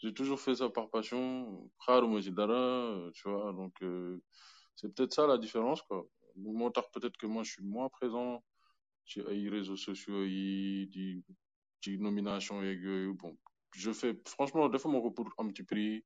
j'ai 0.01 0.13
toujours 0.13 0.39
fait 0.39 0.55
ça 0.55 0.69
par 0.69 0.89
passion 0.89 1.69
euh, 1.89 3.11
tu 3.17 3.23
vois 3.29 3.51
donc 3.59 3.73
euh, 3.81 4.21
c'est 4.77 4.89
peut-être 4.93 5.13
ça 5.13 5.27
la 5.27 5.37
différence 5.37 5.81
quoi 5.83 6.05
moo 6.37 6.69
tax 6.69 6.87
peut-être 6.93 7.17
que 7.17 7.27
moi 7.27 7.43
je 7.43 7.51
suis 7.53 7.63
moins 7.75 7.89
présent 7.89 8.43
ci 9.05 9.19
ay 9.31 9.49
réseaux 9.49 9.77
sociaux 9.77 10.23
nomination 12.07 12.61
yeeg 12.63 12.81
yooyu 12.87 13.13
bon 13.21 13.37
je 13.75 13.91
fais 13.99 14.13
franchement 14.35 14.69
defuma 14.69 14.99
ko 15.01 15.11
pour 15.11 15.27
am 15.37 15.49
ci 15.55 15.63
prix 15.63 16.03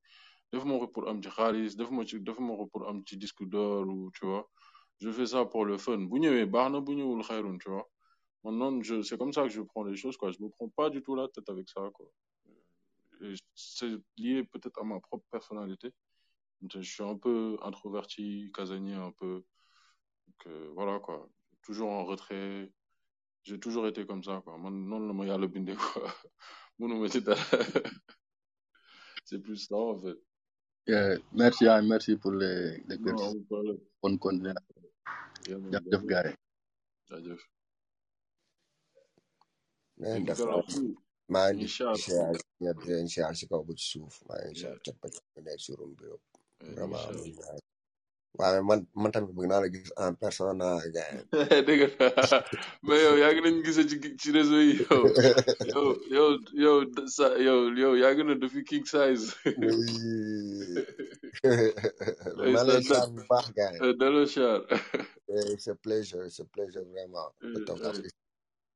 defuma 0.52 0.80
ko 0.80 0.88
pour 0.88 1.10
am 1.10 1.22
ci 1.24 1.30
xaalis 1.30 1.76
defuma 1.80 2.06
ci 2.06 2.20
defuma 2.20 2.56
ko 2.60 2.66
pour 2.72 2.88
am 2.90 3.04
ci 3.08 3.18
disque 3.18 3.44
d'or 3.52 3.88
ou 3.88 4.12
tu 4.16 4.26
vois 4.26 4.46
je 5.02 5.10
fais 5.12 5.26
ça 5.34 5.46
pour 5.46 5.64
le 5.66 5.78
fun 5.78 6.00
bu 6.10 6.20
ñëwee 6.20 6.46
baax 6.46 6.72
na 6.72 6.80
bu 6.82 6.94
tu 7.64 7.70
vois 7.70 7.88
Maintenant, 8.44 8.82
je, 8.82 9.02
c'est 9.02 9.18
comme 9.18 9.34
ça 9.34 9.44
que 9.44 9.50
je 9.50 9.62
prends 9.62 9.84
les 9.84 9.96
choses, 9.98 10.16
quoi. 10.18 10.32
Je 10.32 10.42
me 10.42 10.50
prends 10.50 10.70
pas 10.70 10.90
du 10.90 11.02
tout 11.02 11.16
la 11.16 11.28
tête 11.28 11.50
avec 11.50 11.68
ça, 11.70 11.90
quoi. 11.94 12.10
C'est 13.54 13.92
lié 14.18 14.44
peut-être 14.46 14.80
à 14.80 14.84
ma 14.86 15.00
propre 15.02 15.26
personnalité. 15.30 15.92
Je 16.74 16.80
suis 16.80 17.04
un 17.04 17.18
peu 17.18 17.58
introverti, 17.62 18.50
casanier 18.56 18.94
un 18.94 19.12
peu. 19.12 19.44
Euh, 20.48 20.70
voilà, 20.74 21.00
quoi. 21.00 21.28
Toujours 21.62 21.90
en 21.90 22.06
retrait. 22.06 22.72
J'ai 23.44 23.60
toujours 23.60 23.88
été 23.88 24.06
comme 24.06 24.24
ça, 24.24 24.42
quoi. 24.44 24.58
Man, 24.58 24.74
non, 24.88 25.00
le 25.00 25.14
moyen 25.14 25.38
le 25.38 25.48
bindé, 25.48 25.76
quoi. 25.76 26.04
Mon 26.80 26.88
nom 26.88 27.06
était- 27.06 27.22
C'est 29.26 29.40
plus 29.40 29.58
ça, 29.68 29.76
en 29.76 29.98
fait. 30.00 30.18
Yeah, 30.88 31.18
merci 31.34 31.68
ah, 31.68 31.82
merci 31.84 32.16
pour 32.18 32.32
les 32.32 32.78
les 32.88 32.98
Non, 32.98 33.04
questions 33.04 33.30
amul 33.32 33.46
problème. 33.46 33.78
bonne 34.02 34.18
continuation 34.18 34.66
Yeah, 35.48 35.58
man, 35.60 35.72
jaajëf 35.72 35.92
jaajëf. 35.92 36.06
gars 36.08 36.28
yi. 36.30 36.36
Jaajëf. 37.10 37.42
na 39.98 40.08
ngeen 40.10 40.22
Et 40.24 40.26
def 40.26 40.38
Gara, 40.40 40.64
fii, 40.64 40.96
maa 41.30 41.52
ñu 41.52 41.56
ngi 41.58 41.64
ngi 41.64 41.70
siyaar. 41.76 41.96
siyaar 41.98 42.36
ñëpp 42.64 42.78
di 42.82 42.88
leen 42.90 43.08
siyaar 43.14 43.36
si 43.36 43.46
kaw 43.50 43.62
ba 43.68 43.74
ci 43.80 43.86
suuf 43.92 44.16
maa 44.28 44.40
ngi 44.40 44.46
Yeah, 44.48 44.60
siyaar 44.60 44.80
cat 44.86 44.96
ba 45.02 45.08
cat 45.14 45.26
ba 45.36 45.40
nekk 45.46 45.60
si 45.66 45.72
room 45.78 45.92
bi 46.00 46.06
yëpp 46.10 46.24
ñu 46.32 46.70
ngi 46.70 46.74
vraiment 46.76 47.06
siyaar. 47.24 47.60
Muy 48.38 48.62
man 48.66 48.82
bëgg 49.36 49.48
naa 49.50 49.62
la 49.64 49.70
gis 49.74 49.90
en 50.04 50.14
personne 50.24 50.62
gars 50.96 51.14
dégg 51.68 51.82
nga 52.00 52.42
mais 52.88 53.02
yow 53.06 53.16
yaa 53.22 53.32
ngi 53.34 53.42
nañ 53.46 53.58
gisee 53.66 53.88
ci 53.90 53.96
ci 54.22 54.30
réseau 54.38 54.62
yi 54.68 54.74
yow 54.82 55.04
yow 55.74 55.88
yow 56.16 56.30
yow 56.64 56.78
sa 57.16 57.26
yow 57.48 57.60
yow 57.82 57.94
yaa 58.02 58.14
ngi 58.14 58.24
na 58.24 58.36
depuis 58.44 58.64
king 58.70 58.86
size. 58.94 59.26
Oui 61.42 61.50
eh, 61.50 61.72
ay 62.44 62.52
maa 62.54 62.64
sa 62.66 62.68
lay 62.68 62.82
siyaar 62.88 63.08
bu 63.16 63.22
baax 63.32 63.46
gars 63.58 63.76
dalo 64.02 64.22
char 64.34 64.58
it's 65.54 65.68
a 65.74 65.76
pleasure 65.86 66.24
it's 66.28 66.40
a 66.46 66.48
pleasure 66.56 66.84
vraiment 66.94 67.30
de 67.54 67.60
toog 67.68 67.82
ak 67.90 67.96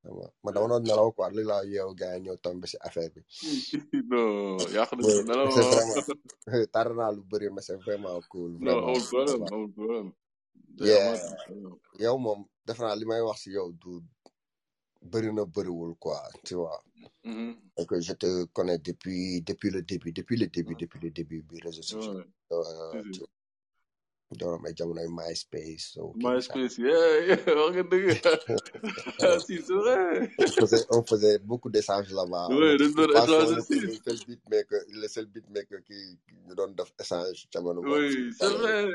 xam 0.04 0.14
nga 0.20 0.28
man 0.44 0.52
dama 0.54 0.68
doon 0.72 0.84
nelaw 0.88 1.10
quoi 1.16 1.30
li 1.36 1.44
laa 1.52 1.64
yeewu 1.72 1.94
gars 2.00 2.14
yi 2.16 2.22
ñëw 2.24 2.38
tombé 2.44 2.66
si 2.72 2.78
affaire 2.88 3.12
bi. 3.16 3.22
Non 4.12 4.58
yàq 4.76 4.90
nelaw 5.30 5.48
c'est 5.56 5.66
vraiment 5.70 6.68
tar 6.74 6.88
naa 6.98 7.12
lu 7.16 7.22
bëri 7.32 7.48
mais 7.56 7.62
c'est 7.68 7.80
vraiment 7.86 8.20
cool 8.32 8.52
vraiment. 8.60 8.88
amul 8.88 9.04
problème 9.12 9.44
amul 9.54 9.72
problème 9.78 10.10
yow 12.04 12.18
moom 12.26 12.40
def 12.66 12.80
naa 12.84 12.96
li 13.00 13.06
may 13.10 13.22
wax 13.28 13.40
si 13.44 13.50
yow 13.58 13.70
du 13.82 13.92
bëri 15.12 15.30
na 15.34 15.44
bëriwul 15.56 15.94
quoi 16.04 16.20
tu 16.46 16.56
vois. 16.56 16.82
Mhm. 17.26 17.54
et 17.80 17.86
que 17.90 17.96
je 18.08 18.14
te 18.24 18.30
connais 18.56 18.78
depuis 18.90 19.42
depuis 19.50 19.70
le 19.76 19.82
début 19.92 20.12
depuis 20.20 20.38
le 20.42 20.48
début 20.56 20.76
depuis 20.82 21.00
le 21.06 21.10
début 21.18 21.42
bi 21.48 21.56
réseaux 21.66 21.82
sociaux 21.92 22.24
Ouais. 24.39 24.39
euh, 24.39 24.39
Si, 24.39 24.39
si. 24.39 24.39
tu 24.39 24.45
doon 24.45 24.65
ay 24.65 24.73
jamonoy 24.76 25.07
MySpace 25.10 25.85
so 25.93 26.14
kii 26.19 26.31
bi 26.34 26.41
sax 26.41 26.55
MySpace 26.55 26.77
yeah 26.80 27.14
yeah 27.27 27.55
wax 27.60 27.72
nga 27.76 27.84
dëgg 27.91 28.07
si 29.45 29.55
c'est 29.61 29.73
vrai 29.73 30.30
on 30.39 30.65
faisait 30.65 30.85
on 30.91 31.03
faisait 31.03 31.39
beaucoup 31.39 31.69
d'échanges 31.69 32.11
là-bas. 32.11 32.47
On 32.49 32.57
ouais 32.57 32.76
était 32.76 32.77
dañ 32.77 32.89
je 32.89 32.95
doon 32.95 33.07
pense 33.14 33.27
qu'on 33.27 33.43
échanger 33.43 33.53
était 33.53 33.64
si 33.64 33.80
le 33.80 33.93
seul 34.03 34.18
beatmaker 34.27 34.81
le 35.01 35.07
seul 35.07 35.26
beatmaker 35.27 35.80
qui 35.88 35.99
ñu 36.47 36.55
doon 36.55 36.72
def 36.77 36.91
échange 36.99 37.47
jamono 37.51 37.81
boobu 37.81 37.99
oui 37.99 38.10
si 38.11 38.34
c'est 38.39 38.45
jamono 38.45 38.57
vrai. 38.57 38.88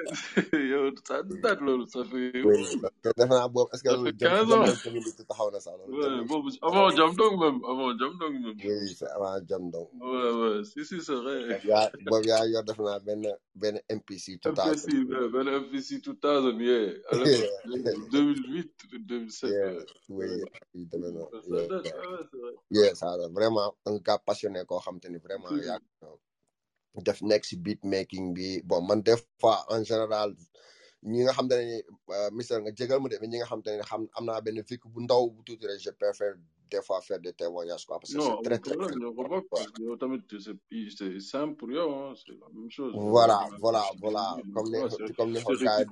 Yow 0.70 0.90
ça 1.06 1.22
oui 1.28 1.40
date 1.42 1.60
loolu 1.60 1.86
ça 1.88 2.04
fait 2.04 2.32
oui 2.34 2.42
ouh, 2.44 2.80
parce 2.82 2.94
que 3.02 3.10
defe 3.18 3.28
naa 3.30 3.48
boobu 3.48 3.70
est-ce 3.72 3.82
que 3.82 3.90
ça 3.90 3.96
loolu 3.96 4.10
fait 4.12 4.18
jam 4.20 4.30
15 4.30 4.48
jam 4.48 4.60
ans. 4.60 4.64
nañ 4.66 4.82
community 4.84 5.22
taxaw 5.28 5.50
na 5.50 5.60
sax 5.60 5.74
loolu 5.78 6.02
jam 6.02 6.10
ouais 6.10 6.16
nañ 6.18 6.26
boobu 6.30 6.50
taxaw 6.50 6.68
avant 6.68 6.88
na 6.90 6.96
Jam 6.98 7.10
Dong 7.16 7.34
même 7.42 7.58
avant 7.70 7.90
Jam 7.98 8.12
Dong 8.20 8.34
même. 8.44 8.58
Je 8.58 8.68
oui 8.68 8.78
pense 8.88 8.96
c'est 8.98 9.10
avant 9.16 9.36
jam 9.48 9.70
donc 9.70 9.88
ouais 10.00 10.32
ouais 10.40 10.64
si 10.64 10.84
si 10.84 11.00
c'est 11.00 11.14
vrai. 11.14 11.38
Boobu 11.48 11.68
yaa 11.68 11.90
boobu 12.10 12.28
yaa 12.28 12.46
yor 12.52 12.64
def 12.64 12.78
naa 12.78 12.98
benn 13.00 13.22
benn 13.54 13.76
MPC 13.90 14.38
2000 14.44 14.54
MPC 14.54 14.86
MPC 15.28 16.00
2000 16.00 16.60
yeah. 16.60 16.92
à 17.10 17.16
l'époque 17.16 17.84
yeah, 17.84 18.10
2008 18.12 18.72
2007 19.06 19.50
yeah. 19.50 19.72
oui 20.08 20.26
noonu 20.92 21.24
ça 22.94 23.16
yeah 23.16 23.28
vraiment 23.30 23.74
un 23.86 23.96
gars 23.98 24.18
passionné 24.18 24.64
koo 24.64 24.80
xam 24.80 25.00
te 25.00 25.08
ni 25.08 25.18
vraiment 25.18 25.48
si 25.48 25.66
yaa 25.66 25.78
def 27.02 27.22
nekk 27.22 27.44
si 27.44 27.56
beat 27.56 27.82
making 27.84 28.34
bi. 28.34 28.60
Bon 28.64 28.82
man 28.82 29.02
des 29.02 29.16
fois 29.40 29.64
en 29.68 29.82
général 29.84 30.34
ñi 31.02 31.22
nga 31.24 31.32
xam 31.32 31.48
te 31.48 31.54
ne 31.56 31.82
euh, 32.14 32.30
mister 32.32 32.60
nga 32.60 32.70
jégal 32.74 33.00
ma 33.00 33.08
de 33.08 33.16
ñi 33.26 33.38
nga 33.38 33.46
xam 33.46 33.62
te 33.62 33.70
ne 33.76 33.82
xam 33.82 34.02
am 34.16 34.24
naa 34.26 34.40
benn 34.40 34.60
vécu 34.68 34.88
bu 34.88 35.00
ndaw 35.02 35.30
bu 35.30 35.42
tuuti 35.46 35.66
rek 35.66 35.80
je 35.80 35.90
préfère 35.90 36.34
des 36.70 36.82
fois 36.82 37.00
faire 37.00 37.20
des 37.20 37.32
témoignages 37.32 37.86
quoi 37.86 37.98
parce 38.00 38.12
que 38.12 38.20
c'est 38.20 38.42
très 38.42 38.58
très 38.58 38.74
yow 39.80 39.96
tamit 39.96 40.20
c'est 40.30 41.20
simple 41.20 41.54
pour 41.56 41.70
yow 41.70 42.14
c'est 42.16 42.32
la 42.40 42.48
même 42.52 42.70
chose 42.70 42.92
voilà 42.96 43.48
voilà 43.60 43.82
voilà 44.00 44.36
comme 44.54 44.68
ni 44.70 45.12
comme 45.16 45.32
ni 45.32 45.42
ko 45.42 45.54
c'est 45.56 45.64
gars 45.64 45.80
yi 45.80 45.86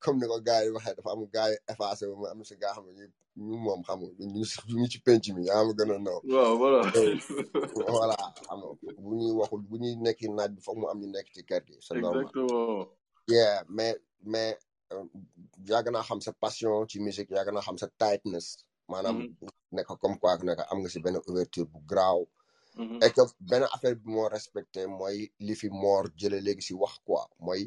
comme 0.00 0.16
ni 0.20 0.26
ko 0.26 0.40
gars 0.40 0.64
yi 0.64 0.70
waxee 0.70 0.94
dafa 0.96 1.10
am 1.12 1.26
gars 1.34 1.50
yi 1.50 1.56
effacé 1.68 2.06
wu 2.06 2.16
ma 2.20 2.30
am 2.30 2.42
si 2.44 2.56
gars 2.56 2.72
xam 2.72 2.86
ne 2.96 3.06
ñu 3.36 3.56
moom 3.64 3.82
xam 3.82 4.00
ñu 4.00 4.42
ñu 4.78 4.86
ci 4.90 4.98
penc 5.04 5.28
mi 5.36 5.44
yaa 5.46 5.62
ma 5.64 5.72
gën 5.78 5.92
a 5.92 5.98
naw. 5.98 6.20
Waaw 6.24 6.56
voilà. 6.56 6.80
Voilà 7.94 8.16
xam 8.46 8.58
nga 8.60 8.92
bu 9.02 9.12
ñuy 9.20 9.32
waxul 9.38 9.60
bu 9.68 9.76
ñuy 9.78 9.94
nekki 10.04 10.26
naaj 10.30 10.50
bi 10.56 10.60
foog 10.66 10.78
mu 10.80 10.86
am 10.88 10.98
ñu 11.00 11.06
nekk 11.12 11.28
ci 11.34 11.42
kër 11.44 11.62
gi 11.68 11.76
c'est 11.80 12.00
normal. 12.00 12.22
Exactement. 12.24 12.88
Yeah 13.28 13.62
mais 13.68 13.94
mais 14.32 14.58
euh, 14.92 15.04
yàgg 15.70 15.86
naa 15.92 16.02
xam 16.08 16.20
sa 16.26 16.32
passion 16.44 16.86
ci 16.90 16.98
musique 17.06 17.30
yàgg 17.36 17.50
naa 17.54 17.62
xam 17.66 17.78
sa 17.82 17.88
tightness. 18.00 18.48
Maanaam 18.90 19.18
Mhm, 19.18 19.50
nekk 19.76 19.88
comme 20.00 20.18
quoi 20.20 20.36
nekk 20.48 20.60
am 20.70 20.78
nga 20.80 20.88
si 20.94 21.00
benn 21.04 21.16
ouverture 21.28 21.66
bu 21.72 21.78
graaw 21.90 22.20
mhm, 22.76 22.98
et 23.04 23.10
que 23.14 23.22
benn 23.50 23.64
affaire 23.74 23.96
bi 23.96 24.08
moo 24.14 24.28
respecté 24.36 24.80
mooy 24.98 25.18
li 25.46 25.54
fi 25.60 25.68
moor 25.82 26.04
jële 26.20 26.38
léegi 26.46 26.62
si 26.68 26.74
wax 26.82 26.94
quoi. 27.06 27.24
Mooy 27.46 27.62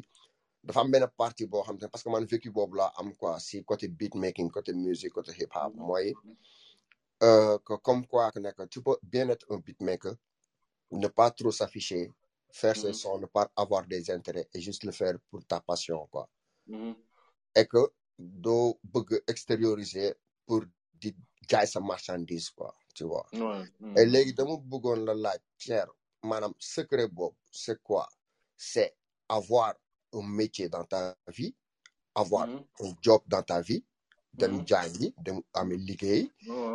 dafa 0.64 0.80
am 0.80 0.90
benn 0.92 1.06
partie 1.20 1.46
boo 1.52 1.62
xam 1.66 1.78
te 1.78 1.86
parce 1.92 2.04
que 2.04 2.10
man 2.10 2.24
vécu 2.32 2.50
boobu 2.56 2.76
laa 2.76 2.92
am 3.00 3.08
quoi 3.20 3.38
si 3.40 3.64
côté 3.64 3.86
beat 3.88 4.14
making 4.14 4.50
côté 4.56 4.72
musique 4.72 5.12
côté 5.14 5.32
hip 5.40 5.52
hop 5.56 5.72
mhm, 5.74 5.86
mooy 5.88 6.06
euh, 7.22 7.58
que 7.66 7.74
comme 7.86 8.06
quoi 8.06 8.30
que 8.32 8.38
nekk 8.40 8.68
tu 8.70 8.82
peux 8.82 8.98
bien 9.02 9.28
être 9.28 9.46
un 9.50 9.58
beatmaker 9.58 10.14
ne 10.92 11.08
pas 11.08 11.30
trop 11.30 11.52
s'afficher 11.52 12.12
faire 12.52 12.76
ses 12.76 12.92
sons 12.92 13.18
ne 13.18 13.26
pas 13.26 13.50
avoir 13.56 13.86
des 13.86 14.10
intérêts 14.10 14.48
et 14.54 14.60
juste 14.60 14.84
le 14.84 14.92
faire 14.92 15.16
pour 15.30 15.44
ta 15.46 15.60
passion 15.60 16.06
quoi. 16.12 16.28
Et 17.54 17.66
que 17.66 17.82
doo 18.18 18.78
bëgg 18.92 19.22
extérioriser 19.26 20.14
pour 20.46 20.62
di 21.00 21.14
jaay 21.48 21.66
sa 21.66 21.80
marchandise 21.80 22.50
quoi 22.50 22.74
tu 22.94 23.04
vois. 23.04 23.26
Ouais, 23.32 23.64
et 23.96 24.04
léegi 24.06 24.34
dama 24.34 24.56
bëggoon 24.70 25.04
la 25.06 25.14
laaj 25.14 25.40
cher 25.58 25.86
maanaam 26.22 26.54
secret 26.58 27.08
boobu 27.08 27.36
c'est 27.50 27.80
quoi? 27.82 28.08
C'est 28.56 28.94
avoir 29.28 29.74
un 30.12 30.22
métier 30.22 30.68
dans 30.68 30.84
ta 30.84 31.16
vie 31.28 31.54
avoir 32.14 32.46
mhm, 32.46 32.64
un 32.80 32.92
job 33.00 33.22
dans 33.26 33.42
ta 33.42 33.60
vie 33.60 33.82
dem 34.34 34.62
jàngi 34.66 35.14
dem 35.18 35.40
liggéey 35.88 36.30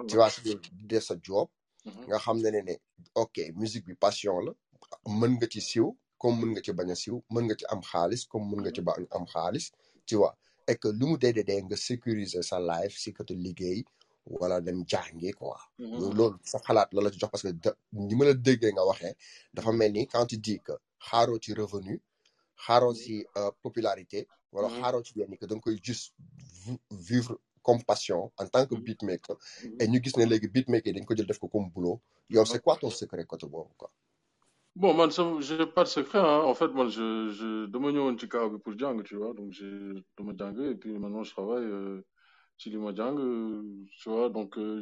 tu 0.08 0.16
vois 0.16 0.30
si 0.30 0.42
di 0.42 0.56
def 0.90 1.04
sa 1.04 1.16
job 1.22 1.48
nga 2.08 2.18
xam 2.24 2.38
ne 2.42 2.50
ne 2.56 2.62
ne 2.68 2.76
ok 3.16 3.36
musique 3.56 3.86
bi 3.86 3.96
passion 3.96 4.40
la 4.46 4.52
mën 5.20 5.32
nga 5.38 5.48
ci 5.48 5.62
comme 6.18 6.40
mën 6.42 6.50
nga 6.54 6.62
ci 6.66 6.72
bañ 6.78 6.90
a 6.92 6.96
siw 6.96 7.18
mën 7.34 7.44
nga 7.46 7.56
ci 7.60 7.66
am 7.74 7.82
xaalis 7.90 8.22
comme 8.32 8.46
mën 8.50 8.60
nga 8.64 8.72
ci 8.76 8.82
am 9.18 9.26
xaalis 9.34 9.66
tu 10.06 10.16
vois 10.16 10.36
et 10.68 10.76
que 10.78 10.88
lu 10.88 11.06
mu 11.12 11.18
dee 11.18 11.34
dee 11.34 11.62
nga 11.64 11.76
sécuriser 11.78 12.42
sa 12.44 12.60
life 12.60 12.96
si 12.98 13.14
côté 13.14 13.34
liggéey 13.36 13.84
wala 14.26 14.60
dem 14.62 14.84
jàngi 14.88 15.32
quoi. 15.34 15.58
Mhm, 15.80 16.00
loolu 16.00 16.16
loolu 16.18 16.38
sa 16.44 16.60
xalaat 16.60 16.90
la 16.94 17.02
la 17.04 17.12
ci 17.12 17.20
jox 17.20 17.30
parce 17.32 17.44
que 17.44 17.72
ni 17.94 18.16
ma 18.16 18.26
la 18.26 18.34
déggee 18.34 18.72
nga 18.74 18.84
waxee 18.86 19.16
dafa 19.54 19.72
mel 19.72 19.92
ni 19.92 20.08
quand 20.08 20.26
tu 20.26 20.38
dis 20.38 20.60
que 20.60 20.74
xaaroo 21.08 21.38
ci 21.40 21.54
revenu 21.54 22.00
xaaroo 22.66 22.94
ci 22.94 23.26
euh, 23.38 23.52
popularité 23.64 24.28
wala 24.52 24.68
mhm, 24.70 24.82
xaaroo 24.82 25.04
ci 25.04 25.14
yenn 25.20 25.38
que 25.38 25.46
da 25.46 25.56
nga 25.56 25.62
koy 25.62 25.78
juste 25.84 26.14
vi- 26.66 26.80
vivre 26.92 27.36
comme 27.62 27.84
passion 27.84 28.32
en 28.38 28.48
tant 28.48 28.66
que 28.68 28.76
mhm, 28.76 28.84
beatmaker. 28.86 29.36
Et 29.80 29.88
ñu 29.88 30.00
gis 30.04 30.16
ne 30.18 30.26
léegi 30.26 30.48
beatmaker 30.48 30.94
dañ 30.94 31.06
ko 31.06 31.16
jël 31.16 31.26
def 31.28 31.40
ko 31.40 31.48
comme 31.48 31.70
boulot. 31.72 32.00
Yow 32.30 32.46
c'est 32.46 32.62
quoi 32.64 32.78
ton 32.78 32.90
secret 32.92 33.26
côté 33.26 33.48
boobu 33.48 33.74
quoi? 33.78 33.92
Bon, 34.76 34.94
man, 34.94 35.10
ça, 35.10 35.24
j'ai 35.40 35.66
pas 35.66 35.84
de 35.84 35.88
secret, 35.90 36.20
hein. 36.20 36.42
En 36.44 36.54
fait, 36.54 36.68
moi, 36.68 36.88
je, 36.90 37.30
je, 37.30 37.66
demain, 37.68 37.92
ñëwoon 37.94 38.18
ci 38.20 38.28
kaw 38.28 38.60
pour 38.60 38.78
jàng, 38.78 39.02
tu 39.04 39.16
vois. 39.16 39.34
Donc, 39.34 39.52
j'ai, 39.54 39.72
dama 40.18 40.34
jàng, 40.38 40.60
et 40.72 40.76
puis 40.76 40.92
maintenant, 41.00 41.24
je 41.24 41.32
travaille, 41.32 41.64
euh, 41.64 42.02
ci 42.58 42.70
li 42.70 42.78
ma 42.78 42.94
jàng, 42.94 43.18
euh, 43.20 43.64
tu 44.00 44.10
vois. 44.10 44.30
Donc, 44.30 44.58
euh, 44.58 44.82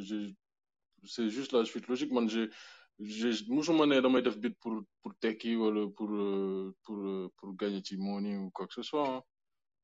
c'est 1.04 1.28
juste 1.30 1.52
la 1.52 1.64
suite 1.64 1.86
logique. 1.88 2.10
Man, 2.12 2.28
j'ai, 2.28 2.50
j'ai, 2.98 3.30
musuma 3.48 3.86
ne 3.86 4.00
damay 4.00 4.22
def 4.22 4.36
beat 4.38 4.58
pour, 4.60 4.82
pour 5.02 5.14
tekki, 5.20 5.54
wala 5.56 5.86
pour, 5.96 6.10
euh, 6.12 6.74
pour, 6.84 7.30
pour 7.36 7.54
gagner 7.56 7.82
ci 7.84 7.96
money 7.96 8.36
ou 8.36 8.50
quoi 8.50 8.66
que 8.66 8.74
ce 8.74 8.82
soit, 8.82 9.08
hein. 9.08 9.22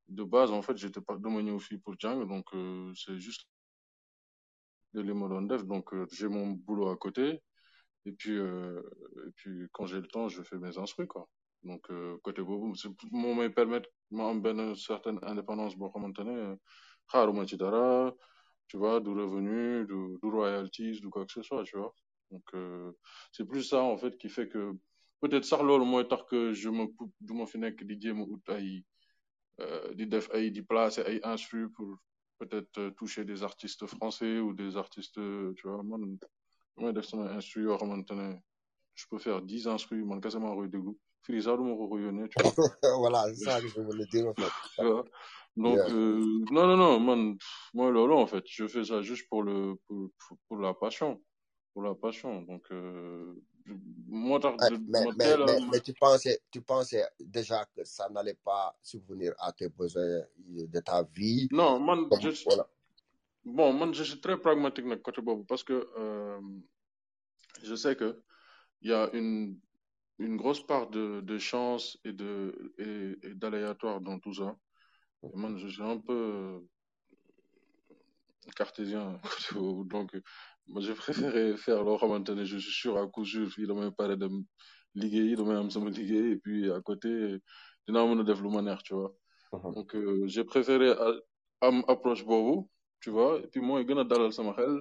De 0.09 0.25
base, 0.25 0.51
en 0.53 0.63
fait, 0.63 0.77
j'étais 0.77 1.01
pas, 1.01 1.17
dama 1.19 1.41
ñëw 1.43 1.59
fii 1.61 1.79
pour 1.79 1.95
jàng, 2.01 2.27
donc, 2.29 2.47
euh, 2.55 2.93
c'est 2.97 3.19
juste 3.21 3.47
li 4.95 5.15
ma 5.15 5.29
doon 5.29 5.43
def. 5.43 5.65
Donc, 5.65 5.95
j'ai 6.13 6.29
mon 6.29 6.49
boulot 6.49 6.89
à 6.91 6.97
côté. 6.97 7.41
Et 8.07 8.13
puis, 8.13 8.37
euh, 8.39 8.81
et 9.27 9.31
puis 9.37 9.67
quand 9.73 9.87
j'ai 9.87 10.01
le 10.01 10.07
temps, 10.09 10.29
je 10.29 10.43
fais 10.43 10.59
mes 10.59 10.79
instruits, 10.79 11.07
quoi. 11.07 11.29
Donc, 11.63 11.91
euh, 11.91 12.17
côté 12.23 12.43
boobu, 12.43 12.75
c'est 12.77 12.89
moo 13.13 13.35
may 13.35 13.51
permettre 13.51 13.89
ma 14.11 14.29
am 14.31 14.41
benn 14.41 14.75
certaine 14.75 15.19
indépendance 15.23 15.75
xaaruma 17.11 17.47
ci 17.47 17.57
dara, 17.57 18.15
tu 18.69 18.77
vois, 18.79 19.01
du 19.01 19.11
revenu, 19.11 19.85
du, 19.87 20.19
du 20.23 20.29
royalties, 20.31 21.01
du 21.01 21.09
quoi 21.11 21.27
que 21.27 21.33
ce 21.33 21.43
soit, 21.43 21.65
tu 21.65 21.77
vois. 21.77 21.93
Donc, 22.31 22.45
euh, 22.55 22.93
c'est 23.33 23.45
plus 23.45 23.65
ça, 23.65 23.83
en 23.83 23.97
fait, 23.99 24.17
qui 24.19 24.29
fait 24.29 24.49
que 24.49 24.73
peut-être 25.21 25.45
sax 25.45 25.63
loolu 25.63 25.85
mooy 25.85 26.07
tax 26.09 26.23
que 26.31 26.53
je 26.53 26.71
me 26.71 26.87
du 27.21 27.33
ma 27.35 27.47
fi 27.47 27.59
nekk 27.59 27.85
di 27.85 28.01
jéem 28.01 28.21
a 28.23 28.27
ut 28.35 28.49
ay 28.57 28.85
euh, 29.61 29.95
di 29.95 30.07
def 30.07 30.31
ay 30.33 30.51
di 30.51 30.63
placer 30.63 31.21
instrus 31.25 31.69
pour 31.75 31.97
peut-être 32.39 32.79
euh, 32.79 32.91
toucher 32.93 33.25
des 33.25 33.43
artistes 33.43 33.87
français 33.87 34.39
ou 34.41 34.55
des 34.55 34.77
artistes, 34.77 35.19
euh, 35.19 35.53
tu 35.57 35.69
vois, 35.69 35.83
damay 36.77 36.93
def 36.93 37.07
sama 37.07 37.25
instru 37.37 37.63
yoo 37.63 37.77
xamante 37.79 38.13
ne 38.15 38.29
je 38.95 39.05
peux 39.11 39.19
faire 39.19 39.41
dix 39.43 39.67
instrus 39.67 40.05
man 40.05 40.21
kese 40.21 40.39
maa 40.39 40.55
koy 40.55 40.69
déglu. 40.69 40.93
Fii 41.27 41.43
sax 41.43 41.57
du 41.59 41.65
ma 41.65 41.75
ko 41.77 41.89
ko 41.89 41.99
yónnee 41.99 42.29
tu 42.29 42.43
vois. 42.43 42.53
Voilà 43.03 43.25
c'est 43.35 43.45
ça 43.45 43.61
que 43.61 43.69
je 43.69 43.81
voulais 43.81 44.07
dire 44.13 44.27
en 44.29 44.35
fait. 44.35 44.53
Tu 44.77 44.87
vois? 44.87 45.05
Donc 45.57 45.77
yeah. 45.77 45.91
euh, 45.95 46.45
non 46.51 46.67
non 46.69 46.77
non 46.77 47.01
man 47.01 47.37
moi 47.75 47.91
loolu 47.91 48.15
en 48.15 48.27
fait 48.27 48.45
je 48.47 48.67
fais 48.67 48.85
ça 48.85 49.03
juste 49.03 49.27
pour 49.29 49.43
le 49.43 49.75
pour, 49.87 50.11
pour, 50.49 50.59
la 50.59 50.73
passion. 50.75 51.21
Pour 51.73 51.83
la 51.83 51.95
passion. 51.95 52.43
Donc 52.43 52.65
euh, 52.73 53.35
moo 54.07 54.39
tax 54.39 54.57
mais 54.89 55.05
ma 55.19 55.47
mais 55.71 55.81
tu 55.81 55.93
pensais 55.95 56.41
tu 56.51 56.61
pensais 56.63 57.05
déjà 57.21 57.65
que 57.75 57.85
ça 57.85 58.09
n'allait 58.09 58.39
pas 58.45 58.75
subvenir 58.83 59.35
à 59.39 59.53
tes 59.53 59.69
besoins 59.69 60.23
de 60.75 60.81
ta 60.81 61.03
vie? 61.03 61.49
Non 61.53 61.79
man 61.81 62.09
comme 62.09 62.21
je 62.21 62.45
voilà 62.45 62.67
bon 63.45 63.73
man 63.73 63.93
je 63.95 64.03
suis 64.05 64.21
très 64.21 64.39
pragmatique 64.39 64.87
nag 64.87 65.03
côté 65.03 65.21
boobu 65.23 65.45
parce 65.47 65.65
que 65.65 65.89
euh, 65.99 66.41
je 67.63 67.75
sais 67.75 67.97
que 67.97 68.23
il 68.83 68.91
y 68.91 68.95
a 68.95 69.11
une 69.13 69.59
une 70.19 70.37
grosse 70.37 70.65
part 70.67 70.89
de 70.91 71.21
de 71.21 71.39
chance 71.39 71.99
et 72.05 72.13
de 72.13 72.75
et, 72.79 73.29
et 73.29 73.35
d'aléatoire 73.35 74.01
dans 74.01 74.19
tout 74.19 74.35
ça. 74.35 74.55
Et 75.23 75.37
man 75.37 75.59
je 75.59 75.69
suis 75.69 75.83
un 75.83 75.99
peu 75.99 76.61
cartésien 78.57 79.21
donc 79.95 80.11
moi 80.67 80.81
j'ai 80.83 80.95
préféré 80.95 81.57
faire 81.57 81.85
xamante 81.99 82.31
ne 82.31 82.45
je 82.45 82.59
suis 82.59 82.73
sûr 82.73 82.97
à 82.99 83.07
coup 83.07 83.25
sûr 83.25 83.49
fii 83.51 83.67
damay 83.67 83.91
pare 83.91 84.17
dem 84.17 84.45
liggéeyi 84.95 85.37
damay 85.37 85.57
am 85.57 85.71
sama 85.71 85.91
liggéey 85.91 86.33
et 86.33 86.37
puis 86.37 86.71
à 86.71 86.81
côté 86.81 87.09
lu 88.45 88.51
ma 88.51 88.63
neex 88.63 88.83
tu 88.83 88.95
vois. 88.95 89.13
Mhm. 89.53 89.75
donc 89.75 89.95
euh, 89.95 90.27
j'ai 90.27 90.45
préféré 90.45 90.89
am 91.61 91.77
approche 91.89 92.25
boobu 92.25 92.69
tu 93.01 93.11
vois. 93.11 93.41
Et 93.43 93.47
puis 93.53 93.61
mooy 93.61 93.85
gën 93.87 93.99
a 93.99 94.05
dalal 94.05 94.33
sama 94.33 94.53
xel 94.59 94.75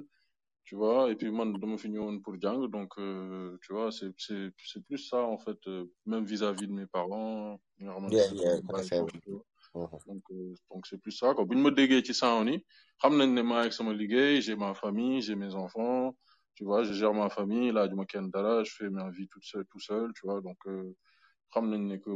tu 0.63 0.75
vois. 0.75 1.09
Et 1.11 1.15
puis 1.15 1.31
man 1.31 1.53
dama 1.59 1.77
fi 1.77 1.89
ñëwoon 1.89 2.19
pour 2.23 2.35
jàng 2.41 2.67
donc 2.75 2.91
euh, 2.99 3.57
tu 3.63 3.73
vois 3.73 3.91
c'est 3.91 4.11
c'est 4.17 4.51
c'est 4.71 4.83
plus 4.87 4.97
ça 5.09 5.19
en 5.33 5.37
fait 5.45 5.59
euh, 5.67 5.85
même 6.05 6.25
vis-à-vis 6.25 6.67
de 6.67 6.73
mes 6.79 6.85
parents 6.87 7.59
nga 7.79 7.93
xamante 7.93 8.13
ne 8.13 9.39
Mhm. 9.75 9.87
donc 10.07 10.23
euh, 10.31 10.53
donc 10.71 10.87
c'est 10.87 10.97
plus 10.99 11.11
ça 11.11 11.33
quoi. 11.35 11.45
Bu 11.45 11.55
ñu 11.55 11.61
ma 11.61 11.71
déggee 11.71 12.01
ci 12.03 12.13
yi 12.13 12.55
xam 13.01 13.13
nañ 13.19 13.29
ne 13.37 13.41
maa 13.43 13.61
ak 13.65 13.73
sama 13.73 13.93
liggéey 13.93 14.41
j'ai 14.41 14.55
ma 14.55 14.73
famille 14.73 15.21
j'ai 15.21 15.35
mes 15.35 15.53
enfants 15.53 16.15
tu 16.55 16.63
vois 16.65 16.83
je 16.83 16.93
gère 16.93 17.13
ma 17.13 17.29
famille 17.29 17.71
laajuma 17.71 18.05
kenn 18.11 18.29
dara 18.31 18.63
je 18.63 18.71
fais 18.77 18.89
ma 18.89 19.09
vie 19.11 19.27
toute 19.33 19.43
seule 19.51 19.65
tout 19.71 19.79
seul 19.79 20.11
tu 20.15 20.21
vois. 20.27 20.41
Donc 20.41 20.57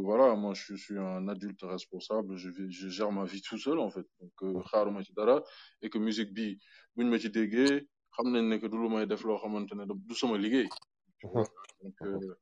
voilà 0.07 0.35
moi 0.35 0.53
je 0.53 0.75
suis 0.75 0.97
un 0.97 1.27
adulte 1.27 1.63
responsable 1.63 2.35
je 2.37 2.49
vis 2.49 2.71
je 2.71 2.87
gère 2.89 3.11
ma 3.11 3.25
vie 3.25 3.41
tout 3.41 3.57
seul 3.57 3.79
en 3.79 3.89
fait. 3.89 4.05
Donc 4.19 4.33
euh, 4.43 5.41
et 5.81 5.89
que 5.89 5.97
musique 5.97 6.33
bi 6.33 6.59
buñ 6.95 7.09
ma 7.09 7.19
ci 7.19 7.29
déggee 7.29 7.87
xam 8.15 8.31
nañ 8.31 8.45
ne 8.49 8.57
que 8.57 8.67
du 8.67 8.77
lu 8.77 8.89
may 8.89 9.05
def 9.07 9.23
loo 9.23 9.37
xamante 9.37 9.73
ne 9.73 9.85
du 9.85 10.15
sama 10.15 10.37
liggéey. 10.37 10.69
Mhm. 11.23 11.45
donc 11.83 11.95
euh, 12.01 12.35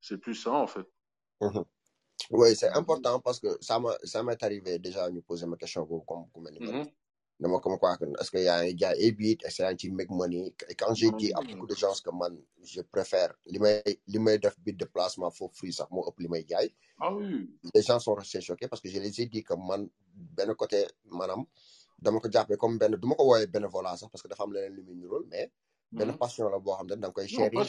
c'est 0.00 0.18
plus 0.18 0.34
ça 0.34 0.52
en 0.52 0.66
fait. 0.66 0.86
Mhm. 1.40 1.64
Oui, 2.30 2.56
c'est 2.56 2.70
important 2.70 3.20
parce 3.20 3.38
que 3.40 3.48
ça 3.60 4.22
m'est 4.22 4.42
arrivé 4.42 4.78
déjà 4.78 5.04
à 5.04 5.10
nous 5.10 5.22
poser 5.22 5.46
ma 5.46 5.56
question 5.56 5.82
boobu 5.84 6.04
comme 6.06 6.24
ku 6.32 6.40
mel 6.40 6.56
Mhm. 7.38 7.42
dama 7.42 7.60
comme 7.60 7.78
quoi 7.78 7.96
que 7.96 8.04
est-ce 8.04 8.30
que 8.30 8.38
yaa 8.38 8.64
ngi 8.64 8.76
jaay 8.78 8.96
ay 9.04 9.12
beat 9.12 9.44
est-ce 9.44 9.58
que 9.58 9.62
yaa 9.62 9.72
ngi 9.72 9.78
ci 9.78 9.90
make 9.90 10.10
money? 10.10 10.54
Et 10.68 10.74
quand 10.74 10.94
j'ai 10.94 11.10
dit 11.12 11.32
à 11.34 11.40
beaucoup 11.42 11.66
de 11.66 11.74
gens 11.74 11.92
que 12.02 12.10
man 12.10 12.36
je 12.64 12.80
préfère 12.82 13.34
li 13.46 13.58
may 14.18 14.38
def 14.38 14.56
beat 14.60 14.76
de 14.78 14.84
placement 14.86 15.30
for 15.30 15.50
free 15.52 15.74
li 16.18 16.28
may 16.28 16.44
jaay. 16.48 16.72
Ah 17.00 17.12
oui. 17.14 17.50
Les 17.74 17.82
gens 17.82 17.98
sont 17.98 18.14
restés 18.14 18.40
choqués 18.40 18.68
parce 18.68 18.80
que 18.80 18.88
je 18.88 18.98
les 18.98 19.20
ai 19.20 19.26
dit 19.26 19.42
que 19.44 19.54
man 19.54 19.88
benn 20.14 20.54
côté 20.54 20.86
maanaam 21.04 21.44
dama 22.00 22.20
ko 22.20 22.28
jàppee 22.30 22.56
comme 22.56 22.78
benn 22.78 22.96
du 22.96 23.06
ma 23.06 23.14
ko 23.14 23.24
woowee 23.24 23.46
bénévolat 23.46 23.96
sax 23.96 24.10
parce 24.10 24.22
que 24.22 24.28
dafa 24.28 24.44
am 24.44 24.52
leneen 24.52 24.72
lu 24.74 24.82
muy 24.82 24.94
niróol 24.96 25.26
mais 25.30 25.50
Mhm. 25.92 26.18
passion 26.18 26.48
la 26.50 26.58
boo 26.58 26.74
xam 26.76 26.86
ne 26.86 26.94
da 26.96 27.06
nga 27.08 27.12
koy 27.12 27.28
chérir. 27.28 27.64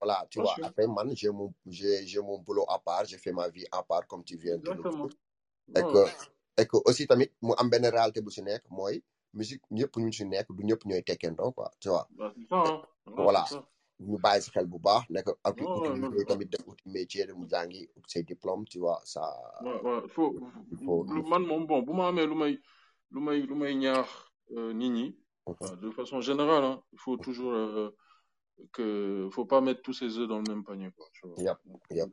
voilà 0.00 0.26
tu 0.30 0.40
vois 0.40 0.54
après 0.62 0.86
man 0.86 1.14
j'ai 1.14 1.30
mon 1.30 1.52
j'ai 1.66 2.20
mon 2.20 2.38
boulot 2.38 2.64
à 2.68 2.78
part 2.78 3.04
j'ai 3.04 3.18
fait 3.18 3.32
ma 3.32 3.48
vie 3.48 3.66
à 3.72 3.82
part 3.82 4.06
comme 4.06 4.24
tu 4.24 4.36
viens 4.36 4.56
de 4.56 4.70
le 4.70 4.82
dire. 4.82 5.08
Et 5.76 5.82
ouais 5.82 5.92
que 5.92 6.04
et 6.60 6.66
que 6.66 6.76
aussi 6.84 7.06
tamit 7.06 7.30
mu 7.42 7.52
am 7.58 7.68
benn 7.70 7.86
réalité 7.86 8.20
bu 8.20 8.30
si 8.30 8.42
nekk 8.42 8.64
mooy 8.70 9.02
musique 9.34 9.62
ñëpp 9.70 9.96
ñu 9.96 10.12
si 10.12 10.24
nekk 10.24 10.48
du 10.56 10.62
ñëpp 10.68 10.84
ñooy 10.88 11.02
tekkendoo 11.02 11.52
quoi 11.52 11.70
tu 11.80 11.88
vois. 11.88 12.06
Bah 12.18 12.32
hein. 12.50 12.82
Voilà. 13.06 13.44
ñu 14.00 14.16
bàyyi 14.24 14.42
si 14.42 14.50
xel 14.50 14.66
bu 14.72 14.78
baax 14.86 15.04
nekk 15.10 15.28
ak 15.44 15.56
uti 15.60 16.24
tamit 16.28 16.48
def 16.52 16.64
uti 16.66 16.84
métier 16.88 17.26
mu 17.38 17.46
jàngi 17.52 17.82
say 18.06 18.22
diplôme 18.22 18.64
tu 18.70 18.78
vois 18.78 19.00
ça 19.04 19.22
faut 20.14 20.32
man 21.30 21.42
moom 21.50 21.66
bon 21.66 21.82
bu 21.82 21.92
ma 21.92 22.08
amee 22.08 22.26
lu 22.26 22.34
may 22.42 22.54
lu 23.12 23.20
may 23.26 23.38
lu 23.48 23.54
may 23.54 23.74
ñaax 23.74 24.08
euh, 24.56 24.72
nit 24.72 24.90
ñi 24.90 25.16
Mhm. 25.46 25.56
bah, 25.60 25.76
de 25.82 25.90
façon 25.90 26.20
générale 26.20 26.64
hein, 26.64 26.82
il 26.92 26.98
faut 26.98 27.16
toujours 27.16 27.52
euh, 27.52 27.90
que 28.72 29.28
faut 29.32 29.46
pas 29.46 29.60
mettre 29.60 29.82
tous 29.82 29.94
ses 29.94 30.18
œufs 30.18 30.28
dans 30.28 30.36
le 30.42 30.44
même 30.50 30.64
panier 30.64 30.90
quoi 30.96 31.06
tu 31.12 31.26
vois. 31.26 31.36
Yep 31.38 31.58
yep 31.90 32.10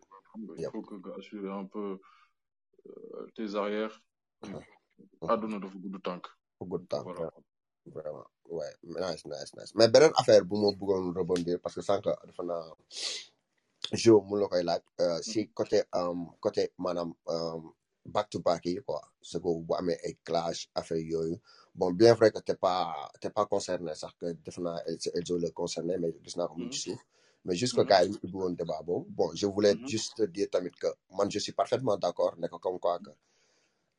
il 0.58 0.70
faut 0.72 0.82
que 0.82 0.96
assurer 1.20 1.50
un 1.52 1.66
peu 1.66 2.00
euh, 2.88 3.28
tes 3.36 3.56
arrières. 3.56 4.02
Àdduna 5.32 5.60
dafa 5.60 5.78
gudd 5.84 5.98
tànk 6.04 6.26
good 6.70 6.88
temps 6.90 7.04
voilà. 7.06 7.32
vraiment. 7.86 8.28
Ouais 8.50 8.72
nice 8.84 9.26
nice 9.26 9.52
nice. 9.58 9.72
Mais 9.76 9.88
beneen 9.88 10.12
affaire 10.16 10.44
bu 10.46 10.56
ma 10.58 10.72
bëggoon 10.72 11.14
rebondir 11.14 11.60
parce 11.62 11.76
que 11.76 11.82
sànq 11.82 12.04
dafa 12.28 12.44
naa 12.44 12.66
jo 14.04 14.22
mu 14.28 14.36
la 14.40 14.48
koy 14.48 14.64
laaj 14.64 14.82
euh, 15.00 15.20
si 15.22 15.48
côté 15.54 15.84
um, 15.94 16.20
côté 16.40 16.72
maanaam 16.78 17.14
um, 17.28 17.72
back 18.06 18.30
to 18.30 18.40
back 18.40 18.66
yi 18.66 18.80
quoi. 18.86 19.02
C'est 19.22 19.42
que 19.42 19.50
bu 19.68 19.74
amee 19.76 19.98
ay 20.04 20.18
clash 20.24 20.70
affaire 20.76 20.98
yooyu. 21.12 21.38
Bon 21.76 21.92
bien 21.92 22.14
vrai 22.14 22.32
que 22.32 22.40
t'es 22.40 22.56
pas 22.56 23.10
t'es 23.22 23.30
pas 23.30 23.46
concerné 23.46 23.94
sax 23.96 24.14
que 24.20 24.32
def 24.34 24.58
naa 24.60 24.82
Elzo 25.16 25.38
le 25.38 25.50
concerné 25.52 25.98
mais 25.98 26.14
gis 26.24 26.38
naa 26.38 26.48
ko 26.48 26.56
mu 26.58 26.72
ci 26.72 26.80
suuf. 26.92 27.00
Mais 27.46 27.56
juste 27.56 27.76
que 27.76 27.82
Mhm. 27.82 27.88
gars 27.88 28.04
yi 28.04 28.10
ñu 28.12 28.18
ubbi 28.24 28.38
woon 28.38 28.54
débat 28.56 28.82
boobu. 28.84 29.10
Bon 29.12 29.30
je 29.36 29.46
voulais 29.48 29.76
juste 29.86 30.22
dire 30.24 30.50
tamit 30.50 30.72
que 30.72 30.88
man 31.18 31.30
je 31.32 31.40
suis 31.40 31.54
parfaitement 31.54 31.98
d'accord 31.98 32.36
ne 32.38 32.48
ko 32.48 32.60
comme 32.60 32.80
quoi 32.80 33.00
que 33.00 33.12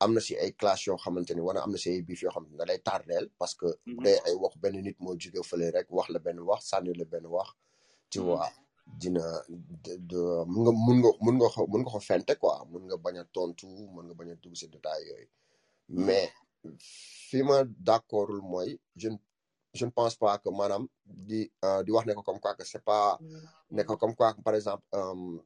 am 0.01 0.13
na 0.15 0.21
si 0.21 0.37
ay 0.37 0.53
clash 0.53 0.87
yoo 0.87 0.97
xamante 0.97 1.33
ni 1.35 1.41
wala 1.41 1.63
am 1.65 1.71
na 1.73 1.79
si 1.79 1.91
ay 1.91 2.03
biif 2.03 2.23
yoo 2.23 2.31
xamante 2.31 2.53
ni 2.53 2.59
da 2.59 2.65
lay 2.65 2.79
tardeel 2.79 3.31
parce 3.39 3.55
que 3.55 3.67
bu 3.87 3.93
Mhm. 3.97 4.05
dee 4.05 4.19
ay 4.27 4.35
wax 4.43 4.55
benn 4.63 4.77
nit 4.83 4.97
moo 5.01 5.15
jóge 5.19 5.43
fële 5.51 5.71
rek 5.75 5.87
wax 5.91 6.09
la 6.11 6.19
benn 6.19 6.39
wax 6.41 6.61
sànni 6.71 6.93
la 6.95 7.05
benn 7.05 7.27
wax 7.27 7.49
tu 8.11 8.21
Mhm. 8.21 8.27
vois 8.27 8.51
dina 9.01 9.25
mun 10.47 10.63
nga 10.65 10.73
mun 10.87 10.99
nga 11.03 11.11
mun 11.21 11.37
nga 11.39 11.49
ko 11.55 11.67
mun 11.67 11.81
nga 11.83 11.91
ko 11.93 12.01
fente 12.01 12.35
quoi 12.41 12.65
mun 12.71 12.83
nga 12.89 12.97
bañ 12.97 13.17
a 13.21 13.25
tontu 13.25 13.67
mun 13.67 14.05
nga 14.07 14.15
bañ 14.15 14.31
a 14.33 14.35
dugg 14.43 14.55
si 14.57 14.69
détail 14.69 15.03
yooyu 15.09 15.29
Mhm. 15.89 16.05
mais 16.07 16.31
fi 17.29 17.43
ma 17.43 17.65
d'accordul 17.65 18.41
mooy 18.43 18.79
je 18.97 19.09
je 19.75 19.85
ne 19.85 19.91
pense 19.91 20.17
pas 20.17 20.39
que 20.39 20.49
maanaam 20.51 20.89
di 21.05 21.51
euh, 21.65 21.83
di 21.85 21.91
wax 21.93 22.07
ne 22.07 22.15
ko 22.15 22.23
comme 22.23 22.41
quoi 22.41 22.55
que 22.55 22.65
c'est 22.65 22.83
pas 22.85 23.19
ne 23.71 23.83
ko 23.83 23.97
comme 23.97 24.15
quoi 24.15 24.35
par 24.45 24.55
exemple 24.55 24.83
euh, 24.95 25.39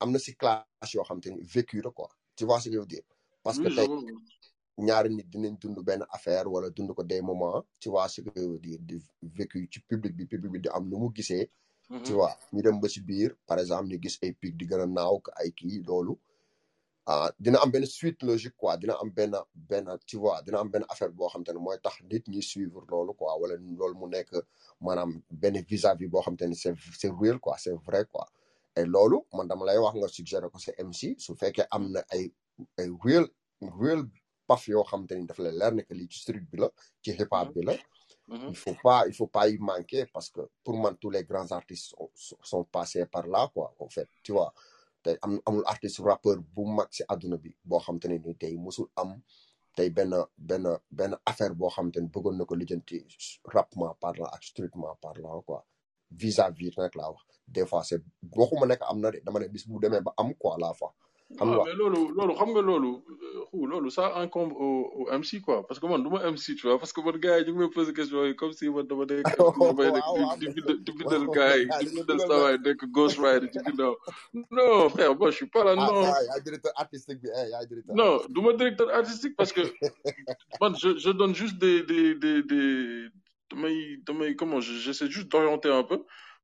am 0.00 0.10
na 0.12 0.18
si 0.18 0.34
clash 0.36 0.94
yoo 0.94 1.02
xamante 1.04 1.26
ni 1.30 1.40
vécu 1.42 1.80
la 1.82 1.90
quoi 1.90 2.08
tu 2.36 2.44
vois 2.44 2.60
ce 2.60 2.68
que 2.68 2.74
je 2.74 2.78
veux 2.80 2.86
dire? 2.86 3.02
Parce 3.46 3.58
que 3.62 3.68
tey 3.76 3.86
ñaari 4.86 5.08
nit 5.14 5.26
dinañ 5.32 5.54
dund 5.60 5.78
benn 5.88 6.02
affaire 6.10 6.46
wala 6.52 6.68
dund 6.70 6.90
ko 6.94 7.02
des 7.02 7.22
moments 7.22 7.64
tu 7.80 7.88
vois 7.90 8.08
ce 8.08 8.20
que 8.20 8.58
dire 8.58 8.78
di 8.80 8.96
vécu 9.22 9.68
ci 9.72 9.80
public 9.80 10.12
bi 10.16 10.26
public 10.26 10.50
bi 10.52 10.60
di 10.60 10.68
am 10.68 10.84
nu 10.88 10.96
mu 10.98 11.08
gisee 11.14 11.48
tu 12.04 12.12
Mhm. 12.12 12.14
vois. 12.18 12.34
Ñu 12.52 12.62
dem 12.62 12.80
ba 12.80 12.88
ci 12.88 13.00
biir 13.00 13.30
par 13.46 13.58
exemple 13.60 13.88
ñu 13.90 13.98
gis 14.02 14.18
ay 14.22 14.32
pic 14.32 14.56
di 14.56 14.66
gën 14.66 14.80
a 14.80 14.86
naaw 14.86 15.20
ko 15.20 15.30
ay 15.36 15.52
kii 15.52 15.82
loolu 15.86 16.18
ah 17.06 17.30
dina 17.38 17.58
am 17.62 17.70
benn 17.70 17.86
suite 17.86 18.22
logique 18.24 18.56
quoi. 18.56 18.76
Dina 18.76 18.94
am 19.00 19.08
benn 19.10 19.32
benn 19.54 19.86
tu 20.04 20.16
vois 20.18 20.42
dina 20.42 20.58
am 20.58 20.68
benn 20.68 20.84
affaire 20.88 21.12
boo 21.12 21.28
xam 21.28 21.44
te 21.44 21.52
ne 21.52 21.58
mooy 21.58 21.78
tax 21.80 22.02
nit 22.10 22.24
ñi 22.28 22.42
suivre 22.42 22.82
loolu 22.90 23.14
quoi 23.14 23.38
wala 23.40 23.54
loolu 23.56 23.94
mu 24.00 24.06
nekk 24.08 24.30
maanaam 24.80 25.22
benn 25.30 25.56
vis-à-vis 25.62 26.08
boo 26.08 26.20
xam 26.22 26.36
te 26.36 26.44
ne 26.44 26.54
c'est 26.54 26.74
c'est 26.98 27.12
real 27.20 27.38
quoi 27.38 27.56
c'est 27.56 27.72
vrai 27.86 28.04
quoi. 28.12 28.26
Et 28.76 28.84
loolu 28.84 29.18
man 29.32 29.46
dama 29.48 29.64
lay 29.64 29.78
wax 29.78 29.94
nga 29.96 30.08
suggéré 30.08 30.50
ko 30.50 30.58
sa 30.58 30.72
MC 30.78 31.14
su 31.18 31.34
fekkee 31.36 31.66
am 31.70 31.92
na 31.92 32.00
ay 32.10 32.32
ay 32.78 32.88
real 33.04 33.26
real 33.80 34.02
paf 34.46 34.68
yoo 34.68 34.84
xam 34.84 35.06
te 35.06 35.14
ni 35.14 35.26
dafa 35.26 35.42
la 35.42 35.50
leer 35.52 35.72
ne 35.74 35.82
que 35.82 35.94
lii 35.94 36.08
ci 36.08 36.18
street 36.20 36.44
bi 36.50 36.58
la 36.58 36.68
ci 37.02 37.10
hip 37.12 37.28
hop 37.32 37.52
bi 37.54 37.62
la. 37.62 37.74
Mhm. 38.28 38.48
il 38.48 38.56
faut 38.56 38.76
pas 38.82 39.06
il 39.06 39.14
faut 39.14 39.28
pas 39.28 39.48
y 39.48 39.56
manquer 39.58 40.06
parce 40.12 40.30
que 40.30 40.40
pour 40.64 40.74
moi 40.76 40.92
tous 41.00 41.10
les 41.10 41.22
grands 41.24 41.50
artistes 41.52 41.94
sont, 41.94 42.10
sont 42.42 42.64
passés 42.64 43.06
par 43.06 43.26
là 43.26 43.48
quoi 43.54 43.72
en 43.78 43.88
fait 43.88 44.08
tu 44.22 44.32
vois. 44.32 44.52
Tey 45.02 45.16
am 45.22 45.40
amul 45.46 45.62
artiste 45.66 46.00
rappeur 46.02 46.38
bu 46.54 46.64
mag 46.66 46.88
si 46.90 47.02
àdduna 47.08 47.36
bi 47.38 47.54
boo 47.64 47.78
xam 47.78 47.98
te 48.00 48.08
ne 48.08 48.18
ni 48.18 48.34
tey 48.34 48.56
musul 48.56 48.86
am 48.96 49.20
tey 49.76 49.90
benn 49.90 50.12
benn 50.36 50.66
benn 50.90 51.14
affaire 51.24 51.54
boo 51.54 51.68
xam 51.70 51.92
te 51.92 52.00
ne 52.00 52.08
bëggoon 52.08 52.36
na 52.38 52.44
ko 52.44 52.54
lijjanti 52.56 52.98
rapement 53.44 53.94
parlant 54.00 54.26
ak 54.34 54.42
streetement 54.42 54.96
parlant 55.00 55.42
quoi. 55.42 55.64
Vis-à-vis 56.10 56.72
nag 56.78 56.94
laa 56.94 57.10
wax. 57.12 57.22
Des 57.46 57.66
fois 57.66 57.84
c'est 57.84 58.02
waxuma 58.34 58.66
nekk 58.66 58.82
am 58.90 58.98
na 59.00 59.10
de 59.12 59.20
dama 59.24 59.38
ne 59.40 59.46
bis 59.48 59.64
bu 59.68 59.78
demee 59.78 60.00
ba 60.00 60.12
am 60.16 60.34
quoi 60.34 60.56
la 60.58 60.74
fois 60.74 60.92
xam 61.34 61.48
ah 61.50 61.54
nga 61.56 61.64
mais 61.64 61.74
loolu 61.74 62.00
loolu 62.16 62.34
xam 62.38 62.50
nga 62.54 62.62
loolu 62.62 62.90
euh, 63.10 63.44
xu 63.50 63.66
loolu 63.66 63.90
ça 63.90 64.04
incombe 64.22 64.52
au 64.54 64.70
au 64.98 65.04
MC 65.18 65.40
quoi. 65.42 65.66
Parce 65.66 65.80
que 65.80 65.86
man 65.86 66.02
du 66.02 66.08
ma 66.08 66.20
MC 66.30 66.54
tu 66.54 66.66
vois 66.68 66.78
parce 66.78 66.92
que 66.92 67.00
man 67.00 67.16
gars 67.18 67.38
yi 67.40 67.44
ñu 67.46 67.52
ngi 67.52 67.58
may 67.58 67.70
poser 67.70 67.92
question 67.92 68.24
yi 68.24 68.36
comme 68.36 68.52
si 68.52 68.68
man 68.70 68.86
dama 68.86 69.04
nekk 69.06 69.26
damay 69.58 69.90
nekk 69.96 70.06
di 70.14 70.22
waaw 70.22 70.36
di 70.86 70.92
bindal 70.98 71.26
gars 71.36 71.56
yi 71.58 71.64
di 71.66 71.86
nga 71.90 72.02
bindal 72.06 72.06
dugal 72.06 72.20
saa 72.20 72.28
na 72.28 72.36
waay 72.44 72.58
nekk 72.66 72.80
ghost 72.96 73.18
rider 73.18 73.48
ci 73.52 73.58
ginnaaw. 73.66 73.94
Non 74.56 74.88
frère 74.94 75.12
moi 75.18 75.30
je 75.30 75.36
suis 75.36 75.46
pas 75.54 75.64
là 75.64 75.72
ah 75.72 75.86
non 75.86 76.04
ah 76.04 76.22
yaay 76.28 76.40
directeur 76.46 76.72
artistique 76.76 77.20
bi 77.22 77.28
yaay 77.28 77.66
directeur 77.66 77.94
non 77.96 78.12
du 78.28 78.40
ma 78.40 78.52
directeur 78.52 78.88
artistique 79.00 79.34
parce 79.36 79.52
que 79.52 79.62
man 80.60 80.72
je 80.82 80.96
je 81.04 81.10
donne 81.10 81.34
juste 81.34 81.58
des 81.58 81.82
des 81.90 82.14
des 82.14 82.42
des 82.50 83.08
damay 83.50 83.98
damay 84.06 84.36
comment 84.36 84.60
je 84.60 84.72
j'essaie 84.84 85.10
juste 85.10 85.28
d'orienter 85.32 85.70
un 85.70 85.82
peu 85.82 85.98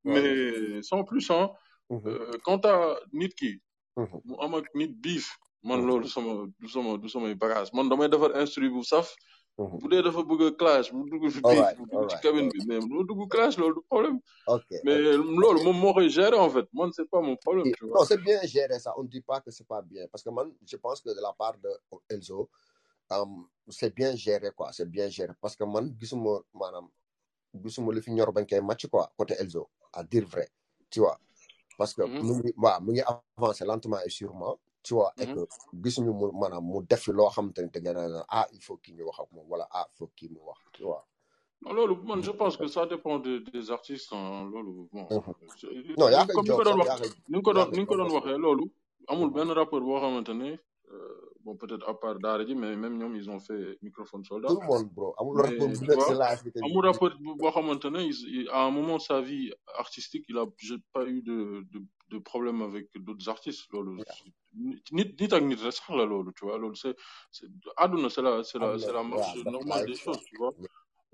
mais 0.05 0.83
sans 0.83 1.05
plus 1.05 1.31
hein. 1.31 1.51
Mhm, 1.91 2.03
euh, 2.07 2.31
quant 2.45 2.61
à 2.65 2.97
nit 3.13 3.29
ki 3.41 3.61
mu 3.97 4.37
am 4.41 4.55
ak 4.55 4.67
nit 4.75 4.93
biif. 5.03 5.27
Man 5.65 5.79
mhm, 5.81 5.87
loolu 5.89 6.09
sama 6.09 6.47
du 6.61 6.69
sama 6.69 6.99
du 6.99 7.09
samay 7.09 7.35
bagage. 7.35 7.71
Man 7.73 7.89
damay 7.89 8.09
defar 8.11 8.31
instru 8.41 8.71
bu 8.75 8.83
saf. 8.85 9.15
Mhm. 9.59 9.79
bu 9.81 9.89
dee 9.91 10.03
dafa 10.03 10.23
bëgg 10.29 10.43
a 10.47 10.51
clash 10.61 10.89
bu 10.93 11.01
dugg 11.11 11.25
fi 11.35 11.41
dugg 11.41 12.09
ci 12.11 12.17
cabine 12.23 12.49
bi. 12.53 12.59
mais 12.67 12.81
lu 12.81 13.05
dugg 13.09 13.29
clash 13.31 13.57
loolu 13.59 13.75
du 13.75 13.83
problème. 13.91 14.19
Mais 14.85 14.99
loolu 15.43 15.63
moom 15.65 15.77
moo 15.83 15.93
koy 15.95 16.09
gérer 16.11 16.39
en 16.47 16.51
fait. 16.51 16.67
Man 16.73 16.91
c'est 16.93 17.09
pas 17.11 17.21
mon 17.21 17.37
problème 17.37 17.71
tu 17.77 17.85
non 17.85 17.93
vois 17.93 18.07
c'est 18.07 18.19
bien 18.29 18.41
géré 18.43 18.79
ça. 18.81 18.93
On 18.99 19.03
ne 19.05 19.09
dit 19.09 19.21
pas 19.21 19.41
que 19.41 19.51
c'est 19.51 19.67
pas 19.69 19.83
bien. 19.83 20.05
Parce 20.11 20.25
que 20.25 20.31
man 20.31 20.51
je 20.67 20.77
pense 20.77 21.01
que 21.01 21.11
de 21.11 21.21
la 21.21 21.33
part 21.33 21.57
de 21.65 21.71
Elzo 22.09 22.49
c'est 23.69 23.95
bien 23.95 24.17
géré 24.17 24.51
quoi. 24.57 24.73
C'est 24.73 24.91
bien 24.91 25.09
géré. 25.11 25.33
Parce 25.41 25.55
que 25.55 25.65
man 25.65 25.95
gisuma 26.01 26.41
maanaam 26.55 26.89
gisuma 27.63 27.93
lu 27.93 28.01
fi 28.03 28.11
ñor 28.11 28.33
bañ 28.33 28.47
koy 28.49 28.61
match 28.61 28.87
quoi 28.87 29.13
côté 29.17 29.35
Elzo 29.39 29.69
à 29.93 30.03
dire 30.03 30.27
vrai 30.27 30.49
tu 30.91 31.01
vois 31.01 31.19
parce 31.79 31.95
que 31.95 32.03
Mhm, 32.03 32.23
mu 32.27 32.33
ngi 32.39 32.53
waaw 32.57 32.81
mu 32.81 32.93
ngi 32.93 33.03
avancer 33.39 33.65
lentement 33.67 34.01
et 34.07 34.11
sûrement 34.11 34.59
tu 34.83 34.95
vois 34.95 35.13
et 35.19 35.27
mhm. 35.27 35.35
que 35.35 35.41
gisuñu 35.83 36.13
mu 36.21 36.27
maanaam 36.41 36.65
mu 36.65 36.83
def 36.89 37.01
fi 37.05 37.13
loo 37.13 37.29
xam 37.31 37.53
te 37.53 37.61
ne 37.63 37.69
te 37.69 37.79
gën 37.79 37.97
a 37.97 38.25
ah 38.29 38.47
il 38.53 38.61
faut 38.63 38.77
kii 38.83 38.95
ñu 38.95 39.03
wax 39.09 39.19
ak 39.21 39.29
moom 39.33 39.47
wala 39.51 39.67
ah 39.71 39.87
il 39.91 39.97
faut 39.99 40.11
kii 40.17 40.29
mu 40.31 40.41
wax 40.49 40.59
tu 40.73 40.83
vois. 40.85 41.07
non 41.63 41.73
loolu 41.75 41.95
man 42.09 42.21
je 42.23 42.33
pense 42.33 42.57
que 42.57 42.67
ça 42.67 42.87
dépend 42.87 43.19
des 43.21 43.39
des 43.41 43.71
artistes 43.71 44.13
hein, 44.13 44.49
loolu 44.53 44.89
bon 44.93 45.07
Mhm. 45.11 45.35
c'est- 45.57 45.99
non 45.99 46.09
yaa 46.09 46.25
ni 46.27 46.27
koy 46.27 46.35
comme 46.35 46.49
ni 46.49 46.51
nga 46.51 46.57
ko 46.59 46.65
doon 46.65 46.79
wax 46.81 47.01
ni 47.29 47.37
nga 47.39 47.43
ko 47.43 47.53
doon 47.53 47.71
ni 47.73 47.79
nga 47.79 47.87
ko 47.87 47.97
doon 47.97 48.11
waxee 48.17 48.39
loolu 48.45 48.65
amul 49.09 49.31
benn 49.31 49.51
rappeur 49.59 49.81
boo 49.81 49.99
xamante 50.01 50.31
ne 50.41 50.51
euh, 50.93 51.32
bon 51.45 51.55
peut-être 51.57 51.87
à 51.89 51.95
part 51.99 52.19
Daara 52.19 52.45
J 52.47 52.55
mais 52.55 52.77
même 52.77 52.97
ñoom 52.99 53.15
ils 53.17 53.29
ont 53.31 53.41
fait 53.41 53.79
microphone 53.83 54.25
soldat. 54.25 54.49
Tout 54.49 54.61
le 54.61 54.67
monde 54.67 54.89
bro. 54.97 55.15
Amul 55.19 55.41
rapport 55.41 55.69
bu 55.69 55.87
nekk 55.87 56.65
amul 56.67 56.85
rapport 56.89 57.15
boo 57.21 57.51
xamante 57.55 57.87
ne 57.95 58.03
à 58.51 58.61
un 58.69 58.71
moment 58.71 58.97
de 58.97 59.03
sa 59.03 59.21
vie 59.21 59.53
artistique 59.85 60.25
il 60.29 60.37
a 60.39 60.45
j'ai 60.59 60.79
pas 60.93 61.05
eu 61.07 61.21
de 61.23 61.37
de 61.73 61.79
de 62.13 62.19
problème 62.19 62.61
avec 62.63 62.87
d'autres 63.05 63.29
artistes. 63.29 63.65
Loolu 63.73 63.93
nit 64.55 64.83
nit 65.21 65.33
ak 65.33 65.43
nit 65.51 65.61
rek 65.65 65.73
sax 65.79 65.89
la 65.99 66.05
loolu 66.13 66.31
tu 66.37 66.45
vois. 66.47 66.59
Loolu 66.63 66.77
c'est 66.83 66.97
c'est 67.37 67.47
àdduna 67.77 68.09
c'est 68.15 68.23
la 68.27 68.33
c'est 68.49 68.59
la 68.59 68.69
am 68.71 68.77
na 68.77 68.79
c'est 68.85 68.93
la 68.99 69.03
marche 69.03 69.45
normale 69.57 69.87
des 69.87 69.95
choses 70.05 70.23
tu 70.29 70.37
vois. 70.41 70.55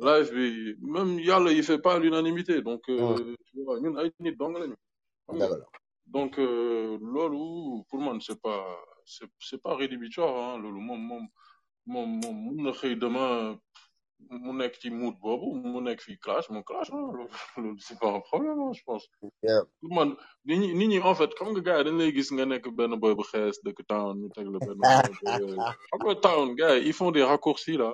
Live 0.09 0.29
bi 0.37 0.77
même 0.95 1.19
yàlla 1.29 1.51
il 1.53 1.63
fait 1.71 1.79
pas 1.87 1.99
l'unanimité 1.99 2.55
donc 2.69 2.83
euh, 2.89 3.35
tu 3.47 3.63
vois 3.65 3.81
ñun 3.81 3.97
ay 4.03 4.11
nit 4.21 4.37
dong 4.41 4.55
lañu. 4.61 4.77
Xam 5.27 5.37
nga 5.39 5.47
dëgg 5.49 5.59
la. 5.63 5.67
Donc 6.17 6.33
loolu 7.13 7.83
pour 7.89 8.01
man 8.05 8.19
c'est 8.27 8.41
pas 8.41 8.61
c'est 9.49 9.63
pas 9.63 9.75
rédhibitoire 9.81 10.35
hein. 10.37 10.59
Loolu 10.63 10.81
moom 10.89 11.01
moom 11.11 11.25
moom 11.93 12.11
moom 12.21 12.37
mun 12.45 12.63
na 12.65 12.73
xëy 12.79 12.95
demain 13.03 13.59
mu 14.45 14.53
nekk 14.61 14.75
ci 14.81 14.89
mood 14.91 15.15
boobu 15.23 15.49
mu 15.73 15.81
nekk 15.87 16.01
fii 16.07 16.19
clash 16.25 16.47
mu 16.51 16.61
clash 16.69 16.91
ah 16.93 16.97
loolu 16.99 17.25
loolu 17.63 17.79
c'est 17.87 17.99
pas 18.01 18.11
un 18.19 18.21
problème 18.21 18.59
hein, 18.61 18.73
je 18.79 18.83
pense. 18.89 19.05
Pour 19.21 19.33
man 19.97 20.11
nit 20.45 20.59
ñi 20.59 20.69
nit 20.79 20.89
ñi 20.93 20.99
en 21.01 21.15
fait 21.15 21.31
xam 21.39 21.49
nga 21.53 21.61
gars 21.67 21.79
yi 21.79 21.85
dañ 21.87 21.97
lay 22.01 22.13
gis 22.17 22.29
nga 22.35 22.45
nekk 22.53 22.67
benn 22.79 22.93
boy 23.03 23.15
bu 23.19 23.23
xees 23.31 23.57
dëkk 23.65 23.81
town 23.91 24.15
ñu 24.21 24.29
teg 24.35 24.47
la 24.55 24.59
benn 24.67 24.79
boy 24.83 24.97
bu 25.09 25.25
xam 25.89 26.01
nga 26.07 26.15
town 26.27 26.47
gars 26.61 26.75
yi 26.77 26.89
ils 26.89 26.97
font 26.99 27.11
des 27.17 27.23
raccourcis 27.33 27.77
là. 27.83 27.91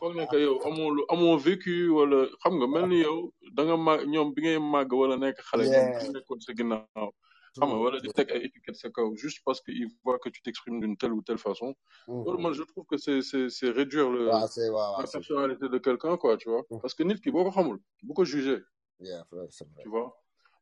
Foog 0.00 0.12
ne 0.18 0.24
que 0.30 0.36
yow 0.46 0.56
amoo 0.68 0.90
lu 0.96 1.02
amoo 1.12 1.36
vécu 1.46 1.74
wala 1.96 2.18
xam 2.42 2.54
nga 2.58 2.66
mel 2.74 2.86
ni 2.92 2.98
yow 3.06 3.18
da 3.56 3.60
nga 3.66 3.76
màgg 3.86 4.02
ñoom 4.12 4.28
bi 4.34 4.40
ngay 4.42 4.58
màgg 4.74 4.90
wala 5.00 5.16
nekk 5.24 5.38
xale 5.48 5.64
ñoom 5.72 5.86
yeah 5.88 5.98
dañ 6.02 6.10
nekkoon 6.14 6.40
sa 6.46 6.52
ginnaaw 6.58 7.08
di 7.54 8.00
true 8.00 8.12
teg 8.12 8.30
ay 8.34 8.44
étiquettes 8.46 8.76
sa 8.82 8.90
kaw 8.90 9.14
juste 9.14 9.40
parce 9.44 9.60
que 9.60 9.70
ils 9.70 9.88
voient 10.02 10.18
que 10.18 10.28
tu 10.28 10.42
t'exprimes 10.42 10.80
d'une 10.80 10.96
telle 10.96 11.12
ou 11.12 11.22
telle 11.22 11.38
façon. 11.38 11.74
Mhm. 12.08 12.40
man 12.42 12.52
je 12.52 12.62
trouve 12.64 12.84
que 12.86 12.96
c'est 12.96 13.22
c'est 13.22 13.48
c'est 13.48 13.70
réduire 13.70 14.10
le 14.10 14.26
waaw 14.26 15.00
la 15.00 15.06
personnalité 15.06 15.68
de 15.68 15.78
quelqu'un 15.78 16.16
quoi 16.16 16.36
tu 16.36 16.48
vois. 16.50 16.62
Mhm. 16.70 16.80
parce 16.80 16.94
que 16.94 17.30
boo 17.30 17.44
ko 17.44 17.50
xamul 17.50 17.78
bu 18.02 18.12
ko 18.14 18.24
juger 18.24 18.60
yeah 19.00 19.22
vrai, 19.30 19.46
tu 19.82 19.88
vois. 19.88 20.08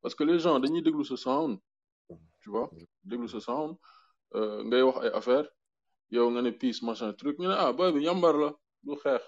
Parce 0.02 0.14
que 0.16 0.24
les 0.24 0.38
gens 0.38 0.58
dañuy 0.60 0.82
déglu 0.82 1.04
sa 1.04 1.16
sound 1.16 1.58
Mhm. 2.10 2.18
tu 2.42 2.50
vois. 2.50 2.68
Déglu 3.04 3.28
sa 3.28 3.40
sound 3.40 3.76
euh, 4.34 4.62
ngay 4.64 4.82
wax 4.82 4.98
ay 5.04 5.10
affaire 5.18 5.46
yow 6.10 6.28
nga 6.30 6.42
ne 6.42 6.50
peace 6.50 6.82
machin 6.82 7.12
truc 7.14 7.38
ñu 7.38 7.48
ne 7.48 7.54
ah 7.64 7.72
boy 7.72 7.92
bi 7.92 8.00
yambar 8.04 8.34
la 8.42 8.50
du 8.82 8.94
xeex. 9.02 9.22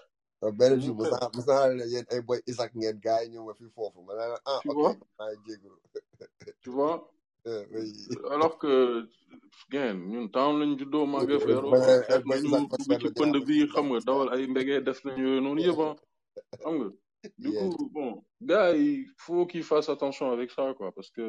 Benn 0.59 0.75
du 0.77 0.85
jour 0.85 0.95
mos 0.95 1.05
xeex. 1.09 1.19
naa 1.21 1.29
mos 1.35 1.45
naa 1.47 1.67
leen 1.69 1.77
ne 1.79 1.85
yéen 1.93 2.05
ay 2.13 2.21
boy 2.27 2.39
Isaac 2.51 2.71
ngeen 2.75 2.97
gars 3.05 3.23
yi 3.23 3.29
ñëw 3.33 3.43
ma 3.47 3.53
fi 3.59 3.65
foofu 3.75 3.99
ma 4.07 4.13
ne 4.13 4.25
la 4.33 4.39
ah 4.51 4.59
ok 4.69 4.73
vois. 4.75 4.93
maa 5.17 5.31
ngi 5.31 5.39
jégalu. 5.47 5.77
Tu 6.61 6.69
vois 6.77 6.97
alors 8.33 8.57
que 8.57 9.05
gain 9.71 9.93
ñun 10.11 10.27
lañ 10.59 10.71
juddoo 10.79 11.05
màggee 11.05 11.39
fa 11.43 11.49
yaroo 11.49 11.71
ma 11.71 11.79
fa 11.85 11.93
ne 11.97 12.03
xeex 12.07 12.23
boy 12.25 12.29
nañu 12.29 12.47
Isaac 12.47 12.61
dugg 12.61 12.73
expert 12.73 12.99
ci 13.01 13.07
la 13.07 13.11
pënd 13.19 13.33
dinaa 13.33 13.39
ko 13.41 13.45
bi 13.47 13.55
si 13.59 13.67
xam 13.73 13.85
nga 13.89 13.99
dawal 14.07 14.27
ay 14.33 14.43
mbégee 14.51 14.81
def 14.87 14.99
nañ 15.05 15.17
yooyu 15.23 15.41
noonu 15.45 15.61
yëpp 15.67 15.81
ah 15.85 15.93
xam 16.61 16.73
nga 16.79 16.87
du 17.43 17.49
coup 17.53 17.89
bon 17.95 18.09
gars 18.49 18.73
yi 18.81 18.89
faut 19.23 19.45
qu'ils 19.49 19.63
fassent 19.69 19.89
attention 19.95 20.27
avec 20.35 20.49
ça 20.55 20.73
quoi 20.77 20.91
parce 20.95 21.09
que 21.15 21.23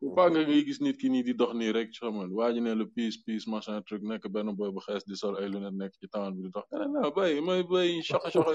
faut 0.00 0.12
pas 0.18 0.28
nga 0.30 0.40
ngay 0.44 0.64
gis 0.66 0.80
nit 0.84 0.96
ki 1.00 1.08
nii 1.10 1.22
di 1.28 1.34
dox 1.40 1.52
nii 1.54 1.72
rek 1.76 1.88
ci 1.94 2.00
xam 2.00 2.14
nga 2.18 2.26
waa 2.38 2.52
ji 2.54 2.60
ne 2.60 2.72
le 2.80 2.86
peace 2.94 3.18
peace 3.26 3.46
machin 3.52 3.80
truc 3.88 4.02
nekk 4.10 4.24
benn 4.34 4.48
boy 4.58 4.70
bu 4.74 4.80
xees 4.86 5.02
di 5.10 5.16
sol 5.22 5.34
ay 5.40 5.48
lunettes 5.52 5.78
nekk 5.80 5.92
ci 6.00 6.06
bi 6.34 6.40
di 6.44 6.50
dox 6.54 6.64
nga 6.70 6.78
ne 6.80 6.86
non 6.94 7.10
bay 7.16 7.32
may 7.46 7.60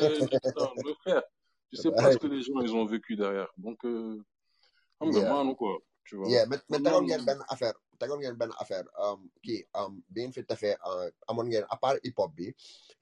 yooyu 0.01 0.21
nekk 0.31 0.43
ci 0.47 0.53
tu 1.69 1.75
sais 1.81 1.91
pas 1.97 2.11
ce 2.13 2.17
que 2.21 2.27
les 2.33 2.41
gens 2.45 2.59
ils 2.65 2.73
ont 2.79 2.85
vécu 2.85 3.15
derrière 3.15 3.49
donc 3.65 3.79
euh, 3.85 4.17
xam 4.99 5.07
nga 5.11 5.21
maanu 5.33 5.53
quoi 5.55 5.77
tu 6.07 6.15
vois 6.17 6.29
yeah 6.31 6.45
mais 6.49 6.59
mais 6.69 6.79
tegoon 6.83 7.03
ngeen 7.05 7.23
benn 7.25 7.41
affaire 7.49 7.75
tegoon 7.99 8.19
ngeen 8.21 8.37
benn 8.39 8.51
affaire 8.59 8.87
um, 9.03 9.19
kii 9.43 9.61
um, 9.75 10.01
bi 10.09 10.21
ngeen 10.21 10.33
fi 10.33 10.43
tefee 10.43 10.75
uh, 10.85 11.07
amoon 11.27 11.47
ngeen 11.51 11.65
à 11.69 11.75
part 11.77 11.99
hip 12.03 12.17
hop 12.17 12.31
bi 12.35 12.47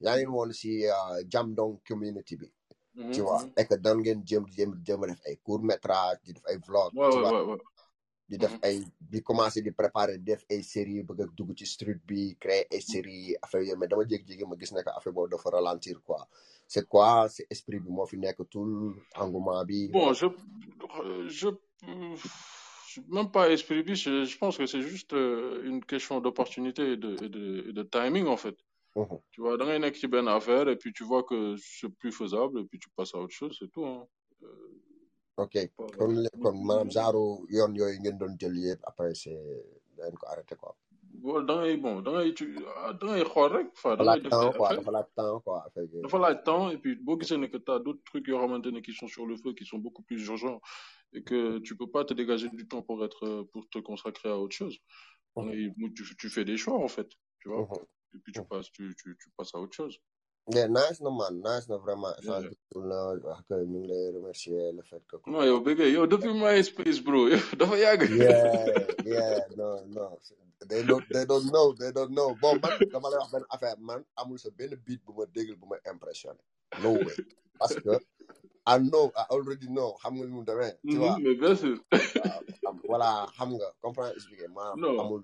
yaa 0.00 0.16
ngi 0.18 0.26
woon 0.26 0.52
si 0.52 0.84
uh, 0.86 1.18
Jamdong 1.30 1.78
community 1.88 2.36
bi 2.36 2.50
Mhm, 2.96 3.12
tu 3.12 3.20
vois 3.22 3.42
mhm. 3.44 3.52
et 3.60 3.66
que 3.68 3.74
doon 3.76 3.98
ngeen 4.00 4.22
jéem 4.24 4.44
jéem 4.48 4.70
jéem 4.86 5.02
a 5.04 5.06
def 5.06 5.20
ay 5.28 5.36
court 5.44 5.62
métrage 5.62 6.18
di 6.24 6.32
def 6.32 6.44
ay 6.48 6.56
vlog 6.66 6.90
tu 7.12 7.18
vois 7.20 7.32
di 8.28 8.36
def 8.38 8.52
Mhm. 8.56 8.64
ay 8.64 8.76
di 8.98 9.18
commencé 9.22 9.60
di 9.62 9.70
préparer 9.70 10.16
def 10.18 10.42
ay 10.50 10.62
série 10.64 11.02
bëgg 11.04 11.20
a 11.22 11.26
dugg 11.36 11.52
ci 11.54 11.66
street 11.66 12.00
bi 12.08 12.34
créer 12.40 12.64
ay 12.72 12.80
série 12.80 13.36
affaire 13.42 13.62
yooyu 13.68 13.76
mais 13.76 13.86
dama 13.86 14.02
jékki-jékki 14.08 14.46
ma 14.48 14.56
gis 14.56 14.72
ne 14.72 14.80
que 14.82 14.88
affaire 14.96 15.12
boobu 15.12 15.28
dafa 15.28 15.50
ralentir 15.50 16.00
quoi. 16.02 16.26
C'est 16.66 16.88
quoi 16.88 17.28
c'est 17.28 17.46
esprit 17.50 17.78
bi 17.84 17.90
moo 17.90 18.06
fi 18.06 18.16
nekk 18.16 18.48
tout 18.48 18.96
engouement 19.14 19.62
bi 19.64 19.88
Bon, 19.92 20.14
je, 20.14 20.26
je- 21.28 21.60
même 23.08 23.30
pas 23.30 23.50
esprit 23.50 23.82
bis, 23.82 23.96
je, 23.96 24.24
je 24.24 24.38
pense 24.38 24.56
que 24.58 24.66
c'est 24.66 24.82
juste 24.82 25.12
euh, 25.12 25.62
une 25.64 25.84
question 25.84 26.20
d'opportunité 26.20 26.92
et 26.92 26.96
de, 26.96 27.12
et 27.24 27.28
de, 27.28 27.68
et 27.68 27.72
de 27.72 27.82
timing 27.82 28.26
en 28.26 28.36
fait. 28.36 28.56
Mhm. 28.96 29.18
Tu 29.30 29.40
vois, 29.40 29.56
dans 29.56 29.70
une 29.70 29.90
qui 29.90 30.06
une 30.06 30.28
affaire 30.28 30.68
et 30.68 30.76
puis 30.76 30.92
tu 30.92 31.04
vois 31.04 31.22
que 31.22 31.56
c'est 31.58 31.88
plus 31.88 32.12
faisable 32.12 32.60
et 32.60 32.64
puis 32.64 32.78
tu 32.78 32.88
passes 32.96 33.14
à 33.14 33.18
autre 33.18 33.34
chose, 33.34 33.56
c'est 33.58 33.70
tout. 33.70 33.84
Hein. 33.84 34.06
Euh, 34.42 34.82
ok 35.36 35.70
après 38.82 39.14
c'est 39.14 39.38
ko 39.98 40.26
arrêté 40.26 40.54
quoi 40.56 40.76
dans 41.46 41.60
les, 41.62 41.76
bon, 41.76 42.02
tu, 42.34 42.58
ah, 42.76 42.92
dans 42.92 43.14
les 43.14 43.24
xool 43.24 43.52
rek, 43.52 43.68
dans 43.84 44.04
laaj 44.04 44.16
les 44.16 44.22
def 44.22 44.30
dafa 44.30 44.90
laaj 44.90 45.06
temps 45.14 45.40
quoi 45.40 45.66
affaire 45.66 45.86
dafa 46.02 46.18
laaj 46.18 46.42
temps 46.44 46.70
et 46.70 46.78
puis 46.78 46.96
boo 46.96 47.18
gisee 47.20 47.38
ne 47.38 47.46
que 47.46 47.56
t'as 47.58 47.78
d'autres 47.78 48.02
trucs 48.04 48.26
yoo 48.28 48.38
xamante 48.38 48.66
ne 48.66 48.80
qui 48.80 48.92
sont 48.92 49.08
sur 49.08 49.26
le 49.26 49.36
feu, 49.36 49.52
qui 49.54 49.64
sont 49.64 49.78
beaucoup 49.78 50.02
plus 50.02 50.26
urgents 50.26 50.60
et 51.12 51.22
que 51.22 51.58
tu 51.58 51.76
peux 51.76 51.90
pas 51.90 52.04
te 52.04 52.14
dégager 52.14 52.48
du 52.50 52.66
temps 52.68 52.82
pour 52.82 53.04
être, 53.04 53.42
pour 53.52 53.68
te 53.70 53.78
consacrer 53.78 54.28
à 54.28 54.38
autre 54.38 54.54
chose. 54.54 54.76
Mhm. 55.36 55.74
tu, 55.94 56.04
tu 56.16 56.28
fais 56.30 56.44
des 56.44 56.56
choix 56.56 56.78
en 56.78 56.88
fait, 56.88 57.08
tu 57.40 57.48
vois, 57.50 57.62
Mhm. 57.62 57.84
et 58.14 58.18
puis 58.22 58.32
tu 58.32 58.40
Mhm. 58.40 58.48
passes, 58.48 58.70
tu, 58.72 58.94
tu, 59.00 59.16
tu 59.20 59.30
passes 59.36 59.54
à 59.54 59.58
autre 59.58 59.74
chose. 59.74 59.98
Mais 60.54 60.68
nice 60.68 61.00
na 61.00 61.10
man 61.10 61.34
nice 61.42 61.66
na 61.68 61.76
vraiment 61.76 62.12
Yeah. 62.22 62.38
échange 62.38 62.48
bi 62.50 62.56
cool 62.72 62.86
na 62.88 62.96
wax 63.28 63.40
que 63.48 63.54
ñu 63.54 63.78
ngi 63.80 63.88
lay 63.88 64.10
remercier 64.16 64.72
le 64.72 64.82
fait 64.82 65.02
que 65.08 65.16
Non, 65.26 65.42
yow 65.42 65.60
bëgg 65.60 65.80
yow 65.96 66.06
depuis 66.06 66.32
MySpace 66.34 67.00
bro 67.02 67.28
dafa 67.58 67.76
yàgg. 67.78 68.02
yeah 68.10 68.86
yeah 69.04 69.38
no 69.56 69.68
no 69.86 70.18
they 70.68 70.82
don't 70.82 71.04
they 71.12 71.24
don't 71.26 71.46
know 71.52 71.72
they 71.74 71.90
don't 71.92 72.12
know 72.14 72.34
bon 72.40 72.58
man 72.62 72.78
dama 72.92 73.08
lay 73.10 73.18
wax 73.18 73.30
benn 73.32 73.44
affaire 73.50 73.76
man 73.78 74.00
amul 74.16 74.38
sa 74.38 74.50
benn 74.50 74.74
beat 74.86 75.00
bu 75.04 75.12
ma 75.18 75.24
déglu 75.34 75.56
bu 75.56 75.66
ma 75.66 75.76
impressionné 75.92 76.38
no 76.82 76.92
way 76.94 77.16
parce 77.58 77.74
que 77.74 77.98
I 78.68 78.78
know 78.78 79.12
I 79.14 79.24
already 79.30 79.66
know 79.68 79.94
xam 80.02 80.14
nga 80.18 80.26
ni 80.26 80.32
mu 80.32 80.44
demee 80.44 80.74
tu 80.82 80.96
vois 80.98 81.16
Mhm, 81.18 81.22
mais 81.22 81.34
bien 81.42 81.54
sûr. 81.54 81.76
waaw 81.90 82.42
xam- 82.62 82.80
voilà 82.90 83.10
xam 83.36 83.50
nga 83.58 83.68
comprendre 83.82 84.14
expliquer 84.14 84.48
maanaam 84.48 84.78
Non. 84.80 85.00
amul 85.00 85.22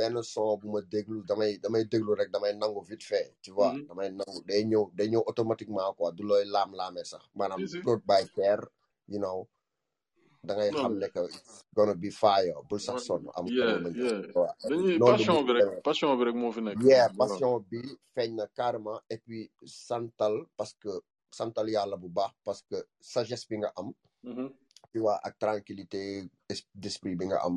benn 0.00 0.16
son 0.22 0.56
bu 0.60 0.66
ma 0.72 0.80
déglu 0.94 1.18
damay 1.28 1.58
damay 1.62 1.84
déglu 1.92 2.14
rek 2.20 2.30
damay 2.32 2.52
nangu 2.56 2.80
vite 2.90 3.02
fait 3.10 3.28
tu 3.42 3.50
vois. 3.52 3.72
Mhm. 3.74 3.86
damay 3.88 4.08
nangu 4.18 4.38
day 4.48 4.64
ñëw 4.70 4.84
day 4.96 5.08
ñëw 5.12 5.22
automatiquement 5.30 5.92
quoi 5.96 6.12
du 6.16 6.22
looy 6.28 6.44
laam-laamee 6.54 7.04
sax. 7.04 7.22
Maanaam 7.34 7.66
Si 7.66 7.78
baay 7.82 8.00
by 8.08 8.22
care 8.36 8.64
you 9.08 9.18
know. 9.18 9.48
Da 10.42 10.54
ngay 10.56 10.70
xam 10.72 10.94
ne 10.98 11.06
que 11.14 11.20
gonna 11.76 11.94
be 11.94 12.08
fire 12.10 12.56
bul 12.68 12.80
sax 12.80 13.04
sonn 13.08 13.24
am 13.36 13.44
dañuy 14.70 14.98
passion 14.98 15.44
bi 15.46 15.52
rek 15.52 15.82
passion 15.84 16.16
bi 16.18 16.24
rek 16.28 16.34
moo 16.40 16.52
fi 16.56 16.60
nekk. 16.62 16.78
Yeah 16.82 17.08
passion 17.18 17.52
bi 17.70 17.78
feeñ 18.14 18.30
na 18.38 18.46
carrément 18.58 18.98
et 19.12 19.18
puis 19.24 19.50
santal 19.66 20.34
parce 20.56 20.72
que 20.82 20.92
santal 21.38 21.68
yàlla 21.68 21.96
bu 22.02 22.08
baax 22.08 22.32
parce 22.46 22.62
que 22.68 22.76
sagesse 23.12 23.46
bi 23.50 23.56
nga 23.58 23.70
am 23.76 23.92
Mhm. 24.22 24.48
tu 24.92 24.98
vois 25.00 25.18
ak 25.26 25.34
tranquillité 25.38 26.24
es- 26.52 26.66
d'esprit 26.74 27.14
bi 27.20 27.26
nga 27.26 27.38
am 27.46 27.56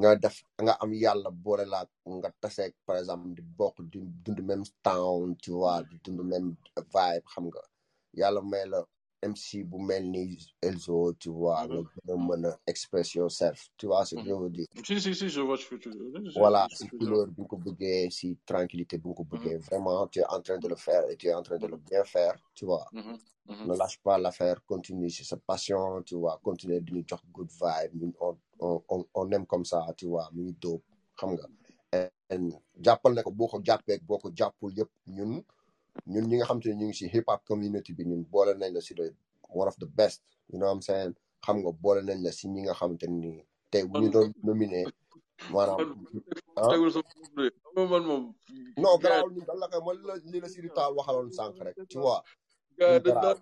nga 0.00 0.10
def 0.22 0.36
nga 0.64 0.72
am 0.82 0.92
yàlla 1.02 1.30
boole 1.44 1.64
la 1.72 1.80
nga 2.18 2.30
taseeg 2.40 2.72
par 2.86 2.96
exemple 3.00 3.28
di 3.36 3.42
bokk 3.58 3.76
di 3.92 3.98
dund 4.24 4.40
même 4.50 4.64
town 4.82 5.36
tu 5.42 5.50
vois 5.52 5.82
di 5.88 5.96
dund 6.04 6.20
même 6.32 6.48
vibe 6.94 7.24
xam 7.32 7.44
nga 7.50 7.62
yàlla 8.20 8.40
may 8.52 8.66
la 8.72 8.80
MC 9.32 9.64
bu 9.70 9.78
mel 9.88 10.04
ni 10.14 10.22
Elzo 10.68 11.12
tu 11.22 11.30
vois 11.38 11.66
nga 11.68 11.80
Mhm. 11.80 11.88
gën 12.06 12.12
a 12.12 12.16
mën 12.28 12.44
a 12.48 12.52
express 12.72 13.08
yourself 13.14 13.58
tu 13.78 13.86
vois 13.86 14.04
ce 14.06 14.14
que 14.16 14.24
je 14.28 14.32
veux 14.42 14.50
dire 14.58 14.66
Si 14.86 15.00
si 15.04 15.14
si 15.14 15.28
je 15.28 15.40
vois 15.42 15.58
ce 15.58 15.66
que 15.70 15.76
tu 15.76 15.90
veux 15.90 16.10
dire. 16.20 16.32
Voilà 16.42 16.62
si 16.78 16.88
couleur 16.98 17.26
bi 17.34 17.40
nga 17.42 17.48
ko 17.50 17.56
bëggee 17.66 18.10
si 18.18 18.26
tranquillité 18.50 18.94
bi 18.98 19.08
nga 19.08 19.16
ko 19.18 19.24
bëggee 19.32 19.58
vraiment 19.68 20.06
tu 20.12 20.20
es 20.20 20.24
en 20.36 20.40
train 20.46 20.58
de 20.64 20.68
le 20.68 20.76
faire 20.86 21.04
et 21.10 21.16
tu 21.18 21.26
es 21.28 21.34
en 21.34 21.42
train 21.42 21.58
de 21.64 21.66
le 21.66 21.76
bien 21.76 22.04
faire 22.04 22.36
tu 22.56 22.64
vois 22.64 22.86
Mhm. 22.92 23.16
Mhm. 23.50 23.66
ne 23.68 23.74
lâche 23.80 23.98
pas 24.06 24.16
l'affaire 24.24 24.58
continue 24.72 25.10
c'est 25.10 25.24
sa 25.32 25.36
passion 25.50 26.02
tu 26.08 26.14
vois 26.22 26.36
continue 26.48 26.80
di 26.80 26.92
ñu 26.94 27.02
jox 27.10 27.22
good 27.36 27.50
vibe 27.62 27.92
ñun 28.00 28.12
on 28.26 28.36
on 28.60 28.82
on 28.88 29.00
on 29.14 29.30
aime 29.32 29.46
comme 29.46 29.64
ça 29.64 29.78
tu 29.98 30.06
vois 30.06 30.28
mu 30.32 30.40
ngi 30.44 30.54
dóob 30.62 30.80
xam 31.18 31.30
nga. 31.34 31.46
And 32.32 32.52
jàppal 32.84 33.12
ne 33.14 33.22
ko 33.26 33.30
boo 33.38 33.48
ko 33.52 33.58
jàppee 33.66 33.94
ak 33.98 34.02
boo 34.08 34.18
ko 34.22 34.28
jàppul 34.38 34.70
yëpp 34.78 34.90
ñun 35.16 35.32
ñun 36.12 36.24
ñi 36.28 36.36
nga 36.36 36.46
xam 36.48 36.60
te 36.62 36.68
ne 36.68 36.74
ñu 36.78 36.86
ngi 36.88 36.94
si 36.98 37.06
hip 37.12 37.24
hop 37.28 37.40
community 37.48 37.90
bi 37.96 38.04
ñun 38.10 38.22
boole 38.32 38.52
nañ 38.60 38.70
la 38.74 38.80
si 38.86 38.92
the 38.98 39.04
one 39.60 39.68
of 39.68 39.76
the 39.82 39.86
best 39.98 40.20
you 40.50 40.58
know 40.58 40.66
what 40.66 40.74
I'm 40.76 40.82
saying? 40.88 41.14
Xam 41.44 41.56
nga 41.62 41.70
boole 41.82 42.00
nañ 42.08 42.18
la 42.24 42.30
si 42.38 42.44
ñi 42.52 42.60
nga 42.62 42.74
xam 42.78 42.92
te 43.00 43.06
ni 43.06 43.30
tey 43.72 43.84
bu 43.90 43.98
ñu 44.00 44.08
doon 44.14 44.28
nominé 44.46 44.80
maanaam 45.52 45.78
man 46.54 46.64
ah? 46.64 46.70
tegul 46.70 46.90
sa 46.94 47.00
bopp 47.06 47.32
de. 47.36 47.46
Xam 47.62 47.72
nga 47.76 47.84
man 47.92 48.02
moom 48.10 48.24
non 48.82 48.98
garaawul 49.02 49.32
ñun 49.34 49.46
dañ 49.48 49.58
la 49.62 49.66
koy 49.72 49.82
man 49.86 49.96
li 50.32 50.38
la 50.42 50.48
si 50.52 50.58
taal 50.76 50.92
waxaloon 50.96 51.30
sànq 51.38 51.54
rek 51.66 51.76
tu 51.90 51.98
vois. 52.04 52.22
Gars 52.78 52.92
ñun 52.92 53.02
dañ 53.04 53.14
garaaw 53.14 53.34
daan 53.34 53.38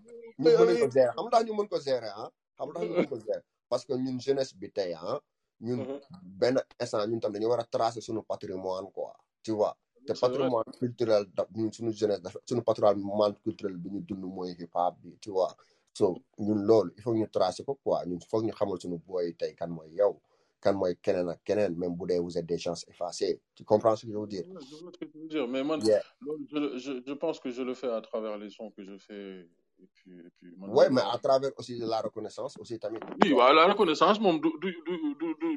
ñun 0.57 0.57
mën 0.78 0.78
ko 0.82 0.89
gérer 0.95 1.12
xam 1.16 1.27
tax 1.32 1.43
ñu 1.47 1.53
mën 1.59 1.69
ko 1.73 1.78
gérer 1.86 2.12
ah? 2.23 2.31
Xam 2.59 2.69
tax 2.74 2.82
ñu 2.89 2.95
mën 2.97 3.09
ko 3.12 3.16
gérer 3.27 3.45
parce 3.69 3.85
que 3.85 3.93
ñun 3.95 4.19
jeunesse 4.20 4.55
bi 4.57 4.70
tey 4.70 4.95
ah 4.95 5.20
ñun 5.61 5.78
Mhm. 5.78 6.01
benn 6.23 6.57
instant 6.81 7.07
ñun 7.09 7.20
tam 7.20 7.32
dañu 7.32 7.49
war 7.49 7.61
a 7.61 7.65
tracer 7.65 8.01
suñu 8.03 8.23
patrimoine 8.23 8.90
quoi 8.93 9.12
tu 9.43 9.53
vois. 9.53 9.77
Te 10.07 10.12
patrimoine 10.15 10.73
culturel 10.78 11.24
da 11.36 11.47
ñun 11.55 11.73
suñu 11.73 11.93
jeunesse 11.93 12.23
dafa 12.23 12.39
suñu 12.49 12.62
patrimoine 12.62 13.35
culturel 13.45 13.77
bi 13.77 13.90
ñu 13.90 14.01
dund 14.07 14.24
mooy 14.24 14.55
hip 14.59 14.74
hop 14.74 14.95
bi 15.03 15.16
tu 15.20 15.31
vois. 15.32 15.55
So 15.95 16.16
ñun 16.39 16.61
loolu 16.69 16.93
il 16.97 17.03
faut 17.03 17.15
ñu 17.15 17.27
tracer 17.28 17.65
ko 17.65 17.74
quoi. 17.82 18.05
Ñun 18.07 18.20
foog 18.20 18.45
ñu 18.45 18.53
xamal 18.53 18.81
suñu 18.81 18.99
booy 19.07 19.35
tey 19.35 19.55
kan 19.55 19.69
mooy 19.70 19.90
yow 19.95 20.20
kan 20.61 20.74
mooy 20.77 20.95
keneen 21.05 21.28
ak 21.28 21.40
keneen 21.45 21.77
même 21.77 21.95
bu 21.97 22.07
dee 22.07 22.19
vous 22.19 22.36
êtes 22.39 22.47
des 22.47 22.59
gens 22.59 22.74
effacés. 22.89 23.40
Tu 23.55 23.65
comprends 23.65 23.95
ce 23.97 24.07
que 24.07 24.12
je 24.12 24.19
veux 24.19 24.27
dire? 24.27 24.45
Je 24.45 25.19
veux 25.19 25.28
dire 25.28 25.47
mais 25.49 25.62
man 25.65 25.81
loolu 26.20 26.78
je, 26.78 27.03
je 27.07 27.12
pense 27.15 27.39
que 27.40 27.51
je 27.51 27.62
le 27.62 27.74
fais 27.74 27.90
à 27.90 28.01
travers 28.01 28.39
les 28.39 28.51
sons 28.51 28.70
que 28.70 28.82
je 28.85 28.97
fais 28.99 29.49
et 29.83 29.89
puis 29.95 30.13
et 30.27 30.31
puis 30.39 30.51
man 30.59 30.71
ouais 30.77 30.89
mais 30.91 31.03
laa 31.03 31.15
à 31.15 31.19
travers 31.19 31.53
aussi 31.59 31.75
la 31.79 32.01
reconnaissance 32.01 32.55
aussi 32.61 32.79
tamit. 32.79 32.99
Oui 33.23 33.33
waaw 33.39 33.53
la 33.59 33.67
reconnaissance 33.73 34.19
moom 34.25 34.37
du 34.45 34.51
du 34.63 34.71
du 34.87 34.97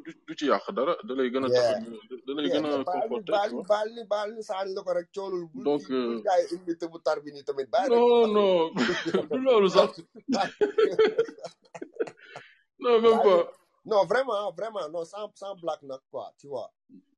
du 0.04 0.12
du 0.28 0.34
ci 0.40 0.46
yàq 0.52 0.66
dara 0.78 0.94
da 1.08 1.14
lay 1.20 1.30
gën 1.34 1.46
a 1.46 1.50
da 2.28 2.32
lay 2.38 2.50
gën 2.54 2.66
a 2.66 2.70
baal 2.84 3.02
conforter 3.10 3.32
baal 3.36 3.50
vois. 3.52 3.66
baal 3.72 3.88
ni 3.96 4.04
baal 4.14 4.30
ni 4.36 4.44
saan 4.50 4.68
la 4.76 4.82
ko 4.86 4.92
rek 4.98 5.10
coolul. 5.16 5.46
Donc 5.68 5.82
bul 5.88 5.96
euh, 5.98 6.22
jaay 6.26 6.44
indi 6.54 6.74
te 6.80 6.86
bu 6.92 6.98
tar 7.06 7.18
bi 7.24 7.30
nii 7.36 7.44
tamit 7.48 7.68
rek. 7.74 7.90
non 7.90 8.28
non 8.36 8.54
du 9.32 9.40
loolu 9.46 9.70
sax. 9.70 9.90
Non 12.84 13.00
même 13.00 13.20
pas. 13.22 13.44
non 13.86 14.06
vraiment 14.06 14.52
vraiment 14.60 14.90
non 14.94 15.06
sans 15.06 15.30
sans 15.36 15.56
blague 15.56 15.84
nag 15.84 16.00
quoi 16.12 16.34
tu 16.40 16.48
vois. 16.48 16.70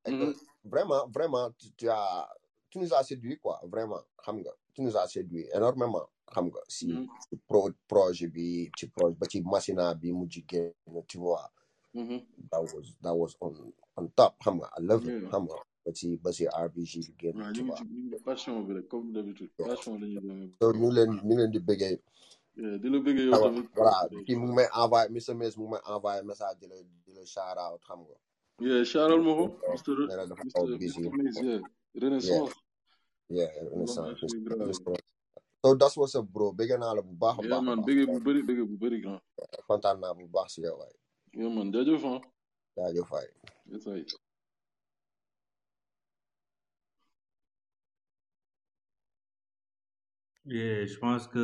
Mhm. 0.08 0.34
vraiment 0.74 1.08
vraiment 1.16 1.46
tu, 1.60 1.68
tu 1.78 1.88
as 1.90 2.28
tu 2.70 2.80
nous 2.80 2.94
as 2.94 3.04
séduit 3.04 3.38
quoi 3.40 3.60
vraiment 3.74 4.02
xam 4.24 4.38
nga 4.44 4.52
tu 4.74 4.82
nous 4.82 4.96
as 4.98 5.08
séduit 5.08 5.46
énormément 5.54 6.08
xam 6.32 6.48
nga 6.50 6.60
si 6.68 6.88
Mhm. 6.88 7.08
pro 7.48 7.70
projet 7.88 8.28
bi 8.28 8.70
ci 8.78 8.88
projet 8.88 9.16
ba 9.20 9.28
ci 9.28 9.42
machina 9.42 9.94
bi 9.94 10.12
mu 10.12 10.26
jigéen 10.30 10.72
tu 11.08 11.18
vois. 11.20 11.50
Mhm. 11.94 12.22
that 12.52 12.62
was 12.62 12.96
that 13.02 13.14
was 13.16 13.36
on 13.42 13.54
on 13.98 14.08
top 14.16 14.36
xam 14.42 14.58
nga 14.60 14.70
I 14.78 14.82
love 14.82 15.06
it 15.08 15.30
xam 15.30 15.44
nga 15.46 15.56
ba 15.86 15.92
ci 15.94 16.18
ba 16.18 16.32
ci 16.32 16.46
RBG 16.48 16.92
bi 17.06 17.14
génn 17.20 17.54
tu 17.54 17.64
vois. 17.66 17.78
ci 17.78 17.84
ñu 17.84 18.08
ngi 18.10 18.20
passion 18.24 18.64
bi 18.64 18.74
rek 18.74 18.88
comme 18.88 19.12
d'habitude 19.14 19.52
passion 19.58 20.00
la 20.00 20.08
ñuy 20.08 20.16
demee. 20.22 20.52
Ñu 20.62 20.88
ngi 20.88 20.92
leen 20.96 21.10
ñu 21.12 21.22
ngi 21.26 21.36
leen 21.36 21.52
di 21.52 21.60
bëggee. 21.60 22.00
Di 22.56 22.90
la 22.90 23.00
bëggee 23.00 23.26
yow 23.30 23.42
tamit. 23.44 23.68
voilà 23.76 24.10
kii 24.26 24.36
mu 24.36 24.46
ngi 24.48 24.54
may 24.56 24.68
envoyé 24.74 25.10
Mr 25.10 25.36
Miss 25.36 25.58
mu 25.58 25.64
ngi 25.66 25.72
may 25.72 25.82
envoyé 25.86 26.24
message 26.24 26.58
di 26.60 26.68
la 26.68 26.76
di 27.06 27.12
la 27.14 27.26
shout 27.26 27.58
out 27.58 27.80
xam 27.86 28.00
nga. 28.02 28.18
Yeah. 31.44 31.62
Renaissance. 31.96 32.54
Yeah 33.30 33.50
grave 34.46 34.74
so 35.64 35.76
that's 35.80 35.96
what's 35.96 36.16
up 36.16 36.28
bro. 36.28 36.52
Bëgg 36.52 36.72
naa 36.80 36.94
la 36.98 37.02
bu 37.02 37.14
baax 37.24 37.36
a 37.40 37.42
yeah 37.44 37.52
baax 37.52 37.64
man 37.68 37.80
bu 37.82 38.20
bëri 38.26 38.42
bëggee 38.48 38.68
bu 38.72 38.76
bëri 38.84 38.98
grand. 39.04 39.22
Kontaan 39.68 39.98
naa 40.04 40.14
bu 40.18 40.26
baax 40.36 40.48
si 40.54 40.60
yow 40.66 40.76
waay. 40.80 40.94
Yeah 41.40 41.50
man 41.56 41.72
jaajëf 41.74 42.04
ah 42.14 42.20
jaajëf 42.78 43.10
waay. 43.14 43.28
Yes 43.72 43.88
ay 43.88 44.04
Yeah, 50.46 50.86
je 50.86 50.98
pense 51.00 51.26
que 51.34 51.44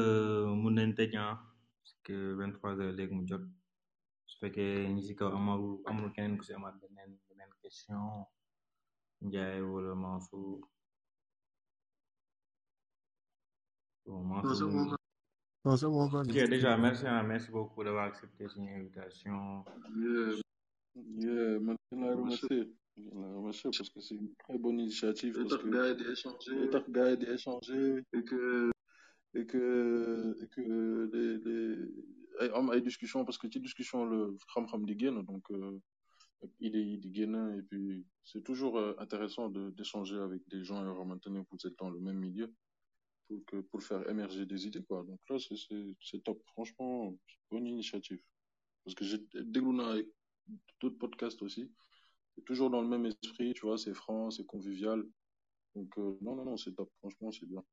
mun 0.61 0.73
nañ 0.76 0.91
tëj 0.97 1.14
ah 1.18 1.35
parce 1.80 1.93
que 2.06 2.15
23 2.35 2.80
heures 2.81 2.95
léegi 2.97 3.14
mu 3.15 3.23
jot. 3.30 3.43
Su 4.30 4.35
fekkee 4.41 4.89
ñi 4.93 5.01
si 5.07 5.14
kaw 5.19 5.30
amul 5.38 5.64
amul 5.89 6.10
keneen 6.15 6.38
ku 6.38 6.43
si 6.47 6.53
amaat 6.53 6.76
beneen 6.81 7.11
beneen 7.27 7.51
question 7.61 8.03
Ndiaye 9.26 9.61
wala 9.72 9.93
Mansour. 10.03 10.60
Bon 14.10 14.23
Non, 14.23 14.41
Mansour 14.41 14.56
c'est 15.77 15.88
mu 15.88 15.94
bon, 15.94 16.49
déjà 16.49 16.77
merci 16.77 17.03
ah 17.06 17.22
merci 17.23 17.52
beaucoup 17.52 17.84
d'avoir 17.84 18.06
accepté 18.06 18.48
suñu 18.48 18.73
invitation. 18.76 19.64
Yeah 19.95 20.41
yeah 21.18 21.60
man 21.60 21.76
je 21.91 21.98
la 21.98 22.15
remercier. 22.15 22.73
je 22.98 23.10
la 23.19 23.27
remercier 23.38 23.69
parce 23.77 23.90
que 23.90 23.99
c'est 24.02 24.15
une 24.15 24.34
très 24.44 24.57
bonne 24.57 24.80
initiative 24.80 25.34
day 25.38 25.44
parce 26.72 26.84
que 26.84 26.91
gars 26.91 27.15
di 27.15 27.26
échanger. 27.26 28.03
et 28.14 28.23
que 28.23 28.72
et 29.36 29.45
que 29.45 30.36
et 30.41 30.48
que 30.48 31.10
les 31.14 31.38
les 31.45 31.68
ay 32.41 32.49
am 32.53 32.72
ay 32.73 32.81
discussion 32.81 33.26
parce 33.26 33.38
que 33.38 33.48
ci 33.52 33.60
discussion 33.60 34.06
le 34.06 34.19
xam-xam 34.53 34.86
di 34.86 34.95
génn 34.98 35.18
donc 35.31 35.44
euh, 35.52 35.77
ak 36.44 36.52
idée 36.68 36.84
yi 36.90 36.98
di 36.98 37.10
génn 37.14 37.36
et 37.60 37.64
puis 37.69 38.06
c'est 38.23 38.44
toujours 38.49 38.76
euh, 38.80 38.94
intéressant 39.06 39.49
de 39.49 39.69
d'échanger 39.77 40.19
avec 40.27 40.41
des 40.53 40.64
gens 40.64 40.80
yoo 40.86 40.95
xamante 40.99 41.27
ne 41.27 41.40
vous 41.49 41.61
êtes 41.68 41.77
dans 41.77 41.90
le 41.95 41.99
même 41.99 42.18
milieu 42.27 42.48
pour 43.30 43.80
que 43.80 43.85
faire 43.85 44.07
émerger 44.10 44.45
des 44.45 44.68
idées 44.68 44.84
quoi. 44.84 45.03
Donc 45.03 45.19
là 45.30 45.38
c'est 45.39 46.23
top. 46.23 46.41
Franchement 46.47 47.15
bonne 47.51 47.68
initiative. 47.68 48.22
Parce 48.84 48.95
que 48.95 49.06
j'ai 49.06 49.19
naa 49.41 49.97
ay 49.97 50.07
d'autres 50.80 50.97
podcasts 50.97 51.41
aussi. 51.41 51.72
C'est 52.35 52.43
toujours 52.45 52.69
dans 52.69 52.81
le 52.81 52.88
même 52.88 53.06
esprit 53.06 53.53
tu 53.53 53.65
vois 53.65 53.77
c'est 53.77 53.93
franc 53.93 54.31
c'est 54.31 54.45
convivial. 54.45 55.03
Donc 55.76 55.97
euh, 55.97 56.18
non 56.22 56.35
non 56.35 56.45
non 56.45 56.57
c'est 56.57 56.73
top. 56.73 56.91
Franchement 56.99 57.31
c'est 57.31 57.45
bien. 57.45 57.64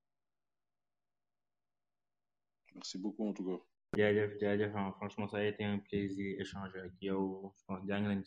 Merci 2.75 2.99
beaucoup 2.99 3.27
en 3.29 3.33
tout 3.33 3.47
cas. 3.51 3.61
Ah 3.99 4.93
franchement 4.99 5.29
ça 5.29 5.39
a 5.39 5.45
été 5.45 5.65
un 5.65 5.79
plaisir 5.79 6.39
échanger 6.41 6.81
ak 6.81 6.93
yow. 7.01 7.53
Je 7.57 7.65
pense 7.67 7.83
jàng 7.89 8.05
nañ 8.09 8.23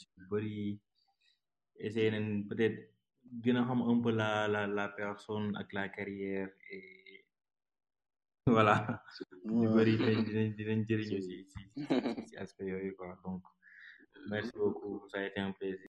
peut-être 2.49 2.79
gën 3.43 3.55
a 3.57 3.61
un 3.61 4.01
peu 4.01 4.11
la 4.11 4.47
la 4.47 4.65
la 4.67 4.89
personne 4.89 5.55
ak 5.55 5.73
la 5.73 5.89
carrière 5.89 6.49
et 6.71 6.98
voilà 8.47 8.75
ñu 9.59 9.67
bëri 9.75 9.93
dinañ 9.97 10.49
dinañ 10.57 10.79
jëriñu 10.87 11.19
si 11.27 11.35
si 11.51 11.61
si 12.27 12.35
aspect 12.43 12.67
yooyu 12.71 12.91
quoi 12.97 13.15
donc 13.23 13.43
merci 14.31 14.51
beaucoup 14.61 15.07
ça 15.11 15.19
a 15.19 15.23
été 15.29 15.39
un 15.39 15.51
plaisir 15.51 15.87